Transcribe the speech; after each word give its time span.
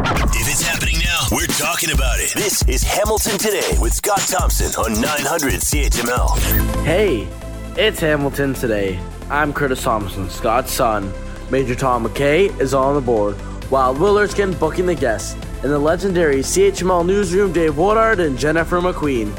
If 0.00 0.48
it's 0.48 0.62
happening 0.62 0.98
now, 0.98 1.26
we're 1.32 1.46
talking 1.46 1.90
about 1.90 2.20
it. 2.20 2.32
This 2.32 2.62
is 2.68 2.84
Hamilton 2.84 3.36
Today 3.36 3.76
with 3.80 3.92
Scott 3.92 4.20
Thompson 4.20 4.72
on 4.80 5.00
900 5.00 5.54
CHML. 5.54 6.84
Hey, 6.84 7.26
it's 7.76 7.98
Hamilton 7.98 8.54
Today. 8.54 9.00
I'm 9.28 9.52
Curtis 9.52 9.82
Thompson, 9.82 10.30
Scott's 10.30 10.70
son. 10.70 11.12
Major 11.50 11.74
Tom 11.74 12.06
McKay 12.06 12.56
is 12.60 12.74
on 12.74 12.94
the 12.94 13.00
board, 13.00 13.34
while 13.70 13.92
Will 13.92 14.16
Erskine 14.18 14.52
booking 14.52 14.86
the 14.86 14.94
guests, 14.94 15.34
and 15.64 15.72
the 15.72 15.78
legendary 15.78 16.38
CHML 16.42 17.04
newsroom 17.04 17.52
Dave 17.52 17.76
Woodard 17.76 18.20
and 18.20 18.38
Jennifer 18.38 18.80
McQueen. 18.80 19.36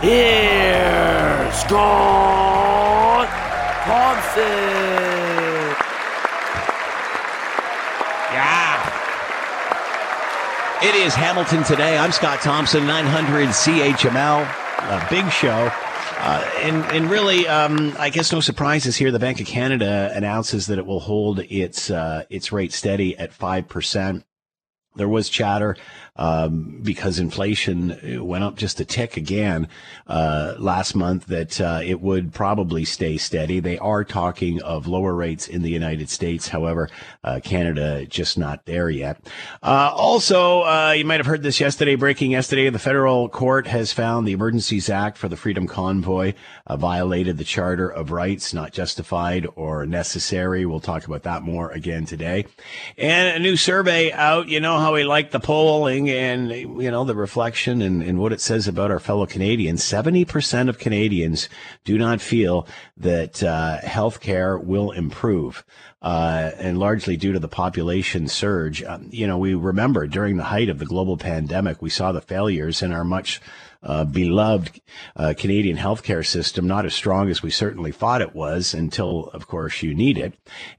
Here's 0.00 1.54
Scott 1.54 3.28
Thompson. 3.86 4.44
Yeah. 8.34 8.68
It 10.80 10.94
is 10.94 11.12
Hamilton 11.12 11.64
today. 11.64 11.98
I'm 11.98 12.12
Scott 12.12 12.38
Thompson, 12.40 12.86
900 12.86 13.48
CHML, 13.48 14.42
a 14.44 15.06
big 15.10 15.28
show. 15.32 15.72
Uh, 16.20 16.50
and, 16.58 16.84
and 16.94 17.10
really, 17.10 17.48
um, 17.48 17.96
I 17.98 18.10
guess 18.10 18.30
no 18.30 18.40
surprises 18.40 18.94
here. 18.94 19.10
The 19.10 19.18
Bank 19.18 19.40
of 19.40 19.48
Canada 19.48 20.12
announces 20.14 20.68
that 20.68 20.78
it 20.78 20.86
will 20.86 21.00
hold 21.00 21.40
its, 21.40 21.90
uh, 21.90 22.26
its 22.30 22.52
rate 22.52 22.72
steady 22.72 23.18
at 23.18 23.36
5%. 23.36 24.22
There 24.94 25.08
was 25.08 25.28
chatter 25.28 25.76
um, 26.18 26.80
because 26.82 27.18
inflation 27.18 28.26
went 28.26 28.44
up 28.44 28.56
just 28.56 28.80
a 28.80 28.84
tick 28.84 29.16
again 29.16 29.68
uh, 30.08 30.54
last 30.58 30.94
month 30.94 31.26
that 31.26 31.60
uh, 31.60 31.80
it 31.82 32.00
would 32.00 32.32
probably 32.32 32.84
stay 32.84 33.16
steady. 33.16 33.60
They 33.60 33.78
are 33.78 34.04
talking 34.04 34.60
of 34.62 34.86
lower 34.86 35.14
rates 35.14 35.46
in 35.46 35.62
the 35.62 35.70
United 35.70 36.10
States. 36.10 36.48
However, 36.48 36.90
uh, 37.22 37.40
Canada 37.42 38.04
just 38.06 38.36
not 38.36 38.66
there 38.66 38.90
yet. 38.90 39.20
Uh, 39.62 39.92
also, 39.94 40.62
uh, 40.62 40.94
you 40.96 41.04
might 41.04 41.20
have 41.20 41.26
heard 41.26 41.42
this 41.42 41.60
yesterday, 41.60 41.94
breaking 41.94 42.32
yesterday. 42.32 42.68
The 42.70 42.78
federal 42.78 43.28
court 43.28 43.66
has 43.66 43.92
found 43.92 44.26
the 44.26 44.32
Emergencies 44.32 44.90
Act 44.90 45.16
for 45.16 45.28
the 45.28 45.36
Freedom 45.36 45.66
Convoy 45.66 46.34
uh, 46.66 46.76
violated 46.76 47.38
the 47.38 47.44
Charter 47.44 47.88
of 47.88 48.10
Rights, 48.10 48.52
not 48.52 48.72
justified 48.72 49.46
or 49.54 49.86
necessary. 49.86 50.66
We'll 50.66 50.80
talk 50.80 51.06
about 51.06 51.22
that 51.22 51.42
more 51.42 51.70
again 51.70 52.04
today. 52.04 52.46
And 52.96 53.36
a 53.36 53.38
new 53.38 53.56
survey 53.56 54.12
out. 54.12 54.48
You 54.48 54.60
know 54.60 54.78
how 54.78 54.94
we 54.94 55.04
like 55.04 55.30
the 55.30 55.40
polling 55.40 56.07
and, 56.08 56.50
you 56.50 56.90
know, 56.90 57.04
the 57.04 57.14
reflection 57.14 57.82
and, 57.82 58.02
and 58.02 58.18
what 58.18 58.32
it 58.32 58.40
says 58.40 58.66
about 58.66 58.90
our 58.90 58.98
fellow 58.98 59.26
Canadians. 59.26 59.82
70% 59.82 60.68
of 60.68 60.78
Canadians 60.78 61.48
do 61.84 61.98
not 61.98 62.20
feel 62.20 62.66
that 62.96 63.42
uh, 63.42 63.78
health 63.78 64.20
care 64.20 64.58
will 64.58 64.92
improve. 64.92 65.64
Uh, 66.00 66.52
and 66.58 66.78
largely 66.78 67.16
due 67.16 67.32
to 67.32 67.40
the 67.40 67.48
population 67.48 68.28
surge. 68.28 68.84
Um, 68.84 69.08
you 69.10 69.26
know, 69.26 69.36
we 69.36 69.54
remember 69.54 70.06
during 70.06 70.36
the 70.36 70.44
height 70.44 70.68
of 70.68 70.78
the 70.78 70.86
global 70.86 71.16
pandemic, 71.16 71.82
we 71.82 71.90
saw 71.90 72.12
the 72.12 72.20
failures 72.20 72.82
in 72.82 72.92
our 72.92 73.02
much 73.02 73.40
uh, 73.82 74.04
beloved 74.04 74.80
uh, 75.14 75.34
Canadian 75.36 75.76
healthcare 75.76 76.26
system, 76.26 76.66
not 76.66 76.84
as 76.84 76.94
strong 76.94 77.30
as 77.30 77.42
we 77.42 77.50
certainly 77.50 77.92
thought 77.92 78.20
it 78.20 78.34
was 78.34 78.74
until, 78.74 79.30
of 79.32 79.46
course, 79.46 79.82
you 79.82 79.94
need 79.94 80.18
it. 80.18 80.34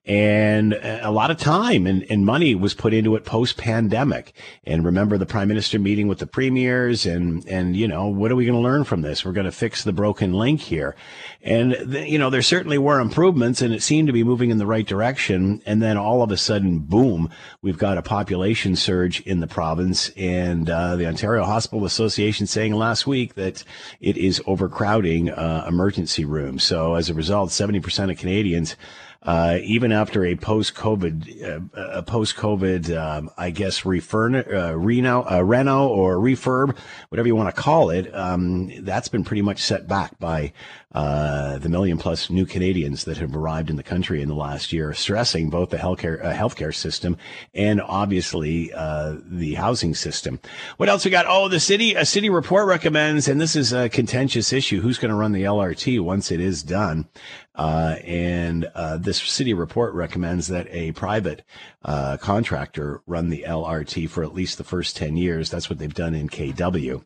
And 0.06 0.74
a 0.74 1.12
lot 1.12 1.32
of 1.32 1.38
time 1.38 1.88
and, 1.88 2.06
and 2.10 2.26
money 2.26 2.56
was 2.56 2.74
put 2.74 2.94
into 2.94 3.16
it 3.16 3.24
post 3.26 3.58
pandemic. 3.58 4.34
And 4.66 4.84
remember 4.84 5.18
the 5.18 5.26
prime 5.26 5.48
minister 5.48 5.80
meeting 5.80 6.08
with 6.08 6.20
the 6.20 6.28
premiers 6.28 7.06
and, 7.06 7.46
and, 7.48 7.76
you 7.76 7.88
know, 7.88 8.08
what 8.08 8.32
are 8.32 8.36
we 8.36 8.46
going 8.46 8.58
to 8.58 8.62
learn 8.62 8.84
from 8.84 9.02
this? 9.02 9.24
We're 9.24 9.32
going 9.32 9.46
to 9.46 9.52
fix 9.52 9.84
the 9.84 9.94
broken 9.94 10.34
link 10.34 10.60
here. 10.60 10.96
And, 11.42 11.94
you 11.94 12.20
know, 12.20 12.30
there 12.30 12.42
certainly 12.42 12.78
were 12.78 13.00
improvements 13.00 13.62
and 13.62 13.74
it 13.74 13.82
seemed 13.82 14.08
to 14.08 14.14
be 14.14 14.26
moving 14.26 14.50
in 14.50 14.58
the 14.58 14.66
right 14.66 14.86
direction. 14.86 15.62
And 15.66 15.82
then 15.82 15.96
all 15.96 16.22
of 16.22 16.32
a 16.32 16.38
sudden, 16.38 16.80
boom, 16.80 17.30
we've 17.62 17.78
got 17.78 17.98
a 17.98 18.02
population 18.02 18.76
surge 18.76 19.22
in 19.22 19.40
the 19.40 19.48
province 19.48 20.12
and, 20.18 20.70
uh, 20.70 20.98
the 20.98 21.08
Ontario 21.08 21.46
Hospital 21.46 21.86
Association 21.86 22.46
saying 22.46 22.74
last 22.74 23.08
week 23.08 23.36
that 23.36 23.64
it 24.02 24.18
is 24.18 24.42
overcrowding, 24.46 25.30
uh, 25.30 25.66
emergency 25.68 26.26
rooms. 26.26 26.64
So 26.64 26.96
as 26.96 27.10
a 27.10 27.14
result, 27.14 27.52
70% 27.52 28.12
of 28.12 28.18
Canadians 28.18 28.76
uh, 29.24 29.58
even 29.64 29.92
after 29.92 30.26
a 30.26 30.36
post-COVID, 30.36 31.44
uh, 31.44 31.60
a 31.76 32.02
post-COVID, 32.02 32.98
um, 32.98 33.30
I 33.38 33.50
guess, 33.50 33.82
refurn, 33.82 34.48
uh, 34.54 34.78
reno, 34.78 35.26
uh, 35.30 35.42
reno 35.42 35.88
or 35.88 36.16
refurb, 36.18 36.78
whatever 37.10 37.28
you 37.28 37.36
want 37.36 37.54
to 37.54 37.62
call 37.62 37.90
it, 37.90 38.14
um, 38.16 38.72
that's 38.84 39.10
been 39.10 39.26
pretty 39.26 39.42
much 39.42 39.62
set 39.62 39.88
back 39.88 40.18
by 40.20 40.54
uh, 40.92 41.60
the 41.60 41.70
million 41.70 42.00
plus 42.00 42.32
new 42.32 42.46
Canadians 42.46 43.04
that 43.04 43.18
have 43.18 43.36
arrived 43.36 43.70
in 43.70 43.76
the 43.76 43.84
country 43.84 44.22
in 44.24 44.28
the 44.28 44.36
last 44.36 44.74
year, 44.74 44.92
stressing 44.94 45.50
both 45.50 45.70
the 45.70 45.78
healthcare 45.78 46.24
uh, 46.24 46.34
healthcare 46.34 46.74
system 46.74 47.16
and 47.54 47.80
obviously 47.80 48.74
uh, 48.74 49.16
the 49.24 49.54
housing 49.54 49.94
system. 49.94 50.40
What 50.78 50.90
else 50.90 51.06
we 51.06 51.12
got? 51.12 51.28
Oh, 51.28 51.48
the 51.48 51.60
city 51.60 51.94
a 51.94 52.06
city 52.06 52.30
report 52.30 52.68
recommends, 52.68 53.28
and 53.28 53.40
this 53.40 53.56
is 53.56 53.72
a 53.72 53.88
contentious 53.90 54.52
issue: 54.52 54.82
who's 54.82 54.98
going 54.98 55.10
to 55.10 55.16
run 55.16 55.32
the 55.32 55.44
LRT 55.44 56.02
once 56.02 56.32
it 56.32 56.40
is 56.40 56.64
done? 56.64 57.08
Uh, 57.54 57.98
and 58.06 58.66
uh, 58.74 58.98
this 58.98 59.22
city 59.22 59.54
report 59.54 59.94
recommends 59.94 60.48
that 60.48 60.66
a 60.72 60.92
private 60.94 61.44
uh, 61.84 62.18
contractor 62.18 63.02
run 63.06 63.30
the 63.30 63.44
LRT 63.46 64.10
for 64.10 64.24
at 64.24 64.34
least 64.34 64.58
the 64.58 64.64
first 64.64 64.96
10 64.96 65.18
years. 65.18 65.50
That's 65.50 65.70
what 65.70 65.78
they've 65.78 65.94
done 65.94 66.16
in 66.16 66.30
KW 66.30 67.04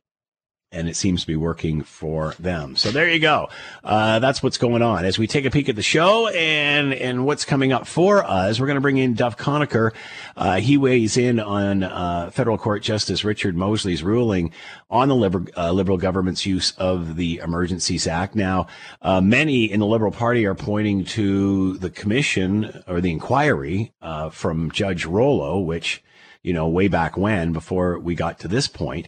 and 0.74 0.90
it 0.90 0.96
seems 0.96 1.22
to 1.22 1.28
be 1.28 1.36
working 1.36 1.84
for 1.84 2.34
them. 2.40 2.76
So 2.76 2.92
there 2.92 3.10
you 3.10 3.20
go. 3.20 3.50
Uh, 3.84 4.20
that's 4.20 4.42
what's 4.42 4.58
going 4.58 4.82
on. 4.82 5.06
As 5.06 5.18
we 5.18 5.28
take 5.28 5.46
a 5.46 5.52
peek 5.52 5.70
at 5.70 5.76
the 5.76 5.84
show 5.84 6.28
and 6.28 6.94
and 6.94 7.26
what's 7.26 7.46
coming 7.46 7.72
up 7.72 7.88
for 7.88 8.24
us, 8.24 8.60
we're 8.60 8.68
going 8.68 8.76
to 8.76 8.82
bring 8.82 8.98
in 8.98 9.14
Duff 9.14 9.38
Conacher. 9.38 9.94
Uh, 10.36 10.60
he 10.60 10.78
weighs 10.78 11.18
in 11.18 11.40
on 11.40 11.84
uh, 11.84 12.32
federal 12.32 12.58
court 12.58 12.82
Justice 12.82 13.24
Richard 13.24 13.56
Mosley's 13.56 14.04
ruling 14.04 14.52
on 14.90 15.08
the 15.08 15.16
liberal, 15.16 15.46
uh, 15.56 15.72
liberal 15.72 15.98
government's 15.98 16.46
use 16.46 16.72
of 16.78 17.16
the 17.16 17.38
Emergencies 17.38 18.08
Act. 18.08 18.36
Now, 18.36 18.68
uh, 19.02 19.22
many 19.22 19.66
in 19.66 19.80
the 19.80 19.86
Liberal 19.86 20.12
Party 20.12 20.46
are 20.46 20.56
pointing 20.56 21.06
to 21.06 21.78
the 21.78 21.90
commission 21.90 22.84
or 22.88 23.02
the 23.02 23.12
inquiry 23.12 23.94
uh, 24.02 24.30
from 24.30 24.72
Judge 24.72 25.06
Rouleau, 25.06 25.60
which 25.60 26.04
you 26.42 26.54
know 26.54 26.68
way 26.68 26.88
back 26.88 27.18
when, 27.18 27.54
before 27.54 28.00
we 28.00 28.16
got 28.16 28.40
to 28.40 28.48
this 28.48 28.68
point 28.68 29.08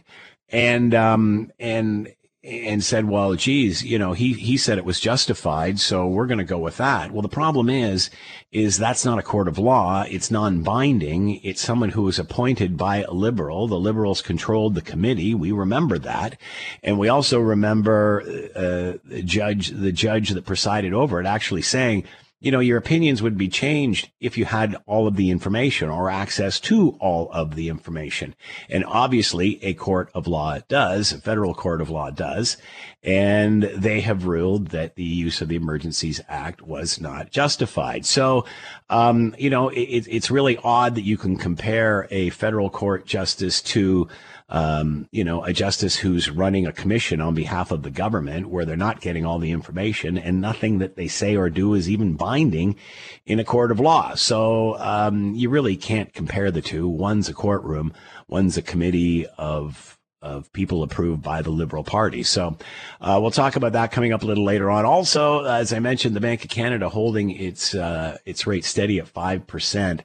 and 0.50 0.94
um, 0.94 1.50
and 1.58 2.12
and 2.46 2.84
said, 2.84 3.08
well, 3.08 3.34
geez, 3.34 3.82
you 3.82 3.98
know, 3.98 4.12
he 4.12 4.32
he 4.32 4.56
said 4.56 4.78
it 4.78 4.84
was 4.84 5.00
justified, 5.00 5.80
so 5.80 6.06
we're 6.06 6.26
going 6.26 6.38
to 6.38 6.44
go 6.44 6.58
with 6.58 6.76
that. 6.76 7.10
Well, 7.10 7.22
the 7.22 7.28
problem 7.28 7.68
is, 7.68 8.08
is 8.52 8.78
that's 8.78 9.04
not 9.04 9.18
a 9.18 9.22
court 9.22 9.48
of 9.48 9.58
law. 9.58 10.04
It's 10.08 10.30
non-binding. 10.30 11.40
It's 11.42 11.60
someone 11.60 11.88
who 11.88 12.02
was 12.02 12.20
appointed 12.20 12.76
by 12.76 13.02
a 13.02 13.10
liberal. 13.10 13.66
The 13.66 13.80
liberals 13.80 14.22
controlled 14.22 14.76
the 14.76 14.82
committee. 14.82 15.34
We 15.34 15.50
remember 15.50 15.98
that, 15.98 16.38
and 16.84 16.98
we 17.00 17.08
also 17.08 17.40
remember 17.40 18.22
uh, 18.54 18.98
the 19.04 19.22
judge, 19.24 19.70
the 19.70 19.92
judge 19.92 20.30
that 20.30 20.46
presided 20.46 20.94
over 20.94 21.20
it, 21.20 21.26
actually 21.26 21.62
saying 21.62 22.04
you 22.38 22.52
know, 22.52 22.60
your 22.60 22.76
opinions 22.76 23.22
would 23.22 23.38
be 23.38 23.48
changed 23.48 24.10
if 24.20 24.36
you 24.36 24.44
had 24.44 24.76
all 24.86 25.06
of 25.06 25.16
the 25.16 25.30
information 25.30 25.88
or 25.88 26.10
access 26.10 26.60
to 26.60 26.90
all 27.00 27.30
of 27.32 27.54
the 27.54 27.70
information. 27.70 28.34
And 28.68 28.84
obviously 28.84 29.58
a 29.64 29.72
court 29.72 30.10
of 30.14 30.26
law 30.26 30.58
does, 30.68 31.12
a 31.12 31.18
federal 31.18 31.54
court 31.54 31.80
of 31.80 31.88
law 31.88 32.10
does. 32.10 32.58
And 33.02 33.62
they 33.62 34.00
have 34.02 34.26
ruled 34.26 34.68
that 34.68 34.96
the 34.96 35.04
use 35.04 35.40
of 35.40 35.48
the 35.48 35.56
Emergencies 35.56 36.20
Act 36.28 36.60
was 36.60 37.00
not 37.00 37.30
justified. 37.30 38.04
So, 38.04 38.44
um, 38.90 39.34
you 39.38 39.48
know, 39.48 39.70
it, 39.70 40.06
it's 40.06 40.30
really 40.30 40.58
odd 40.62 40.94
that 40.96 41.04
you 41.04 41.16
can 41.16 41.36
compare 41.36 42.06
a 42.10 42.30
federal 42.30 42.68
court 42.68 43.06
justice 43.06 43.62
to 43.62 44.08
um, 44.48 45.08
you 45.10 45.24
know, 45.24 45.42
a 45.44 45.52
justice 45.52 45.96
who's 45.96 46.30
running 46.30 46.66
a 46.66 46.72
commission 46.72 47.20
on 47.20 47.34
behalf 47.34 47.72
of 47.72 47.82
the 47.82 47.90
government 47.90 48.48
where 48.48 48.64
they're 48.64 48.76
not 48.76 49.00
getting 49.00 49.26
all 49.26 49.38
the 49.38 49.50
information 49.50 50.16
and 50.16 50.40
nothing 50.40 50.78
that 50.78 50.94
they 50.94 51.08
say 51.08 51.36
or 51.36 51.50
do 51.50 51.74
is 51.74 51.90
even 51.90 52.14
binding 52.14 52.76
in 53.24 53.40
a 53.40 53.44
court 53.44 53.72
of 53.72 53.80
law. 53.80 54.14
So 54.14 54.78
um, 54.78 55.34
you 55.34 55.50
really 55.50 55.76
can't 55.76 56.12
compare 56.12 56.50
the 56.52 56.62
two. 56.62 56.88
One's 56.88 57.28
a 57.28 57.34
courtroom, 57.34 57.92
one's 58.28 58.56
a 58.56 58.62
committee 58.62 59.26
of 59.36 59.95
of 60.26 60.52
people 60.52 60.82
approved 60.82 61.22
by 61.22 61.40
the 61.40 61.50
Liberal 61.50 61.84
Party. 61.84 62.22
So 62.22 62.56
uh, 63.00 63.18
we'll 63.22 63.30
talk 63.30 63.56
about 63.56 63.72
that 63.72 63.92
coming 63.92 64.12
up 64.12 64.22
a 64.22 64.26
little 64.26 64.44
later 64.44 64.70
on. 64.70 64.84
Also, 64.84 65.44
as 65.44 65.72
I 65.72 65.78
mentioned, 65.78 66.16
the 66.16 66.20
Bank 66.20 66.44
of 66.44 66.50
Canada 66.50 66.88
holding 66.88 67.30
its 67.30 67.74
uh, 67.74 68.18
its 68.24 68.46
rate 68.46 68.64
steady 68.64 68.98
at 68.98 69.06
five 69.06 69.46
percent, 69.46 70.02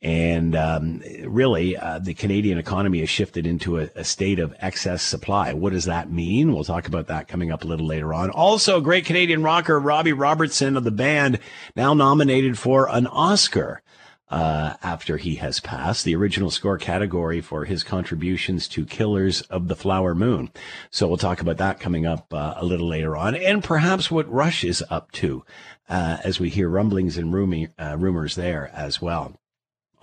and 0.00 0.54
um, 0.54 1.02
really 1.24 1.76
uh, 1.76 1.98
the 1.98 2.14
Canadian 2.14 2.58
economy 2.58 3.00
has 3.00 3.10
shifted 3.10 3.46
into 3.46 3.78
a, 3.78 3.88
a, 3.96 4.04
state 4.04 4.38
of 4.38 4.54
excess 4.60 5.02
supply. 5.02 5.52
What 5.52 5.72
does 5.72 5.86
that 5.86 6.10
mean? 6.10 6.52
We'll 6.52 6.64
talk 6.64 6.86
about 6.86 7.08
that 7.08 7.26
coming 7.26 7.50
up 7.50 7.64
a 7.64 7.66
little 7.66 7.86
later 7.86 8.14
on. 8.14 8.30
Also, 8.30 8.80
great 8.80 9.04
Canadian 9.04 9.42
rocker 9.42 9.80
Robbie 9.80 10.12
Robertson 10.12 10.76
of 10.76 10.84
the 10.84 10.90
band 10.90 11.40
now 11.74 11.94
nominated 11.94 12.58
for 12.58 12.88
an 12.88 13.06
Oscar 13.08 13.82
uh, 14.30 14.74
after 14.82 15.16
he 15.16 15.36
has 15.36 15.60
passed, 15.60 16.04
the 16.04 16.16
original 16.16 16.50
score 16.50 16.78
category 16.78 17.40
for 17.40 17.64
his 17.64 17.84
contributions 17.84 18.66
to 18.68 18.86
Killers 18.86 19.42
of 19.42 19.68
the 19.68 19.76
Flower 19.76 20.14
Moon. 20.14 20.50
So 20.90 21.06
we'll 21.06 21.16
talk 21.16 21.40
about 21.40 21.58
that 21.58 21.80
coming 21.80 22.06
up 22.06 22.32
uh, 22.32 22.54
a 22.56 22.64
little 22.64 22.88
later 22.88 23.16
on, 23.16 23.34
and 23.34 23.62
perhaps 23.62 24.10
what 24.10 24.30
Rush 24.30 24.64
is 24.64 24.82
up 24.90 25.12
to 25.12 25.44
uh, 25.88 26.18
as 26.24 26.40
we 26.40 26.48
hear 26.48 26.68
rumblings 26.68 27.18
and 27.18 27.34
uh, 27.78 27.96
rumors 27.98 28.34
there 28.34 28.70
as 28.74 29.00
well. 29.00 29.38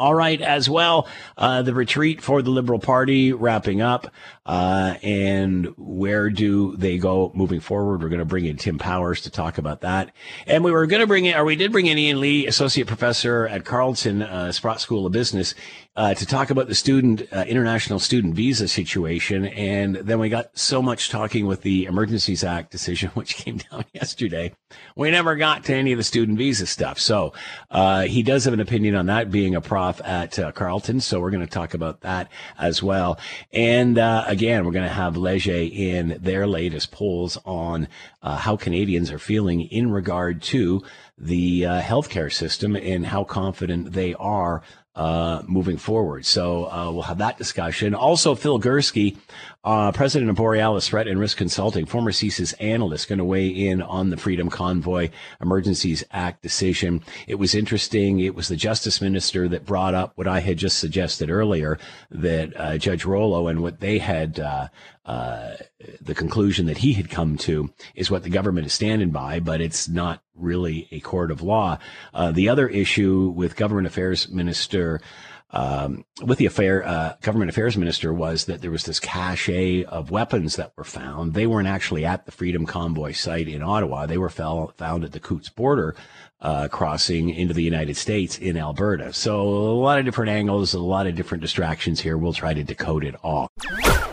All 0.02 0.16
right, 0.16 0.42
as 0.42 0.68
well, 0.68 1.08
uh, 1.38 1.62
the 1.62 1.76
retreat 1.76 2.24
for 2.24 2.42
the 2.42 2.50
Liberal 2.50 2.80
Party 2.80 3.34
wrapping 3.34 3.84
up, 3.84 4.12
uh, 4.48 4.96
and 5.04 5.68
where 5.78 6.32
do 6.32 6.76
they 6.76 6.98
go 6.98 7.32
moving 7.36 7.60
forward? 7.60 8.02
We're 8.02 8.10
going 8.10 8.18
to 8.18 8.26
bring 8.26 8.46
in 8.46 8.58
Tim 8.58 8.80
Powers 8.80 9.22
to 9.22 9.30
talk 9.30 9.60
about 9.60 9.82
that, 9.82 10.12
and 10.48 10.64
we 10.64 10.72
were 10.72 10.88
going 10.88 11.02
to 11.02 11.08
bring 11.08 11.26
in, 11.26 11.38
or 11.38 11.46
we 11.46 11.56
did 11.56 11.72
bring 11.72 11.86
in 11.86 12.00
Ian 12.00 12.20
Lee, 12.20 12.48
associate 12.48 12.88
professor 12.88 13.46
at 13.46 13.64
Carleton 13.64 14.24
uh, 14.24 14.52
Sprott 14.52 14.82
School 14.82 15.06
of 15.06 15.12
Business, 15.12 15.54
uh, 15.94 16.14
to 16.14 16.26
talk 16.26 16.50
about 16.50 16.68
the 16.68 16.76
student 16.76 17.22
uh, 17.34 17.44
international 17.48 18.00
student 18.00 18.34
visa 18.34 18.68
situation, 18.68 19.46
and 19.48 19.96
then 19.98 20.20
we 20.20 20.30
got 20.30 20.58
so 20.58 20.82
much 20.82 21.10
talking 21.10 21.46
with 21.46 21.64
the 21.64 21.84
Emergencies 21.84 22.46
Act 22.46 22.72
decision, 22.72 23.10
which 23.14 23.36
came 23.36 23.58
down 23.58 23.84
yesterday. 23.94 24.54
We 24.96 25.12
never 25.12 25.36
got 25.36 25.66
to 25.66 25.76
any 25.76 25.92
of 25.92 25.98
the 25.98 26.04
student 26.04 26.38
visa 26.38 26.66
stuff. 26.66 26.98
So 26.98 27.34
uh, 27.70 28.04
he 28.04 28.24
does 28.24 28.46
have 28.46 28.54
an 28.54 28.62
opinion 28.62 28.96
on 28.96 29.08
that, 29.08 29.32
being 29.32 29.54
a 29.54 29.60
prof 29.60 30.00
at 30.06 30.40
uh, 30.40 30.54
Carleton. 30.54 31.02
So 31.02 31.20
we're 31.20 31.32
going 31.32 31.46
to 31.46 31.52
talk 31.52 31.74
about 31.74 32.02
that 32.02 32.32
as 32.58 32.82
well. 32.82 33.20
And 33.52 33.98
uh, 33.98 34.24
again, 34.28 34.64
we're 34.64 34.72
going 34.72 34.88
to 34.88 34.94
have 34.94 35.18
Leger 35.18 35.52
in 35.52 36.18
their 36.22 36.48
latest 36.48 36.92
polls 36.92 37.38
on 37.44 37.90
uh, 38.22 38.38
how 38.38 38.56
Canadians 38.56 39.12
are 39.12 39.20
feeling 39.20 39.62
in 39.62 39.92
regard 39.92 40.42
to 40.44 40.84
the 41.18 41.62
healthcare 41.62 42.34
system 42.34 42.76
and 42.76 43.06
how 43.06 43.24
confident 43.24 43.92
they 43.92 44.16
are 44.16 44.64
uh, 44.96 45.42
moving 45.48 45.78
forward. 45.78 46.26
So 46.26 46.70
uh, 46.70 46.92
we'll 46.92 47.04
have 47.04 47.20
that 47.20 47.38
discussion. 47.38 47.96
Also, 47.96 48.36
Phil 48.36 48.60
Gurski, 48.60 49.18
uh, 49.64 49.92
president 49.92 50.30
of 50.30 50.38
Borealis 50.38 50.88
Threat 50.88 51.08
and 51.08 51.20
Risk 51.20 51.38
Consulting, 51.38 51.86
former 51.86 52.12
CSIS 52.12 52.54
analyst, 52.60 53.08
going 53.08 53.20
to 53.20 53.26
weigh 53.26 53.48
in 53.48 53.82
on 53.82 54.10
the 54.10 54.18
Freedom 54.18 54.50
Convoy 54.50 55.10
Emergencies 55.40 56.04
Act 56.12 56.42
decision. 56.42 57.04
It 57.28 57.36
was 57.36 57.54
interesting. 57.54 58.20
It 58.20 58.34
was 58.34 58.48
the 58.48 58.56
Justice 58.56 59.02
Minister 59.02 59.48
that 59.50 59.66
brought 59.66 59.94
up 59.94 60.14
what 60.16 60.28
I 60.28 60.40
had 60.40 60.58
just 60.58 60.80
suggested 60.80 61.30
earlier 61.30 61.78
that 62.10 62.60
uh, 62.60 62.78
Judge 62.80 63.06
Rouleau 63.06 63.48
and 63.48 63.62
what 63.62 63.80
they 63.80 64.00
had 64.00 64.40
uh, 64.40 64.70
uh, 65.06 65.56
the 66.00 66.14
conclusion 66.14 66.68
that 66.68 66.78
he 66.78 66.94
had 66.94 67.10
come 67.10 67.36
to 67.36 67.72
is 67.96 68.12
what 68.12 68.24
the 68.24 68.30
government 68.30 68.68
is 68.68 68.74
standing 68.74 69.10
by, 69.10 69.40
but 69.40 69.60
it's 69.60 69.90
not 69.90 70.22
really 70.36 70.88
a 70.92 71.00
court 71.00 71.32
of 71.32 71.42
law. 71.42 71.78
Uh, 72.14 72.32
the 72.32 72.48
other 72.48 72.68
issue 72.68 73.34
with 73.36 73.56
government 73.56 73.88
affairs 73.88 74.30
minister, 74.30 75.02
um, 75.54 76.06
with 76.24 76.38
the 76.38 76.46
affair, 76.46 76.86
uh, 76.86 77.16
government 77.22 77.50
affairs 77.50 77.76
minister 77.76 78.14
was 78.14 78.46
that 78.46 78.62
there 78.62 78.72
was 78.72 78.86
this 78.86 79.00
cache 79.00 79.50
of 79.88 80.12
weapons 80.12 80.56
that 80.56 80.74
were 80.78 80.84
found. 80.84 81.34
They 81.34 81.48
weren't 81.48 81.68
actually 81.68 82.06
at 82.06 82.26
the 82.26 82.32
Freedom 82.32 82.66
Convoy 82.66 83.12
site 83.12 83.48
in 83.48 83.62
Ottawa. 83.62 84.06
They 84.06 84.18
were 84.18 84.30
fell, 84.30 84.74
found 84.78 85.04
at 85.04 85.12
the 85.12 85.20
Coutts 85.20 85.50
border 85.50 85.96
uh, 86.42 86.68
crossing 86.70 87.30
into 87.30 87.54
the 87.54 87.64
United 87.64 87.96
States 87.96 88.38
in 88.38 88.58
Alberta. 88.58 89.14
So 89.14 89.42
a 89.42 89.78
lot 89.78 90.00
of 90.00 90.06
different 90.06 90.32
angles, 90.32 90.74
a 90.74 90.80
lot 90.80 91.06
of 91.06 91.16
different 91.16 91.42
distractions 91.42 92.00
here. 92.00 92.18
We'll 92.18 92.34
try 92.34 92.54
to 92.54 92.64
decode 92.64 93.04
it 93.04 93.16
all. 93.24 93.48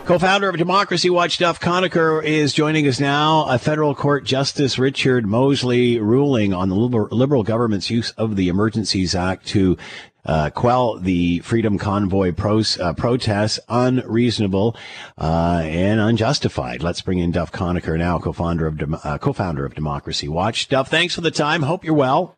Co-founder 0.05 0.49
of 0.49 0.57
Democracy 0.57 1.09
Watch, 1.09 1.37
Duff 1.37 1.59
Conacher, 1.59 2.23
is 2.23 2.53
joining 2.53 2.87
us 2.87 2.99
now. 2.99 3.45
A 3.47 3.59
federal 3.59 3.93
court 3.93 4.25
justice, 4.25 4.79
Richard 4.79 5.25
Mosley, 5.27 5.99
ruling 5.99 6.53
on 6.53 6.69
the 6.69 6.75
liberal 6.75 7.43
government's 7.43 7.89
use 7.89 8.11
of 8.11 8.35
the 8.35 8.47
Emergencies 8.47 9.13
Act 9.13 9.45
to 9.47 9.77
uh, 10.25 10.49
quell 10.49 10.97
the 10.99 11.39
Freedom 11.39 11.77
Convoy 11.77 12.31
pros, 12.31 12.79
uh, 12.79 12.93
protests 12.93 13.59
unreasonable 13.69 14.75
uh, 15.17 15.61
and 15.63 15.99
unjustified. 15.99 16.83
Let's 16.83 17.01
bring 17.01 17.19
in 17.19 17.31
Duff 17.31 17.51
Conacher 17.51 17.97
now, 17.97 18.19
co-founder 18.19 18.67
of 18.67 18.77
Dem- 18.77 18.97
uh, 19.03 19.17
co-founder 19.17 19.65
of 19.65 19.75
Democracy 19.75 20.27
Watch. 20.27 20.67
Duff, 20.69 20.89
thanks 20.89 21.15
for 21.15 21.21
the 21.21 21.31
time. 21.31 21.63
Hope 21.63 21.83
you're 21.83 21.93
well. 21.93 22.37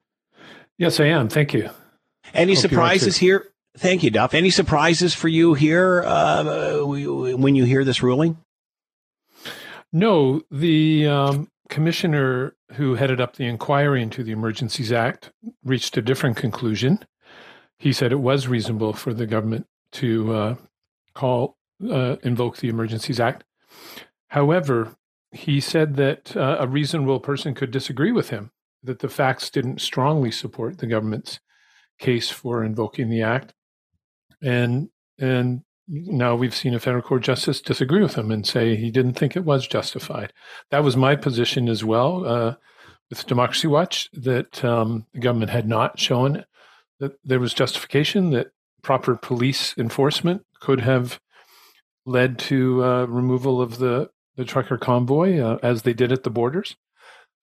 Yes, 0.78 1.00
I 1.00 1.06
am. 1.06 1.30
Thank 1.30 1.54
you. 1.54 1.70
Any 2.34 2.54
Hope 2.54 2.62
surprises 2.62 3.18
here? 3.18 3.48
Thank 3.78 4.04
you, 4.04 4.10
Duff. 4.10 4.34
Any 4.34 4.50
surprises 4.50 5.14
for 5.14 5.28
you 5.28 5.54
here 5.54 6.04
uh, 6.06 6.80
when 6.84 7.56
you 7.56 7.64
hear 7.64 7.84
this 7.84 8.04
ruling? 8.04 8.38
No, 9.94 10.42
the 10.50 11.08
um, 11.08 11.50
commissioner 11.70 12.56
who 12.74 12.96
headed 12.96 13.20
up 13.20 13.36
the 13.36 13.46
inquiry 13.46 14.02
into 14.02 14.24
the 14.24 14.32
Emergencies 14.32 14.92
Act 14.92 15.32
reached 15.64 15.98
a 15.98 16.02
different 16.02 16.38
conclusion. 16.38 17.06
He 17.82 17.94
said 17.94 18.12
it 18.12 18.20
was 18.20 18.48
reasonable 18.48 18.94
for 18.94 19.12
the 19.12 19.26
government 19.26 19.66
to 19.94 20.34
uh, 20.34 20.56
call 21.16 21.58
uh, 21.90 22.18
invoke 22.22 22.58
the 22.58 22.70
Emergencies 22.70 23.20
Act. 23.20 23.44
However, 24.28 24.96
he 25.32 25.60
said 25.60 25.96
that 25.96 26.38
uh, 26.38 26.58
a 26.60 26.68
reasonable 26.68 27.20
person 27.20 27.56
could 27.56 27.72
disagree 27.72 28.12
with 28.12 28.30
him, 28.30 28.52
that 28.84 29.00
the 29.00 29.10
facts 29.10 29.50
didn't 29.50 29.82
strongly 29.82 30.30
support 30.30 30.78
the 30.78 30.86
government's 30.86 31.40
case 31.98 32.30
for 32.30 32.64
invoking 32.64 33.10
the 33.10 33.24
act, 33.24 33.52
and 34.44 34.90
and 35.18 35.64
now 35.88 36.36
we've 36.36 36.56
seen 36.56 36.76
a 36.76 36.80
federal 36.80 37.02
court 37.02 37.24
justice 37.24 37.62
disagree 37.62 38.04
with 38.04 38.14
him 38.14 38.30
and 38.30 38.46
say 38.46 38.76
he 38.76 38.92
didn't 38.92 39.16
think 39.16 39.36
it 39.36 39.44
was 39.44 39.66
justified. 39.66 40.34
That 40.70 40.84
was 40.84 40.96
my 40.96 41.16
position 41.16 41.68
as 41.68 41.84
well 41.84 42.28
uh, 42.28 42.56
with 43.10 43.26
Democracy 43.26 43.68
Watch 43.68 44.08
that 44.14 44.64
um, 44.64 45.08
the 45.14 45.20
government 45.20 45.50
had 45.50 45.68
not 45.68 45.98
shown 45.98 46.46
that 47.02 47.14
there 47.26 47.40
was 47.40 47.54
justification 47.54 48.30
that 48.30 48.52
proper 48.82 49.16
police 49.16 49.76
enforcement 49.78 50.46
could 50.62 50.80
have 50.80 51.20
led 52.06 52.40
to 52.40 52.84
uh, 52.84 53.06
removal 53.06 53.62
of 53.62 53.80
the 53.80 54.10
the 54.38 54.46
trucker 54.46 54.78
convoy 54.78 55.40
uh, 55.40 55.58
as 55.62 55.82
they 55.82 55.94
did 55.94 56.12
at 56.12 56.24
the 56.24 56.30
borders. 56.30 56.78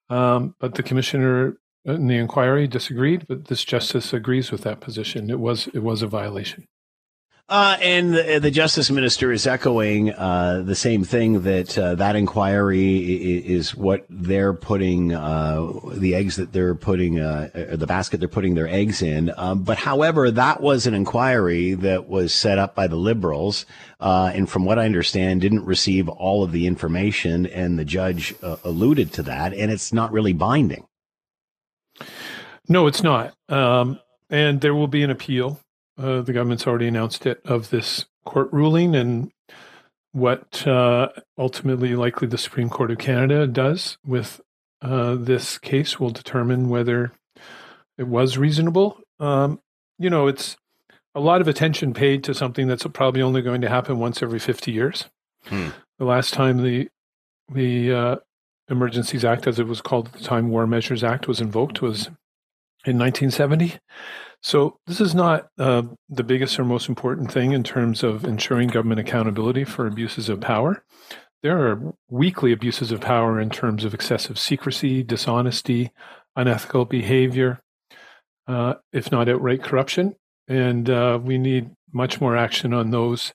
Um, 0.08 0.54
but 0.58 0.74
the 0.74 0.82
commissioner 0.82 1.58
in 1.84 2.06
the 2.06 2.16
inquiry 2.16 2.66
disagreed, 2.66 3.26
but 3.28 3.46
this 3.46 3.62
justice 3.64 4.12
agrees 4.14 4.50
with 4.50 4.62
that 4.62 4.80
position. 4.80 5.28
It 5.28 5.38
was 5.38 5.68
it 5.74 5.82
was 5.82 6.02
a 6.02 6.06
violation. 6.06 6.66
Uh, 7.50 7.78
and 7.80 8.12
the, 8.12 8.38
the, 8.40 8.50
justice 8.50 8.90
minister 8.90 9.32
is 9.32 9.46
echoing 9.46 10.12
uh, 10.12 10.60
the 10.66 10.74
same 10.74 11.02
thing 11.02 11.44
that 11.44 11.78
uh, 11.78 11.94
that 11.94 12.14
inquiry 12.14 12.98
is, 12.98 13.74
what 13.74 14.04
they're 14.10 14.52
putting 14.52 15.14
uh, 15.14 15.66
the 15.94 16.14
eggs 16.14 16.36
that 16.36 16.52
they're 16.52 16.74
putting 16.74 17.18
uh, 17.18 17.48
the 17.72 17.86
basket 17.86 18.20
they're 18.20 18.28
putting 18.28 18.54
their 18.54 18.68
eggs 18.68 19.00
in. 19.00 19.32
Um, 19.38 19.62
but 19.62 19.78
however, 19.78 20.30
that 20.30 20.60
was 20.60 20.86
an 20.86 20.92
inquiry 20.92 21.72
that 21.72 22.06
was 22.06 22.34
set 22.34 22.58
up 22.58 22.74
by 22.74 22.86
the 22.86 22.96
liberals, 22.96 23.64
uh, 23.98 24.30
and 24.34 24.46
from 24.46 24.66
what 24.66 24.78
I 24.78 24.84
understand, 24.84 25.40
didn't 25.40 25.64
receive 25.64 26.06
all 26.06 26.44
of 26.44 26.52
the 26.52 26.66
information, 26.66 27.46
and 27.46 27.78
the 27.78 27.84
judge 27.86 28.34
alluded 28.42 29.10
to 29.14 29.22
that, 29.22 29.54
and 29.54 29.72
it's 29.72 29.90
not 29.90 30.12
really 30.12 30.34
binding. 30.34 30.86
No, 32.68 32.86
it's 32.86 33.02
not. 33.02 33.34
Um, 33.48 34.00
and 34.28 34.60
there 34.60 34.74
will 34.74 34.86
be 34.86 35.02
an 35.02 35.10
appeal 35.10 35.58
uh, 35.98 36.20
the 36.22 36.32
government's 36.32 36.66
already 36.66 36.88
announced 36.88 37.26
it 37.26 37.40
of 37.44 37.70
this 37.70 38.06
court 38.24 38.48
ruling 38.52 38.94
and 38.94 39.32
what 40.12 40.66
uh, 40.66 41.08
ultimately 41.36 41.94
likely 41.94 42.28
the 42.28 42.38
Supreme 42.38 42.70
Court 42.70 42.90
of 42.90 42.98
Canada 42.98 43.46
does 43.46 43.98
with 44.04 44.40
uh, 44.80 45.16
this 45.16 45.58
case 45.58 45.98
will 45.98 46.10
determine 46.10 46.68
whether 46.68 47.12
it 47.96 48.06
was 48.06 48.38
reasonable. 48.38 49.00
Um, 49.18 49.60
you 49.98 50.08
know, 50.08 50.28
it's 50.28 50.56
a 51.14 51.20
lot 51.20 51.40
of 51.40 51.48
attention 51.48 51.94
paid 51.94 52.22
to 52.24 52.34
something 52.34 52.68
that's 52.68 52.86
probably 52.92 53.22
only 53.22 53.42
going 53.42 53.60
to 53.60 53.68
happen 53.68 53.98
once 53.98 54.22
every 54.22 54.38
50 54.38 54.70
years. 54.70 55.06
Hmm. 55.46 55.68
The 55.98 56.04
last 56.04 56.32
time 56.32 56.62
the 56.62 56.88
the 57.52 57.92
uh, 57.92 58.16
Emergencies 58.68 59.24
Act, 59.24 59.46
as 59.46 59.58
it 59.58 59.66
was 59.66 59.80
called 59.80 60.08
at 60.08 60.12
the 60.12 60.24
time, 60.24 60.50
War 60.50 60.66
Measures 60.66 61.02
Act, 61.02 61.26
was 61.26 61.40
invoked 61.40 61.80
was 61.80 62.06
in 62.84 62.98
1970. 62.98 63.78
So, 64.40 64.78
this 64.86 65.00
is 65.00 65.14
not 65.14 65.48
uh, 65.58 65.82
the 66.08 66.22
biggest 66.22 66.58
or 66.58 66.64
most 66.64 66.88
important 66.88 67.32
thing 67.32 67.52
in 67.52 67.64
terms 67.64 68.04
of 68.04 68.24
ensuring 68.24 68.68
government 68.68 69.00
accountability 69.00 69.64
for 69.64 69.86
abuses 69.86 70.28
of 70.28 70.40
power. 70.40 70.84
There 71.42 71.58
are 71.58 71.94
weekly 72.08 72.52
abuses 72.52 72.92
of 72.92 73.00
power 73.00 73.40
in 73.40 73.50
terms 73.50 73.84
of 73.84 73.94
excessive 73.94 74.38
secrecy, 74.38 75.02
dishonesty, 75.02 75.90
unethical 76.36 76.84
behavior, 76.84 77.60
uh, 78.46 78.74
if 78.92 79.12
not 79.12 79.28
outright 79.28 79.62
corruption. 79.62 80.16
And 80.48 80.88
uh, 80.88 81.18
we 81.22 81.38
need 81.38 81.70
much 81.92 82.20
more 82.20 82.36
action 82.36 82.72
on 82.72 82.90
those 82.90 83.32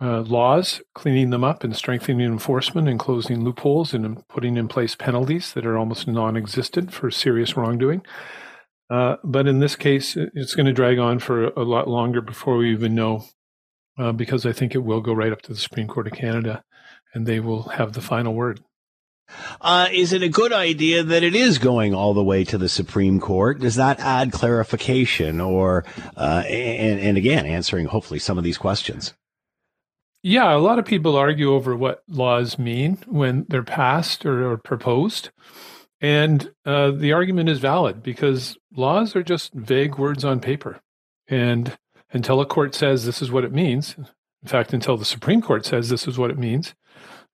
uh, 0.00 0.20
laws, 0.22 0.82
cleaning 0.94 1.30
them 1.30 1.44
up 1.44 1.64
and 1.64 1.74
strengthening 1.74 2.20
enforcement 2.26 2.88
and 2.88 2.98
closing 2.98 3.44
loopholes 3.44 3.94
and 3.94 4.26
putting 4.28 4.56
in 4.56 4.68
place 4.68 4.94
penalties 4.94 5.52
that 5.54 5.64
are 5.64 5.78
almost 5.78 6.06
non 6.06 6.36
existent 6.36 6.92
for 6.92 7.10
serious 7.10 7.56
wrongdoing. 7.56 8.02
Uh, 8.90 9.16
but 9.24 9.46
in 9.46 9.60
this 9.60 9.76
case, 9.76 10.16
it's 10.16 10.54
going 10.54 10.66
to 10.66 10.72
drag 10.72 10.98
on 10.98 11.18
for 11.18 11.46
a 11.48 11.62
lot 11.62 11.88
longer 11.88 12.20
before 12.20 12.56
we 12.56 12.72
even 12.72 12.94
know, 12.94 13.24
uh, 13.98 14.12
because 14.12 14.44
I 14.44 14.52
think 14.52 14.74
it 14.74 14.84
will 14.84 15.00
go 15.00 15.12
right 15.12 15.32
up 15.32 15.42
to 15.42 15.52
the 15.52 15.58
Supreme 15.58 15.88
Court 15.88 16.06
of 16.06 16.12
Canada 16.12 16.62
and 17.14 17.26
they 17.26 17.40
will 17.40 17.68
have 17.70 17.92
the 17.92 18.00
final 18.00 18.34
word. 18.34 18.60
Uh, 19.60 19.88
is 19.90 20.12
it 20.12 20.22
a 20.22 20.28
good 20.28 20.52
idea 20.52 21.02
that 21.02 21.22
it 21.22 21.34
is 21.34 21.58
going 21.58 21.94
all 21.94 22.12
the 22.12 22.22
way 22.22 22.44
to 22.44 22.58
the 22.58 22.68
Supreme 22.68 23.20
Court? 23.20 23.58
Does 23.60 23.76
that 23.76 23.98
add 24.00 24.32
clarification 24.32 25.40
or, 25.40 25.84
uh, 26.16 26.42
and, 26.46 27.00
and 27.00 27.16
again, 27.16 27.46
answering 27.46 27.86
hopefully 27.86 28.20
some 28.20 28.36
of 28.36 28.44
these 28.44 28.58
questions? 28.58 29.14
Yeah, 30.22 30.54
a 30.54 30.58
lot 30.58 30.78
of 30.78 30.84
people 30.84 31.16
argue 31.16 31.52
over 31.52 31.76
what 31.76 32.02
laws 32.08 32.58
mean 32.58 32.98
when 33.06 33.46
they're 33.48 33.62
passed 33.62 34.26
or, 34.26 34.50
or 34.50 34.56
proposed. 34.56 35.30
And 36.04 36.52
uh, 36.66 36.90
the 36.90 37.14
argument 37.14 37.48
is 37.48 37.60
valid 37.60 38.02
because 38.02 38.58
laws 38.76 39.16
are 39.16 39.22
just 39.22 39.54
vague 39.54 39.96
words 39.96 40.22
on 40.22 40.38
paper. 40.38 40.82
And 41.28 41.78
until 42.12 42.42
a 42.42 42.46
court 42.46 42.74
says 42.74 43.06
this 43.06 43.22
is 43.22 43.32
what 43.32 43.42
it 43.42 43.54
means. 43.54 43.96
In 43.96 44.48
fact, 44.48 44.74
until 44.74 44.98
the 44.98 45.06
Supreme 45.06 45.40
Court 45.40 45.64
says 45.64 45.88
this 45.88 46.06
is 46.06 46.18
what 46.18 46.30
it 46.30 46.36
means, 46.36 46.74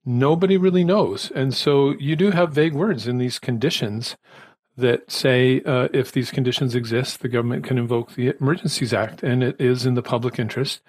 nobody 0.05 0.57
really 0.57 0.85
knows. 0.85 1.33
And 1.35 1.53
so 1.53 1.97
you 1.99 2.15
do 2.15 2.31
have 2.31 2.53
vague 2.53 2.73
words 2.73 3.09
in 3.09 3.19
these 3.19 3.41
conditions 3.41 4.17
that 4.77 5.11
say 5.11 5.62
uh, 5.62 5.89
if 5.93 6.12
these 6.12 6.31
conditions 6.31 6.77
exist, 6.77 7.23
the 7.23 7.29
government 7.29 7.65
can 7.65 7.77
invoke 7.77 8.15
the 8.15 8.37
Emergencies 8.41 8.95
Act, 8.95 9.25
and 9.25 9.43
it 9.43 9.61
is 9.61 9.85
in 9.85 9.95
the 9.95 10.00
public 10.00 10.39
interest 10.39 10.81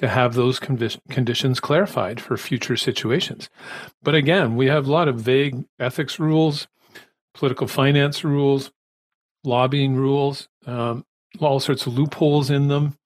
to 0.00 0.08
have 0.08 0.34
those 0.34 0.58
conditions 0.58 1.60
clarified 1.60 2.20
for 2.20 2.36
future 2.36 2.76
situations. 2.76 3.48
But 4.02 4.16
again, 4.16 4.56
we 4.56 4.66
have 4.66 4.88
a 4.88 4.92
lot 4.92 5.06
of 5.06 5.20
vague 5.20 5.64
ethics 5.78 6.18
rules, 6.18 6.66
political 7.34 7.66
finance 7.66 8.24
rules, 8.24 8.70
lobbying 9.44 9.94
rules, 9.94 10.48
um, 10.66 11.04
all 11.40 11.60
sorts 11.60 11.86
of 11.86 11.96
loopholes 11.96 12.50
in 12.50 12.68
them 12.68 12.96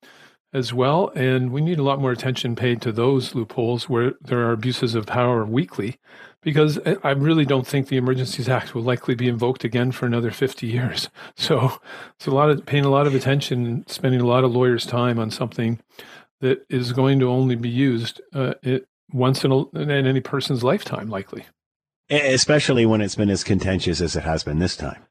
as 0.52 0.72
well. 0.72 1.10
And 1.14 1.50
we 1.50 1.60
need 1.60 1.78
a 1.78 1.82
lot 1.82 2.00
more 2.00 2.12
attention 2.12 2.56
paid 2.56 2.80
to 2.82 2.92
those 2.92 3.34
loopholes 3.34 3.88
where 3.88 4.12
there 4.20 4.46
are 4.46 4.52
abuses 4.52 4.94
of 4.94 5.06
power 5.06 5.44
weekly, 5.44 5.98
because 6.42 6.78
I 7.02 7.10
really 7.10 7.44
don't 7.44 7.66
think 7.66 7.88
the 7.88 7.96
Emergencies 7.96 8.48
Act 8.48 8.74
will 8.74 8.82
likely 8.82 9.14
be 9.14 9.28
invoked 9.28 9.64
again 9.64 9.92
for 9.92 10.06
another 10.06 10.30
50 10.30 10.66
years. 10.66 11.08
So 11.36 11.78
it's 12.14 12.26
a 12.26 12.30
lot 12.30 12.50
of 12.50 12.64
paying 12.64 12.84
a 12.84 12.90
lot 12.90 13.06
of 13.06 13.14
attention, 13.14 13.84
spending 13.88 14.20
a 14.20 14.26
lot 14.26 14.44
of 14.44 14.52
lawyers' 14.52 14.86
time 14.86 15.18
on 15.18 15.30
something 15.30 15.80
that 16.40 16.64
is 16.70 16.92
going 16.92 17.18
to 17.20 17.28
only 17.28 17.56
be 17.56 17.68
used 17.68 18.20
uh, 18.32 18.54
it, 18.62 18.86
once 19.12 19.44
in, 19.44 19.50
a, 19.50 19.68
in 19.70 19.90
any 19.90 20.20
person's 20.20 20.62
lifetime, 20.62 21.08
likely. 21.08 21.46
Especially 22.10 22.84
when 22.86 23.00
it's 23.00 23.14
been 23.14 23.30
as 23.30 23.44
contentious 23.44 24.00
as 24.00 24.14
it 24.16 24.22
has 24.24 24.44
been 24.44 24.58
this 24.58 24.76
time. 24.76 25.02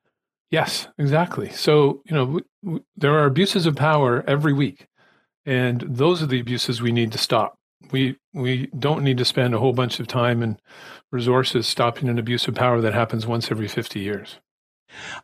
Yes, 0.52 0.88
exactly. 1.00 1.50
So, 1.50 2.02
you 2.06 2.14
know, 2.14 2.26
w- 2.26 2.46
w- 2.64 2.84
there 2.96 3.14
are 3.18 3.26
abuses 3.26 3.66
of 3.66 3.76
power 3.76 4.24
every 4.28 4.54
week. 4.54 4.88
And 5.46 5.82
those 5.88 6.22
are 6.22 6.28
the 6.28 6.40
abuses 6.40 6.82
we 6.82 6.92
need 6.92 7.12
to 7.12 7.18
stop. 7.18 7.58
We 7.92 8.18
we 8.34 8.68
don't 8.78 9.04
need 9.04 9.18
to 9.18 9.26
spend 9.26 9.54
a 9.54 9.60
whole 9.60 9.74
bunch 9.74 10.00
of 10.00 10.08
time 10.08 10.42
and 10.42 10.58
resources 11.12 11.68
stopping 11.68 12.08
an 12.08 12.18
abuse 12.18 12.48
of 12.48 12.56
power 12.56 12.80
that 12.82 12.94
happens 12.94 13.28
once 13.28 13.52
every 13.52 13.68
50 13.68 14.00
years. 14.00 14.38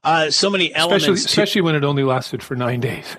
Uh, 0.03 0.29
so 0.29 0.49
many 0.49 0.73
elements, 0.73 1.03
especially, 1.05 1.19
to- 1.21 1.25
especially 1.25 1.61
when 1.61 1.75
it 1.75 1.83
only 1.85 2.03
lasted 2.03 2.43
for 2.43 2.55
nine 2.55 2.79
days. 2.81 3.15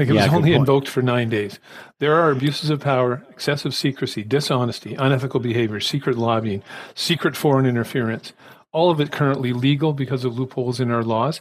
Like 0.00 0.08
it 0.08 0.14
yeah, 0.14 0.26
was 0.26 0.34
only 0.34 0.52
invoked 0.54 0.88
for 0.88 1.02
nine 1.02 1.28
days. 1.28 1.58
There 1.98 2.14
are 2.14 2.30
abuses 2.30 2.70
of 2.70 2.80
power, 2.80 3.24
excessive 3.30 3.74
secrecy, 3.74 4.22
dishonesty, 4.24 4.94
unethical 4.94 5.40
behavior, 5.40 5.80
secret 5.80 6.18
lobbying, 6.18 6.62
secret 6.94 7.36
foreign 7.36 7.66
interference. 7.66 8.32
All 8.72 8.90
of 8.90 9.00
it 9.00 9.12
currently 9.12 9.52
legal 9.52 9.92
because 9.92 10.24
of 10.24 10.38
loopholes 10.38 10.80
in 10.80 10.90
our 10.90 11.02
laws 11.02 11.40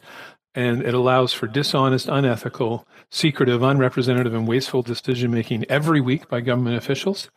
and 0.55 0.81
it 0.81 0.93
allows 0.93 1.31
for 1.31 1.47
dishonest, 1.47 2.07
unethical, 2.07 2.87
secretive, 3.09 3.61
unrepresentative, 3.61 4.33
and 4.33 4.47
wasteful 4.47 4.81
decision 4.81 5.31
making 5.31 5.63
every 5.69 6.01
week 6.01 6.27
by 6.27 6.41
government 6.41 6.75
officials. 6.75 7.29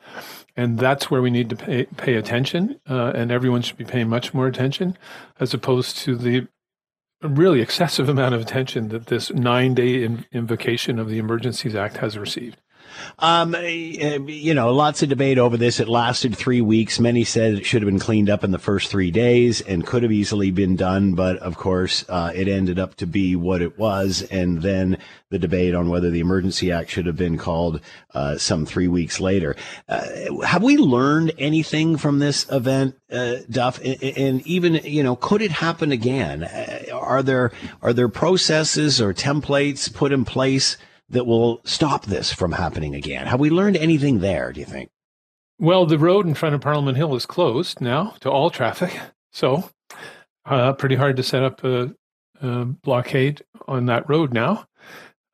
And 0.56 0.78
that's 0.78 1.10
where 1.10 1.20
we 1.20 1.30
need 1.30 1.50
to 1.50 1.56
pay, 1.56 1.84
pay 1.96 2.14
attention, 2.14 2.80
uh, 2.88 3.12
and 3.14 3.30
everyone 3.30 3.62
should 3.62 3.76
be 3.76 3.84
paying 3.84 4.08
much 4.08 4.32
more 4.32 4.46
attention, 4.46 4.96
as 5.38 5.52
opposed 5.52 5.98
to 5.98 6.16
the 6.16 6.48
really 7.22 7.60
excessive 7.60 8.08
amount 8.08 8.34
of 8.34 8.40
attention 8.40 8.88
that 8.88 9.06
this 9.06 9.32
nine 9.32 9.74
day 9.74 10.02
in- 10.02 10.26
invocation 10.32 10.98
of 10.98 11.08
the 11.08 11.18
Emergencies 11.18 11.74
Act 11.74 11.98
has 11.98 12.18
received. 12.18 12.56
Um, 13.18 13.54
eh, 13.54 14.18
you 14.26 14.54
know, 14.54 14.72
lots 14.72 15.02
of 15.02 15.08
debate 15.08 15.38
over 15.38 15.56
this. 15.56 15.80
It 15.80 15.88
lasted 15.88 16.36
three 16.36 16.60
weeks. 16.60 17.00
Many 17.00 17.24
said 17.24 17.54
it 17.54 17.66
should 17.66 17.82
have 17.82 17.90
been 17.90 17.98
cleaned 17.98 18.30
up 18.30 18.44
in 18.44 18.50
the 18.50 18.58
first 18.58 18.90
three 18.90 19.10
days 19.10 19.60
and 19.60 19.86
could 19.86 20.02
have 20.02 20.12
easily 20.12 20.50
been 20.50 20.76
done. 20.76 21.14
But 21.14 21.38
of 21.38 21.56
course, 21.56 22.04
uh, 22.08 22.32
it 22.34 22.48
ended 22.48 22.78
up 22.78 22.96
to 22.96 23.06
be 23.06 23.36
what 23.36 23.62
it 23.62 23.78
was. 23.78 24.22
And 24.30 24.62
then 24.62 24.98
the 25.32 25.38
debate 25.38 25.74
on 25.74 25.88
whether 25.88 26.10
the 26.10 26.20
Emergency 26.20 26.70
Act 26.70 26.90
should 26.90 27.06
have 27.06 27.16
been 27.16 27.38
called 27.38 27.80
uh, 28.14 28.36
some 28.36 28.66
three 28.66 28.86
weeks 28.86 29.18
later. 29.18 29.56
Uh, 29.88 30.04
have 30.44 30.62
we 30.62 30.76
learned 30.76 31.32
anything 31.38 31.96
from 31.96 32.18
this 32.18 32.46
event, 32.52 32.96
uh, 33.10 33.36
Duff? 33.50 33.80
And, 33.82 34.02
and, 34.02 34.46
even, 34.46 34.74
you 34.84 35.02
know, 35.02 35.16
could 35.16 35.40
it 35.40 35.50
happen 35.50 35.90
again? 35.90 36.44
Uh, 36.44 36.84
are 36.92 37.22
there 37.22 37.50
are 37.80 37.92
there 37.92 38.08
processes 38.08 39.00
or 39.00 39.14
templates 39.14 39.92
put 39.92 40.12
in 40.12 40.24
place? 40.24 40.76
That 41.12 41.26
will 41.26 41.60
stop 41.64 42.06
this 42.06 42.32
from 42.32 42.52
happening 42.52 42.94
again? 42.94 43.26
Have 43.26 43.40
we 43.40 43.50
learned 43.50 43.76
anything 43.76 44.18
there, 44.18 44.52
do 44.52 44.60
you 44.60 44.66
think? 44.66 44.90
Well, 45.58 45.86
the 45.86 45.98
road 45.98 46.26
in 46.26 46.34
front 46.34 46.54
of 46.54 46.60
Parliament 46.60 46.96
Hill 46.96 47.14
is 47.14 47.24
closed 47.24 47.80
now 47.80 48.14
to 48.20 48.30
all 48.30 48.50
traffic. 48.50 48.98
So, 49.34 49.70
uh, 50.44 50.74
pretty 50.74 50.94
hard 50.94 51.16
to 51.16 51.22
set 51.22 51.42
up 51.42 51.64
a, 51.64 51.94
a, 52.42 52.66
blockade 52.66 53.42
on 53.66 53.86
that 53.86 54.06
road 54.06 54.34
now. 54.34 54.66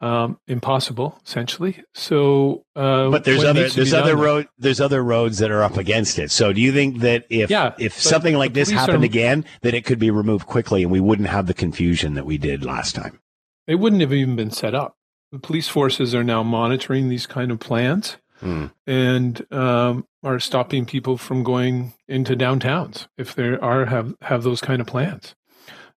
Um, 0.01 0.39
impossible, 0.47 1.19
essentially. 1.27 1.83
So, 1.95 2.65
uh, 2.77 3.11
but 3.11 3.25
there's 3.25 3.43
other 3.43 3.69
there's 3.69 3.93
other 3.93 4.17
road 4.17 4.47
there's 4.57 4.81
other 4.81 5.03
roads 5.03 5.39
that 5.39 5.51
are 5.51 5.65
up 5.65 5.79
against 5.79 6.21
it. 6.21 6.31
So, 6.31 6.53
do 6.53 6.61
you 6.61 6.71
think 6.73 7.01
that 7.01 7.25
if 7.29 7.51
yeah, 7.51 7.75
if 7.77 7.99
something 7.99 8.37
like 8.37 8.55
this 8.55 8.71
happened 8.71 9.03
are, 9.03 9.07
again, 9.07 9.45
that 9.63 9.75
it 9.75 9.85
could 9.85 9.99
be 9.99 10.13
removed 10.13 10.47
quickly 10.47 10.85
and 10.85 10.93
we 10.93 11.01
wouldn't 11.01 11.29
have 11.29 11.49
the 11.49 11.55
confusion 11.55 12.15
that 12.15 12.25
we 12.25 12.39
did 12.39 12.65
last 12.65 12.95
time? 12.95 13.19
It 13.67 13.81
wouldn't 13.81 14.01
have 14.01 14.13
even 14.13 14.37
been 14.37 14.53
set 14.53 14.77
up 14.77 14.98
the 15.33 15.39
police 15.39 15.69
forces 15.69 16.15
are 16.15 16.25
now 16.25 16.43
monitoring 16.43 17.09
these 17.09 17.27
kind 17.27 17.51
of 17.51 17.61
plans 17.61 18.17
mm. 18.43 18.71
and 18.87 19.53
um, 19.53 20.07
are 20.23 20.41
stopping 20.41 20.87
people 20.87 21.19
from 21.19 21.43
going 21.43 21.93
into 22.07 22.37
downtowns 22.37 23.07
if 23.17 23.35
there 23.35 23.63
are 23.63 23.87
have 23.87 24.15
have 24.23 24.43
those 24.43 24.61
kind 24.61 24.81
of 24.81 24.87
plans. 24.87 25.35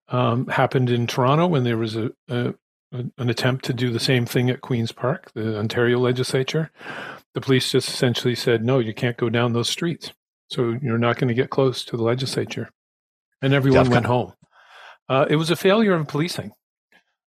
Um, 0.09 0.47
happened 0.47 0.89
in 0.89 1.07
Toronto 1.07 1.47
when 1.47 1.63
there 1.63 1.77
was 1.77 1.95
a, 1.95 2.11
a, 2.27 2.53
an 2.91 3.29
attempt 3.29 3.63
to 3.65 3.73
do 3.73 3.91
the 3.91 3.99
same 3.99 4.25
thing 4.25 4.49
at 4.49 4.59
Queens 4.59 4.91
Park, 4.91 5.31
the 5.33 5.57
Ontario 5.57 5.99
legislature. 5.99 6.69
The 7.33 7.39
police 7.39 7.71
just 7.71 7.87
essentially 7.87 8.35
said, 8.35 8.65
"No, 8.65 8.79
you 8.79 8.93
can't 8.93 9.15
go 9.15 9.29
down 9.29 9.53
those 9.53 9.69
streets, 9.69 10.11
so 10.49 10.77
you're 10.81 10.97
not 10.97 11.17
going 11.17 11.29
to 11.29 11.33
get 11.33 11.49
close 11.49 11.85
to 11.85 11.95
the 11.95 12.03
legislature," 12.03 12.71
and 13.41 13.53
everyone 13.53 13.89
went 13.89 14.05
home. 14.05 14.33
Uh, 15.07 15.25
it 15.29 15.37
was 15.37 15.49
a 15.49 15.55
failure 15.55 15.93
of 15.93 16.07
policing. 16.07 16.51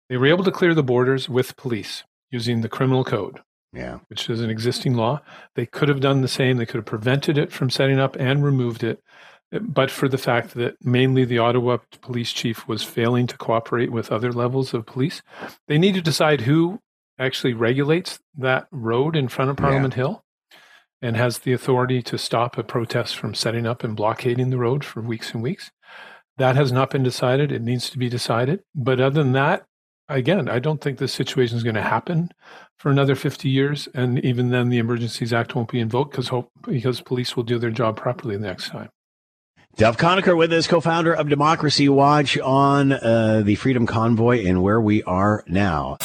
They 0.09 0.17
were 0.17 0.27
able 0.27 0.43
to 0.43 0.51
clear 0.51 0.73
the 0.73 0.83
borders 0.83 1.29
with 1.29 1.55
police 1.55 2.03
using 2.31 2.61
the 2.61 2.69
criminal 2.69 3.03
code, 3.03 3.39
yeah. 3.71 3.99
which 4.07 4.29
is 4.29 4.41
an 4.41 4.49
existing 4.49 4.95
law. 4.95 5.21
They 5.55 5.65
could 5.65 5.89
have 5.89 5.99
done 5.99 6.21
the 6.21 6.27
same. 6.27 6.57
They 6.57 6.65
could 6.65 6.77
have 6.77 6.85
prevented 6.85 7.37
it 7.37 7.51
from 7.51 7.69
setting 7.69 7.99
up 7.99 8.15
and 8.17 8.43
removed 8.43 8.83
it, 8.83 9.01
eh, 9.51 9.59
but 9.61 9.91
for 9.91 10.09
the 10.09 10.17
fact 10.17 10.55
that 10.55 10.83
mainly 10.83 11.25
the 11.25 11.37
Ottawa 11.37 11.77
police 12.01 12.33
chief 12.33 12.67
was 12.67 12.83
failing 12.83 13.27
to 13.27 13.37
cooperate 13.37 13.91
with 13.91 14.11
other 14.11 14.31
levels 14.31 14.73
of 14.73 14.85
police. 14.85 15.21
They 15.67 15.77
need 15.77 15.95
to 15.95 16.01
decide 16.01 16.41
who 16.41 16.79
actually 17.19 17.53
regulates 17.53 18.19
that 18.37 18.67
road 18.71 19.15
in 19.15 19.27
front 19.27 19.51
of 19.51 19.57
Parliament 19.57 19.93
yeah. 19.93 20.03
Hill 20.03 20.23
and 21.01 21.17
has 21.17 21.39
the 21.39 21.53
authority 21.53 22.01
to 22.01 22.17
stop 22.17 22.57
a 22.57 22.63
protest 22.63 23.17
from 23.17 23.35
setting 23.35 23.67
up 23.67 23.83
and 23.83 23.95
blockading 23.95 24.49
the 24.49 24.57
road 24.57 24.83
for 24.83 25.01
weeks 25.01 25.33
and 25.33 25.43
weeks. 25.43 25.71
That 26.37 26.55
has 26.55 26.71
not 26.71 26.89
been 26.89 27.03
decided. 27.03 27.51
It 27.51 27.61
needs 27.61 27.89
to 27.91 27.97
be 27.97 28.09
decided. 28.09 28.63
But 28.73 28.99
other 28.99 29.21
than 29.21 29.33
that, 29.33 29.65
again, 30.09 30.49
I 30.49 30.59
don't 30.59 30.81
think 30.81 30.97
this 30.97 31.13
situation 31.13 31.57
is 31.57 31.63
going 31.63 31.75
to 31.75 31.81
happen 31.81 32.31
for 32.77 32.89
another 32.89 33.15
50 33.15 33.49
years. 33.49 33.87
And 33.93 34.23
even 34.23 34.49
then, 34.49 34.69
the 34.69 34.77
Emergencies 34.77 35.33
Act 35.33 35.55
won't 35.55 35.71
be 35.71 35.79
invoked 35.79 36.11
because 36.11 36.29
hope 36.29 36.51
because 36.63 37.01
police 37.01 37.35
will 37.35 37.43
do 37.43 37.57
their 37.57 37.71
job 37.71 37.97
properly 37.97 38.35
the 38.37 38.47
next 38.47 38.69
time. 38.69 38.89
Duff 39.75 39.97
Conacher 39.97 40.37
with 40.37 40.53
us, 40.53 40.67
co-founder 40.67 41.13
of 41.13 41.29
Democracy 41.29 41.89
Watch 41.89 42.37
on 42.37 42.91
uh, 42.91 43.41
the 43.43 43.55
Freedom 43.55 43.87
Convoy 43.87 44.45
and 44.45 44.61
where 44.61 44.79
we 44.79 45.01
are 45.03 45.43
now. 45.47 45.97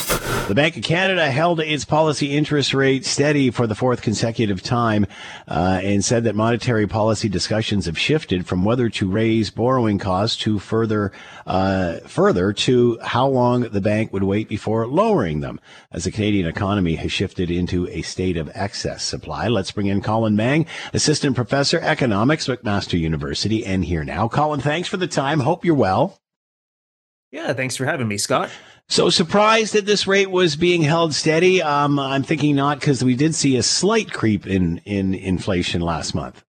The 0.49 0.55
Bank 0.55 0.78
of 0.78 0.83
Canada 0.83 1.31
held 1.31 1.61
its 1.61 1.85
policy 1.85 2.35
interest 2.35 2.73
rate 2.73 3.05
steady 3.05 3.50
for 3.50 3.67
the 3.67 3.75
fourth 3.75 4.00
consecutive 4.00 4.62
time 4.62 5.07
uh, 5.47 5.78
and 5.85 6.02
said 6.02 6.25
that 6.25 6.35
monetary 6.35 6.87
policy 6.87 7.28
discussions 7.28 7.85
have 7.85 7.99
shifted 7.99 8.47
from 8.47 8.64
whether 8.64 8.88
to 8.88 9.11
raise 9.11 9.50
borrowing 9.50 9.99
costs 9.99 10.38
to 10.38 10.59
further 10.59 11.12
uh, 11.47 11.99
further 12.07 12.55
to 12.55 12.99
how 13.02 13.28
long 13.28 13.61
the 13.61 13.83
bank 13.83 14.11
would 14.11 14.23
wait 14.23 14.49
before 14.49 14.87
lowering 14.87 15.40
them 15.40 15.61
as 15.93 16.05
the 16.05 16.11
Canadian 16.11 16.47
economy 16.47 16.95
has 16.95 17.12
shifted 17.12 17.50
into 17.50 17.87
a 17.88 18.00
state 18.00 18.38
of 18.38 18.50
excess 18.55 19.02
supply. 19.02 19.49
Let's 19.49 19.71
bring 19.71 19.88
in 19.88 20.00
Colin 20.00 20.35
Mang, 20.35 20.64
assistant 20.95 21.37
professor 21.37 21.78
economics, 21.78 22.49
McMaster 22.49 22.99
University, 22.99 23.67
and 23.67 23.85
here 23.85 24.02
now. 24.02 24.28
Colin, 24.28 24.61
thanks 24.61 24.88
for 24.88 24.97
the 24.97 25.07
time. 25.07 25.40
Hope 25.40 25.67
you're 25.67 25.75
well. 25.75 26.19
Yeah, 27.31 27.52
thanks 27.52 27.76
for 27.76 27.85
having 27.85 28.09
me, 28.09 28.17
Scott. 28.17 28.49
So 28.90 29.11
surprised 29.11 29.75
that 29.75 29.85
this 29.85 30.07
rate 30.07 30.30
was 30.30 30.57
being 30.57 30.80
held 30.80 31.14
steady. 31.14 31.61
Um, 31.62 31.99
I'm 31.99 32.23
thinking 32.23 32.57
not 32.57 32.80
because 32.80 33.04
we 33.04 33.14
did 33.14 33.35
see 33.35 33.57
a 33.57 33.62
slight 33.62 34.12
creep 34.12 34.47
in 34.47 34.78
in 34.87 35.12
inflation 35.14 35.83
last 35.83 36.14
month. 36.14 36.42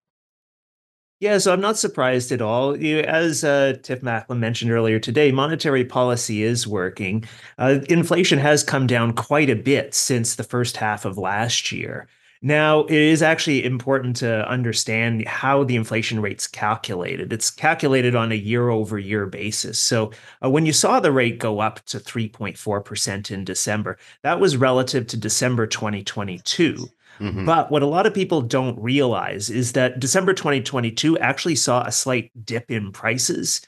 Yeah, 1.20 1.38
so 1.40 1.52
I'm 1.52 1.60
not 1.60 1.78
surprised 1.78 2.32
at 2.32 2.42
all. 2.42 2.78
As 2.82 3.44
uh, 3.44 3.76
Tiff 3.84 4.02
Macklem 4.02 4.40
mentioned 4.40 4.72
earlier 4.72 5.00
today, 5.00 5.34
monetary 5.34 5.84
policy 5.84 6.44
is 6.44 6.66
working. 6.66 7.26
Uh, 7.58 7.80
inflation 7.90 8.40
has 8.40 8.64
come 8.64 8.88
down 8.88 9.12
quite 9.12 9.50
a 9.50 9.56
bit 9.56 9.94
since 9.94 10.36
the 10.36 10.46
first 10.46 10.78
half 10.78 11.04
of 11.04 11.18
last 11.18 11.74
year. 11.74 12.08
Now, 12.42 12.86
it 12.86 12.94
is 12.94 13.22
actually 13.22 13.66
important 13.66 14.16
to 14.18 14.48
understand 14.50 15.28
how 15.28 15.66
the 15.66 15.76
inflation 15.76 16.22
rate's 16.22 16.48
calculated. 16.48 17.34
It's 17.34 17.52
calculated 17.52 18.16
on 18.16 18.32
a 18.32 18.36
year 18.36 18.70
over 18.70 18.98
year 18.98 19.26
basis. 19.26 19.78
So, 19.78 20.12
uh, 20.44 20.50
when 20.50 20.66
you 20.66 20.72
saw 20.72 21.02
the 21.02 21.12
rate 21.12 21.38
go 21.38 21.60
up 21.60 21.84
to 21.88 22.00
3.4% 22.00 23.32
in 23.32 23.44
December, 23.44 23.98
that 24.24 24.40
was 24.40 24.56
relative 24.56 25.06
to 25.08 25.18
December 25.18 25.68
2022. 25.68 26.90
Mm-hmm. 27.20 27.46
But 27.46 27.70
what 27.70 27.84
a 27.84 27.88
lot 27.88 28.06
of 28.06 28.14
people 28.14 28.42
don't 28.42 28.80
realize 28.80 29.50
is 29.50 29.74
that 29.74 30.00
December 30.00 30.34
2022 30.34 31.18
actually 31.20 31.56
saw 31.56 31.84
a 31.84 31.92
slight 31.92 32.32
dip 32.46 32.72
in 32.72 32.94
prices. 32.94 33.62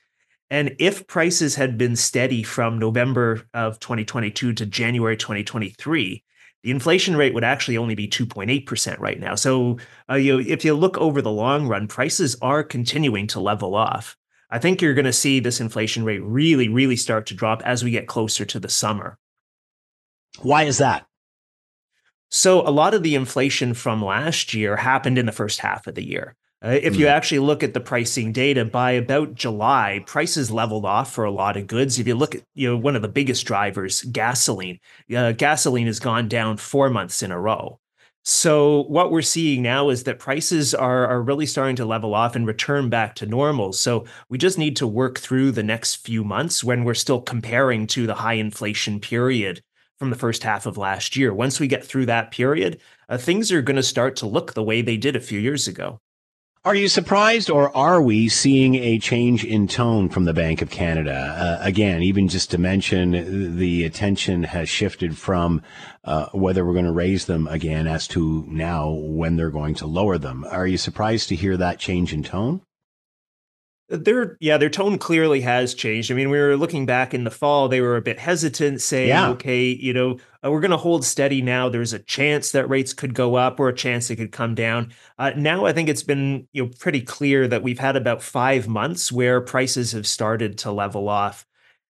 And 0.50 0.76
if 0.80 1.08
prices 1.08 1.56
had 1.56 1.78
been 1.78 1.98
steady 1.98 2.44
from 2.44 2.80
November 2.80 3.42
of 3.54 3.80
2022 3.80 4.54
to 4.54 4.66
January 4.66 5.18
2023, 5.18 6.24
the 6.64 6.72
inflation 6.72 7.16
rate 7.16 7.34
would 7.34 7.44
actually 7.44 7.78
only 7.78 7.96
be 7.96 8.08
2.8% 8.08 9.00
right 9.00 9.20
now. 9.20 9.36
So, 9.36 9.78
uh, 10.10 10.16
you 10.16 10.34
know, 10.38 10.44
if 10.46 10.64
you 10.64 10.74
look 10.74 10.98
over 10.98 11.22
the 11.22 11.32
long 11.32 11.68
run, 11.68 11.88
prices 11.88 12.38
are 12.42 12.64
continuing 12.64 13.28
to 13.28 13.40
level 13.40 13.76
off. 13.76 14.16
I 14.50 14.60
think 14.60 14.82
you're 14.82 14.94
going 14.94 15.06
to 15.06 15.14
see 15.14 15.40
this 15.40 15.62
inflation 15.62 16.04
rate 16.04 16.22
really, 16.24 16.68
really 16.68 16.98
start 16.98 17.26
to 17.28 17.34
drop 17.34 17.62
as 17.64 17.84
we 17.84 17.92
get 17.92 18.08
closer 18.08 18.46
to 18.46 18.60
the 18.60 18.70
summer. 18.70 19.18
Why 20.42 20.64
is 20.64 20.78
that? 20.78 21.08
So, 22.30 22.62
a 22.62 22.70
lot 22.72 22.94
of 22.94 23.04
the 23.04 23.16
inflation 23.16 23.74
from 23.74 24.04
last 24.04 24.54
year 24.54 24.78
happened 24.78 25.18
in 25.18 25.26
the 25.26 25.32
first 25.32 25.60
half 25.60 25.88
of 25.88 25.96
the 25.96 26.06
year. 26.06 26.36
Uh, 26.64 26.78
if 26.84 26.96
you 26.96 27.06
hmm. 27.06 27.12
actually 27.12 27.40
look 27.40 27.64
at 27.64 27.74
the 27.74 27.80
pricing 27.80 28.32
data, 28.32 28.64
by 28.64 28.92
about 28.92 29.34
July, 29.34 30.04
prices 30.06 30.52
leveled 30.52 30.86
off 30.86 31.12
for 31.12 31.24
a 31.24 31.32
lot 31.32 31.58
of 31.58 31.66
goods. 31.66 31.98
If 31.98 32.08
you 32.08 32.14
look 32.14 32.36
at 32.36 32.44
you 32.54 32.70
know 32.70 32.78
one 32.78 32.96
of 32.96 33.02
the 33.02 33.08
biggest 33.08 33.46
drivers, 33.46 34.04
gasoline, 34.04 34.80
uh, 35.16 35.32
gasoline 35.32 35.88
has 35.88 36.00
gone 36.00 36.28
down 36.28 36.58
four 36.58 36.90
months 36.90 37.24
in 37.24 37.32
a 37.32 37.40
row. 37.40 37.80
So 38.24 38.84
what 38.84 39.12
we're 39.12 39.24
seeing 39.24 39.64
now 39.64 39.90
is 39.90 40.04
that 40.04 40.20
prices 40.20 40.76
are 40.76 41.08
are 41.08 41.24
really 41.24 41.48
starting 41.48 41.76
to 41.78 41.86
level 41.86 42.14
off 42.14 42.36
and 42.36 42.46
return 42.46 42.90
back 42.90 43.16
to 43.16 43.26
normal. 43.26 43.74
So 43.74 44.06
we 44.30 44.38
just 44.38 44.60
need 44.60 44.76
to 44.78 44.88
work 44.88 45.18
through 45.18 45.52
the 45.52 45.64
next 45.64 45.96
few 46.06 46.24
months 46.24 46.64
when 46.64 46.84
we're 46.84 46.94
still 46.94 47.22
comparing 47.22 47.88
to 47.88 48.06
the 48.06 48.16
high 48.16 48.34
inflation 48.34 49.00
period 49.00 49.64
from 49.98 50.12
the 50.12 50.16
first 50.16 50.44
half 50.44 50.68
of 50.68 50.78
last 50.78 51.16
year. 51.16 51.34
Once 51.34 51.60
we 51.60 51.68
get 51.68 51.84
through 51.84 52.06
that 52.08 52.30
period, 52.30 52.80
uh, 53.10 53.18
things 53.18 53.52
are 53.52 53.64
going 53.64 53.76
to 53.76 53.84
start 53.84 54.16
to 54.18 54.28
look 54.28 54.54
the 54.54 54.64
way 54.64 54.84
they 54.84 54.98
did 54.98 55.16
a 55.16 55.20
few 55.20 55.40
years 55.40 55.68
ago. 55.68 56.00
Are 56.64 56.76
you 56.76 56.90
surprised, 56.90 57.50
or 57.50 57.76
are 57.76 58.00
we 58.00 58.30
seeing 58.30 58.76
a 58.76 59.00
change 59.00 59.44
in 59.44 59.68
tone 59.68 60.10
from 60.10 60.26
the 60.26 60.34
Bank 60.34 60.62
of 60.62 60.70
Canada? 60.70 61.12
Uh, 61.12 61.66
again, 61.66 62.04
even 62.04 62.28
just 62.28 62.52
to 62.52 62.60
mention, 62.60 63.58
the 63.58 63.84
attention 63.84 64.44
has 64.44 64.70
shifted 64.70 65.18
from 65.18 65.64
uh, 66.04 66.28
whether 66.34 66.64
we're 66.64 66.74
going 66.74 66.86
to 66.86 66.92
raise 66.92 67.26
them 67.26 67.48
again 67.48 67.88
as 67.88 68.08
to 68.10 68.46
now 68.48 68.92
when 68.92 69.38
they're 69.38 69.50
going 69.50 69.74
to 69.74 69.88
lower 69.88 70.20
them. 70.20 70.46
Are 70.52 70.68
you 70.68 70.78
surprised 70.78 71.30
to 71.30 71.36
hear 71.36 71.58
that 71.58 71.80
change 71.80 72.14
in 72.14 72.22
tone? 72.22 72.62
Their 73.92 74.38
yeah 74.40 74.58
their 74.58 74.70
tone 74.70 74.98
clearly 74.98 75.42
has 75.42 75.74
changed. 75.74 76.12
I 76.12 76.16
mean 76.16 76.30
we 76.30 76.40
were 76.40 76.56
looking 76.56 76.86
back 76.86 77.14
in 77.14 77.24
the 77.24 77.32
fall 77.32 77.68
they 77.68 77.82
were 77.82 77.98
a 77.98 78.02
bit 78.02 78.20
hesitant 78.20 78.82
saying 78.82 79.10
yeah. 79.10 79.30
okay 79.30 79.66
you 79.66 79.94
know 79.94 80.18
uh, 80.44 80.50
we're 80.50 80.62
going 80.62 80.72
to 80.72 80.78
hold 80.78 81.06
steady 81.06 81.42
now. 81.42 81.70
There's 81.70 81.94
a 81.94 82.00
chance 82.00 82.52
that 82.54 82.70
rates 82.70 82.94
could 82.94 83.14
go 83.14 83.36
up 83.36 83.60
or 83.60 83.70
a 83.70 83.76
chance 83.76 84.08
they 84.08 84.16
could 84.16 84.32
come 84.32 84.56
down. 84.56 84.92
Uh, 85.20 85.32
now 85.36 85.66
i 85.66 85.74
think 85.74 85.90
it's 85.90 86.04
been 86.04 86.48
you 86.54 86.64
know 86.64 86.72
pretty 86.80 87.02
clear 87.02 87.48
that 87.48 87.64
we've 87.64 87.80
had 87.80 87.96
about 87.96 88.22
five 88.22 88.68
months 88.68 89.12
where 89.12 89.42
prices 89.42 89.92
have 89.92 90.08
started 90.08 90.58
to 90.60 90.72
level 90.72 91.10
off. 91.10 91.46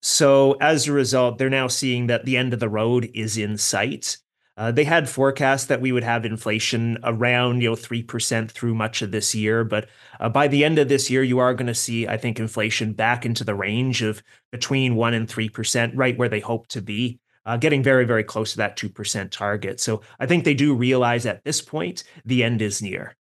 So 0.02 0.54
as 0.54 0.88
a 0.88 0.92
result 0.92 1.38
they're 1.38 1.50
now 1.50 1.68
seeing 1.68 2.08
that 2.08 2.26
the 2.26 2.38
end 2.38 2.54
of 2.54 2.60
the 2.60 2.70
road 2.70 3.10
is 3.14 3.38
in 3.38 3.58
sight 3.58 4.18
uh, 4.56 4.72
they 4.72 4.84
had 4.84 5.10
forecast 5.10 5.68
that 5.68 5.82
we 5.82 5.92
would 5.92 6.04
have 6.04 6.26
inflation 6.26 6.98
around 7.04 7.62
you 7.62 7.70
know 7.70 7.76
three 7.76 8.04
percent 8.04 8.52
through 8.52 8.76
much 8.76 9.02
of 9.02 9.12
this 9.12 9.34
year, 9.34 9.64
but 9.64 9.88
uh, 10.20 10.30
by 10.30 10.48
the 10.48 10.64
end 10.64 10.78
of 10.78 10.90
this 10.90 11.10
year, 11.10 11.24
you 11.24 11.40
are 11.40 11.54
going 11.54 11.68
to 11.68 11.74
see, 11.74 12.08
I 12.08 12.18
think, 12.18 12.40
inflation 12.40 12.94
back 12.94 13.26
into 13.26 13.44
the 13.44 13.56
range 13.56 14.02
of 14.02 14.22
between 14.52 14.96
one 14.96 15.14
and 15.14 15.28
three 15.28 15.50
percent, 15.50 15.96
right 15.96 16.18
where 16.18 16.30
they 16.30 16.40
hope 16.40 16.68
to 16.68 16.82
be, 16.82 17.20
uh, 17.46 17.58
getting 17.58 17.82
very 17.82 18.06
very 18.06 18.24
close 18.24 18.52
to 18.52 18.58
that 18.58 18.78
two 18.78 18.90
percent 18.90 19.32
target. 19.32 19.80
So 19.80 20.02
I 20.20 20.28
think 20.28 20.44
they 20.44 20.54
do 20.54 20.76
realize 20.76 21.26
at 21.26 21.44
this 21.44 21.62
point 21.62 22.04
the 22.26 22.44
end 22.44 22.62
is 22.62 22.82
near. 22.82 23.16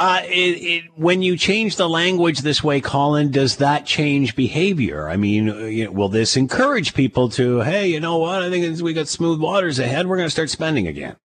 Uh, 0.00 0.22
it, 0.24 0.30
it, 0.30 0.84
when 0.96 1.20
you 1.20 1.36
change 1.36 1.76
the 1.76 1.86
language 1.86 2.38
this 2.38 2.64
way, 2.64 2.80
Colin, 2.80 3.30
does 3.30 3.56
that 3.56 3.84
change 3.84 4.34
behavior? 4.34 5.10
I 5.10 5.18
mean, 5.18 5.50
uh, 5.50 5.56
you 5.58 5.84
know, 5.84 5.92
will 5.92 6.08
this 6.08 6.38
encourage 6.38 6.94
people 6.94 7.28
to, 7.28 7.60
hey, 7.60 7.88
you 7.88 8.00
know 8.00 8.16
what? 8.16 8.42
I 8.42 8.48
think 8.48 8.80
we 8.80 8.94
got 8.94 9.08
smooth 9.08 9.42
waters 9.42 9.78
ahead. 9.78 10.06
We're 10.06 10.16
going 10.16 10.26
to 10.26 10.30
start 10.30 10.48
spending 10.48 10.88
again. 10.88 11.16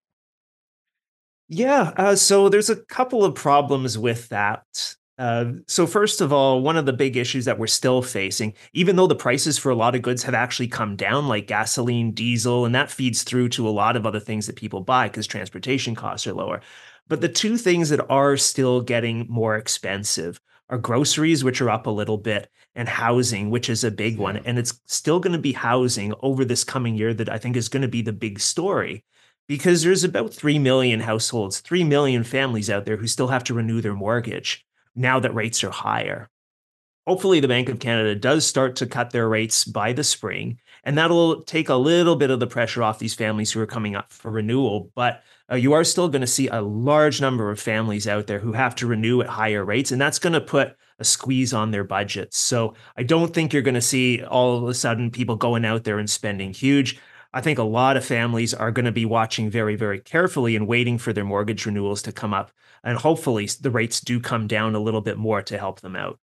Yeah. 1.47 1.93
Uh, 1.95 2.17
so 2.17 2.49
there's 2.49 2.69
a 2.69 2.75
couple 2.75 3.23
of 3.23 3.33
problems 3.33 3.97
with 3.97 4.27
that. 4.27 4.65
Uh, 5.17 5.53
so 5.67 5.87
first 5.87 6.19
of 6.19 6.33
all, 6.33 6.59
one 6.59 6.75
of 6.75 6.85
the 6.85 6.91
big 6.91 7.15
issues 7.15 7.45
that 7.45 7.57
we're 7.57 7.67
still 7.67 8.01
facing, 8.01 8.53
even 8.73 8.97
though 8.97 9.07
the 9.07 9.15
prices 9.15 9.57
for 9.57 9.69
a 9.69 9.75
lot 9.75 9.95
of 9.95 10.01
goods 10.01 10.23
have 10.23 10.33
actually 10.33 10.67
come 10.67 10.97
down, 10.97 11.29
like 11.29 11.47
gasoline, 11.47 12.11
diesel, 12.11 12.65
and 12.65 12.75
that 12.75 12.91
feeds 12.91 13.23
through 13.23 13.47
to 13.47 13.69
a 13.69 13.71
lot 13.71 13.95
of 13.95 14.05
other 14.05 14.19
things 14.19 14.47
that 14.47 14.57
people 14.57 14.81
buy 14.81 15.07
because 15.07 15.27
transportation 15.27 15.95
costs 15.95 16.27
are 16.27 16.33
lower. 16.33 16.59
But 17.07 17.21
the 17.21 17.29
two 17.29 17.57
things 17.57 17.89
that 17.89 18.09
are 18.09 18.35
still 18.37 18.81
getting 18.81 19.25
more 19.29 19.55
expensive 19.55 20.39
are 20.69 20.77
groceries, 20.77 21.43
which 21.43 21.61
are 21.61 21.69
up 21.69 21.85
a 21.85 21.91
little 21.91 22.17
bit, 22.17 22.49
and 22.73 22.89
housing, 22.89 23.49
which 23.49 23.69
is 23.69 23.83
a 23.83 23.91
big 23.91 24.17
one. 24.17 24.37
And 24.37 24.57
it's 24.57 24.81
still 24.87 25.19
going 25.19 25.33
to 25.33 25.39
be 25.39 25.53
housing 25.53 26.13
over 26.21 26.43
this 26.43 26.63
coming 26.63 26.95
year 26.95 27.13
that 27.13 27.29
I 27.29 27.37
think 27.37 27.55
is 27.55 27.69
going 27.69 27.83
to 27.83 27.87
be 27.87 28.01
the 28.01 28.13
big 28.13 28.39
story 28.39 29.03
because 29.47 29.83
there's 29.83 30.03
about 30.03 30.33
3 30.33 30.57
million 30.59 30.99
households, 30.99 31.59
3 31.59 31.83
million 31.83 32.23
families 32.23 32.69
out 32.69 32.85
there 32.85 32.97
who 32.97 33.07
still 33.07 33.27
have 33.27 33.43
to 33.45 33.53
renew 33.53 33.81
their 33.81 33.93
mortgage 33.93 34.65
now 34.95 35.19
that 35.19 35.35
rates 35.35 35.63
are 35.63 35.71
higher. 35.71 36.29
Hopefully, 37.05 37.39
the 37.39 37.47
Bank 37.47 37.69
of 37.69 37.79
Canada 37.79 38.15
does 38.15 38.47
start 38.47 38.75
to 38.77 38.87
cut 38.87 39.11
their 39.11 39.29
rates 39.29 39.63
by 39.63 39.93
the 39.93 40.03
spring, 40.03 40.59
and 40.83 40.97
that'll 40.97 41.43
take 41.43 41.69
a 41.69 41.75
little 41.75 42.15
bit 42.15 42.31
of 42.31 42.39
the 42.39 42.47
pressure 42.47 42.81
off 42.81 42.97
these 42.97 43.13
families 43.13 43.51
who 43.51 43.61
are 43.61 43.67
coming 43.67 43.95
up 43.95 44.11
for 44.11 44.31
renewal. 44.31 44.91
But 44.95 45.21
uh, 45.51 45.55
you 45.55 45.73
are 45.73 45.83
still 45.83 46.09
going 46.09 46.21
to 46.21 46.27
see 46.27 46.47
a 46.47 46.61
large 46.61 47.21
number 47.21 47.51
of 47.51 47.59
families 47.59 48.07
out 48.07 48.27
there 48.27 48.39
who 48.39 48.53
have 48.53 48.75
to 48.75 48.87
renew 48.87 49.21
at 49.21 49.27
higher 49.27 49.63
rates, 49.63 49.91
and 49.91 50.01
that's 50.01 50.19
going 50.19 50.33
to 50.33 50.41
put 50.41 50.75
a 50.99 51.03
squeeze 51.03 51.53
on 51.53 51.71
their 51.71 51.83
budgets. 51.83 52.37
So 52.37 52.73
I 52.97 53.03
don't 53.03 53.33
think 53.33 53.53
you're 53.53 53.61
going 53.61 53.75
to 53.75 53.81
see 53.81 54.23
all 54.23 54.57
of 54.57 54.69
a 54.69 54.73
sudden 54.73 55.11
people 55.11 55.35
going 55.35 55.65
out 55.65 55.83
there 55.83 55.99
and 55.99 56.09
spending 56.09 56.53
huge. 56.53 56.99
I 57.33 57.41
think 57.41 57.59
a 57.59 57.63
lot 57.63 57.97
of 57.97 58.05
families 58.05 58.53
are 58.53 58.71
going 58.71 58.85
to 58.85 58.93
be 58.93 59.05
watching 59.05 59.49
very, 59.49 59.75
very 59.75 59.99
carefully 59.99 60.55
and 60.55 60.67
waiting 60.67 60.97
for 60.97 61.11
their 61.11 61.25
mortgage 61.25 61.65
renewals 61.65 62.01
to 62.03 62.13
come 62.13 62.33
up. 62.33 62.51
And 62.83 62.97
hopefully 62.97 63.49
the 63.59 63.71
rates 63.71 63.99
do 63.99 64.19
come 64.21 64.47
down 64.47 64.73
a 64.73 64.79
little 64.79 65.01
bit 65.01 65.17
more 65.17 65.41
to 65.41 65.57
help 65.57 65.81
them 65.81 65.95
out. 65.95 66.17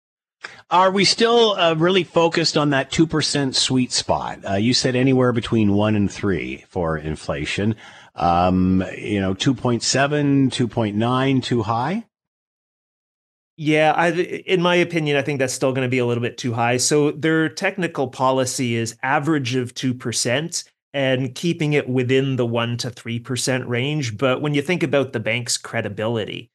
Are 0.71 0.91
we 0.91 1.05
still 1.05 1.53
uh, 1.53 1.75
really 1.75 2.05
focused 2.05 2.57
on 2.57 2.71
that 2.71 2.91
2% 2.91 3.55
sweet 3.55 3.93
spot? 3.93 4.39
Uh, 4.49 4.55
you 4.55 4.73
said 4.73 4.97
anywhere 4.97 5.33
between 5.33 5.75
1 5.75 5.97
and 5.97 6.11
3 6.11 6.65
for 6.69 6.97
inflation. 6.97 7.77
Um, 8.21 8.85
you 8.99 9.19
know, 9.19 9.35
2.7, 9.35 10.51
2.9, 10.51 11.43
too 11.43 11.63
high? 11.63 12.05
Yeah, 13.57 13.93
I, 13.97 14.11
in 14.11 14.63
my 14.63 14.75
opinion, 14.75 15.17
I 15.17 15.23
think 15.23 15.39
that's 15.39 15.55
still 15.55 15.73
going 15.73 15.87
to 15.87 15.91
be 15.91 15.99
a 15.99 16.07
little 16.07 16.23
bit 16.23 16.39
too 16.39 16.53
high. 16.53 16.77
So 16.77 17.11
their 17.11 17.49
technical 17.49 18.09
policy 18.09 18.75
is 18.75 18.97
average 19.03 19.55
of 19.55 19.75
2% 19.75 20.65
and 20.93 21.35
keeping 21.35 21.73
it 21.73 21.89
within 21.89 22.37
the 22.37 22.47
1 22.47 22.77
to 22.79 22.91
3% 22.91 23.67
range. 23.67 24.19
But 24.19 24.43
when 24.43 24.55
you 24.55 24.63
think 24.63 24.83
about 24.83 25.13
the 25.13 25.21
bank's 25.21 25.57
credibility, 25.57 26.51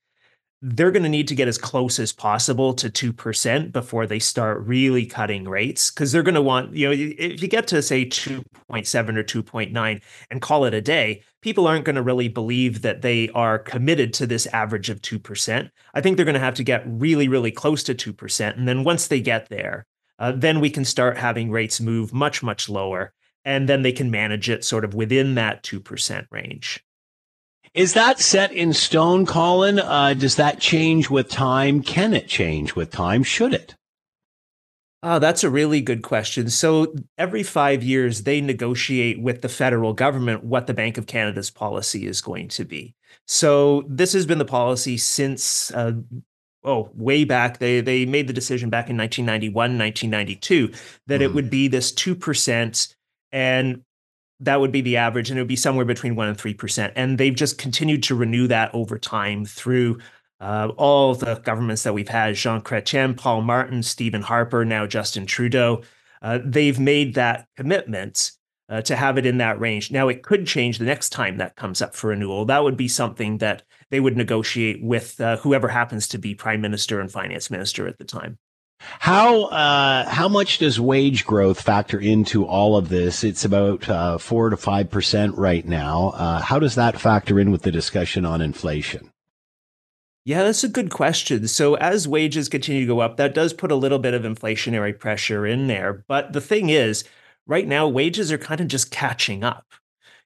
they're 0.62 0.92
going 0.92 1.04
to 1.04 1.10
need 1.10 1.28
to 1.28 1.36
get 1.36 1.48
as 1.48 1.58
close 1.58 2.00
as 2.00 2.12
possible 2.12 2.74
to 2.74 2.90
2% 2.90 3.72
before 3.72 4.08
they 4.08 4.20
start 4.20 4.66
really 4.66 5.06
cutting 5.06 5.44
rates 5.48 5.92
because 5.92 6.12
they're 6.12 6.24
going 6.24 6.36
to 6.36 6.42
want, 6.42 6.74
you 6.74 6.88
know, 6.88 6.94
if 6.94 7.42
you 7.42 7.48
get 7.48 7.68
to 7.68 7.82
say 7.82 8.06
2.7 8.06 8.44
or 8.70 9.24
2.9 9.24 10.02
and 10.32 10.42
call 10.42 10.66
it 10.66 10.74
a 10.74 10.82
day, 10.82 11.22
people 11.42 11.68
aren't 11.68 11.86
going 11.86 11.98
to 11.98 12.02
really 12.02 12.30
believe 12.30 12.82
that 12.82 13.02
they 13.02 13.30
are 13.30 13.60
committed 13.60 14.14
to 14.14 14.26
this 14.26 14.48
average 14.48 14.90
of 14.90 15.02
2%. 15.02 15.70
I 15.94 16.02
think 16.02 16.16
they're 16.16 16.26
going 16.26 16.34
to 16.34 16.40
have 16.40 16.56
to 16.56 16.64
get 16.64 16.84
really, 16.86 17.28
really 17.28 17.52
close 17.52 17.84
to 17.84 17.94
2%. 17.94 18.58
And 18.58 18.68
then 18.68 18.84
once 18.84 19.08
they 19.08 19.22
get 19.22 19.50
there, 19.50 19.86
uh, 20.20 20.32
then 20.32 20.62
we 20.62 20.70
can 20.70 20.86
start 20.86 21.18
having 21.18 21.52
rates 21.52 21.82
move 21.82 22.14
much, 22.14 22.42
much 22.42 22.70
lower. 22.70 23.14
And 23.44 23.70
then 23.70 23.82
they 23.84 23.92
can 23.92 24.10
manage 24.10 24.50
it 24.50 24.64
sort 24.64 24.86
of 24.86 24.94
within 24.94 25.36
that 25.36 25.64
2% 25.64 26.26
range. 26.32 26.85
Is 27.76 27.94
that 27.94 28.22
set 28.22 28.54
in 28.54 28.72
stone, 28.72 29.26
Colin? 29.26 29.80
Uh, 29.80 30.14
does 30.14 30.38
that 30.38 30.62
change 30.62 31.10
with 31.10 31.28
time? 31.28 31.84
Can 31.84 32.14
it 32.14 32.30
change 32.30 32.74
with 32.74 32.90
time? 32.90 33.22
Should 33.22 33.54
it? 33.54 33.76
Oh, 35.04 35.20
that's 35.20 35.44
a 35.44 35.50
really 35.50 35.82
good 35.82 36.02
question. 36.02 36.50
So 36.50 36.96
every 37.18 37.44
five 37.44 37.84
years, 37.84 38.24
they 38.24 38.40
negotiate 38.40 39.22
with 39.22 39.42
the 39.42 39.50
federal 39.50 39.94
government 39.94 40.46
what 40.46 40.68
the 40.68 40.74
Bank 40.74 40.98
of 40.98 41.06
Canada's 41.06 41.52
policy 41.52 42.08
is 42.08 42.22
going 42.22 42.48
to 42.48 42.64
be. 42.64 42.96
So 43.28 43.84
this 43.90 44.14
has 44.14 44.26
been 44.26 44.40
the 44.40 44.46
policy 44.46 44.98
since 44.98 45.70
uh, 45.72 45.94
oh 46.64 46.90
way 46.96 47.26
back. 47.26 47.60
They 47.60 47.82
they 47.82 48.06
made 48.06 48.28
the 48.28 48.34
decision 48.34 48.70
back 48.70 48.90
in 48.90 48.98
1991, 48.98 49.78
1992 49.78 50.72
that 51.08 51.20
mm. 51.20 51.24
it 51.24 51.28
hmm. 51.28 51.36
would 51.36 51.50
be 51.50 51.68
this 51.68 51.92
two 51.92 52.16
percent 52.16 52.96
and 53.32 53.84
that 54.40 54.60
would 54.60 54.72
be 54.72 54.82
the 54.82 54.98
average, 54.98 55.30
and 55.30 55.40
it 55.40 55.42
would 55.42 55.48
be 55.48 55.56
somewhere 55.56 55.86
between 55.86 56.16
one 56.16 56.28
and 56.28 56.38
three 56.38 56.54
percent. 56.54 56.94
And 56.96 57.18
they've 57.18 57.36
just 57.36 57.58
continued 57.58 58.04
to 58.04 58.16
renew 58.16 58.48
that 58.48 58.74
over 58.74 58.98
time 58.98 59.46
through 59.46 60.00
uh, 60.40 60.72
all 60.78 61.16
the 61.16 61.36
governments 61.36 61.84
that 61.84 61.94
we've 61.94 62.08
had: 62.08 62.36
Jean 62.36 62.62
Chrétien, 62.62 63.16
Paul 63.18 63.42
Martin, 63.42 63.84
Stephen 63.84 64.22
Harper, 64.22 64.66
now 64.66 64.86
Justin 64.86 65.26
Trudeau. 65.26 65.84
Uh, 66.22 66.40
they've 66.44 66.80
made 66.80 67.14
that 67.16 67.48
commitment 67.56 68.32
uh, 68.70 68.82
to 68.82 68.96
have 68.96 69.18
it 69.18 69.26
in 69.26 69.38
that 69.38 69.60
range. 69.60 69.92
Now, 69.92 70.08
it 70.08 70.24
could 70.24 70.48
change 70.48 70.78
the 70.78 70.86
next 70.86 71.10
time 71.10 71.38
that 71.38 71.56
comes 71.56 71.82
up 71.82 71.96
for 71.96 72.08
renewal. 72.08 72.46
That 72.46 72.64
would 72.64 72.78
be 72.78 72.88
something 72.88 73.38
that 73.40 73.64
they 73.92 74.00
would 74.00 74.18
negotiate 74.18 74.84
with 74.84 75.20
uh, 75.22 75.38
whoever 75.38 75.68
happens 75.68 76.08
to 76.10 76.18
be 76.18 76.34
prime 76.34 76.62
minister 76.62 77.00
and 77.00 77.12
finance 77.12 77.52
minister 77.52 77.88
at 77.88 77.98
the 77.98 78.06
time. 78.06 78.40
How 79.00 79.46
uh, 79.46 80.10
how 80.10 80.28
much 80.28 80.60
does 80.60 80.80
wage 80.80 81.26
growth 81.26 81.62
factor 81.62 82.00
into 82.00 82.46
all 82.46 82.78
of 82.78 82.90
this? 82.90 83.24
It's 83.24 83.46
about 83.46 83.88
uh, 83.90 84.18
four 84.18 84.50
to 84.50 84.58
five 84.58 84.90
percent 84.90 85.36
right 85.36 85.66
now. 85.66 86.10
Uh, 86.16 86.42
how 86.42 86.60
does 86.60 86.76
that 86.76 87.00
factor 87.00 87.40
in 87.40 87.52
with 87.52 87.64
the 87.64 87.72
discussion 87.72 88.26
on 88.26 88.42
inflation? 88.42 89.12
Yeah, 90.26 90.44
that's 90.44 90.64
a 90.64 90.70
good 90.70 90.90
question. 90.90 91.48
So, 91.48 91.76
as 91.76 92.08
wages 92.08 92.50
continue 92.50 92.82
to 92.82 92.88
go 92.88 93.00
up, 93.00 93.18
that 93.18 93.36
does 93.36 93.54
put 93.54 93.72
a 93.72 93.76
little 93.76 94.00
bit 94.00 94.16
of 94.16 94.24
inflationary 94.24 94.98
pressure 94.98 95.46
in 95.46 95.68
there. 95.68 96.04
But 96.08 96.34
the 96.34 96.42
thing 96.42 96.70
is, 96.70 97.04
right 97.46 97.68
now, 97.68 97.88
wages 97.88 98.32
are 98.32 98.40
kind 98.40 98.60
of 98.60 98.68
just 98.68 98.90
catching 98.90 99.44
up. 99.44 99.66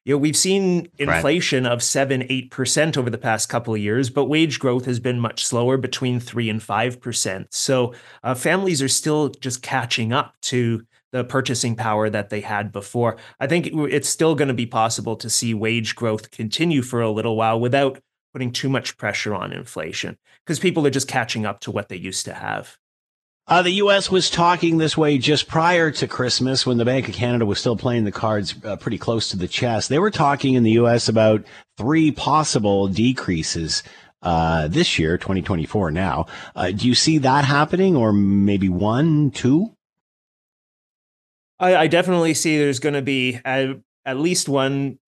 You 0.09 0.15
know, 0.15 0.19
we've 0.21 0.35
seen 0.35 0.89
inflation 0.97 1.65
right. 1.65 1.71
of 1.71 1.83
seven, 1.83 2.25
eight 2.29 2.49
percent 2.49 2.97
over 2.97 3.11
the 3.11 3.19
past 3.19 3.47
couple 3.47 3.75
of 3.75 3.79
years, 3.79 4.09
but 4.09 4.25
wage 4.25 4.57
growth 4.57 4.85
has 4.85 4.99
been 4.99 5.19
much 5.19 5.45
slower, 5.45 5.77
between 5.77 6.19
three 6.19 6.49
and 6.49 6.63
five 6.63 6.99
percent. 6.99 7.53
So 7.53 7.93
uh, 8.23 8.33
families 8.33 8.81
are 8.81 8.87
still 8.87 9.29
just 9.29 9.61
catching 9.61 10.11
up 10.11 10.33
to 10.45 10.81
the 11.11 11.23
purchasing 11.23 11.75
power 11.75 12.09
that 12.09 12.31
they 12.31 12.41
had 12.41 12.71
before. 12.71 13.17
I 13.39 13.45
think 13.45 13.69
it's 13.71 14.09
still 14.09 14.33
going 14.33 14.47
to 14.47 14.55
be 14.55 14.65
possible 14.65 15.15
to 15.15 15.29
see 15.29 15.53
wage 15.53 15.95
growth 15.95 16.31
continue 16.31 16.81
for 16.81 17.01
a 17.01 17.11
little 17.11 17.35
while 17.35 17.59
without 17.59 17.99
putting 18.33 18.51
too 18.51 18.67
much 18.67 18.97
pressure 18.97 19.35
on 19.35 19.53
inflation 19.53 20.17
because 20.43 20.57
people 20.57 20.87
are 20.87 20.89
just 20.89 21.07
catching 21.07 21.45
up 21.45 21.59
to 21.59 21.69
what 21.69 21.87
they 21.87 21.97
used 21.97 22.25
to 22.25 22.33
have. 22.33 22.79
Uh, 23.49 23.63
the 23.63 23.71
U.S. 23.71 24.11
was 24.11 24.29
talking 24.29 24.77
this 24.77 24.95
way 24.95 25.17
just 25.17 25.47
prior 25.47 25.89
to 25.89 26.07
Christmas 26.07 26.67
when 26.67 26.77
the 26.77 26.85
Bank 26.85 27.09
of 27.09 27.15
Canada 27.15 27.47
was 27.47 27.59
still 27.59 27.75
playing 27.75 28.03
the 28.03 28.11
cards 28.11 28.53
uh, 28.63 28.75
pretty 28.75 28.99
close 28.99 29.29
to 29.29 29.37
the 29.37 29.47
chest. 29.47 29.89
They 29.89 29.97
were 29.97 30.11
talking 30.11 30.53
in 30.53 30.61
the 30.61 30.73
U.S. 30.73 31.09
about 31.09 31.43
three 31.75 32.11
possible 32.11 32.87
decreases 32.87 33.81
uh, 34.21 34.67
this 34.67 34.99
year, 34.99 35.17
2024 35.17 35.89
now. 35.89 36.27
Uh, 36.55 36.69
do 36.69 36.87
you 36.87 36.93
see 36.93 37.17
that 37.17 37.43
happening 37.43 37.95
or 37.95 38.13
maybe 38.13 38.69
one, 38.69 39.31
two? 39.31 39.73
I, 41.59 41.75
I 41.75 41.87
definitely 41.87 42.35
see 42.35 42.55
there's 42.55 42.79
going 42.79 42.93
to 42.93 43.01
be 43.01 43.39
a, 43.47 43.73
at 44.05 44.17
least 44.17 44.47
one 44.47 44.99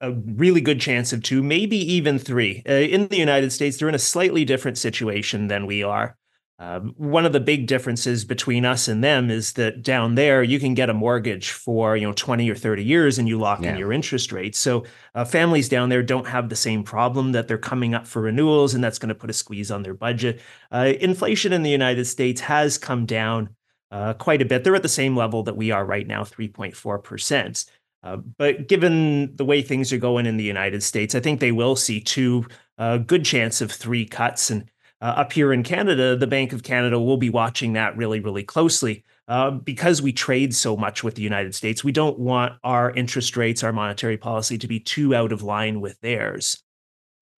a 0.00 0.12
really 0.12 0.62
good 0.62 0.80
chance 0.80 1.12
of 1.12 1.22
two, 1.22 1.42
maybe 1.42 1.76
even 1.76 2.18
three. 2.18 2.62
Uh, 2.66 2.72
in 2.72 3.08
the 3.08 3.18
United 3.18 3.52
States, 3.52 3.76
they're 3.76 3.88
in 3.88 3.94
a 3.94 4.00
slightly 4.00 4.46
different 4.46 4.78
situation 4.78 5.48
than 5.48 5.66
we 5.66 5.82
are. 5.82 6.16
Uh, 6.58 6.80
one 6.96 7.26
of 7.26 7.32
the 7.32 7.40
big 7.40 7.66
differences 7.66 8.24
between 8.24 8.64
us 8.64 8.86
and 8.86 9.02
them 9.02 9.30
is 9.30 9.54
that 9.54 9.82
down 9.82 10.14
there 10.14 10.42
you 10.42 10.60
can 10.60 10.74
get 10.74 10.90
a 10.90 10.94
mortgage 10.94 11.50
for 11.50 11.96
you 11.96 12.06
know 12.06 12.12
20 12.12 12.48
or 12.48 12.54
30 12.54 12.84
years 12.84 13.18
and 13.18 13.26
you 13.26 13.38
lock 13.38 13.62
yeah. 13.62 13.72
in 13.72 13.78
your 13.78 13.92
interest 13.92 14.30
rate 14.30 14.54
so 14.54 14.84
uh, 15.16 15.24
families 15.24 15.68
down 15.68 15.88
there 15.88 16.04
don't 16.04 16.28
have 16.28 16.48
the 16.48 16.54
same 16.54 16.84
problem 16.84 17.32
that 17.32 17.48
they're 17.48 17.58
coming 17.58 17.94
up 17.94 18.06
for 18.06 18.22
renewals 18.22 18.74
and 18.74 18.84
that's 18.84 18.98
going 18.98 19.08
to 19.08 19.14
put 19.14 19.30
a 19.30 19.32
squeeze 19.32 19.72
on 19.72 19.82
their 19.82 19.94
budget 19.94 20.40
uh, 20.70 20.92
inflation 21.00 21.52
in 21.52 21.64
the 21.64 21.70
united 21.70 22.04
states 22.04 22.42
has 22.42 22.78
come 22.78 23.06
down 23.06 23.48
uh, 23.90 24.12
quite 24.14 24.40
a 24.40 24.44
bit 24.44 24.62
they're 24.62 24.76
at 24.76 24.82
the 24.82 24.88
same 24.88 25.16
level 25.16 25.42
that 25.42 25.56
we 25.56 25.72
are 25.72 25.84
right 25.84 26.06
now 26.06 26.22
3.4% 26.22 27.66
uh, 28.04 28.16
but 28.16 28.68
given 28.68 29.34
the 29.36 29.44
way 29.44 29.62
things 29.62 29.92
are 29.92 29.98
going 29.98 30.26
in 30.26 30.36
the 30.36 30.44
United 30.44 30.82
States, 30.82 31.14
I 31.14 31.20
think 31.20 31.38
they 31.38 31.52
will 31.52 31.76
see 31.76 32.00
two 32.00 32.44
uh, 32.78 32.98
good 32.98 33.24
chance 33.24 33.60
of 33.60 33.70
three 33.70 34.04
cuts. 34.04 34.50
And 34.50 34.68
uh, 35.02 35.06
up 35.16 35.32
here 35.32 35.52
in 35.52 35.64
Canada, 35.64 36.16
the 36.16 36.28
Bank 36.28 36.52
of 36.52 36.62
Canada 36.62 36.98
will 37.00 37.16
be 37.16 37.28
watching 37.28 37.72
that 37.72 37.96
really, 37.96 38.20
really 38.20 38.44
closely. 38.44 39.04
Uh, 39.28 39.50
because 39.50 40.02
we 40.02 40.12
trade 40.12 40.54
so 40.54 40.76
much 40.76 41.02
with 41.02 41.14
the 41.14 41.22
United 41.22 41.54
States, 41.54 41.82
we 41.82 41.92
don't 41.92 42.18
want 42.18 42.54
our 42.62 42.90
interest 42.92 43.36
rates, 43.36 43.62
our 43.62 43.72
monetary 43.72 44.16
policy 44.16 44.58
to 44.58 44.66
be 44.66 44.78
too 44.80 45.14
out 45.14 45.32
of 45.32 45.42
line 45.42 45.80
with 45.80 46.00
theirs. 46.00 46.62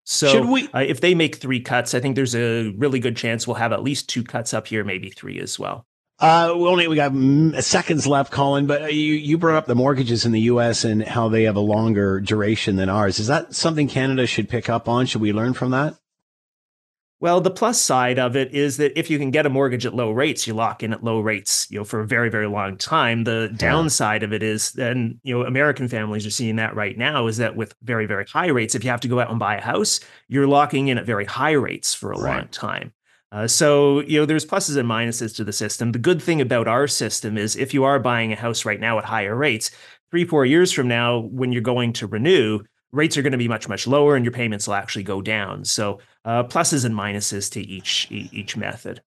So 0.04 0.44
we- 0.44 0.68
uh, 0.74 0.80
if 0.80 1.00
they 1.00 1.14
make 1.14 1.36
three 1.36 1.60
cuts, 1.60 1.94
I 1.94 2.00
think 2.00 2.16
there's 2.16 2.34
a 2.34 2.70
really 2.76 3.00
good 3.00 3.16
chance 3.16 3.46
we'll 3.46 3.56
have 3.56 3.72
at 3.72 3.82
least 3.82 4.08
two 4.08 4.22
cuts 4.22 4.52
up 4.52 4.66
here, 4.66 4.84
maybe 4.84 5.10
three 5.10 5.38
as 5.40 5.58
well. 5.58 5.86
Uh, 6.18 6.54
we 6.56 6.66
only 6.66 6.86
we 6.86 6.96
got 6.96 7.12
seconds 7.62 8.06
left, 8.06 8.30
Colin. 8.30 8.66
But 8.66 8.94
you 8.94 9.14
you 9.14 9.36
brought 9.36 9.56
up 9.56 9.66
the 9.66 9.74
mortgages 9.74 10.24
in 10.24 10.32
the 10.32 10.42
U.S. 10.42 10.84
and 10.84 11.02
how 11.02 11.28
they 11.28 11.42
have 11.44 11.56
a 11.56 11.60
longer 11.60 12.20
duration 12.20 12.76
than 12.76 12.88
ours. 12.88 13.18
Is 13.18 13.26
that 13.26 13.54
something 13.54 13.88
Canada 13.88 14.26
should 14.26 14.48
pick 14.48 14.68
up 14.68 14.88
on? 14.88 15.06
Should 15.06 15.20
we 15.20 15.32
learn 15.32 15.54
from 15.54 15.70
that? 15.72 15.96
Well, 17.24 17.40
the 17.40 17.50
plus 17.50 17.80
side 17.80 18.18
of 18.18 18.36
it 18.36 18.54
is 18.54 18.76
that 18.76 18.98
if 18.98 19.08
you 19.08 19.18
can 19.18 19.30
get 19.30 19.46
a 19.46 19.48
mortgage 19.48 19.86
at 19.86 19.94
low 19.94 20.10
rates, 20.10 20.46
you 20.46 20.52
lock 20.52 20.82
in 20.82 20.92
at 20.92 21.02
low 21.02 21.20
rates, 21.20 21.66
you 21.70 21.78
know, 21.78 21.84
for 21.84 22.00
a 22.00 22.06
very, 22.06 22.28
very 22.28 22.46
long 22.46 22.76
time. 22.76 23.24
The 23.24 23.48
yeah. 23.50 23.56
downside 23.56 24.22
of 24.22 24.34
it 24.34 24.42
is, 24.42 24.74
and 24.74 25.18
you 25.22 25.32
know, 25.32 25.46
American 25.46 25.88
families 25.88 26.26
are 26.26 26.30
seeing 26.30 26.56
that 26.56 26.76
right 26.76 26.98
now, 26.98 27.26
is 27.26 27.38
that 27.38 27.56
with 27.56 27.74
very, 27.82 28.04
very 28.04 28.26
high 28.26 28.48
rates, 28.48 28.74
if 28.74 28.84
you 28.84 28.90
have 28.90 29.00
to 29.00 29.08
go 29.08 29.20
out 29.20 29.30
and 29.30 29.38
buy 29.38 29.56
a 29.56 29.62
house, 29.62 30.00
you're 30.28 30.46
locking 30.46 30.88
in 30.88 30.98
at 30.98 31.06
very 31.06 31.24
high 31.24 31.52
rates 31.52 31.94
for 31.94 32.12
a 32.12 32.18
right. 32.18 32.40
long 32.40 32.48
time. 32.48 32.92
Uh, 33.32 33.46
so, 33.46 34.00
you 34.00 34.20
know, 34.20 34.26
there's 34.26 34.44
pluses 34.44 34.76
and 34.76 34.86
minuses 34.86 35.34
to 35.36 35.44
the 35.44 35.52
system. 35.54 35.92
The 35.92 35.98
good 35.98 36.20
thing 36.20 36.42
about 36.42 36.68
our 36.68 36.86
system 36.86 37.38
is 37.38 37.56
if 37.56 37.72
you 37.72 37.84
are 37.84 37.98
buying 37.98 38.34
a 38.34 38.36
house 38.36 38.66
right 38.66 38.78
now 38.78 38.98
at 38.98 39.06
higher 39.06 39.34
rates, 39.34 39.70
three, 40.10 40.26
four 40.26 40.44
years 40.44 40.72
from 40.72 40.88
now, 40.88 41.20
when 41.20 41.52
you're 41.52 41.62
going 41.62 41.94
to 41.94 42.06
renew, 42.06 42.60
rates 42.94 43.16
are 43.16 43.22
going 43.22 43.32
to 43.32 43.38
be 43.38 43.48
much, 43.48 43.68
much 43.68 43.86
lower 43.86 44.16
and 44.16 44.24
your 44.24 44.32
payments 44.32 44.66
will 44.66 44.74
actually 44.74 45.02
go 45.02 45.20
down. 45.20 45.64
So, 45.64 45.98
uh, 46.24 46.44
pluses 46.44 46.84
and 46.84 46.94
minuses 46.94 47.50
to 47.52 47.60
each, 47.60 48.06
each 48.10 48.56
method. 48.56 49.02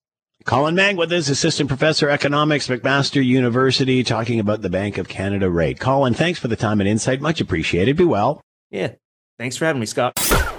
Colin 0.45 0.75
Mang 0.75 0.95
with 0.95 1.11
us, 1.11 1.29
Assistant 1.29 1.67
Professor 1.67 2.09
Economics, 2.09 2.67
McMaster 2.67 3.25
University, 3.25 4.03
talking 4.03 4.39
about 4.39 4.61
the 4.61 4.69
Bank 4.69 4.97
of 4.97 5.07
Canada 5.07 5.49
rate. 5.49 5.79
Colin, 5.79 6.13
thanks 6.13 6.39
for 6.39 6.47
the 6.47 6.55
time 6.55 6.79
and 6.79 6.87
insight. 6.87 7.21
Much 7.21 7.41
appreciated. 7.41 7.97
Be 7.97 8.05
well. 8.05 8.41
Yeah. 8.69 8.93
Thanks 9.37 9.57
for 9.57 9.65
having 9.65 9.79
me, 9.79 9.85
Scott 9.85 10.13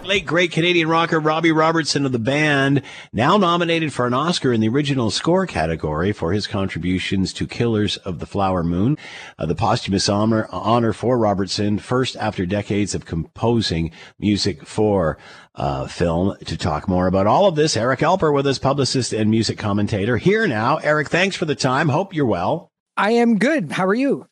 late 0.09 0.25
great 0.25 0.51
Canadian 0.51 0.89
rocker 0.89 1.21
Robbie 1.21 1.53
Robertson 1.53 2.07
of 2.07 2.13
the 2.13 2.19
band, 2.19 2.81
now 3.13 3.37
nominated 3.37 3.93
for 3.93 4.07
an 4.07 4.15
Oscar 4.15 4.55
in 4.55 4.63
the 4.63 4.69
original 4.69 5.11
score 5.11 5.47
category 5.47 6.13
for 6.13 6.33
his 6.33 6.47
contributions 6.47 7.31
to 7.35 7.47
Killers 7.47 7.99
of 7.99 8.19
the 8.19 8.25
Flower 8.25 8.65
Moon. 8.65 8.97
Uh, 9.39 9.45
the 9.45 9.55
posthumous 9.55 10.09
honor, 10.09 10.49
honor 10.51 10.95
for 10.95 11.19
Robertson, 11.19 11.79
first 11.79 12.17
after 12.17 12.47
decades 12.47 12.95
of 12.95 13.05
composing 13.05 13.91
music 14.19 14.67
for 14.67 15.19
uh, 15.55 15.87
film. 15.87 16.35
To 16.43 16.57
talk 16.57 16.89
more 16.89 17.07
about 17.07 17.27
all 17.27 17.47
of 17.47 17.55
this, 17.55 17.77
Eric 17.77 18.01
Alper 18.01 18.33
with 18.33 18.47
us, 18.47 18.59
publicist 18.59 19.13
and 19.13 19.29
music 19.29 19.59
commentator. 19.59 20.17
Here 20.17 20.47
now. 20.47 20.79
Eric, 20.79 21.11
thanks 21.11 21.37
for 21.37 21.45
the 21.45 21.55
time. 21.55 21.91
Hope 21.91 22.15
you're 22.15 22.25
well. 22.25 22.71
I 22.97 23.11
am 23.11 23.37
good. 23.39 23.73
How 23.73 23.85
are 23.85 23.95
you? 23.95 24.27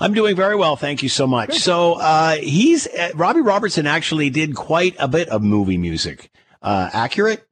I'm 0.00 0.14
doing 0.14 0.36
very 0.36 0.56
well, 0.56 0.76
thank 0.76 1.02
you 1.02 1.08
so 1.08 1.26
much. 1.26 1.50
Good. 1.50 1.60
So 1.60 1.94
uh, 1.94 2.36
he's 2.36 2.86
uh, 2.86 3.10
Robbie 3.14 3.40
Robertson 3.40 3.86
actually 3.86 4.30
did 4.30 4.54
quite 4.54 4.96
a 4.98 5.08
bit 5.08 5.28
of 5.28 5.42
movie 5.42 5.78
music. 5.78 6.30
Uh, 6.62 6.90
accurate? 6.92 7.46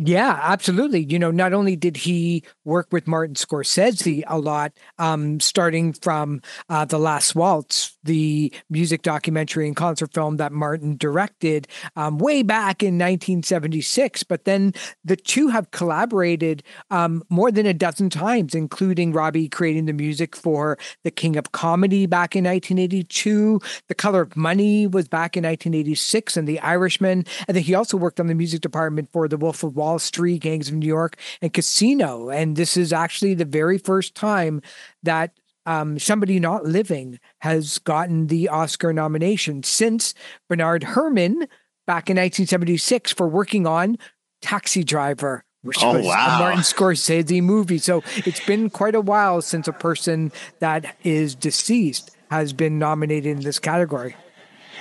Yeah, 0.00 0.38
absolutely. 0.40 1.04
You 1.04 1.18
know, 1.18 1.32
not 1.32 1.52
only 1.52 1.74
did 1.74 1.96
he 1.96 2.44
work 2.64 2.86
with 2.92 3.08
Martin 3.08 3.34
Scorsese 3.34 4.22
a 4.28 4.38
lot, 4.38 4.72
um, 4.96 5.40
starting 5.40 5.92
from 5.92 6.40
uh, 6.68 6.84
The 6.84 7.00
Last 7.00 7.34
Waltz, 7.34 7.97
the 8.04 8.52
music 8.70 9.02
documentary 9.02 9.66
and 9.66 9.76
concert 9.76 10.12
film 10.12 10.36
that 10.36 10.52
Martin 10.52 10.96
directed 10.96 11.66
um, 11.96 12.18
way 12.18 12.42
back 12.42 12.82
in 12.82 12.94
1976, 12.94 14.22
but 14.22 14.44
then 14.44 14.72
the 15.04 15.16
two 15.16 15.48
have 15.48 15.70
collaborated 15.70 16.62
um, 16.90 17.22
more 17.28 17.50
than 17.50 17.66
a 17.66 17.74
dozen 17.74 18.10
times, 18.10 18.54
including 18.54 19.12
Robbie 19.12 19.48
creating 19.48 19.86
the 19.86 19.92
music 19.92 20.36
for 20.36 20.78
The 21.04 21.10
King 21.10 21.36
of 21.36 21.52
Comedy 21.52 22.06
back 22.06 22.34
in 22.36 22.44
1982. 22.44 23.60
The 23.88 23.94
Color 23.94 24.22
of 24.22 24.36
Money 24.36 24.86
was 24.86 25.08
back 25.08 25.36
in 25.36 25.44
1986, 25.44 26.36
and 26.36 26.48
The 26.48 26.60
Irishman. 26.60 27.24
And 27.46 27.56
then 27.56 27.64
he 27.64 27.74
also 27.74 27.96
worked 27.96 28.20
on 28.20 28.26
the 28.26 28.34
music 28.34 28.60
department 28.60 29.10
for 29.12 29.28
The 29.28 29.36
Wolf 29.36 29.62
of 29.62 29.76
Wall 29.76 29.98
Street, 29.98 30.40
Gangs 30.40 30.68
of 30.68 30.74
New 30.74 30.86
York, 30.86 31.16
and 31.42 31.52
Casino. 31.52 32.30
And 32.30 32.56
this 32.56 32.76
is 32.76 32.92
actually 32.92 33.34
the 33.34 33.44
very 33.44 33.78
first 33.78 34.14
time 34.14 34.62
that 35.02 35.32
um, 35.68 35.98
somebody 35.98 36.40
not 36.40 36.64
living 36.64 37.20
has 37.40 37.78
gotten 37.80 38.28
the 38.28 38.48
Oscar 38.48 38.94
nomination 38.94 39.62
since 39.62 40.14
Bernard 40.48 40.82
Herrmann 40.82 41.46
back 41.86 42.08
in 42.08 42.16
1976 42.16 43.12
for 43.12 43.28
working 43.28 43.66
on 43.66 43.98
Taxi 44.40 44.82
Driver, 44.82 45.44
which 45.60 45.76
oh, 45.82 45.98
was 45.98 46.06
wow. 46.06 46.36
a 46.36 46.38
Martin 46.38 46.62
Scorsese 46.62 47.42
movie. 47.42 47.76
So 47.76 48.02
it's 48.16 48.44
been 48.46 48.70
quite 48.70 48.94
a 48.94 49.00
while 49.02 49.42
since 49.42 49.68
a 49.68 49.74
person 49.74 50.32
that 50.60 50.96
is 51.04 51.34
deceased 51.34 52.16
has 52.30 52.54
been 52.54 52.78
nominated 52.78 53.36
in 53.36 53.42
this 53.42 53.58
category. 53.58 54.16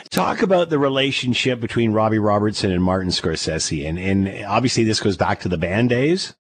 Talk 0.10 0.42
about 0.42 0.70
the 0.70 0.80
relationship 0.80 1.60
between 1.60 1.92
Robbie 1.92 2.20
Robertson 2.20 2.72
and 2.72 2.82
Martin 2.82 3.10
Scorsese. 3.10 3.86
And, 3.86 4.00
and 4.00 4.46
obviously, 4.46 4.86
this 4.86 5.02
goes 5.02 5.18
back 5.18 5.42
to 5.42 5.50
the 5.50 5.58
band 5.58 5.90
days. 5.90 6.34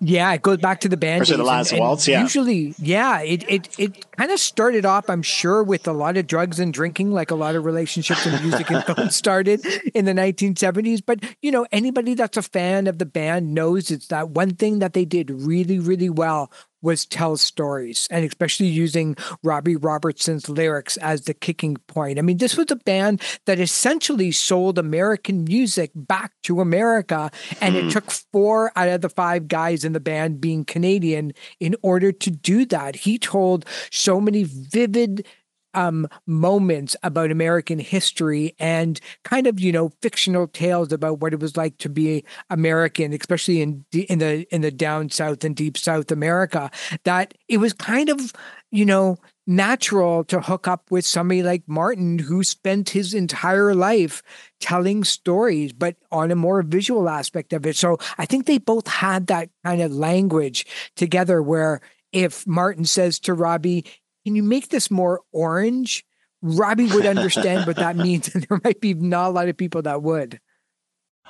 Yeah, 0.00 0.32
it 0.32 0.42
goes 0.42 0.58
back 0.58 0.80
to 0.80 0.88
the 0.88 0.96
band. 0.96 1.26
The 1.26 1.42
last 1.42 1.72
and, 1.72 1.80
waltz, 1.80 2.06
yeah. 2.06 2.20
Usually, 2.20 2.74
yeah, 2.78 3.20
it 3.20 3.44
it 3.48 3.68
it 3.78 4.10
kind 4.12 4.30
of 4.30 4.38
started 4.38 4.84
off, 4.84 5.08
I'm 5.08 5.22
sure, 5.22 5.62
with 5.62 5.88
a 5.88 5.92
lot 5.92 6.16
of 6.16 6.26
drugs 6.26 6.58
and 6.60 6.72
drinking, 6.72 7.12
like 7.12 7.30
a 7.30 7.34
lot 7.34 7.54
of 7.54 7.64
relationships 7.64 8.26
and 8.26 8.40
music 8.42 8.70
and 8.70 8.84
film 8.84 9.10
started 9.10 9.64
in 9.94 10.04
the 10.04 10.12
1970s. 10.12 11.02
But 11.04 11.24
you 11.42 11.50
know, 11.50 11.66
anybody 11.72 12.14
that's 12.14 12.36
a 12.36 12.42
fan 12.42 12.86
of 12.86 12.98
the 12.98 13.06
band 13.06 13.54
knows 13.54 13.90
it's 13.90 14.08
that 14.08 14.30
one 14.30 14.54
thing 14.54 14.78
that 14.80 14.92
they 14.92 15.04
did 15.04 15.30
really, 15.30 15.78
really 15.78 16.10
well 16.10 16.50
was 16.82 17.06
tell 17.06 17.36
stories 17.36 18.06
and 18.10 18.24
especially 18.24 18.66
using 18.66 19.16
Robbie 19.42 19.76
Robertson's 19.76 20.48
lyrics 20.48 20.96
as 20.98 21.22
the 21.22 21.34
kicking 21.34 21.76
point. 21.86 22.18
I 22.18 22.22
mean, 22.22 22.38
this 22.38 22.56
was 22.56 22.70
a 22.70 22.76
band 22.76 23.22
that 23.46 23.60
essentially 23.60 24.32
sold 24.32 24.78
American 24.78 25.44
music 25.44 25.90
back 25.94 26.32
to 26.44 26.60
America, 26.60 27.30
and 27.60 27.74
mm. 27.74 27.78
it 27.78 27.82
hmm. 27.84 27.90
took 27.90 28.10
four 28.10 28.72
out 28.76 28.88
of 28.88 29.00
the 29.00 29.08
five 29.08 29.48
guys 29.48 29.84
in 29.84 29.92
the 29.92 30.00
band 30.00 30.40
being 30.40 30.64
Canadian 30.64 31.32
in 31.60 31.76
order 31.82 32.12
to 32.12 32.30
do 32.30 32.64
that. 32.66 32.96
He 32.96 33.18
told 33.18 33.64
so 33.90 34.20
many 34.20 34.44
vivid 34.44 35.26
um, 35.74 36.08
moments 36.26 36.96
about 37.02 37.30
American 37.30 37.78
history 37.78 38.54
and 38.58 39.00
kind 39.24 39.46
of 39.46 39.60
you 39.60 39.72
know 39.72 39.90
fictional 40.02 40.46
tales 40.46 40.92
about 40.92 41.20
what 41.20 41.32
it 41.32 41.40
was 41.40 41.56
like 41.56 41.78
to 41.78 41.88
be 41.88 42.24
American, 42.50 43.12
especially 43.12 43.60
in 43.60 43.84
in 43.92 44.18
the 44.18 44.46
in 44.54 44.62
the 44.62 44.70
down 44.70 45.10
south 45.10 45.44
and 45.44 45.56
deep 45.56 45.76
South 45.76 46.10
America. 46.10 46.70
That 47.04 47.34
it 47.48 47.58
was 47.58 47.72
kind 47.72 48.08
of 48.08 48.32
you 48.70 48.84
know 48.84 49.18
natural 49.48 50.24
to 50.24 50.40
hook 50.42 50.68
up 50.68 50.90
with 50.90 51.06
somebody 51.06 51.42
like 51.42 51.62
Martin 51.66 52.18
who 52.18 52.44
spent 52.44 52.90
his 52.90 53.14
entire 53.14 53.74
life 53.74 54.22
telling 54.60 55.02
stories, 55.02 55.72
but 55.72 55.96
on 56.12 56.30
a 56.30 56.36
more 56.36 56.62
visual 56.62 57.08
aspect 57.08 57.54
of 57.54 57.64
it. 57.64 57.74
So 57.74 57.96
I 58.18 58.26
think 58.26 58.44
they 58.44 58.58
both 58.58 58.86
had 58.86 59.26
that 59.28 59.48
kind 59.64 59.80
of 59.80 59.90
language 59.90 60.66
together 60.96 61.42
where 61.42 61.80
if 62.12 62.46
Martin 62.46 62.84
says 62.84 63.18
to 63.20 63.34
Robbie, 63.34 63.86
can 64.24 64.36
you 64.36 64.42
make 64.42 64.68
this 64.68 64.90
more 64.90 65.20
orange? 65.32 66.04
Robbie 66.42 66.86
would 66.86 67.06
understand 67.06 67.66
what 67.66 67.76
that 67.76 67.96
means, 67.96 68.34
and 68.34 68.44
there 68.44 68.60
might 68.64 68.80
be 68.80 68.94
not 68.94 69.28
a 69.28 69.30
lot 69.30 69.48
of 69.48 69.56
people 69.56 69.82
that 69.82 70.02
would. 70.02 70.40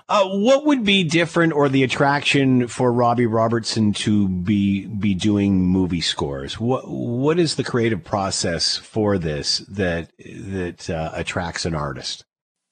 Uh, 0.08 0.26
what 0.26 0.64
would 0.64 0.84
be 0.84 1.04
different 1.04 1.52
or 1.52 1.68
the 1.68 1.82
attraction 1.82 2.66
for 2.66 2.90
Robbie 2.90 3.26
Robertson 3.26 3.92
to 3.92 4.28
be 4.28 4.86
be 4.86 5.12
doing 5.12 5.66
movie 5.66 6.00
scores? 6.00 6.58
What 6.58 6.88
what 6.88 7.38
is 7.38 7.56
the 7.56 7.64
creative 7.64 8.04
process 8.04 8.76
for 8.78 9.18
this 9.18 9.58
that 9.68 10.10
that 10.18 10.88
uh, 10.88 11.10
attracts 11.12 11.66
an 11.66 11.74
artist? 11.74 12.24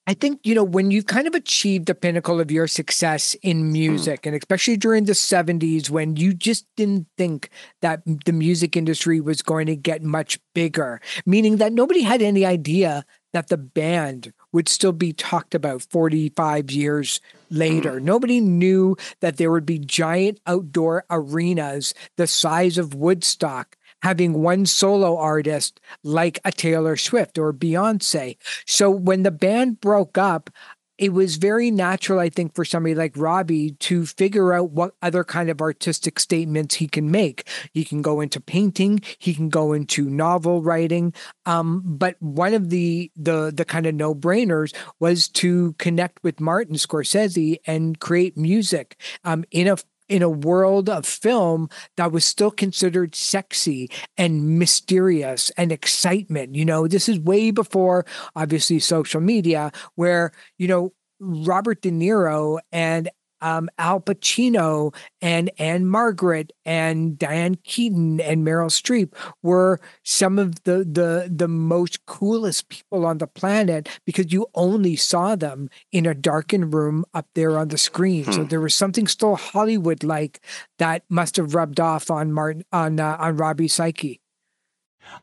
I 0.08 0.14
think, 0.14 0.40
you 0.44 0.54
know, 0.54 0.62
when 0.62 0.92
you've 0.92 1.06
kind 1.06 1.26
of 1.26 1.34
achieved 1.34 1.86
the 1.86 1.94
pinnacle 1.94 2.40
of 2.40 2.50
your 2.50 2.68
success 2.68 3.34
in 3.42 3.58
hmm. 3.58 3.72
music, 3.72 4.22
mm. 4.22 4.26
and 4.28 4.36
especially 4.36 4.76
during 4.76 5.04
the 5.04 5.12
70s 5.12 5.90
when 5.90 6.16
you 6.16 6.32
just 6.32 6.66
didn't 6.76 7.08
think 7.16 7.50
that 7.82 8.02
the 8.24 8.32
music 8.32 8.76
industry 8.76 9.20
was 9.20 9.42
going 9.42 9.66
to 9.66 9.76
get 9.76 10.02
much 10.02 10.38
bigger, 10.54 11.00
meaning 11.24 11.56
that 11.56 11.72
nobody 11.72 12.02
had 12.02 12.22
any 12.22 12.46
idea 12.46 13.04
that 13.32 13.48
the 13.48 13.58
band 13.58 14.32
would 14.52 14.68
still 14.68 14.92
be 14.92 15.12
talked 15.12 15.54
about 15.54 15.82
45 15.82 16.70
years 16.70 17.20
later. 17.50 18.00
Mm. 18.00 18.02
Nobody 18.02 18.40
knew 18.40 18.96
that 19.20 19.36
there 19.36 19.50
would 19.50 19.66
be 19.66 19.78
giant 19.78 20.40
outdoor 20.46 21.04
arenas 21.10 21.94
the 22.16 22.26
size 22.26 22.78
of 22.78 22.94
Woodstock 22.94 23.76
having 24.06 24.34
one 24.34 24.64
solo 24.64 25.16
artist 25.18 25.80
like 26.04 26.38
a 26.44 26.52
Taylor 26.52 26.96
Swift 26.96 27.38
or 27.38 27.52
Beyonce. 27.52 28.36
So 28.64 28.88
when 28.88 29.24
the 29.24 29.32
band 29.32 29.80
broke 29.80 30.16
up, 30.16 30.48
it 30.96 31.12
was 31.12 31.38
very 31.38 31.72
natural, 31.72 32.20
I 32.20 32.28
think, 32.28 32.54
for 32.54 32.64
somebody 32.64 32.94
like 32.94 33.16
Robbie 33.16 33.72
to 33.72 34.06
figure 34.06 34.52
out 34.52 34.70
what 34.70 34.94
other 35.02 35.24
kind 35.24 35.50
of 35.50 35.60
artistic 35.60 36.20
statements 36.20 36.76
he 36.76 36.86
can 36.86 37.10
make. 37.10 37.48
He 37.72 37.84
can 37.84 38.00
go 38.00 38.20
into 38.20 38.40
painting, 38.40 39.00
he 39.18 39.34
can 39.34 39.48
go 39.48 39.72
into 39.72 40.08
novel 40.08 40.62
writing. 40.62 41.12
Um, 41.44 41.82
but 41.84 42.14
one 42.22 42.54
of 42.54 42.70
the 42.70 43.10
the 43.16 43.52
the 43.52 43.64
kind 43.64 43.86
of 43.86 43.96
no 43.96 44.14
brainers 44.14 44.72
was 45.00 45.26
to 45.30 45.72
connect 45.78 46.22
with 46.22 46.38
Martin 46.38 46.76
Scorsese 46.76 47.56
and 47.66 47.98
create 47.98 48.36
music 48.36 49.00
um, 49.24 49.44
in 49.50 49.66
a 49.66 49.76
in 50.08 50.22
a 50.22 50.28
world 50.28 50.88
of 50.88 51.06
film 51.06 51.68
that 51.96 52.12
was 52.12 52.24
still 52.24 52.50
considered 52.50 53.14
sexy 53.14 53.90
and 54.16 54.58
mysterious 54.58 55.50
and 55.50 55.72
excitement. 55.72 56.54
You 56.54 56.64
know, 56.64 56.86
this 56.86 57.08
is 57.08 57.18
way 57.18 57.50
before 57.50 58.06
obviously 58.34 58.78
social 58.78 59.20
media, 59.20 59.72
where, 59.94 60.32
you 60.58 60.68
know, 60.68 60.92
Robert 61.18 61.82
De 61.82 61.90
Niro 61.90 62.58
and 62.72 63.08
um, 63.40 63.68
Al 63.78 64.00
Pacino 64.00 64.94
and 65.20 65.50
Ann-Margret 65.58 66.52
and 66.64 67.18
Diane 67.18 67.56
Keaton 67.64 68.20
and 68.20 68.46
Meryl 68.46 68.70
Streep 68.70 69.12
were 69.42 69.80
some 70.04 70.38
of 70.38 70.62
the 70.64 70.78
the 70.84 71.30
the 71.34 71.48
most 71.48 72.06
coolest 72.06 72.68
people 72.68 73.06
on 73.06 73.18
the 73.18 73.26
planet 73.26 73.88
because 74.04 74.32
you 74.32 74.46
only 74.54 74.96
saw 74.96 75.36
them 75.36 75.68
in 75.92 76.06
a 76.06 76.14
darkened 76.14 76.74
room 76.74 77.04
up 77.14 77.26
there 77.34 77.58
on 77.58 77.68
the 77.68 77.78
screen. 77.78 78.24
Hmm. 78.24 78.32
So 78.32 78.44
there 78.44 78.60
was 78.60 78.74
something 78.74 79.06
still 79.06 79.36
Hollywood 79.36 80.02
like 80.04 80.40
that 80.78 81.04
must 81.08 81.36
have 81.36 81.54
rubbed 81.54 81.80
off 81.80 82.10
on 82.10 82.32
Martin 82.32 82.64
on 82.72 83.00
uh, 83.00 83.16
on 83.18 83.36
Robbie's 83.36 83.74
psyche. 83.74 84.20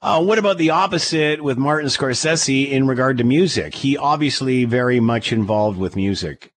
Uh, 0.01 0.23
what 0.23 0.39
about 0.39 0.57
the 0.57 0.69
opposite 0.69 1.43
with 1.43 1.57
Martin 1.57 1.89
Scorsese 1.89 2.69
in 2.69 2.87
regard 2.87 3.17
to 3.17 3.23
music? 3.23 3.75
He 3.75 3.97
obviously 3.97 4.63
very 4.63 5.01
much 5.01 5.33
involved 5.33 5.77
with 5.77 5.95
music 5.97 6.52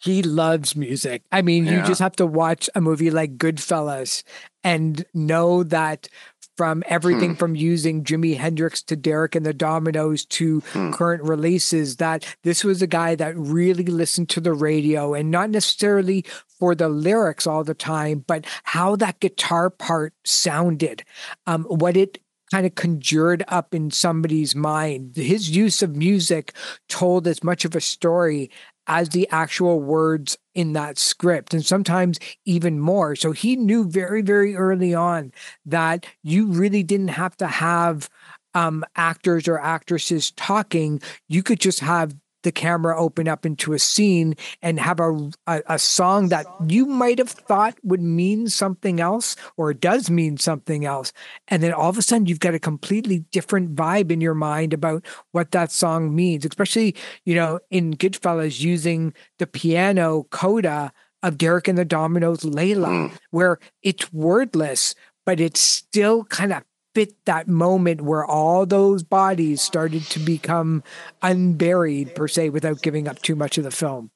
he 0.00 0.22
loves 0.22 0.74
music. 0.74 1.22
I 1.30 1.42
mean, 1.42 1.66
yeah. 1.66 1.80
you 1.80 1.86
just 1.86 2.00
have 2.00 2.16
to 2.16 2.26
watch 2.26 2.70
a 2.74 2.80
movie 2.80 3.10
like 3.10 3.36
Goodfellas 3.36 4.22
and 4.64 5.04
know 5.14 5.62
that 5.62 6.08
from 6.56 6.82
everything 6.86 7.30
hmm. 7.30 7.36
from 7.36 7.54
using 7.54 8.04
Jimi 8.04 8.36
Hendrix 8.36 8.82
to 8.84 8.96
Derek 8.96 9.34
and 9.34 9.46
the 9.46 9.54
Dominos 9.54 10.28
to 10.30 10.60
hmm. 10.72 10.90
current 10.90 11.22
releases, 11.22 11.96
that 11.96 12.24
this 12.42 12.64
was 12.64 12.82
a 12.82 12.86
guy 12.86 13.14
that 13.14 13.36
really 13.36 13.84
listened 13.84 14.28
to 14.30 14.40
the 14.40 14.52
radio 14.52 15.14
and 15.14 15.30
not 15.30 15.50
necessarily 15.50 16.24
for 16.58 16.74
the 16.74 16.88
lyrics 16.88 17.46
all 17.46 17.64
the 17.64 17.74
time, 17.74 18.24
but 18.26 18.44
how 18.64 18.96
that 18.96 19.20
guitar 19.20 19.70
part 19.70 20.12
sounded, 20.24 21.04
um, 21.46 21.64
what 21.64 21.96
it 21.96 22.18
kind 22.50 22.66
of 22.66 22.74
conjured 22.74 23.44
up 23.48 23.74
in 23.74 23.90
somebody's 23.90 24.54
mind. 24.54 25.16
His 25.16 25.50
use 25.50 25.82
of 25.82 25.96
music 25.96 26.52
told 26.88 27.26
as 27.26 27.44
much 27.44 27.64
of 27.64 27.76
a 27.76 27.80
story 27.80 28.50
as 28.86 29.10
the 29.10 29.28
actual 29.30 29.80
words 29.80 30.36
in 30.54 30.72
that 30.72 30.98
script, 30.98 31.54
and 31.54 31.64
sometimes 31.64 32.18
even 32.44 32.80
more. 32.80 33.14
So 33.14 33.32
he 33.32 33.56
knew 33.56 33.84
very, 33.84 34.22
very 34.22 34.56
early 34.56 34.94
on 34.94 35.32
that 35.66 36.06
you 36.22 36.46
really 36.46 36.82
didn't 36.82 37.08
have 37.08 37.36
to 37.38 37.46
have 37.46 38.08
um, 38.54 38.84
actors 38.96 39.46
or 39.46 39.58
actresses 39.58 40.32
talking. 40.32 41.00
You 41.28 41.42
could 41.42 41.60
just 41.60 41.80
have 41.80 42.14
the 42.42 42.52
camera 42.52 42.98
open 42.98 43.28
up 43.28 43.44
into 43.44 43.72
a 43.72 43.78
scene 43.78 44.34
and 44.62 44.80
have 44.80 45.00
a, 45.00 45.30
a, 45.46 45.62
a, 45.66 45.78
song 45.78 46.28
that 46.28 46.46
you 46.66 46.86
might 46.86 47.18
have 47.18 47.30
thought 47.30 47.76
would 47.82 48.00
mean 48.00 48.48
something 48.48 49.00
else 49.00 49.36
or 49.56 49.74
does 49.74 50.10
mean 50.10 50.36
something 50.36 50.84
else. 50.84 51.12
And 51.48 51.62
then 51.62 51.72
all 51.72 51.90
of 51.90 51.98
a 51.98 52.02
sudden 52.02 52.26
you've 52.26 52.40
got 52.40 52.54
a 52.54 52.58
completely 52.58 53.20
different 53.30 53.74
vibe 53.74 54.10
in 54.10 54.20
your 54.20 54.34
mind 54.34 54.72
about 54.72 55.04
what 55.32 55.50
that 55.52 55.72
song 55.72 56.14
means, 56.14 56.44
especially, 56.44 56.94
you 57.24 57.34
know, 57.34 57.60
in 57.70 57.94
Goodfellas 57.94 58.60
using 58.60 59.14
the 59.38 59.46
piano 59.46 60.24
coda 60.30 60.92
of 61.22 61.38
Derek 61.38 61.68
and 61.68 61.76
the 61.76 61.84
Dominos 61.84 62.44
Layla, 62.44 63.10
mm. 63.10 63.18
where 63.30 63.58
it's 63.82 64.12
wordless, 64.12 64.94
but 65.26 65.40
it's 65.40 65.60
still 65.60 66.24
kind 66.24 66.52
of 66.52 66.62
fit 67.00 67.24
that 67.24 67.48
moment 67.48 68.02
where 68.02 68.26
all 68.26 68.66
those 68.66 69.02
bodies 69.02 69.62
started 69.62 70.02
to 70.02 70.18
become 70.18 70.82
unburied 71.22 72.14
per 72.14 72.28
se 72.28 72.50
without 72.50 72.82
giving 72.82 73.08
up 73.08 73.22
too 73.22 73.34
much 73.34 73.56
of 73.56 73.64
the 73.64 73.70
film 73.70 74.10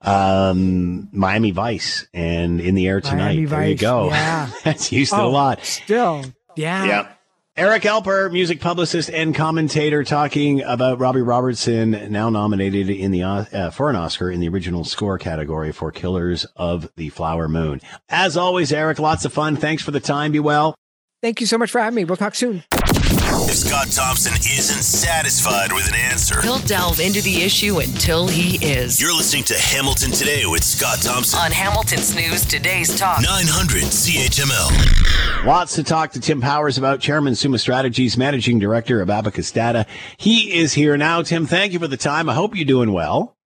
um, 0.00 1.08
Miami 1.12 1.52
Vice 1.52 2.08
and 2.12 2.60
In 2.60 2.74
the 2.74 2.88
Air 2.88 3.00
Tonight. 3.00 3.36
Miami 3.36 3.44
there 3.44 3.58
Vice, 3.60 3.68
you 3.68 3.76
go. 3.76 4.06
Yeah. 4.08 4.50
That's 4.64 4.90
used 4.90 5.14
oh, 5.14 5.28
a 5.28 5.28
lot. 5.28 5.64
Still. 5.64 6.24
Yeah. 6.56 6.84
Yeah. 6.84 7.08
Eric 7.56 7.84
Alper, 7.84 8.32
music 8.32 8.60
publicist 8.60 9.10
and 9.10 9.32
commentator, 9.32 10.02
talking 10.02 10.62
about 10.62 10.98
Robbie 10.98 11.20
Robertson, 11.20 12.10
now 12.10 12.30
nominated 12.30 12.90
in 12.90 13.12
the 13.12 13.22
uh, 13.22 13.70
for 13.70 13.90
an 13.90 13.94
Oscar 13.94 14.28
in 14.28 14.40
the 14.40 14.48
original 14.48 14.82
score 14.82 15.18
category 15.18 15.70
for 15.70 15.92
Killers 15.92 16.46
of 16.56 16.90
the 16.96 17.10
Flower 17.10 17.48
Moon. 17.48 17.80
As 18.08 18.36
always, 18.36 18.72
Eric, 18.72 18.98
lots 18.98 19.24
of 19.24 19.32
fun. 19.32 19.54
Thanks 19.54 19.84
for 19.84 19.92
the 19.92 20.00
time. 20.00 20.32
Be 20.32 20.40
well. 20.40 20.74
Thank 21.22 21.40
you 21.40 21.46
so 21.46 21.56
much 21.56 21.70
for 21.70 21.80
having 21.80 21.94
me. 21.94 22.04
We'll 22.04 22.16
talk 22.16 22.34
soon. 22.34 22.64
If 22.72 23.54
Scott 23.54 23.92
Thompson 23.92 24.32
isn't 24.34 24.82
satisfied 24.82 25.72
with 25.72 25.88
an 25.88 25.94
answer, 25.94 26.42
he'll 26.42 26.58
delve 26.58 26.98
into 26.98 27.22
the 27.22 27.42
issue 27.42 27.78
until 27.78 28.26
he 28.26 28.56
is. 28.56 29.00
You're 29.00 29.14
listening 29.14 29.44
to 29.44 29.54
Hamilton 29.54 30.10
Today 30.10 30.46
with 30.46 30.64
Scott 30.64 30.98
Thompson 31.00 31.38
on 31.38 31.52
Hamilton's 31.52 32.16
News 32.16 32.44
Today's 32.44 32.98
Talk 32.98 33.22
900 33.22 33.84
CHML. 33.84 35.46
Lots 35.46 35.76
to 35.76 35.84
talk 35.84 36.10
to 36.12 36.20
Tim 36.20 36.40
Powers 36.40 36.76
about, 36.76 36.98
Chairman 36.98 37.36
Summa 37.36 37.58
Strategies, 37.58 38.18
Managing 38.18 38.58
Director 38.58 39.00
of 39.00 39.08
Abacus 39.08 39.52
Data. 39.52 39.86
He 40.16 40.52
is 40.52 40.72
here 40.72 40.96
now. 40.96 41.22
Tim, 41.22 41.46
thank 41.46 41.72
you 41.72 41.78
for 41.78 41.88
the 41.88 41.96
time. 41.96 42.28
I 42.28 42.34
hope 42.34 42.56
you're 42.56 42.64
doing 42.64 42.92
well. 42.92 43.36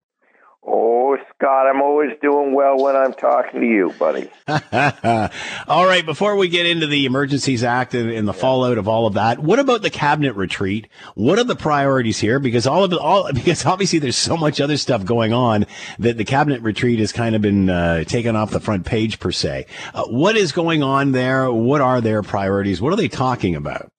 Oh, 0.68 1.16
Scott, 1.34 1.68
I'm 1.68 1.80
always 1.80 2.10
doing 2.20 2.52
well 2.52 2.82
when 2.82 2.96
I'm 2.96 3.12
talking 3.12 3.60
to 3.60 3.66
you, 3.66 3.94
buddy. 4.00 4.28
all 5.68 5.86
right, 5.86 6.04
before 6.04 6.34
we 6.34 6.48
get 6.48 6.66
into 6.66 6.88
the 6.88 7.06
Emergencies 7.06 7.62
Act 7.62 7.94
and, 7.94 8.10
and 8.10 8.26
the 8.26 8.32
yeah. 8.32 8.40
fallout 8.40 8.76
of 8.76 8.88
all 8.88 9.06
of 9.06 9.14
that, 9.14 9.38
what 9.38 9.60
about 9.60 9.82
the 9.82 9.90
cabinet 9.90 10.34
retreat? 10.34 10.88
What 11.14 11.38
are 11.38 11.44
the 11.44 11.54
priorities 11.54 12.18
here? 12.18 12.40
Because 12.40 12.66
all 12.66 12.82
of 12.82 12.92
all 12.94 13.32
because 13.34 13.64
obviously 13.64 14.00
there's 14.00 14.16
so 14.16 14.36
much 14.36 14.60
other 14.60 14.76
stuff 14.76 15.04
going 15.04 15.32
on 15.32 15.66
that 16.00 16.16
the 16.16 16.24
cabinet 16.24 16.62
retreat 16.62 16.98
has 16.98 17.12
kind 17.12 17.36
of 17.36 17.42
been 17.42 17.70
uh, 17.70 18.02
taken 18.02 18.34
off 18.34 18.50
the 18.50 18.58
front 18.58 18.84
page 18.84 19.20
per 19.20 19.30
se. 19.30 19.66
Uh, 19.94 20.04
what 20.06 20.36
is 20.36 20.50
going 20.50 20.82
on 20.82 21.12
there? 21.12 21.52
What 21.52 21.80
are 21.80 22.00
their 22.00 22.24
priorities? 22.24 22.80
What 22.80 22.92
are 22.92 22.96
they 22.96 23.08
talking 23.08 23.54
about? 23.54 23.92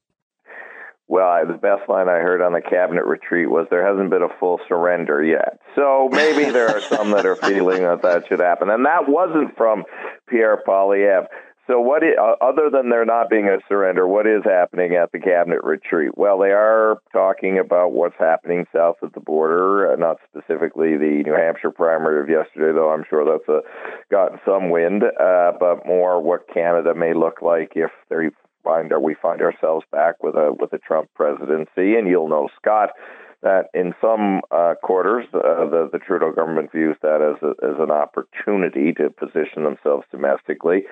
Well, 1.09 1.45
the 1.47 1.53
best 1.53 1.87
line 1.87 2.09
I 2.09 2.19
heard 2.19 2.41
on 2.41 2.51
the 2.51 2.61
cabinet 2.61 3.05
retreat 3.05 3.49
was 3.49 3.67
there 3.69 3.85
hasn't 3.85 4.09
been 4.09 4.23
a 4.23 4.39
full 4.39 4.59
surrender 4.67 5.23
yet. 5.23 5.59
So 5.75 6.09
maybe 6.11 6.51
there 6.51 6.67
are 6.67 6.81
some 6.81 7.11
that 7.11 7.25
are 7.25 7.37
feeling 7.37 7.83
that 7.83 8.01
that 8.01 8.27
should 8.27 8.39
happen. 8.39 8.69
And 8.69 8.85
that 8.85 9.07
wasn't 9.07 9.55
from 9.55 9.85
Pierre 10.27 10.61
Poilievre. 10.67 11.27
So 11.67 11.81
what, 11.81 12.01
is, 12.01 12.15
uh, 12.17 12.35
other 12.41 12.69
than 12.71 12.89
there 12.89 13.03
not 13.03 13.29
being 13.29 13.47
a 13.47 13.59
surrender, 13.67 14.07
what 14.07 14.25
is 14.25 14.41
happening 14.45 14.95
at 14.95 15.11
the 15.11 15.19
cabinet 15.19 15.63
retreat? 15.63 16.17
Well, 16.17 16.39
they 16.39 16.51
are 16.51 16.99
talking 17.11 17.59
about 17.59 17.91
what's 17.91 18.15
happening 18.17 18.65
south 18.73 18.95
of 19.01 19.11
the 19.11 19.19
border, 19.19 19.91
uh, 19.91 19.97
not 19.97 20.17
specifically 20.29 20.97
the 20.97 21.23
New 21.25 21.33
Hampshire 21.33 21.71
primary 21.71 22.21
of 22.21 22.29
yesterday, 22.29 22.73
though 22.73 22.89
I'm 22.89 23.03
sure 23.09 23.25
that's 23.25 23.49
a, 23.49 23.61
gotten 24.09 24.39
some 24.45 24.69
wind, 24.69 25.03
uh, 25.03 25.51
but 25.59 25.85
more 25.85 26.21
what 26.21 26.47
Canada 26.53 26.95
may 26.95 27.13
look 27.13 27.41
like 27.41 27.73
if 27.75 27.91
they 28.09 28.29
find 28.63 28.91
we 29.01 29.15
find 29.21 29.41
ourselves 29.41 29.85
back 29.91 30.21
with 30.21 30.35
a 30.35 30.53
with 30.57 30.73
a 30.73 30.79
Trump 30.79 31.09
presidency, 31.15 31.95
and 31.95 32.07
you'll 32.07 32.29
know 32.29 32.49
Scott 32.61 32.89
that 33.43 33.65
in 33.73 33.93
some 34.01 34.41
uh, 34.49 34.73
quarters 34.81 35.25
uh, 35.33 35.69
the 35.69 35.89
the 35.91 35.99
Trudeau 35.99 36.31
government 36.31 36.71
views 36.71 36.97
that 37.03 37.21
as 37.21 37.41
a, 37.43 37.51
as 37.65 37.79
an 37.79 37.91
opportunity 37.91 38.93
to 38.93 39.09
position 39.11 39.63
themselves 39.63 40.05
domestically. 40.11 40.83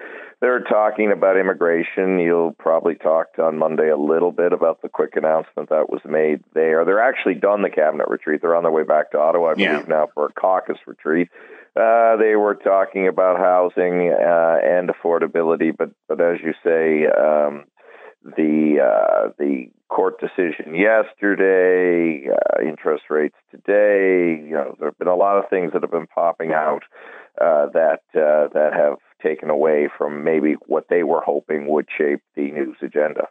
They're 0.42 0.62
talking 0.62 1.12
about 1.12 1.38
immigration. 1.38 2.20
You'll 2.20 2.54
probably 2.60 2.96
talk 2.96 3.28
on 3.40 3.58
Monday 3.58 3.90
a 3.90 3.98
little 3.98 4.32
bit 4.32 4.54
about 4.54 4.82
the 4.82 4.90
quick 4.90 5.16
announcement 5.16 5.70
that 5.70 5.90
was 5.90 6.02
made 6.06 6.44
there. 6.54 6.86
They're 6.86 7.02
actually 7.02 7.36
done 7.36 7.64
the 7.64 7.70
cabinet 7.70 8.10
retreat. 8.10 8.42
They're 8.42 8.56
on 8.56 8.64
their 8.64 8.72
way 8.72 8.84
back 8.84 9.12
to 9.12 9.20
Ottawa, 9.20 9.52
I 9.52 9.54
believe, 9.56 9.70
yeah. 9.70 9.84
now 9.88 10.10
for 10.14 10.28
a 10.28 10.34
caucus 10.34 10.78
retreat. 10.86 11.30
Uh, 11.76 12.16
they 12.18 12.36
were 12.36 12.56
talking 12.56 13.08
about 13.08 13.38
housing 13.38 14.10
uh, 14.12 14.58
and 14.64 14.90
affordability, 14.90 15.76
but 15.78 15.92
but 16.08 16.22
as 16.22 16.38
you 16.42 16.54
say, 16.64 17.06
um, 17.06 17.66
the 18.24 18.78
uh, 18.82 19.30
the 19.38 19.68
court 19.90 20.20
decision 20.20 20.74
yesterday, 20.74 22.30
uh, 22.30 22.62
interest 22.62 23.04
rates 23.10 23.36
today. 23.52 24.42
You 24.42 24.52
know, 24.52 24.76
there 24.80 24.90
have 24.90 24.98
been 24.98 25.08
a 25.08 25.16
lot 25.16 25.38
of 25.38 25.50
things 25.50 25.74
that 25.74 25.82
have 25.82 25.92
been 25.92 26.08
popping 26.08 26.54
out 26.54 26.84
uh, 27.42 27.68
that 27.74 28.02
uh, 28.14 28.48
that 28.54 28.72
have 28.74 28.98
taken 29.22 29.50
away 29.50 29.90
from 29.98 30.24
maybe 30.24 30.56
what 30.68 30.86
they 30.90 31.04
were 31.04 31.22
hoping 31.22 31.68
would 31.68 31.88
shape 31.98 32.22
the 32.36 32.52
news 32.52 32.78
agenda. 32.82 33.28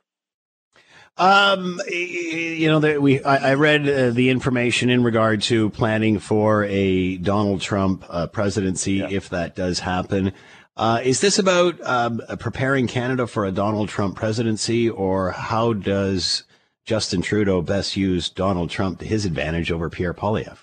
Um, 1.16 1.80
you 1.88 2.68
know, 2.68 3.00
we 3.00 3.22
I, 3.22 3.50
I 3.50 3.54
read 3.54 3.88
uh, 3.88 4.10
the 4.10 4.30
information 4.30 4.90
in 4.90 5.04
regard 5.04 5.42
to 5.42 5.70
planning 5.70 6.18
for 6.18 6.64
a 6.64 7.18
Donald 7.18 7.60
Trump 7.60 8.04
uh, 8.08 8.26
presidency 8.26 8.94
yeah. 8.94 9.08
if 9.10 9.28
that 9.28 9.54
does 9.54 9.78
happen. 9.80 10.32
Uh, 10.76 11.00
is 11.04 11.20
this 11.20 11.38
about 11.38 11.80
um, 11.82 12.20
preparing 12.40 12.88
Canada 12.88 13.28
for 13.28 13.44
a 13.44 13.52
Donald 13.52 13.88
Trump 13.88 14.16
presidency, 14.16 14.90
or 14.90 15.30
how 15.30 15.72
does 15.72 16.42
Justin 16.84 17.22
Trudeau 17.22 17.62
best 17.62 17.96
use 17.96 18.28
Donald 18.28 18.70
Trump 18.70 18.98
to 18.98 19.06
his 19.06 19.24
advantage 19.24 19.70
over 19.70 19.88
Pierre 19.88 20.14
Poilievre? 20.14 20.58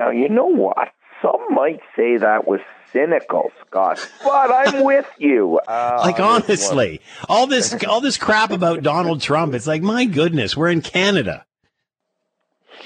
Now, 0.00 0.10
you 0.10 0.28
know 0.28 0.46
what? 0.46 0.88
Some 1.22 1.54
might 1.54 1.80
say 1.94 2.16
that 2.16 2.48
was 2.48 2.60
cynical, 2.92 3.50
Scott, 3.66 3.98
but 4.22 4.50
I'm 4.50 4.84
with 4.84 5.06
you. 5.18 5.58
Uh, 5.66 6.00
like 6.04 6.20
honestly, 6.20 7.00
all 7.28 7.46
this 7.46 7.74
all 7.84 8.00
this 8.00 8.16
crap 8.16 8.50
about 8.50 8.82
Donald 8.82 9.20
Trump, 9.20 9.54
it's 9.54 9.66
like 9.66 9.82
my 9.82 10.04
goodness, 10.04 10.56
we're 10.56 10.70
in 10.70 10.82
Canada. 10.82 11.44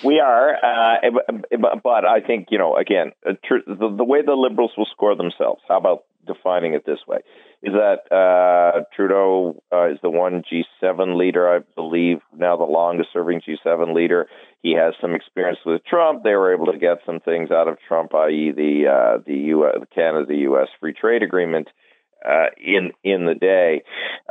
We 0.05 0.19
are, 0.19 0.55
uh, 0.55 1.11
but 1.83 2.05
I 2.05 2.21
think 2.21 2.49
you 2.51 2.59
know 2.59 2.77
again 2.77 3.13
the, 3.25 3.95
the 3.97 4.05
way 4.05 4.23
the 4.23 4.35
liberals 4.35 4.73
will 4.77 4.89
score 4.91 5.15
themselves. 5.15 5.63
How 5.69 5.79
about 5.79 6.05
defining 6.27 6.75
it 6.75 6.85
this 6.87 6.99
way? 7.07 7.19
Is 7.63 7.75
that 7.75 8.13
uh, 8.13 8.85
Trudeau 8.97 9.63
uh, 9.73 9.91
is 9.91 9.99
the 10.03 10.11
one 10.11 10.43
G7 10.43 11.17
leader, 11.17 11.49
I 11.49 11.61
believe, 11.77 12.19
now 12.37 12.57
the 12.57 12.65
longest-serving 12.65 13.43
G7 13.43 13.95
leader. 13.95 14.27
He 14.63 14.75
has 14.75 14.95
some 15.01 15.15
experience 15.15 15.59
with 15.67 15.85
Trump. 15.85 16.23
They 16.23 16.35
were 16.35 16.55
able 16.55 16.67
to 16.67 16.79
get 16.79 16.99
some 17.05 17.19
things 17.21 17.51
out 17.51 17.67
of 17.67 17.79
Trump, 17.87 18.15
i.e., 18.15 18.53
the 18.55 18.87
uh, 18.89 19.23
the 19.27 19.37
U.S. 19.49 19.79
Canada-U.S. 19.93 20.69
free 20.79 20.95
trade 20.95 21.25
agreement 21.25 21.69
uh, 22.25 22.47
in 22.59 22.93
in 23.03 23.27
the 23.27 23.35
day. 23.35 23.83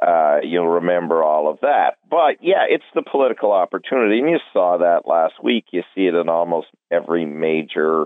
Uh, 0.01 0.37
you'll 0.43 0.67
remember 0.67 1.21
all 1.21 1.51
of 1.51 1.59
that. 1.61 1.97
But 2.09 2.37
yeah, 2.41 2.65
it's 2.69 2.85
the 2.95 3.03
political 3.03 3.51
opportunity, 3.51 4.19
and 4.19 4.29
you 4.29 4.39
saw 4.53 4.77
that 4.77 5.01
last 5.05 5.33
week. 5.43 5.65
You 5.71 5.83
see 5.93 6.07
it 6.07 6.15
in 6.15 6.29
almost 6.29 6.67
every 6.89 7.25
major 7.25 8.05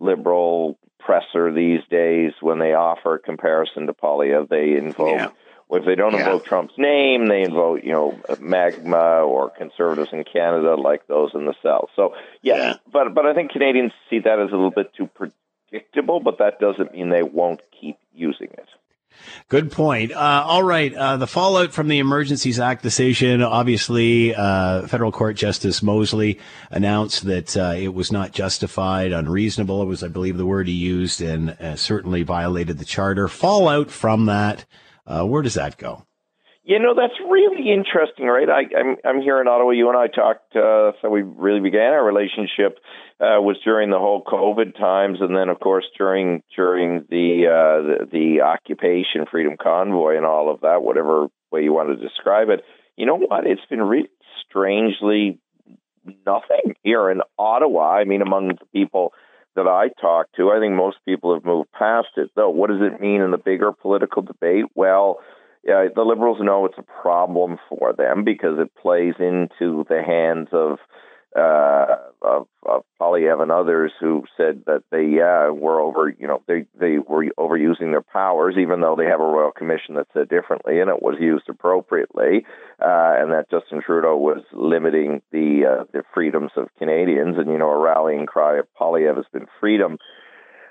liberal 0.00 0.78
presser 0.98 1.52
these 1.52 1.80
days 1.90 2.32
when 2.40 2.58
they 2.58 2.74
offer 2.74 3.14
a 3.14 3.18
comparison 3.20 3.86
to 3.86 3.92
Poilievre. 3.92 4.48
They 4.48 4.76
invoke. 4.76 5.18
Yeah. 5.18 5.30
If 5.72 5.86
they 5.86 5.94
don't 5.94 6.12
yeah. 6.12 6.26
invoke 6.26 6.44
Trump's 6.44 6.74
name, 6.76 7.28
they 7.28 7.42
invoke, 7.42 7.82
you 7.82 7.92
know, 7.92 8.18
MAGA 8.40 9.22
or 9.22 9.50
conservatives 9.50 10.10
in 10.12 10.22
Canada 10.24 10.74
like 10.74 11.06
those 11.06 11.30
in 11.34 11.46
the 11.46 11.54
South. 11.62 11.88
So, 11.96 12.14
yeah, 12.42 12.56
yeah, 12.56 12.74
but 12.92 13.14
but 13.14 13.24
I 13.24 13.34
think 13.34 13.52
Canadians 13.52 13.92
see 14.10 14.18
that 14.18 14.38
as 14.38 14.50
a 14.50 14.54
little 14.54 14.70
bit 14.70 14.92
too 14.94 15.08
predictable, 15.08 16.20
but 16.20 16.38
that 16.38 16.60
doesn't 16.60 16.92
mean 16.92 17.08
they 17.08 17.22
won't 17.22 17.60
keep 17.80 17.96
using 18.12 18.48
it. 18.52 18.68
Good 19.48 19.70
point. 19.70 20.12
Uh, 20.12 20.44
all 20.46 20.62
right. 20.62 20.92
Uh, 20.94 21.16
the 21.16 21.26
fallout 21.26 21.72
from 21.72 21.88
the 21.88 21.98
Emergencies 21.98 22.58
Act 22.58 22.82
decision, 22.82 23.42
obviously, 23.42 24.34
uh, 24.34 24.86
federal 24.86 25.12
court 25.12 25.36
justice 25.36 25.82
Mosley 25.82 26.38
announced 26.70 27.24
that 27.24 27.56
uh, 27.56 27.74
it 27.76 27.94
was 27.94 28.10
not 28.10 28.32
justified, 28.32 29.12
unreasonable. 29.12 29.82
It 29.82 29.86
was, 29.86 30.02
I 30.02 30.08
believe, 30.08 30.36
the 30.36 30.46
word 30.46 30.66
he 30.68 30.74
used, 30.74 31.20
and 31.20 31.50
uh, 31.50 31.76
certainly 31.76 32.22
violated 32.22 32.78
the 32.78 32.84
charter. 32.84 33.28
Fallout 33.28 33.90
from 33.90 34.26
that, 34.26 34.64
uh, 35.06 35.24
where 35.24 35.42
does 35.42 35.54
that 35.54 35.76
go? 35.76 36.06
You 36.64 36.78
know, 36.78 36.94
that's 36.94 37.18
really 37.28 37.72
interesting, 37.72 38.26
right? 38.26 38.48
I, 38.48 38.60
am 38.60 38.96
I'm, 39.04 39.16
I'm 39.16 39.20
here 39.20 39.40
in 39.40 39.48
Ottawa. 39.48 39.70
You 39.70 39.88
and 39.88 39.98
I 39.98 40.06
talked, 40.06 40.54
uh, 40.54 40.92
so 41.02 41.10
we 41.10 41.22
really 41.22 41.58
began 41.58 41.92
our 41.92 42.04
relationship 42.04 42.78
uh, 43.20 43.42
was 43.42 43.56
during 43.64 43.90
the 43.90 43.98
whole 43.98 44.22
COVID 44.22 44.78
times, 44.78 45.18
and 45.20 45.36
then 45.36 45.48
of 45.48 45.58
course 45.58 45.84
during 45.98 46.44
during 46.54 47.04
the, 47.10 47.46
uh, 47.48 47.82
the 47.82 48.06
the 48.12 48.40
occupation 48.42 49.26
freedom 49.28 49.56
convoy 49.60 50.16
and 50.16 50.24
all 50.24 50.52
of 50.54 50.60
that, 50.60 50.82
whatever 50.82 51.26
way 51.50 51.64
you 51.64 51.72
want 51.72 51.88
to 51.88 51.96
describe 51.96 52.48
it. 52.48 52.64
You 52.96 53.06
know 53.06 53.16
what? 53.16 53.44
It's 53.44 53.66
been 53.68 53.82
really 53.82 54.10
strangely 54.48 55.40
nothing 56.24 56.76
here 56.84 57.10
in 57.10 57.22
Ottawa. 57.38 57.96
I 57.96 58.04
mean, 58.04 58.22
among 58.22 58.48
the 58.48 58.58
people 58.72 59.12
that 59.56 59.66
I 59.66 59.88
talk 60.00 60.28
to, 60.36 60.50
I 60.50 60.60
think 60.60 60.74
most 60.74 60.98
people 61.04 61.34
have 61.34 61.44
moved 61.44 61.72
past 61.72 62.08
it. 62.16 62.30
Though, 62.34 62.50
what 62.50 62.70
does 62.70 62.80
it 62.80 63.00
mean 63.00 63.20
in 63.20 63.30
the 63.30 63.38
bigger 63.38 63.72
political 63.72 64.22
debate? 64.22 64.66
Well 64.74 65.20
the 65.64 66.04
liberals 66.04 66.38
know 66.40 66.66
it's 66.66 66.78
a 66.78 67.02
problem 67.02 67.58
for 67.68 67.92
them 67.92 68.24
because 68.24 68.58
it 68.58 68.74
plays 68.74 69.14
into 69.18 69.84
the 69.88 70.02
hands 70.04 70.48
of 70.52 70.78
uh, 71.36 71.96
of, 72.20 72.46
of 72.66 72.84
Poilievre 73.00 73.42
and 73.42 73.50
others 73.50 73.92
who 73.98 74.24
said 74.36 74.62
that 74.66 74.84
they 74.90 75.04
yeah 75.04 75.48
were 75.48 75.80
over 75.80 76.08
you 76.08 76.26
know 76.26 76.42
they 76.46 76.66
they 76.78 76.98
were 76.98 77.26
overusing 77.38 77.90
their 77.90 78.02
powers 78.02 78.56
even 78.58 78.80
though 78.80 78.96
they 78.96 79.06
have 79.06 79.20
a 79.20 79.24
royal 79.24 79.50
commission 79.50 79.94
that 79.94 80.08
said 80.12 80.28
differently 80.28 80.80
and 80.80 80.90
it 80.90 81.02
was 81.02 81.16
used 81.20 81.48
appropriately. 81.48 82.44
Uh, 82.80 83.14
and 83.18 83.32
that 83.32 83.50
Justin 83.50 83.82
Trudeau 83.82 84.16
was 84.16 84.42
limiting 84.52 85.22
the 85.30 85.80
uh, 85.80 85.84
the 85.92 86.02
freedoms 86.14 86.50
of 86.56 86.68
Canadians. 86.78 87.36
And 87.38 87.48
you 87.48 87.58
know 87.58 87.70
a 87.70 87.78
rallying 87.78 88.26
cry 88.26 88.58
of 88.58 88.66
Poilievre 88.78 89.16
has 89.16 89.26
been 89.32 89.46
freedom 89.60 89.98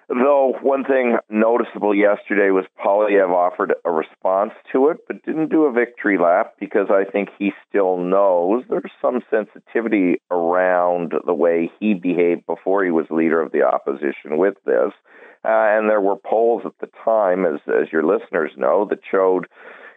Though 0.09 0.53
one 0.61 0.83
thing 0.83 1.17
noticeable 1.29 1.95
yesterday 1.95 2.49
was 2.49 2.65
Poilievre 2.83 3.33
offered 3.33 3.73
a 3.85 3.91
response 3.91 4.51
to 4.73 4.89
it, 4.89 4.97
but 5.07 5.23
didn't 5.23 5.49
do 5.49 5.63
a 5.63 5.71
victory 5.71 6.17
lap 6.17 6.55
because 6.59 6.87
I 6.89 7.09
think 7.09 7.29
he 7.39 7.53
still 7.69 7.97
knows 7.97 8.63
there's 8.69 8.91
some 9.01 9.21
sensitivity 9.29 10.21
around 10.29 11.13
the 11.25 11.33
way 11.33 11.71
he 11.79 11.93
behaved 11.93 12.45
before 12.45 12.83
he 12.83 12.91
was 12.91 13.05
leader 13.09 13.41
of 13.41 13.53
the 13.53 13.63
opposition 13.63 14.37
with 14.37 14.55
this. 14.65 14.91
Uh, 15.43 15.47
and 15.47 15.89
there 15.89 16.01
were 16.01 16.17
polls 16.17 16.63
at 16.65 16.77
the 16.81 16.89
time, 17.03 17.45
as 17.45 17.59
as 17.67 17.91
your 17.91 18.03
listeners 18.03 18.51
know, 18.57 18.85
that 18.89 18.99
showed 19.09 19.47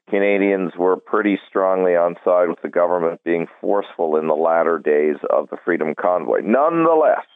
Canadians 0.09 0.73
were 0.79 0.97
pretty 0.97 1.39
strongly 1.49 1.97
on 1.97 2.17
side 2.25 2.49
with 2.49 2.61
the 2.63 2.69
government 2.69 3.21
being 3.25 3.47
forceful 3.61 4.17
in 4.17 4.27
the 4.27 4.35
latter 4.35 4.79
days 4.79 5.17
of 5.31 5.49
the 5.51 5.57
Freedom 5.65 5.95
Convoy. 5.99 6.41
Nonetheless, 6.43 7.27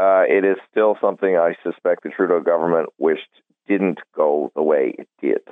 uh, 0.00 0.22
it 0.28 0.44
is 0.44 0.56
still 0.70 0.96
something 1.00 1.36
I 1.36 1.54
suspect 1.62 2.02
the 2.04 2.10
Trudeau 2.10 2.40
government 2.40 2.88
wished 2.98 3.28
didn't 3.68 3.98
go 4.16 4.50
the 4.56 4.62
way 4.62 4.94
it 4.98 5.08
did. 5.20 5.42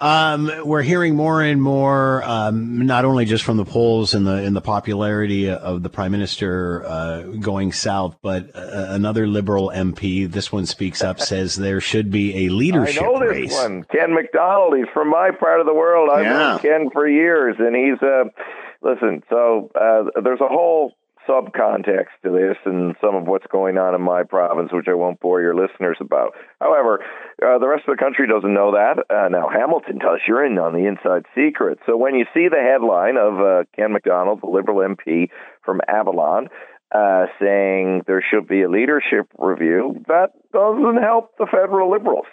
Um, 0.00 0.50
we're 0.64 0.82
hearing 0.82 1.14
more 1.14 1.40
and 1.40 1.62
more, 1.62 2.22
um, 2.24 2.86
not 2.86 3.04
only 3.04 3.24
just 3.24 3.44
from 3.44 3.56
the 3.56 3.64
polls 3.64 4.14
and 4.14 4.26
the 4.26 4.42
in 4.42 4.52
the 4.52 4.60
popularity 4.60 5.48
of 5.48 5.82
the 5.82 5.88
prime 5.88 6.10
minister 6.10 6.84
uh, 6.84 7.22
going 7.22 7.72
south, 7.72 8.16
but 8.20 8.50
uh, 8.54 8.86
another 8.90 9.26
liberal 9.28 9.70
MP. 9.74 10.30
This 10.30 10.50
one 10.50 10.66
speaks 10.66 11.02
up, 11.02 11.20
says 11.32 11.54
there 11.54 11.80
should 11.80 12.10
be 12.10 12.46
a 12.46 12.48
leadership 12.50 13.02
I 13.02 13.06
know 13.06 13.20
this 13.20 13.30
race. 13.30 13.52
one, 13.52 13.84
Ken 13.84 14.12
McDonald. 14.12 14.76
He's 14.76 14.88
from 14.92 15.08
my 15.08 15.30
part 15.30 15.60
of 15.60 15.66
the 15.66 15.74
world. 15.74 16.10
I've 16.12 16.24
Yeah. 16.24 16.32
known 16.32 16.58
Ken 16.58 16.90
for 16.92 17.08
years, 17.08 17.56
and 17.58 17.76
he's 17.76 18.02
uh, 18.02 18.24
listen. 18.82 19.22
So 19.30 19.70
uh, 19.74 20.20
there's 20.20 20.40
a 20.40 20.48
whole 20.48 20.92
subcontext 21.28 22.14
to 22.22 22.30
this 22.30 22.56
and 22.64 22.94
some 23.00 23.14
of 23.14 23.26
what's 23.26 23.46
going 23.50 23.78
on 23.78 23.94
in 23.94 24.02
my 24.02 24.22
province, 24.22 24.70
which 24.72 24.88
I 24.88 24.94
won't 24.94 25.20
bore 25.20 25.40
your 25.40 25.54
listeners 25.54 25.96
about. 26.00 26.34
However, 26.60 27.00
uh, 27.42 27.58
the 27.58 27.68
rest 27.68 27.84
of 27.88 27.96
the 27.96 28.02
country 28.02 28.26
doesn't 28.26 28.52
know 28.52 28.72
that. 28.72 29.04
Uh, 29.08 29.28
now, 29.28 29.48
Hamilton 29.48 29.98
does. 29.98 30.20
You're 30.26 30.44
in 30.44 30.58
on 30.58 30.72
the 30.72 30.86
inside 30.86 31.24
secret. 31.34 31.78
So 31.86 31.96
when 31.96 32.14
you 32.14 32.26
see 32.34 32.48
the 32.48 32.62
headline 32.62 33.16
of 33.16 33.40
uh, 33.40 33.64
Ken 33.76 33.92
McDonald, 33.92 34.40
the 34.42 34.50
Liberal 34.50 34.78
MP 34.78 35.30
from 35.64 35.80
Avalon, 35.88 36.48
uh, 36.94 37.26
saying 37.40 38.02
there 38.06 38.22
should 38.22 38.46
be 38.46 38.62
a 38.62 38.68
leadership 38.68 39.26
review, 39.38 40.04
that 40.08 40.32
doesn't 40.52 41.02
help 41.02 41.36
the 41.38 41.46
federal 41.50 41.90
Liberals 41.90 42.26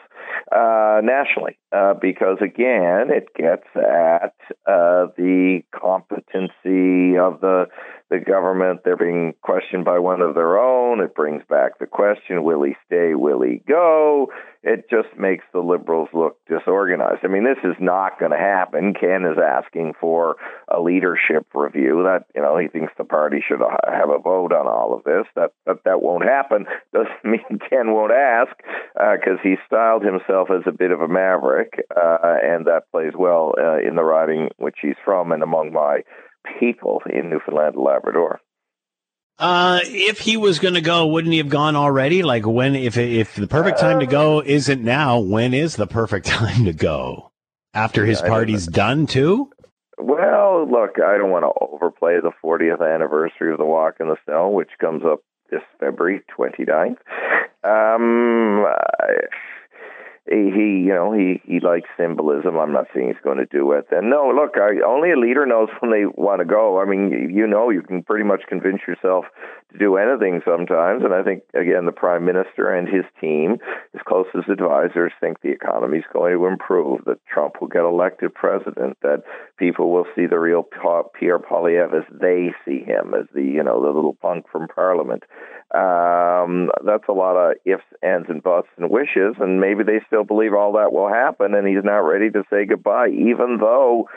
uh, 0.51 1.01
nationally 1.03 1.57
uh, 1.71 1.93
because, 1.93 2.37
again, 2.41 3.09
it 3.09 3.27
gets 3.35 3.67
at 3.75 4.35
uh, 4.65 5.07
the 5.17 5.61
competency 5.73 7.17
of 7.17 7.41
the 7.41 7.67
the 8.09 8.19
government. 8.19 8.81
They're 8.83 8.97
being 8.97 9.35
questioned 9.41 9.85
by 9.85 9.99
one 9.99 10.21
of 10.21 10.33
their 10.33 10.57
own. 10.57 10.99
It 10.99 11.15
brings 11.15 11.43
back 11.47 11.79
the 11.79 11.85
question: 11.85 12.43
Will 12.43 12.63
he 12.63 12.75
stay? 12.85 13.13
Will 13.13 13.41
he 13.41 13.61
go? 13.67 14.31
It 14.61 14.89
just 14.89 15.17
makes 15.17 15.45
the 15.53 15.59
Liberals 15.59 16.09
look 16.13 16.37
disorganized. 16.49 17.21
I 17.23 17.27
mean, 17.27 17.45
this 17.45 17.63
is 17.63 17.77
not 17.79 18.19
going 18.19 18.31
to 18.31 18.37
happen. 18.37 18.93
Ken 18.93 19.23
is 19.23 19.37
asking 19.37 19.93
for 20.01 20.35
a 20.67 20.81
leadership 20.81 21.47
review. 21.53 22.03
That 22.03 22.25
you 22.35 22.41
know 22.41 22.57
he 22.57 22.67
thinks 22.67 22.91
the 22.97 23.05
party 23.05 23.43
should 23.47 23.61
have 23.61 24.09
a 24.09 24.19
vote 24.19 24.51
on 24.51 24.67
all 24.67 24.93
of 24.93 25.03
this. 25.03 25.25
That 25.35 25.51
that, 25.65 25.83
that 25.85 26.01
won't 26.01 26.25
happen. 26.25 26.65
Doesn't 26.93 27.23
mean 27.23 27.59
Ken 27.69 27.93
won't 27.93 28.11
ask 28.11 28.51
because 28.93 29.39
he 29.43 29.55
styled 29.65 30.03
himself 30.11 30.49
as 30.51 30.63
a 30.65 30.71
bit 30.71 30.91
of 30.91 31.01
a 31.01 31.07
maverick, 31.07 31.73
uh, 31.95 32.17
and 32.43 32.65
that 32.65 32.83
plays 32.91 33.13
well 33.17 33.53
uh, 33.57 33.77
in 33.77 33.95
the 33.95 34.03
riding 34.03 34.49
which 34.57 34.77
he's 34.81 34.95
from 35.03 35.31
and 35.31 35.43
among 35.43 35.71
my 35.73 36.03
people 36.59 37.01
in 37.05 37.29
Newfoundland 37.29 37.75
and 37.75 37.83
Labrador. 37.83 38.39
Uh, 39.37 39.79
if 39.83 40.19
he 40.19 40.35
was 40.35 40.59
going 40.59 40.73
to 40.73 40.81
go, 40.81 41.07
wouldn't 41.07 41.31
he 41.31 41.37
have 41.37 41.47
gone 41.47 41.75
already? 41.77 42.23
Like 42.23 42.45
when, 42.45 42.75
if 42.75 42.97
if 42.97 43.35
the 43.35 43.47
perfect 43.47 43.79
time 43.79 44.01
to 44.01 44.05
go 44.05 44.41
isn't 44.41 44.83
now, 44.83 45.19
when 45.19 45.53
is 45.53 45.77
the 45.77 45.87
perfect 45.87 46.25
time 46.39 46.65
to 46.65 46.73
go? 46.73 47.31
After 47.73 48.05
his 48.05 48.21
party's 48.21 48.65
done 48.65 49.05
too? 49.07 49.51
Well, 49.97 50.69
look, 50.69 50.95
I 51.05 51.17
don't 51.17 51.29
want 51.29 51.43
to 51.43 51.65
overplay 51.65 52.19
the 52.21 52.31
40th 52.43 52.81
anniversary 52.81 53.51
of 53.51 53.59
the 53.59 53.65
Walk 53.65 53.95
in 53.99 54.07
the 54.07 54.17
Snow, 54.25 54.49
which 54.49 54.69
comes 54.79 55.03
up 55.05 55.19
this 55.51 55.61
February 55.79 56.21
29th. 56.37 56.97
Um, 57.63 58.65
I- 58.65 59.27
he, 60.29 60.85
you 60.85 60.93
know, 60.93 61.11
he 61.11 61.41
he 61.45 61.59
likes 61.59 61.89
symbolism. 61.97 62.57
I'm 62.57 62.71
not 62.71 62.85
saying 62.93 63.07
he's 63.07 63.23
going 63.23 63.37
to 63.37 63.45
do 63.45 63.71
it. 63.73 63.87
And 63.91 64.09
no, 64.09 64.31
look, 64.35 64.55
I, 64.55 64.85
only 64.85 65.11
a 65.11 65.17
leader 65.17 65.45
knows 65.45 65.69
when 65.79 65.91
they 65.91 66.05
want 66.05 66.39
to 66.39 66.45
go. 66.45 66.79
I 66.79 66.85
mean, 66.85 67.31
you- 67.33 67.49
know, 67.49 67.71
you 67.71 67.81
can 67.81 68.03
pretty 68.03 68.23
much 68.23 68.43
convince 68.47 68.81
yourself 68.87 69.25
to 69.71 69.77
do 69.79 69.97
anything 69.97 70.41
sometimes. 70.45 71.03
And 71.03 71.15
I 71.15 71.23
think 71.23 71.41
again, 71.55 71.85
the 71.85 71.91
prime 71.91 72.25
minister 72.25 72.71
and 72.71 72.87
his 72.87 73.05
team, 73.19 73.57
his 73.91 74.01
closest 74.05 74.49
advisors, 74.49 75.11
think 75.19 75.41
the 75.41 75.49
economy's 75.49 76.03
going 76.13 76.37
to 76.37 76.45
improve. 76.45 77.05
That 77.05 77.25
Trump 77.25 77.59
will 77.59 77.69
get 77.69 77.81
elected 77.81 78.35
president. 78.35 78.97
That 79.01 79.23
people 79.57 79.91
will 79.91 80.05
see 80.15 80.27
the 80.27 80.37
real 80.39 80.63
Pierre 80.63 81.39
Poilievre 81.39 81.99
as 82.01 82.05
they 82.11 82.53
see 82.65 82.83
him, 82.83 83.13
as 83.15 83.25
the 83.33 83.41
you 83.41 83.63
know 83.63 83.81
the 83.81 83.89
little 83.89 84.13
punk 84.21 84.45
from 84.51 84.67
Parliament. 84.67 85.23
Um, 85.73 86.71
that's 86.83 87.07
a 87.07 87.13
lot 87.13 87.35
of 87.37 87.57
ifs, 87.63 87.83
ands, 88.01 88.25
and 88.29 88.41
buts 88.41 88.69
and 88.77 88.89
wishes, 88.89 89.35
and 89.39 89.59
maybe 89.61 89.83
they 89.83 90.01
still 90.07 90.18
believe 90.23 90.53
all 90.53 90.73
that 90.73 90.93
will 90.93 91.09
happen, 91.09 91.53
and 91.53 91.67
he's 91.67 91.83
not 91.83 91.99
ready 91.99 92.29
to 92.29 92.43
say 92.49 92.65
goodbye, 92.65 93.09
even 93.09 93.57
though 93.59 94.09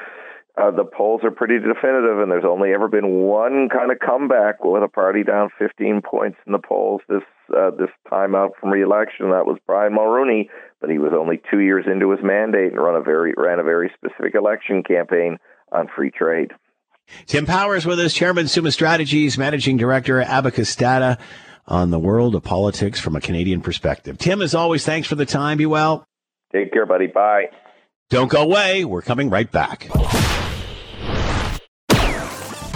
uh, 0.56 0.70
the 0.70 0.84
polls 0.84 1.22
are 1.24 1.30
pretty 1.30 1.58
definitive, 1.58 2.20
and 2.20 2.30
there's 2.30 2.44
only 2.46 2.72
ever 2.72 2.88
been 2.88 3.08
one 3.22 3.68
kind 3.70 3.90
of 3.90 3.98
comeback 3.98 4.62
with 4.62 4.82
a 4.82 4.88
party 4.88 5.22
down 5.24 5.48
15 5.58 6.02
points 6.02 6.36
in 6.46 6.52
the 6.52 6.58
polls 6.58 7.00
this 7.08 7.22
uh, 7.56 7.70
this 7.70 7.88
time 8.08 8.34
out 8.34 8.52
from 8.60 8.70
re-election. 8.70 9.30
That 9.30 9.46
was 9.46 9.58
Brian 9.66 9.94
Mulroney, 9.94 10.48
but 10.80 10.90
he 10.90 10.98
was 10.98 11.12
only 11.18 11.40
two 11.50 11.60
years 11.60 11.86
into 11.90 12.10
his 12.10 12.20
mandate 12.22 12.72
and 12.72 12.80
run 12.80 12.96
a 12.96 13.02
very 13.02 13.32
ran 13.36 13.60
a 13.60 13.62
very 13.62 13.90
specific 13.96 14.34
election 14.34 14.82
campaign 14.82 15.38
on 15.70 15.88
free 15.94 16.10
trade. 16.10 16.52
Tim 17.26 17.46
Powers 17.46 17.86
with 17.86 17.98
us, 17.98 18.12
Chairman 18.12 18.46
Summa 18.46 18.72
Strategies, 18.72 19.38
Managing 19.38 19.76
Director 19.76 20.20
Abacus 20.20 20.76
Data 20.76 21.18
on 21.66 21.90
the 21.90 21.98
world 21.98 22.34
of 22.34 22.42
politics 22.42 23.00
from 23.00 23.16
a 23.16 23.20
Canadian 23.20 23.60
perspective. 23.60 24.18
Tim, 24.18 24.42
as 24.42 24.54
always, 24.54 24.84
thanks 24.84 25.08
for 25.08 25.14
the 25.14 25.26
time. 25.26 25.58
Be 25.58 25.66
well. 25.66 26.06
Take 26.52 26.72
care, 26.72 26.86
buddy. 26.86 27.06
Bye. 27.06 27.46
Don't 28.10 28.30
go 28.30 28.42
away. 28.42 28.84
We're 28.84 29.02
coming 29.02 29.30
right 29.30 29.50
back. 29.50 29.88